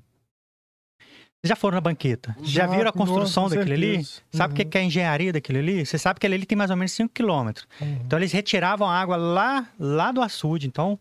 [1.44, 2.34] já foram na banqueta?
[2.42, 4.04] Já, viram a construção nossa, daquele ali?
[4.32, 4.70] Sabe o que Uhum.
[4.70, 5.86] que é a engenharia daquele ali?
[5.86, 7.68] Você sabe que ele ali tem mais ou menos 5 quilômetros.
[7.80, 8.00] Uhum.
[8.04, 10.66] Então eles retiravam a água lá, lá do açude.
[10.66, 10.98] Então,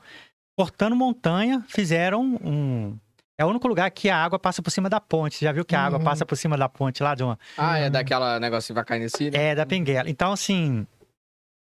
[0.57, 2.95] cortando montanha, fizeram um.
[3.37, 5.35] É o único lugar que a água passa por cima da ponte.
[5.35, 6.05] Você já viu que a água Uhum.
[6.05, 7.39] passa por cima da ponte lá de uma.
[7.57, 9.47] Ah, é daquela negócio que vai cair nesse, né?
[9.51, 10.09] É, da Penguela.
[10.09, 10.85] Então, assim.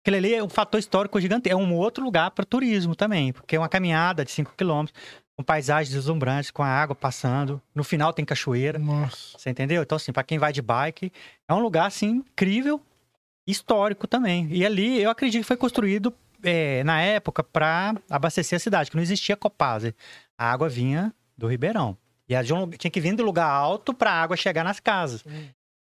[0.03, 1.49] Aquele ali é um fator histórico gigante.
[1.49, 4.99] É um outro lugar para turismo também, porque é uma caminhada de 5 quilômetros,
[5.37, 7.63] com paisagens deslumbrantes, com a água passando.
[7.75, 8.79] No final tem cachoeira.
[8.81, 9.39] Nossa.
[9.39, 9.81] Você entendeu?
[9.83, 11.13] Então, assim, para quem vai de bike,
[11.49, 12.81] é um lugar, assim, incrível,
[13.47, 14.49] histórico também.
[14.51, 16.13] E ali, eu acredito que foi construído,
[16.43, 19.95] é, na época, para abastecer a cidade, que não existia Copasa.
[20.37, 21.97] A água vinha do Ribeirão.
[22.29, 24.81] E a de um- tinha que vir do lugar alto para a água chegar nas
[24.81, 25.25] casas.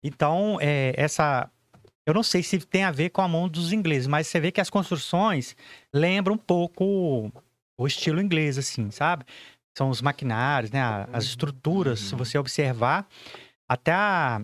[0.03, 1.49] Então, é, essa...
[2.11, 4.51] Eu não sei se tem a ver com a mão dos ingleses, mas você vê
[4.51, 5.55] que as construções
[5.93, 7.31] lembram um pouco
[7.77, 9.23] o estilo inglês, assim, sabe?
[9.77, 10.81] São os maquinários, né?
[11.13, 13.07] As estruturas, se você observar,
[13.67, 14.41] até a,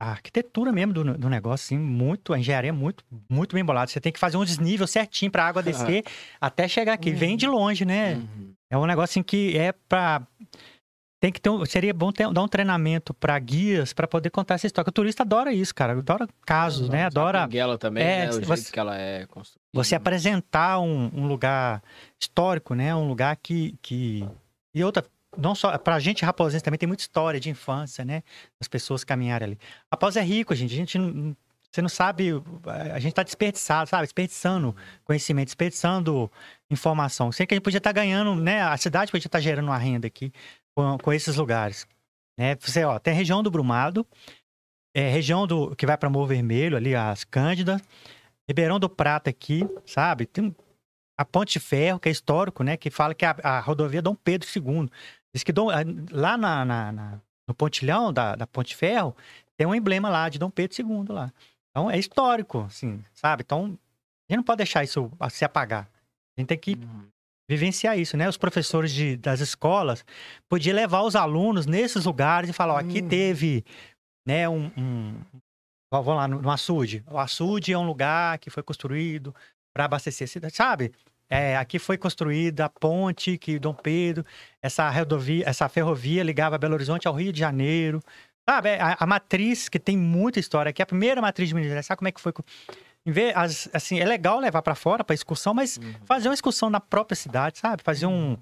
[0.00, 3.90] a arquitetura mesmo do, do negócio, assim, muito, a engenharia é muito, muito bem bolada.
[3.90, 6.02] Você tem que fazer um desnível certinho para a água descer
[6.40, 7.10] até chegar aqui.
[7.10, 8.14] Vem de longe, né?
[8.14, 8.54] Uhum.
[8.70, 10.26] É um negócio assim que é para
[11.18, 14.54] tem que ter um, seria bom ter, dar um treinamento para guias para poder contar
[14.54, 14.88] essa história.
[14.88, 15.94] O turista adora isso, cara.
[15.94, 17.04] Adora casos, né?
[17.04, 18.28] A Adora Pinguela também, É, né?
[18.28, 19.60] O jeito você- que ela é construída.
[19.72, 21.82] você apresentar um, um lugar
[22.20, 22.94] histórico, né?
[22.94, 24.28] Um lugar que, que...
[24.74, 25.04] E outra,
[25.36, 25.76] não só...
[25.78, 28.22] Pra gente, Raposense, também tem muita história de infância, né?
[28.60, 29.58] As pessoas caminharem ali.
[29.90, 30.74] Raposa é rico, gente.
[30.74, 31.34] A gente não...
[31.72, 32.30] Você não sabe...
[32.94, 34.04] A gente tá desperdiçado, sabe?
[34.04, 34.74] Desperdiçando
[35.04, 36.30] conhecimento, desperdiçando
[36.70, 37.30] informação.
[37.30, 38.62] Sei que a gente podia estar ganhando, né?
[38.62, 40.32] A cidade podia estar gerando uma renda aqui
[40.76, 41.86] com, com esses lugares.
[42.38, 42.54] Né?
[42.60, 44.06] Você, ó, tem a região do Brumado,
[44.94, 47.80] é, região do que vai para Morro Vermelho, ali, as Cândidas,
[48.48, 50.26] Ribeirão do Prata aqui, sabe?
[50.26, 50.54] Tem
[51.18, 52.76] a Ponte de Ferro, que é histórico, né?
[52.76, 54.88] Que fala que a, a rodovia Dom Pedro II.
[55.34, 55.68] Diz que Dom-
[56.12, 59.16] lá na, na- na- no pontilhão da, da Ponte de Ferro
[59.56, 61.32] tem um emblema lá de Dom Pedro II lá.
[61.70, 63.42] Então é histórico, assim, sabe?
[63.44, 65.88] Então a gente não pode deixar isso se apagar.
[66.36, 67.08] A gente tem que Uhum.
[67.48, 68.28] Vivenciar isso, né?
[68.28, 70.04] Os professores de- das escolas
[70.48, 73.08] podiam levar os alunos nesses lugares e falar, ó, aqui Uhum.
[73.08, 73.64] teve,
[74.26, 74.70] né, um...
[74.76, 75.20] um...
[75.92, 77.04] Vamos lá, no, no açude.
[77.08, 79.32] O açude é um lugar que foi construído
[79.72, 80.92] para abastecer a cidade, sabe?
[81.30, 84.24] É, aqui foi construída a ponte que Dom Pedro,
[84.62, 88.02] essa rodovia, essa ferrovia ligava Belo Horizonte ao Rio de Janeiro.
[88.48, 91.68] Sabe, é, a, a matriz que tem muita história aqui, a primeira matriz de Minas
[91.68, 92.32] Gerais, sabe como é que foi?
[93.34, 95.94] As- assim, é legal levar para fora para excursão, mas Uhum.
[96.04, 97.82] fazer uma excursão na própria cidade, sabe?
[97.82, 98.36] Fazer um.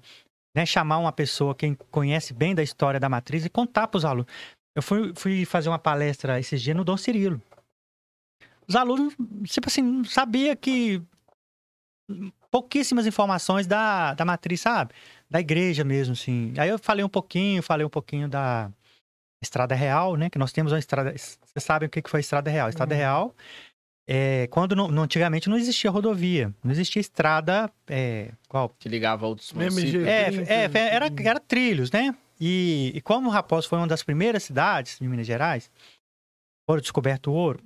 [0.55, 4.05] Né, chamar uma pessoa que conhece bem da história da matriz e contar para os
[4.05, 4.31] alunos.
[4.73, 7.41] Eu fui, fui fazer uma palestra esses dias no Dom Cirilo.
[8.67, 9.13] Os alunos,
[9.49, 11.01] tipo assim, não sabia que.
[12.51, 14.93] Pouquíssimas informações da, da matriz, sabe?
[15.29, 16.53] Da igreja mesmo, assim.
[16.57, 18.71] Aí eu falei um pouquinho, falei um pouquinho da
[19.43, 20.29] Estrada Real, né?
[20.29, 21.11] Que nós temos uma estrada.
[21.11, 22.67] Vocês sabem o que que foi a Estrada Real?
[22.67, 22.99] A Estrada Uhum.
[22.99, 23.35] Real
[24.07, 28.69] é, quando não, antigamente não existia rodovia, não existia estrada, é, qual?
[28.77, 30.05] Que ligava outros municípios.
[30.05, 32.15] É, é, era, era trilhos, né?
[32.39, 35.71] E, e como Raposo foi uma das primeiras cidades de Minas Gerais,
[36.69, 37.63] foram descoberto o ouro.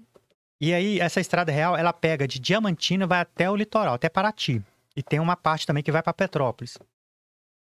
[0.62, 4.62] E aí, essa estrada real, ela pega de Diamantina, vai até o litoral, até Paraty.
[4.96, 6.78] E tem uma parte também que vai para Petrópolis.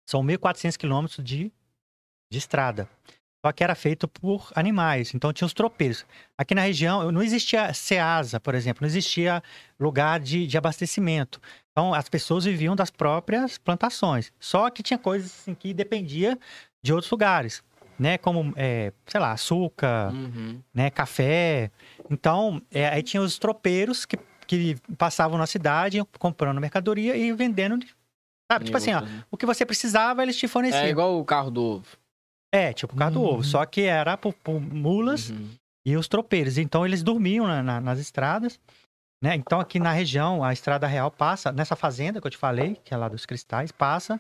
[0.10, 1.52] São 1.400 quilômetros de,
[2.32, 2.90] de estrada.
[3.44, 6.06] Só que era feito por animais, então tinha os tropeiros.
[6.38, 9.42] Aqui na região não existia SEASA, por exemplo, não existia
[9.80, 11.42] lugar de, de abastecimento.
[11.72, 14.32] Então as pessoas viviam das próprias plantações.
[14.40, 16.38] Só que tinha coisas assim, que dependia
[16.84, 17.64] de outros lugares,
[17.98, 18.16] né?
[18.20, 20.62] Como, é, sei lá, açúcar, Uhum.
[20.72, 21.72] né, café.
[22.12, 27.84] Então, é, aí tinha os tropeiros que, que passavam na cidade, comprando mercadoria e vendendo.
[28.52, 28.66] Sabe?
[28.66, 29.02] Tipo assim, ó,
[29.32, 30.84] o que você precisava, eles te forneciam.
[30.84, 31.82] É igual o carro do.
[32.52, 33.28] É, tipo o carro do Uhum.
[33.36, 33.44] ovo.
[33.44, 35.50] Só que era por, por mulas Uhum.
[35.86, 36.58] e os tropeiros.
[36.58, 38.60] Então, eles dormiam na- na- nas estradas.
[39.24, 39.36] Né?
[39.36, 42.92] Então, aqui na região, a Estrada Real passa, nessa fazenda que eu te falei, que
[42.92, 44.20] é lá dos Cristais, passa,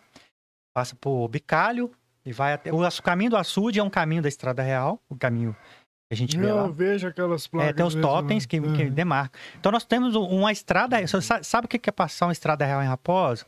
[0.76, 1.91] passa por Bicalho
[2.24, 2.72] e vai até.
[2.72, 5.53] O, açu- caminho do açude é um caminho da Estrada Real, o caminho
[6.08, 6.62] que a gente vê lá.
[6.66, 7.70] Eu vejo aquelas placas.
[7.72, 8.78] É, tem os mesmo, totens que, né?
[8.78, 9.41] que demarcam.
[9.60, 10.98] Então nós temos um- uma estrada.
[11.41, 13.44] Sabe o que é passar uma estrada real em Raposo?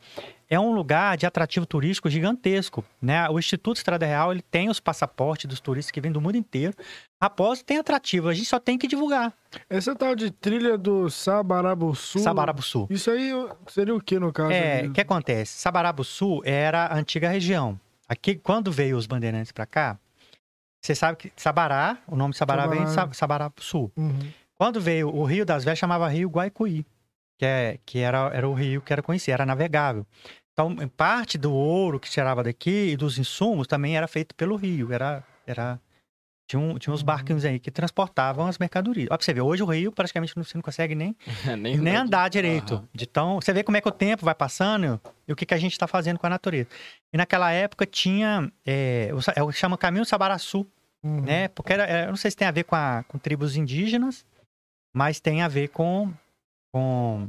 [0.54, 3.30] É um lugar de atrativo turístico gigantesco, né?
[3.30, 6.74] O Instituto Estrada Real, ele tem os passaportes dos turistas que vêm do mundo inteiro.
[7.22, 9.34] Raposa tem atrativo, a gente só tem que divulgar.
[9.70, 12.20] Essa tal de trilha do Sabarabuçu.
[12.20, 12.88] Sabarabuçu.
[12.90, 13.32] Isso aí
[13.68, 14.52] seria o que no caso?
[14.52, 15.60] É, o que acontece?
[15.60, 17.80] Sabarabuçu era a antiga região.
[18.08, 19.98] Aqui, quando veio os bandeirantes para cá,
[20.82, 22.78] você sabe que Sabará, o nome de Sabará, Sabará.
[22.80, 23.90] vem de Sa- Sabarabuçu.
[23.96, 24.32] Uhum.
[24.56, 26.86] Quando veio o Rio das Velhas, chamava Rio Guaicuí,
[27.40, 30.06] que, é, que era, era o rio que era conhecido, era navegável.
[30.54, 34.94] Então, parte do ouro que tirava daqui e dos insumos também era feito pelo rio.
[34.94, 35.80] Era, era,
[36.48, 39.08] tinha, um, tinha uns barquinhos aí que transportavam as mercadorias.
[39.12, 41.16] Ó, pra você ver, hoje o rio praticamente não- você não consegue nem,
[41.60, 42.76] nem, nem andar direito.
[42.76, 42.88] Aham.
[42.94, 45.56] De tão, você vê como é que o tempo vai passando e o que, que
[45.56, 46.70] a gente está fazendo com a natureza.
[47.12, 50.68] E naquela época tinha, é, é chama Caminho Sabaraçu,
[51.04, 51.20] Uhum.
[51.22, 51.48] né?
[51.50, 54.24] Porque era, era- eu não sei se tem a ver com, a, com tribos indígenas,
[54.96, 56.14] mas tem a ver com.
[56.72, 57.28] com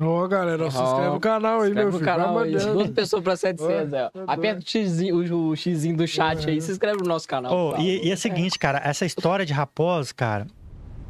[0.00, 2.04] Ó, galera, se inscreve no canal aí, meu filho.
[2.04, 2.52] canal aí.
[2.52, 2.72] mandando.
[2.74, 4.10] Duas pessoas pra 700, é.
[4.14, 4.24] ó.
[4.26, 7.54] Aperta o xizinho, o, o xizinho do chat aí, se inscreve no nosso canal.
[7.54, 10.46] Oh, e, e é o seguinte, cara, essa história de Raposo, cara,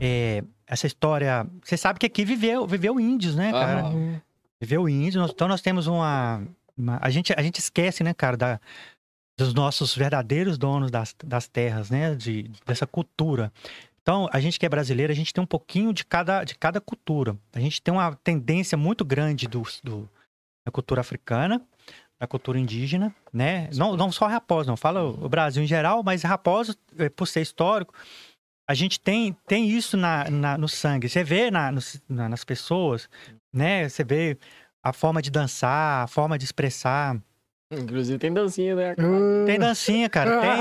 [0.00, 1.46] é, essa história.
[1.62, 3.84] Você sabe que aqui viveu, viveu índios, né, cara?
[3.84, 4.20] Uhum.
[4.60, 5.30] Viveu índios.
[5.30, 6.42] Então nós temos uma.
[6.76, 8.60] uma- a, gente, a gente esquece, né, cara, da,
[9.38, 12.14] dos nossos verdadeiros donos das, das terras, né?
[12.14, 13.52] De, dessa cultura.
[14.02, 16.80] Então, a gente que é brasileiro, a gente tem um pouquinho de cada, de cada
[16.80, 17.36] cultura.
[17.52, 20.08] A gente tem uma tendência muito grande do, do-
[20.66, 21.62] da cultura africana,
[22.20, 23.68] da cultura indígena, né?
[23.74, 24.76] Não, não só Raposo, não.
[24.76, 27.94] Fala o Brasil em geral, mas Raposo, eh, por ser histórico,
[28.68, 31.08] a gente tem, tem isso na, na- no sangue.
[31.08, 33.08] Você vê na, nos- na- nas pessoas,
[33.52, 33.88] né?
[33.88, 34.36] Você vê
[34.84, 37.16] a forma de dançar, a forma de expressar.
[37.80, 38.94] Inclusive tem dancinha, né?
[38.98, 40.40] Ah, Tem dancinha, cara.
[40.40, 40.52] Tem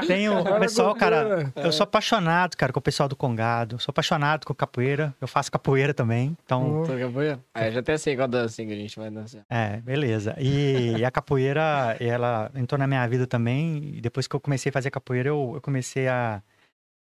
[0.00, 1.44] o, tem o pessoal, cara.
[1.44, 1.66] cultura.
[1.66, 3.76] Eu sou apaixonado, cara, com o pessoal do Congado.
[3.76, 5.14] Eu sou apaixonado com capoeira.
[5.20, 6.36] Eu faço capoeira também.
[6.44, 7.40] Então, capoeira?
[7.54, 9.42] Ah, eu já até sei qual dancinha que a gente vai dançar.
[9.50, 10.34] é, beleza.
[10.38, 13.94] E, e a capoeira, ela entrou na minha vida também.
[13.96, 16.42] E depois que eu comecei a fazer capoeira, eu, eu comecei a.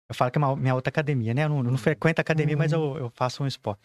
[0.10, 1.44] Eu falo que é uma, minha outra academia, né?
[1.44, 3.82] Eu não, não frequento academia, mas eu, eu faço um esporte.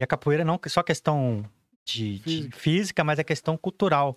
[0.00, 1.44] E a capoeira não é só questão
[1.86, 2.56] de, de Física.
[2.58, 4.16] física, mas é questão cultural.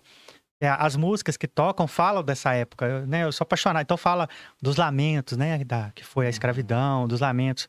[0.60, 3.24] É, as músicas que tocam falam dessa época, eu, né?
[3.24, 3.82] Eu sou apaixonado.
[3.82, 4.28] Então fala
[4.60, 5.64] dos lamentos, né?
[5.64, 7.66] Da, que foi a escravidão, dos lamentos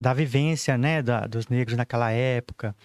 [0.00, 1.00] da vivência, né?
[1.00, 2.76] Da, dos negros naquela época.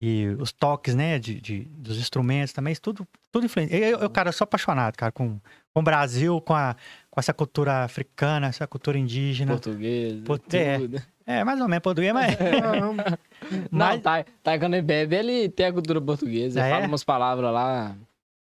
[0.00, 1.18] E os toques, né?
[1.18, 3.76] De, de- dos instrumentos também, tudo, tudo influencia.
[3.76, 5.40] Eu, eu, cara, eu sou apaixonado, cara, com,
[5.74, 6.76] com o Brasil, com, a,
[7.10, 9.52] com essa cultura africana, essa cultura indígena.
[9.52, 10.78] Português, Portu- é.
[10.78, 11.02] tudo.
[11.26, 12.34] É, mais ou menos português, mas...
[12.80, 12.94] Não,
[13.70, 16.60] mas tá, tá quando ele bebe, ele tem a cultura portuguesa.
[16.60, 16.70] É?
[16.70, 17.94] Fala umas palavras lá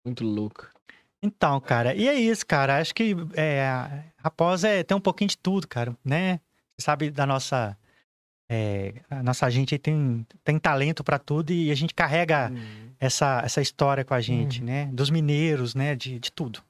[0.05, 0.69] muito louco.
[1.21, 2.77] Então, cara, e é isso, cara.
[2.79, 3.65] Acho que é,
[4.17, 6.39] Raposa é, tem um pouquinho de tudo, cara, né?
[6.77, 7.75] Você sabe da nossa.
[8.49, 12.51] é, a nossa gente tem, tem talento pra tudo e a gente carrega
[12.99, 14.87] essa, essa história com a gente, né?
[14.93, 15.95] Dos mineiros, né?
[15.95, 16.61] De, de tudo.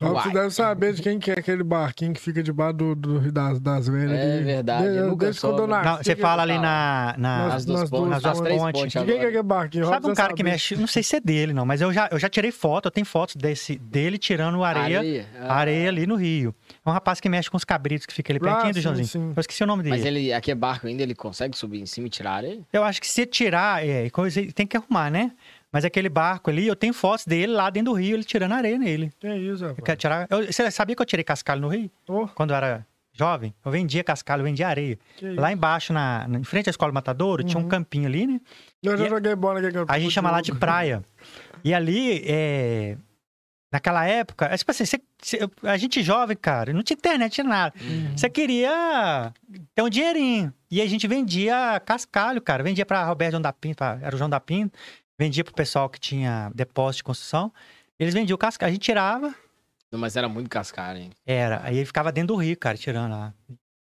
[0.00, 0.22] Uai.
[0.22, 3.58] Você deve saber de quem que é aquele barquinho que fica debaixo do, do das,
[3.58, 4.12] das Velhas.
[4.16, 4.44] É ali.
[4.44, 5.66] verdade, De- eu nunca soube.
[5.66, 7.16] Não, você que- fala ali na.
[7.18, 8.80] na- Nas- nas pontes, duas nas duas três pontes.
[8.80, 9.86] pontes De quem que é aquele barquinho?
[9.86, 10.50] Sabe um cara que sabe.
[10.52, 10.76] mexe?
[10.76, 13.04] Não sei se é dele, não, mas eu já, eu já tirei foto, eu tenho
[13.04, 15.26] fotos desse, dele tirando areia, Areia?
[15.40, 15.54] Ah.
[15.56, 16.54] areia ali no Rio.
[16.86, 19.06] É um rapaz que mexe com os cabritos que fica ali pertinho Ah, do Joãozinho.
[19.08, 19.32] sim.
[19.34, 19.96] Eu esqueci o nome dele.
[19.96, 22.60] Mas ele, aqui é barco ainda, ele consegue subir em cima e tirar areia?
[22.72, 25.32] Eu acho que se tirar, é, coisa, tem que arrumar, né?
[25.72, 28.78] Mas aquele barco ali, eu tenho fotos dele lá dentro do rio, ele tirando areia
[28.78, 29.12] nele.
[29.20, 29.84] Que isso, Eu rapaz.
[29.84, 30.26] quero tirar.
[30.30, 31.90] eu- você sabia que eu tirei cascalho no rio?
[32.08, 33.52] Ô, Quando eu era jovem?
[33.64, 34.98] Eu vendia cascalho, eu vendia areia.
[35.16, 35.40] que isso.
[35.40, 37.68] Lá embaixo, na, em frente à escola Matadouro, tinha um Uhum.
[37.68, 38.40] campinho ali, né?
[38.82, 39.92] Eu já e- joguei bola naquele campo.
[39.92, 41.04] A gente chama lá de praia.
[41.62, 42.96] E ali, é,
[43.70, 47.46] naquela época, é tipo assim, você- você- a gente jovem, cara, não tinha internet, tinha
[47.46, 47.74] nada.
[47.78, 48.16] Uhum.
[48.16, 49.32] Você queria
[49.74, 50.50] ter um dinheirinho.
[50.70, 52.62] E a gente vendia cascalho, cara.
[52.62, 54.78] Vendia pra Roberto João da Pinto, pra- era o João da Pinto.
[55.18, 57.52] Vendia pro pessoal que tinha depósito de construção.
[57.98, 58.70] Eles vendiam o cascalho.
[58.70, 59.34] A gente tirava,
[59.90, 61.10] Não, mas era muito cascara, hein?
[61.26, 61.60] era.
[61.64, 63.34] Aí ele ficava dentro do rio, cara, tirando lá.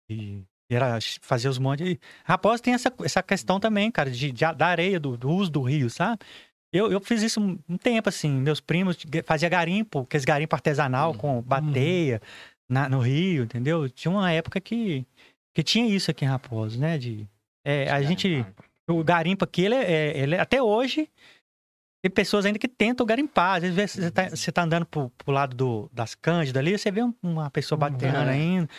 [0.09, 0.41] E
[0.71, 1.97] era fazer os montes.
[2.23, 5.61] Raposa tem essa, essa questão também, cara, de, de- da areia, do, do uso do
[5.61, 6.19] rio, sabe?
[6.71, 8.29] Eu, eu fiz isso um, tempo, assim.
[8.29, 11.17] Meus primos faziam garimpo, aqueles garimpo artesanal Uhum.
[11.17, 12.21] com bateia
[12.67, 13.89] na- no rio, entendeu?
[13.89, 15.05] Tinha uma época que,
[15.55, 16.97] que tinha isso aqui em Raposo, né?
[16.97, 17.27] De,
[17.65, 18.45] é, a gente.
[18.89, 21.09] O garimpo aqui, ele é, é- ele é- até hoje,
[22.03, 23.63] tem pessoas ainda que tentam garimpar.
[23.63, 26.91] Às vezes você tá, você tá andando pro, pro lado do, das Cândidas ali, você
[26.91, 27.91] vê um- uma pessoa Uhum.
[27.91, 28.29] batendo É.
[28.29, 28.69] ainda.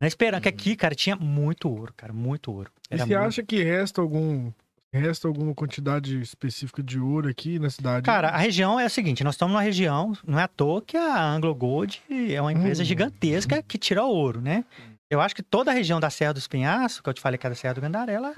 [0.00, 0.54] Na esperança, que Uhum.
[0.54, 2.70] aqui, cara, tinha muito ouro, cara, muito ouro.
[2.90, 4.50] E Era você muito- acha que resta algum.
[4.92, 8.04] Resta alguma quantidade específica de ouro aqui na cidade?
[8.04, 10.96] Cara, a região é a seguinte, nós estamos numa região, não é à toa que
[10.96, 12.86] a Anglo Gold é uma empresa Hum.
[12.86, 14.64] gigantesca que tira ouro, né?
[15.08, 17.46] Eu acho que toda a região da Serra dos Penhascos, que eu te falei que
[17.46, 18.34] é da Serra do Gandarela,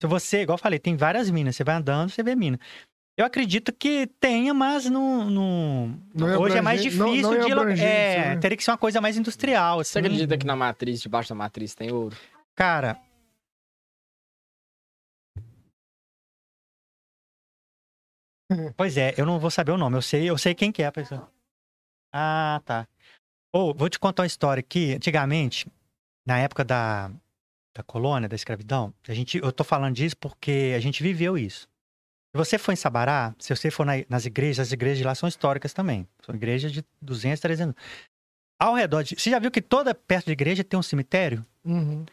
[0.00, 2.58] Se você, igual eu falei, tem várias minas, você vai andando, você vê mina.
[3.16, 6.00] Eu acredito que tenha, mas não, não...
[6.14, 8.36] Não é hoje é mais abrangente- não- difícil não é de lo- abrangência, é, né?
[8.40, 9.78] teria que ser uma coisa mais industrial.
[9.78, 10.06] Você assim.
[10.06, 12.16] acredita que na matriz, debaixo da matriz, tem ouro?
[12.54, 12.96] Cara.
[18.76, 19.96] Pois é, eu não vou saber o nome.
[19.96, 21.30] Eu sei, eu sei quem que é a pessoa.
[22.12, 22.88] Ah, tá.
[23.52, 24.94] Ou, vou te contar uma história aqui.
[24.94, 25.66] Antigamente,
[26.26, 27.10] na época da,
[27.78, 31.68] da colônia, da escravidão, a gente, eu tô falando disso porque a gente viveu isso.
[32.34, 35.14] Se você for em Sabará, se você for na- nas igrejas, as igrejas de lá
[35.14, 36.06] são históricas também.
[36.26, 37.74] São igrejas de 200, 300.
[38.60, 39.14] Ao redor de...
[39.14, 41.46] Você já viu que toda perto de igreja tem um cemitério?
[41.64, 42.04] Uhum.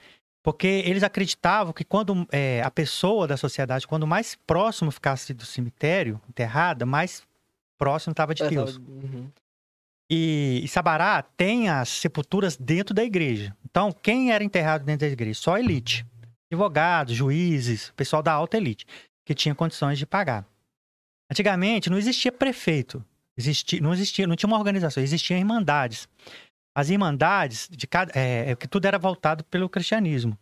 [0.44, 5.44] Porque eles acreditavam que quando é, a pessoa da sociedade, quando mais próximo ficasse do
[5.46, 7.24] cemitério, enterrada, mais
[7.80, 8.78] próximo estava de Deus.
[8.78, 9.28] Uhum.
[10.10, 13.56] E, e Sabará tem as sepulturas dentro da igreja.
[13.66, 15.40] Então, quem era enterrado dentro da igreja?
[15.40, 16.06] Só a elite.
[16.52, 18.86] Advogados, juízes, pessoal da alta elite,
[19.26, 20.46] que tinha condições de pagar.
[21.30, 23.04] Antigamente não existia prefeito,
[23.36, 26.08] existia, não existia, não tinha uma organização, existiam irmandades.
[26.78, 30.38] As irmandades de cada, é, é que tudo era voltado pelo cristianismo.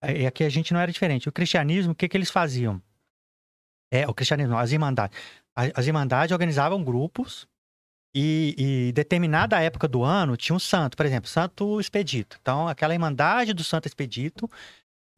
[0.00, 1.28] É, E aqui a gente não era diferente.
[1.28, 2.80] O cristianismo, o que que eles faziam?
[3.92, 5.18] É, o cristianismo, as irmandades.
[5.56, 7.48] A- As irmandades organizavam grupos
[8.18, 8.54] e,
[8.88, 12.38] e determinada época do ano tinha um santo, por exemplo, Santo Expedito.
[12.40, 14.48] Então, aquela irmandade do Santo Expedito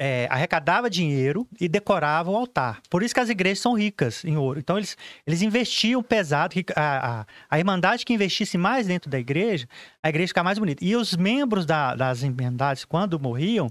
[0.00, 2.80] é, arrecadava dinheiro e decorava o altar.
[2.90, 4.58] Por isso que as igrejas são ricas em ouro.
[4.58, 4.96] Então, eles,
[5.26, 6.54] eles investiam pesado.
[6.76, 9.68] A, a, a irmandade que investisse mais dentro da igreja,
[10.02, 10.84] a igreja ficava mais bonita.
[10.84, 13.70] E os membros da- das irmandades, quando morriam,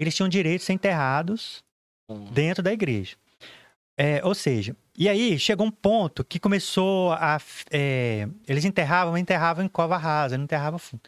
[0.00, 1.62] eles tinham direito de ser enterrados
[2.10, 2.24] Uhum.
[2.32, 3.16] dentro da igreja.
[4.00, 7.36] É, ou seja, e aí chegou um ponto que começou a.
[7.70, 11.02] é, eles enterravam, enterravam em cova rasa, não enterravam fundo.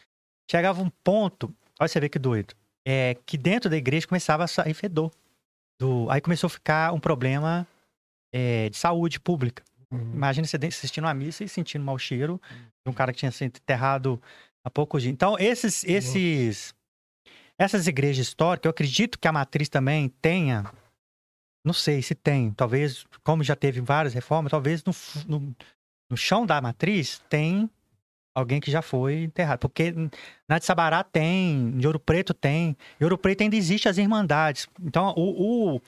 [0.51, 2.53] Chegava um ponto, olha você vê que doido,
[2.85, 5.13] é, que dentro da igreja começava a sair fedor.
[5.81, 7.65] Do, aí começou a ficar um problema
[8.35, 9.63] é, de saúde pública.
[9.91, 10.13] Uhum.
[10.13, 12.41] Imagina você assistindo a missa e sentindo mau cheiro
[12.85, 14.21] de um cara que tinha sido enterrado
[14.65, 15.13] há poucos dias.
[15.13, 16.75] Então, esses, esses,
[17.59, 20.65] essas igrejas históricas, eu acredito que a matriz também tenha.
[21.65, 22.53] Não sei se tem.
[22.53, 24.93] Talvez, como já teve várias reformas, talvez no,
[25.27, 25.57] no,
[26.11, 27.69] no chão da matriz tem
[28.35, 29.61] alguém que já foi enterrado.
[29.61, 29.93] Porque
[30.49, 32.77] na de Sabará tem, em Ouro Preto tem.
[33.01, 34.67] Em Ouro Preto ainda existe as irmandades.
[34.81, 35.81] Então, o, o,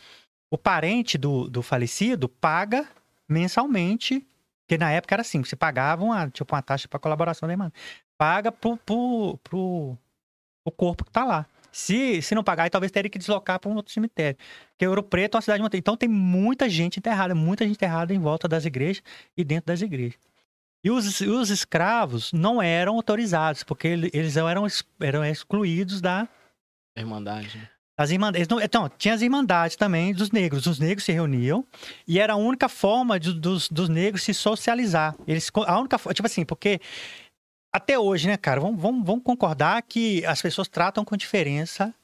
[0.51, 2.87] o parente do, do falecido paga
[3.29, 4.27] mensalmente,
[4.65, 7.73] porque na época era assim, você pagava uma, tipo, uma taxa para colaboração da irmã.
[8.19, 9.97] Paga pro, pro, pro,
[10.65, 11.47] o corpo que tá lá.
[11.73, 14.39] Se, se não pagar, talvez teria que deslocar para um outro cemitério.
[14.71, 15.63] Porque Ouro Preto é uma cidade.
[15.75, 19.03] Então tem muita gente enterrada, muita gente enterrada em volta das igrejas
[19.37, 20.19] e dentro das igrejas.
[20.85, 24.67] E os, os escravos não eram autorizados, porque ele- eles eram,
[25.01, 26.29] eram excluídos da,
[26.97, 27.57] Irmandade.
[27.57, 27.69] né?
[27.97, 28.49] as irmandades.
[28.49, 30.67] Não, então, tinha as irmandades também dos negros.
[30.67, 31.65] Os negros se reuniam
[32.07, 35.15] e era a única forma de- dos, dos negros se socializar.
[35.27, 36.81] Eles, a única tipo assim, porque
[37.73, 41.95] até hoje, né, cara, vamos, vamos, vamos concordar que as pessoas tratam com diferença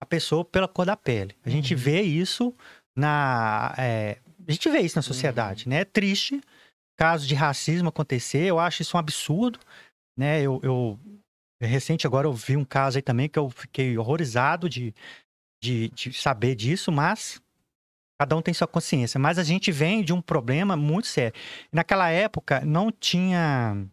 [0.00, 1.34] a pessoa pela cor da pele.
[1.44, 1.80] A gente Uhum.
[1.80, 2.54] vê isso
[2.94, 3.74] na.
[3.78, 5.80] é, a gente vê isso na sociedade, né?
[5.80, 6.40] É triste
[6.98, 8.44] caso de racismo acontecer.
[8.44, 9.58] Eu acho isso um absurdo,
[10.16, 10.42] né?
[10.42, 10.98] Eu, eu
[11.60, 14.94] recente agora eu vi um caso aí também que eu fiquei horrorizado de,
[15.62, 17.40] de, de saber disso, mas
[18.20, 19.18] cada um tem sua consciência.
[19.18, 21.32] Mas a gente vem de um problema muito sério.
[21.72, 23.86] Naquela época não tinha.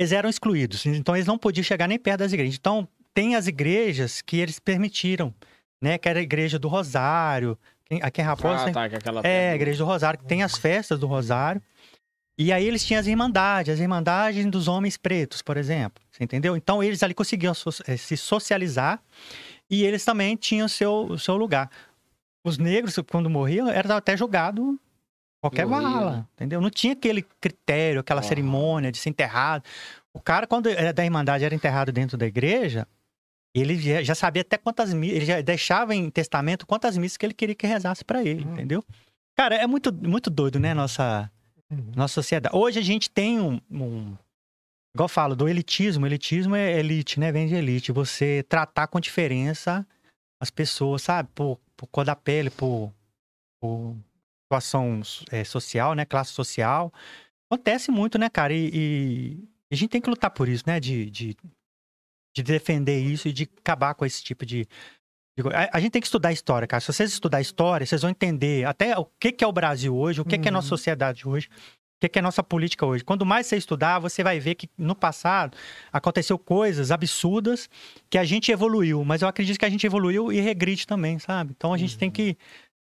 [0.00, 2.56] Eles eram excluídos, então eles não podiam chegar nem perto das igrejas.
[2.58, 5.34] Então tem as igrejas que eles permitiram,
[5.78, 5.98] né?
[5.98, 9.20] Que era a igreja do Rosário, quem- aqui em Raposa Ah, tem tá, que aquela
[9.20, 11.60] é, a igreja do Rosário, que tem as festas do Rosário.
[12.38, 16.02] E aí eles tinham as irmandades, as irmandades dos homens pretos, por exemplo.
[16.10, 16.56] Você entendeu?
[16.56, 17.52] Então eles ali conseguiam
[17.86, 19.02] eh, se socializar
[19.68, 21.70] e eles também tinham o seu, o seu lugar.
[22.42, 24.78] Os negros, quando morriam, era até jogado em
[25.40, 25.66] qualquer
[26.12, 26.26] né?
[26.34, 26.60] entendeu?
[26.60, 28.28] Não tinha aquele critério, aquela Aham.
[28.28, 29.64] cerimônia de ser enterrado.
[30.12, 32.86] O cara, quando era da Irmandade era enterrado dentro da igreja,
[33.54, 37.34] ele já, sabia até quantas missas, ele já deixava em testamento quantas missas que ele
[37.34, 38.52] queria que rezasse pra ele, Hum.
[38.52, 38.84] entendeu?
[39.36, 41.30] Cara, é muito, muito doido, né, nossa,
[41.70, 41.92] Uhum.
[41.96, 42.54] nossa sociedade.
[42.54, 44.16] Hoje a gente tem um, um-
[44.94, 46.04] igual eu falo, do elitismo.
[46.06, 47.30] Elitismo é elite, né?
[47.32, 47.92] Vem de elite.
[47.92, 49.86] Você tratar com diferença
[50.42, 51.28] as pessoas, sabe?
[51.34, 52.92] Por, por cor da pele, por,
[53.60, 53.96] por
[54.50, 56.04] situação é, social, né?
[56.04, 56.92] Classe social.
[57.50, 58.52] Acontece muito, né, cara?
[58.52, 60.80] E, e a gente tem que lutar por isso, né?
[60.80, 61.36] De, de,
[62.36, 64.66] de defender isso e de acabar com esse tipo de.
[65.54, 66.80] A, a gente tem que estudar história, cara.
[66.80, 70.20] Se vocês estudar história, vocês vão entender até o que, que é o Brasil hoje,
[70.20, 70.76] o que, que é a nossa Uhum.
[70.78, 71.48] sociedade hoje.
[72.02, 73.04] que, que é a nossa política hoje.
[73.04, 75.54] Quando mais você estudar, você vai ver que no passado
[75.92, 77.68] aconteceu coisas absurdas
[78.08, 81.52] que a gente evoluiu, mas eu acredito que a gente evoluiu e regride também, sabe?
[81.54, 82.38] Então a gente tem que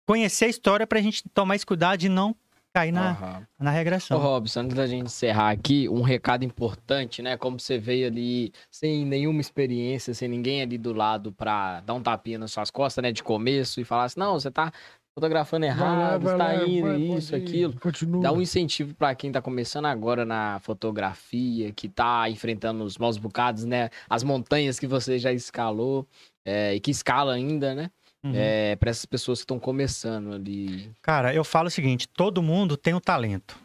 [0.06, 2.36] conhecer a história pra gente tomar esse cuidado de não
[2.74, 3.48] cair na, Aham.
[3.60, 4.18] na Ô, regressão.
[4.20, 7.38] Robson, antes da gente encerrar aqui, um recado importante, né?
[7.38, 12.02] Como você veio ali sem nenhuma experiência, sem ninguém ali do lado pra dar um
[12.02, 13.12] tapinha nas suas costas, né?
[13.12, 14.72] De começo e falar assim: não, você tá
[15.16, 17.80] fotografando Vai lá, errado, vai você tá lá, indo, vai, isso, aquilo.
[17.80, 18.24] Continua.
[18.24, 23.18] Dá um incentivo pra quem tá começando agora na fotografia, que tá enfrentando os maus
[23.20, 23.92] bocados, né?
[24.10, 26.08] As montanhas que você já escalou
[26.44, 27.92] é, e que escala ainda, né?
[28.24, 28.32] Uhum.
[28.34, 30.90] É, para essas pessoas que estão começando ali.
[31.02, 33.60] Cara, eu falo o seguinte: todo mundo tem um talento.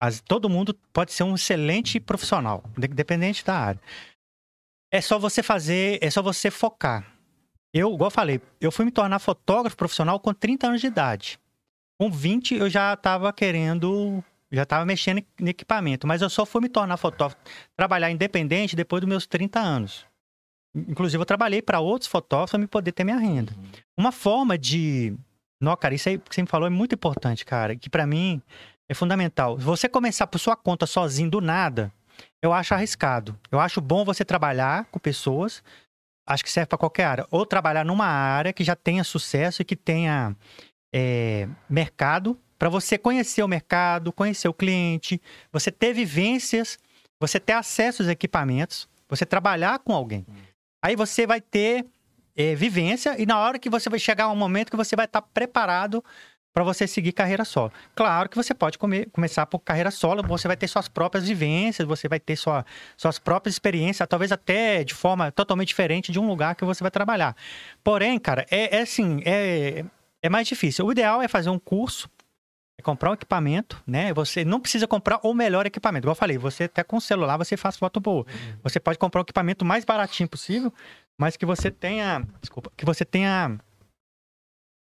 [0.00, 3.80] As- todo mundo pode ser um excelente profissional, de- independente da área.
[4.92, 7.06] É só você fazer, é só você focar.
[7.74, 11.38] Eu, igual eu falei, eu fui me tornar fotógrafo profissional com 30 anos de idade.
[12.00, 16.62] Com 20 eu já estava querendo, já estava mexendo em equipamento, mas eu só fui
[16.62, 17.36] me tornar fotógrafo,
[17.76, 20.06] trabalhar independente depois dos meus 30 anos.
[20.88, 23.52] Inclusive eu trabalhei para outros fotógrafos para me poder ter minha renda.
[23.96, 25.14] Uma forma de.
[25.60, 27.74] Não, cara, isso aí que você me falou é muito importante, cara.
[27.74, 28.40] Que pra mim
[28.88, 29.56] é fundamental.
[29.56, 31.92] Você começar por sua conta sozinho do nada,
[32.42, 33.38] eu acho arriscado.
[33.50, 35.62] Eu acho bom você trabalhar com pessoas.
[36.26, 37.26] Acho que serve pra qualquer área.
[37.30, 40.36] Ou trabalhar numa área que já tenha sucesso e que tenha
[40.94, 45.20] é, mercado para você conhecer o mercado, conhecer o cliente,
[45.52, 46.78] você ter vivências,
[47.20, 50.26] você ter acesso aos equipamentos, você trabalhar com alguém.
[50.82, 51.86] Aí você vai ter
[52.36, 55.22] é, vivência e na hora que você vai chegar um momento que você vai estar
[55.22, 56.04] preparado
[56.52, 57.72] para você seguir carreira solo.
[57.94, 61.86] Claro que você pode comer- começar por carreira solo, você vai ter suas próprias vivências,
[61.86, 62.64] você vai ter sua-
[62.96, 66.90] suas próprias experiências, talvez até de forma totalmente diferente de um lugar que você vai
[66.90, 67.36] trabalhar.
[67.84, 69.84] Porém, cara, é, é assim, é,
[70.22, 70.86] é mais difícil.
[70.86, 72.08] O ideal é fazer um curso,
[72.78, 74.12] é comprar um equipamento, né?
[74.14, 76.04] Você não precisa comprar o melhor equipamento.
[76.04, 78.24] Igual eu falei, você até com o celular você faz foto boa.
[78.62, 80.72] Você pode comprar o equipamento mais baratinho possível,
[81.18, 83.58] mas que você tenha, desculpa, que você tenha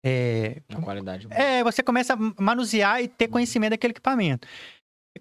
[0.06, 1.27] é, Na qualidade.
[1.32, 4.48] é, você começa a manusear e ter conhecimento daquele equipamento.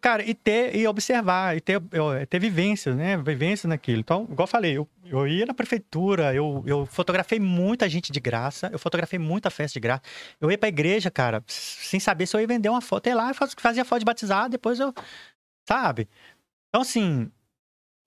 [0.00, 3.16] Cara, e ter e observar, e ter, eu- ter vivências, né?
[3.16, 4.00] Vivências naquilo.
[4.00, 8.18] Então, igual eu falei, eu, eu ia na prefeitura, eu, eu fotografei muita gente de
[8.20, 10.02] graça, eu fotografei muita festa de graça.
[10.41, 13.07] Eu ia pra igreja, cara, sem saber se eu ia vender uma foto.
[13.07, 14.92] Eu ia lá, fazia foto de batizado, depois eu.
[15.68, 16.08] Sabe?
[16.68, 17.31] Então, assim.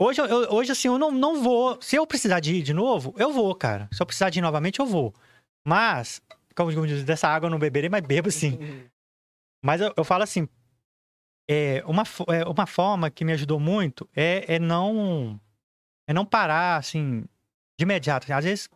[0.01, 1.77] Hoje, eu- hoje assim, eu não, não vou.
[1.81, 3.89] Se eu precisar de ir de novo, eu vou, cara.
[3.91, 5.13] Se eu precisar de ir novamente, eu vou.
[5.67, 6.21] Mas,
[6.55, 8.57] como eu diz, dessa água eu não beberei, mas bebo sim.
[9.63, 10.47] Mas eu, eu falo assim,
[11.51, 15.39] é, uma, é, uma forma que me ajudou muito é, é não
[16.07, 17.21] é não parar, assim,
[17.77, 18.31] de imediato.
[18.31, 18.69] Às vezes,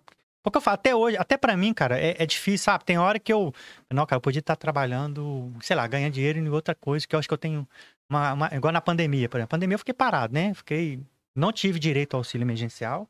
[0.44, 2.84] porque eu falo, até hoje, até pra mim, cara, é, é difícil, sabe?
[2.84, 3.54] Tem hora que eu,
[3.92, 7.20] não, cara, eu podia estar trabalhando, sei lá, ganhando dinheiro em outra coisa, que eu
[7.20, 7.68] acho que eu tenho
[8.10, 9.54] uma, uma- igual na pandemia, por exemplo.
[9.54, 10.54] Na pandemia eu fiquei parado, né?
[10.56, 11.00] Fiquei,
[11.36, 13.08] não tive direito ao auxílio emergencial,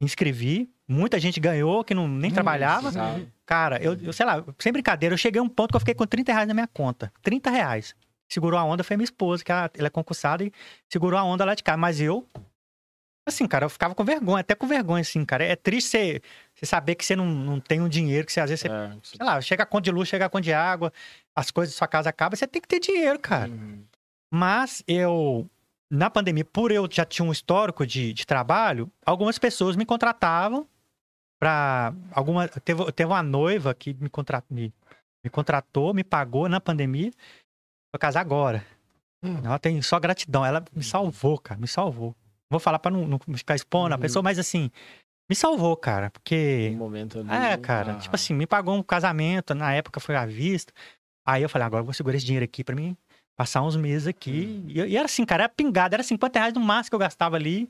[0.00, 2.90] inscrevi, muita gente ganhou que não, nem Hum, trabalhava.
[2.90, 3.28] sabe?
[3.46, 5.94] Cara, eu, eu sei lá, sem brincadeira, eu cheguei a um ponto que eu fiquei
[5.94, 7.12] com 30 reais na minha conta.
[7.22, 7.94] 30 reais.
[8.32, 10.52] Segurou a onda foi minha esposa, que ela, ela é concursada e
[10.88, 11.76] segurou a onda lá de cá.
[11.76, 12.26] Mas eu,
[13.26, 15.44] assim, cara, eu ficava com vergonha, até com vergonha, assim, cara.
[15.44, 16.22] É triste você,
[16.54, 18.96] você saber que você não, não tem um dinheiro, que você às vezes, você, É,
[19.02, 20.92] sei lá, chega a conta de luz, chega a conta de água,
[21.36, 23.50] as coisas da sua casa acabam, você tem que ter dinheiro, cara.
[23.50, 23.84] Uhum.
[24.32, 25.48] Mas eu,
[25.90, 30.66] na pandemia, por eu já tinha um histórico de, de trabalho, algumas pessoas me contratavam
[31.38, 32.48] pra alguma.
[32.48, 34.72] Teve, teve uma noiva que me, contra, me,
[35.22, 37.10] me contratou, me pagou na pandemia.
[37.92, 38.64] Vou casar agora.
[39.22, 39.38] Hum.
[39.44, 40.44] Ela tem só gratidão.
[40.44, 41.60] Ela me salvou, cara.
[41.60, 42.14] Me salvou.
[42.50, 44.00] Vou falar pra não, não ficar expondo a Uhum.
[44.02, 44.70] pessoa, mas assim,
[45.30, 46.10] me salvou, cara.
[46.10, 46.70] Porque.
[46.74, 47.30] Um momento ali.
[47.30, 50.72] É, cara, ah, tipo assim, me pagou um casamento, na época foi à vista.
[51.26, 52.96] Aí eu falei, agora eu vou segurar esse dinheiro aqui pra mim
[53.36, 54.62] passar uns meses aqui.
[54.68, 57.36] E, e era assim, cara, era pingado, era 50 reais no máximo que eu gastava
[57.36, 57.68] ali,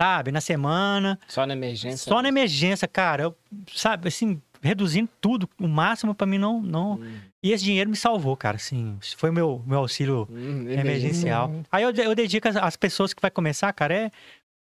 [0.00, 1.18] sabe, na semana.
[1.28, 2.08] Só na emergência.
[2.10, 3.36] Só na emergência, cara, eu,
[3.72, 6.94] sabe, assim, reduzindo tudo, o máximo pra mim não, não.
[6.94, 11.48] Hum, E esse dinheiro me salvou, cara, assim, foi o meu, meu auxílio hum, emergencial.
[11.48, 11.62] Uhum.
[11.70, 14.10] Aí eu, eu dedico às, às pessoas que vai começar, cara, é,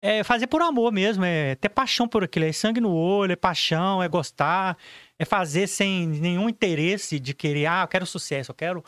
[0.03, 3.37] é fazer por amor mesmo, é ter paixão por aquilo, é sangue no olho, é
[3.37, 4.77] paixão, é gostar,
[5.19, 8.85] é fazer sem nenhum interesse de querer, ah, eu quero sucesso, eu quero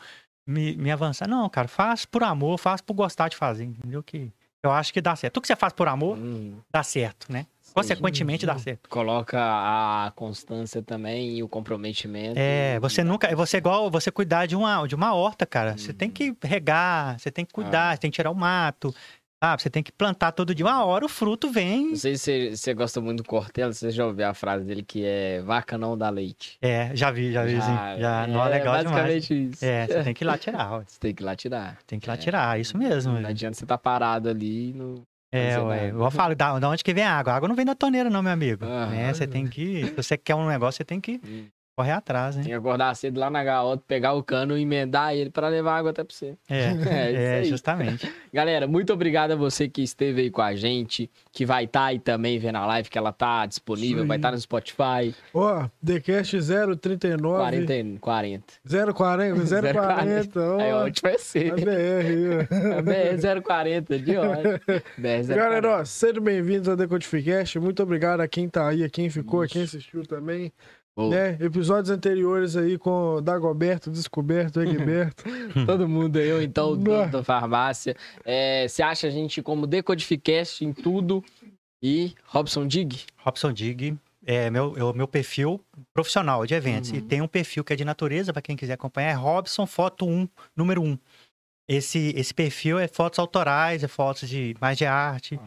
[0.47, 1.27] me, me avançar.
[1.27, 4.03] Não, cara, faz por amor, faz por gostar de fazer, entendeu?
[4.03, 4.31] Que
[4.63, 5.35] eu acho que dá certo.
[5.35, 7.45] Tudo que você faz por amor, Hum, dá certo, né?
[7.75, 8.87] Consequentemente, dá certo.
[8.89, 12.35] Coloca a constância também e o comprometimento.
[12.37, 13.35] É, você nunca.
[13.35, 15.77] Você é igual você cuidar de uma, de uma horta, cara.
[15.77, 15.97] Você Uhum.
[15.97, 17.95] tem que regar, você tem que cuidar, Ah.
[17.95, 18.95] você tem que tirar o mato.
[19.43, 19.61] Sabe?
[19.61, 20.65] Você tem que plantar todo dia.
[20.65, 21.89] Uma hora o fruto vem.
[21.89, 24.81] Não sei se você, você gosta muito do Cortella, você já ouviu a frase dele
[24.81, 26.57] que é vaca não dá leite.
[26.61, 27.99] É, já vi, já vi, sim.
[27.99, 28.83] Já, não é legal demais.
[28.85, 29.63] basicamente isso.
[29.63, 30.83] É, você tem que ir lá tirar, ué.
[30.87, 31.77] Você tem que ir lá tirar.
[31.85, 33.13] Tem que ir lá tirar, isso mesmo.
[33.13, 33.27] Não ué.
[33.29, 34.71] adianta você estar parado ali.
[34.73, 35.03] No...
[35.37, 35.89] É, ué.
[35.91, 37.33] eu falo, da, da onde que vem a água?
[37.33, 38.65] A água não vem da torneira, não, meu amigo.
[38.65, 38.87] Aham.
[38.91, 39.13] Né?
[39.13, 39.87] Você tem que.
[39.87, 41.47] Se você quer um negócio, você tem que Hum.
[41.75, 42.43] Correr atrás, né?
[42.43, 45.77] Tem que acordar cedo lá na gaota, pegar o cano e emendar ele pra levar
[45.77, 46.35] água até pra você.
[46.49, 47.45] É, É, isso é, aí.
[47.45, 48.13] justamente.
[48.33, 51.99] Galera, muito obrigado a você que esteve aí com a gente, que vai estar aí
[51.99, 55.13] também vendo a live, que ela tá disponível, vai estar no Spotify.
[55.33, 56.37] Ó, TheCast
[56.79, 57.37] 039.
[57.39, 58.53] 40, e- 40.
[58.93, 60.39] 040, 040.
[60.41, 61.53] Ó, É ótimo, vai a ser.
[61.55, 62.79] BR aí, ó.
[62.79, 64.61] A BR 040, de hora.
[64.97, 65.35] BR 040.
[65.35, 67.59] Galera, ó, sejam bem-vindos ao Decodificast.
[67.59, 70.53] Muito obrigado a quem tá aí, a quem ficou, a quem assistiu também.
[70.95, 71.13] Boa.
[71.13, 71.37] Né?
[71.41, 75.25] Episódios anteriores aí com Dagoberto, Descoberto, Egberto.
[75.65, 77.95] Todo mundo aí, ou então dono da farmácia.
[78.23, 81.21] É, Você acha a gente como Decodificast em tudo
[81.83, 83.03] e Robson Dig?
[83.17, 85.59] Robson Dig é meu, é o meu perfil
[85.93, 86.91] profissional de eventos.
[86.91, 86.97] Uhum.
[86.97, 90.07] E tem um perfil que é de natureza, para quem quiser acompanhar, é Robson Foto
[90.07, 90.97] 1, número 1.
[91.67, 95.39] Esse, esse perfil é fotos autorais, é fotos de mais de arte,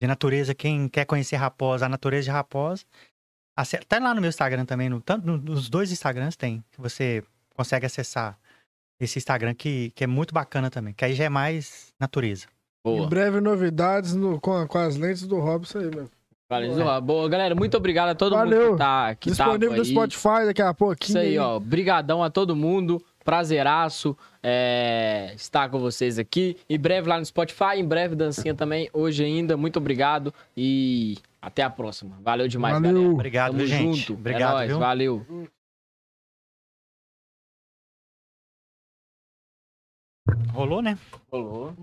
[0.00, 0.54] de natureza.
[0.54, 2.84] Quem quer conhecer Raposa, a natureza de Raposa,
[3.62, 6.80] ace- tá lá no meu Instagram também, no, tanto no- nos dois Instagrams tem, que
[6.80, 7.22] você
[7.56, 8.38] consegue acessar
[9.00, 12.46] esse Instagram que, que é muito bacana também, que aí já é mais natureza.
[12.86, 13.08] Em Boa.
[13.08, 16.08] breve, novidades no- com, com as lentes do Robson aí, meu.
[16.50, 17.00] Valeu, Boa.
[17.00, 18.58] Boa, galera, muito obrigado a todo Valeu.
[18.60, 19.90] mundo que tá que Disponível tava no aí.
[19.90, 21.08] Spotify daqui a pouquinho.
[21.10, 21.58] Isso aí, ó.
[21.58, 23.04] Brigadão a todo mundo.
[23.22, 26.56] Prazeraço é, estar com vocês aqui.
[26.70, 28.88] Em breve lá no Spotify, em breve dancinha também.
[28.94, 29.58] Hoje ainda.
[29.58, 32.18] Muito obrigado e até a próxima.
[32.20, 32.92] Valeu demais, Valeu.
[32.92, 33.12] galera.
[33.12, 34.00] Obrigado, Tamo gente.
[34.00, 34.14] junto.
[34.14, 34.78] Obrigado, é nóis, viu?
[34.78, 35.26] valeu.
[40.52, 40.98] Rolou, né?
[41.30, 41.74] Rolou.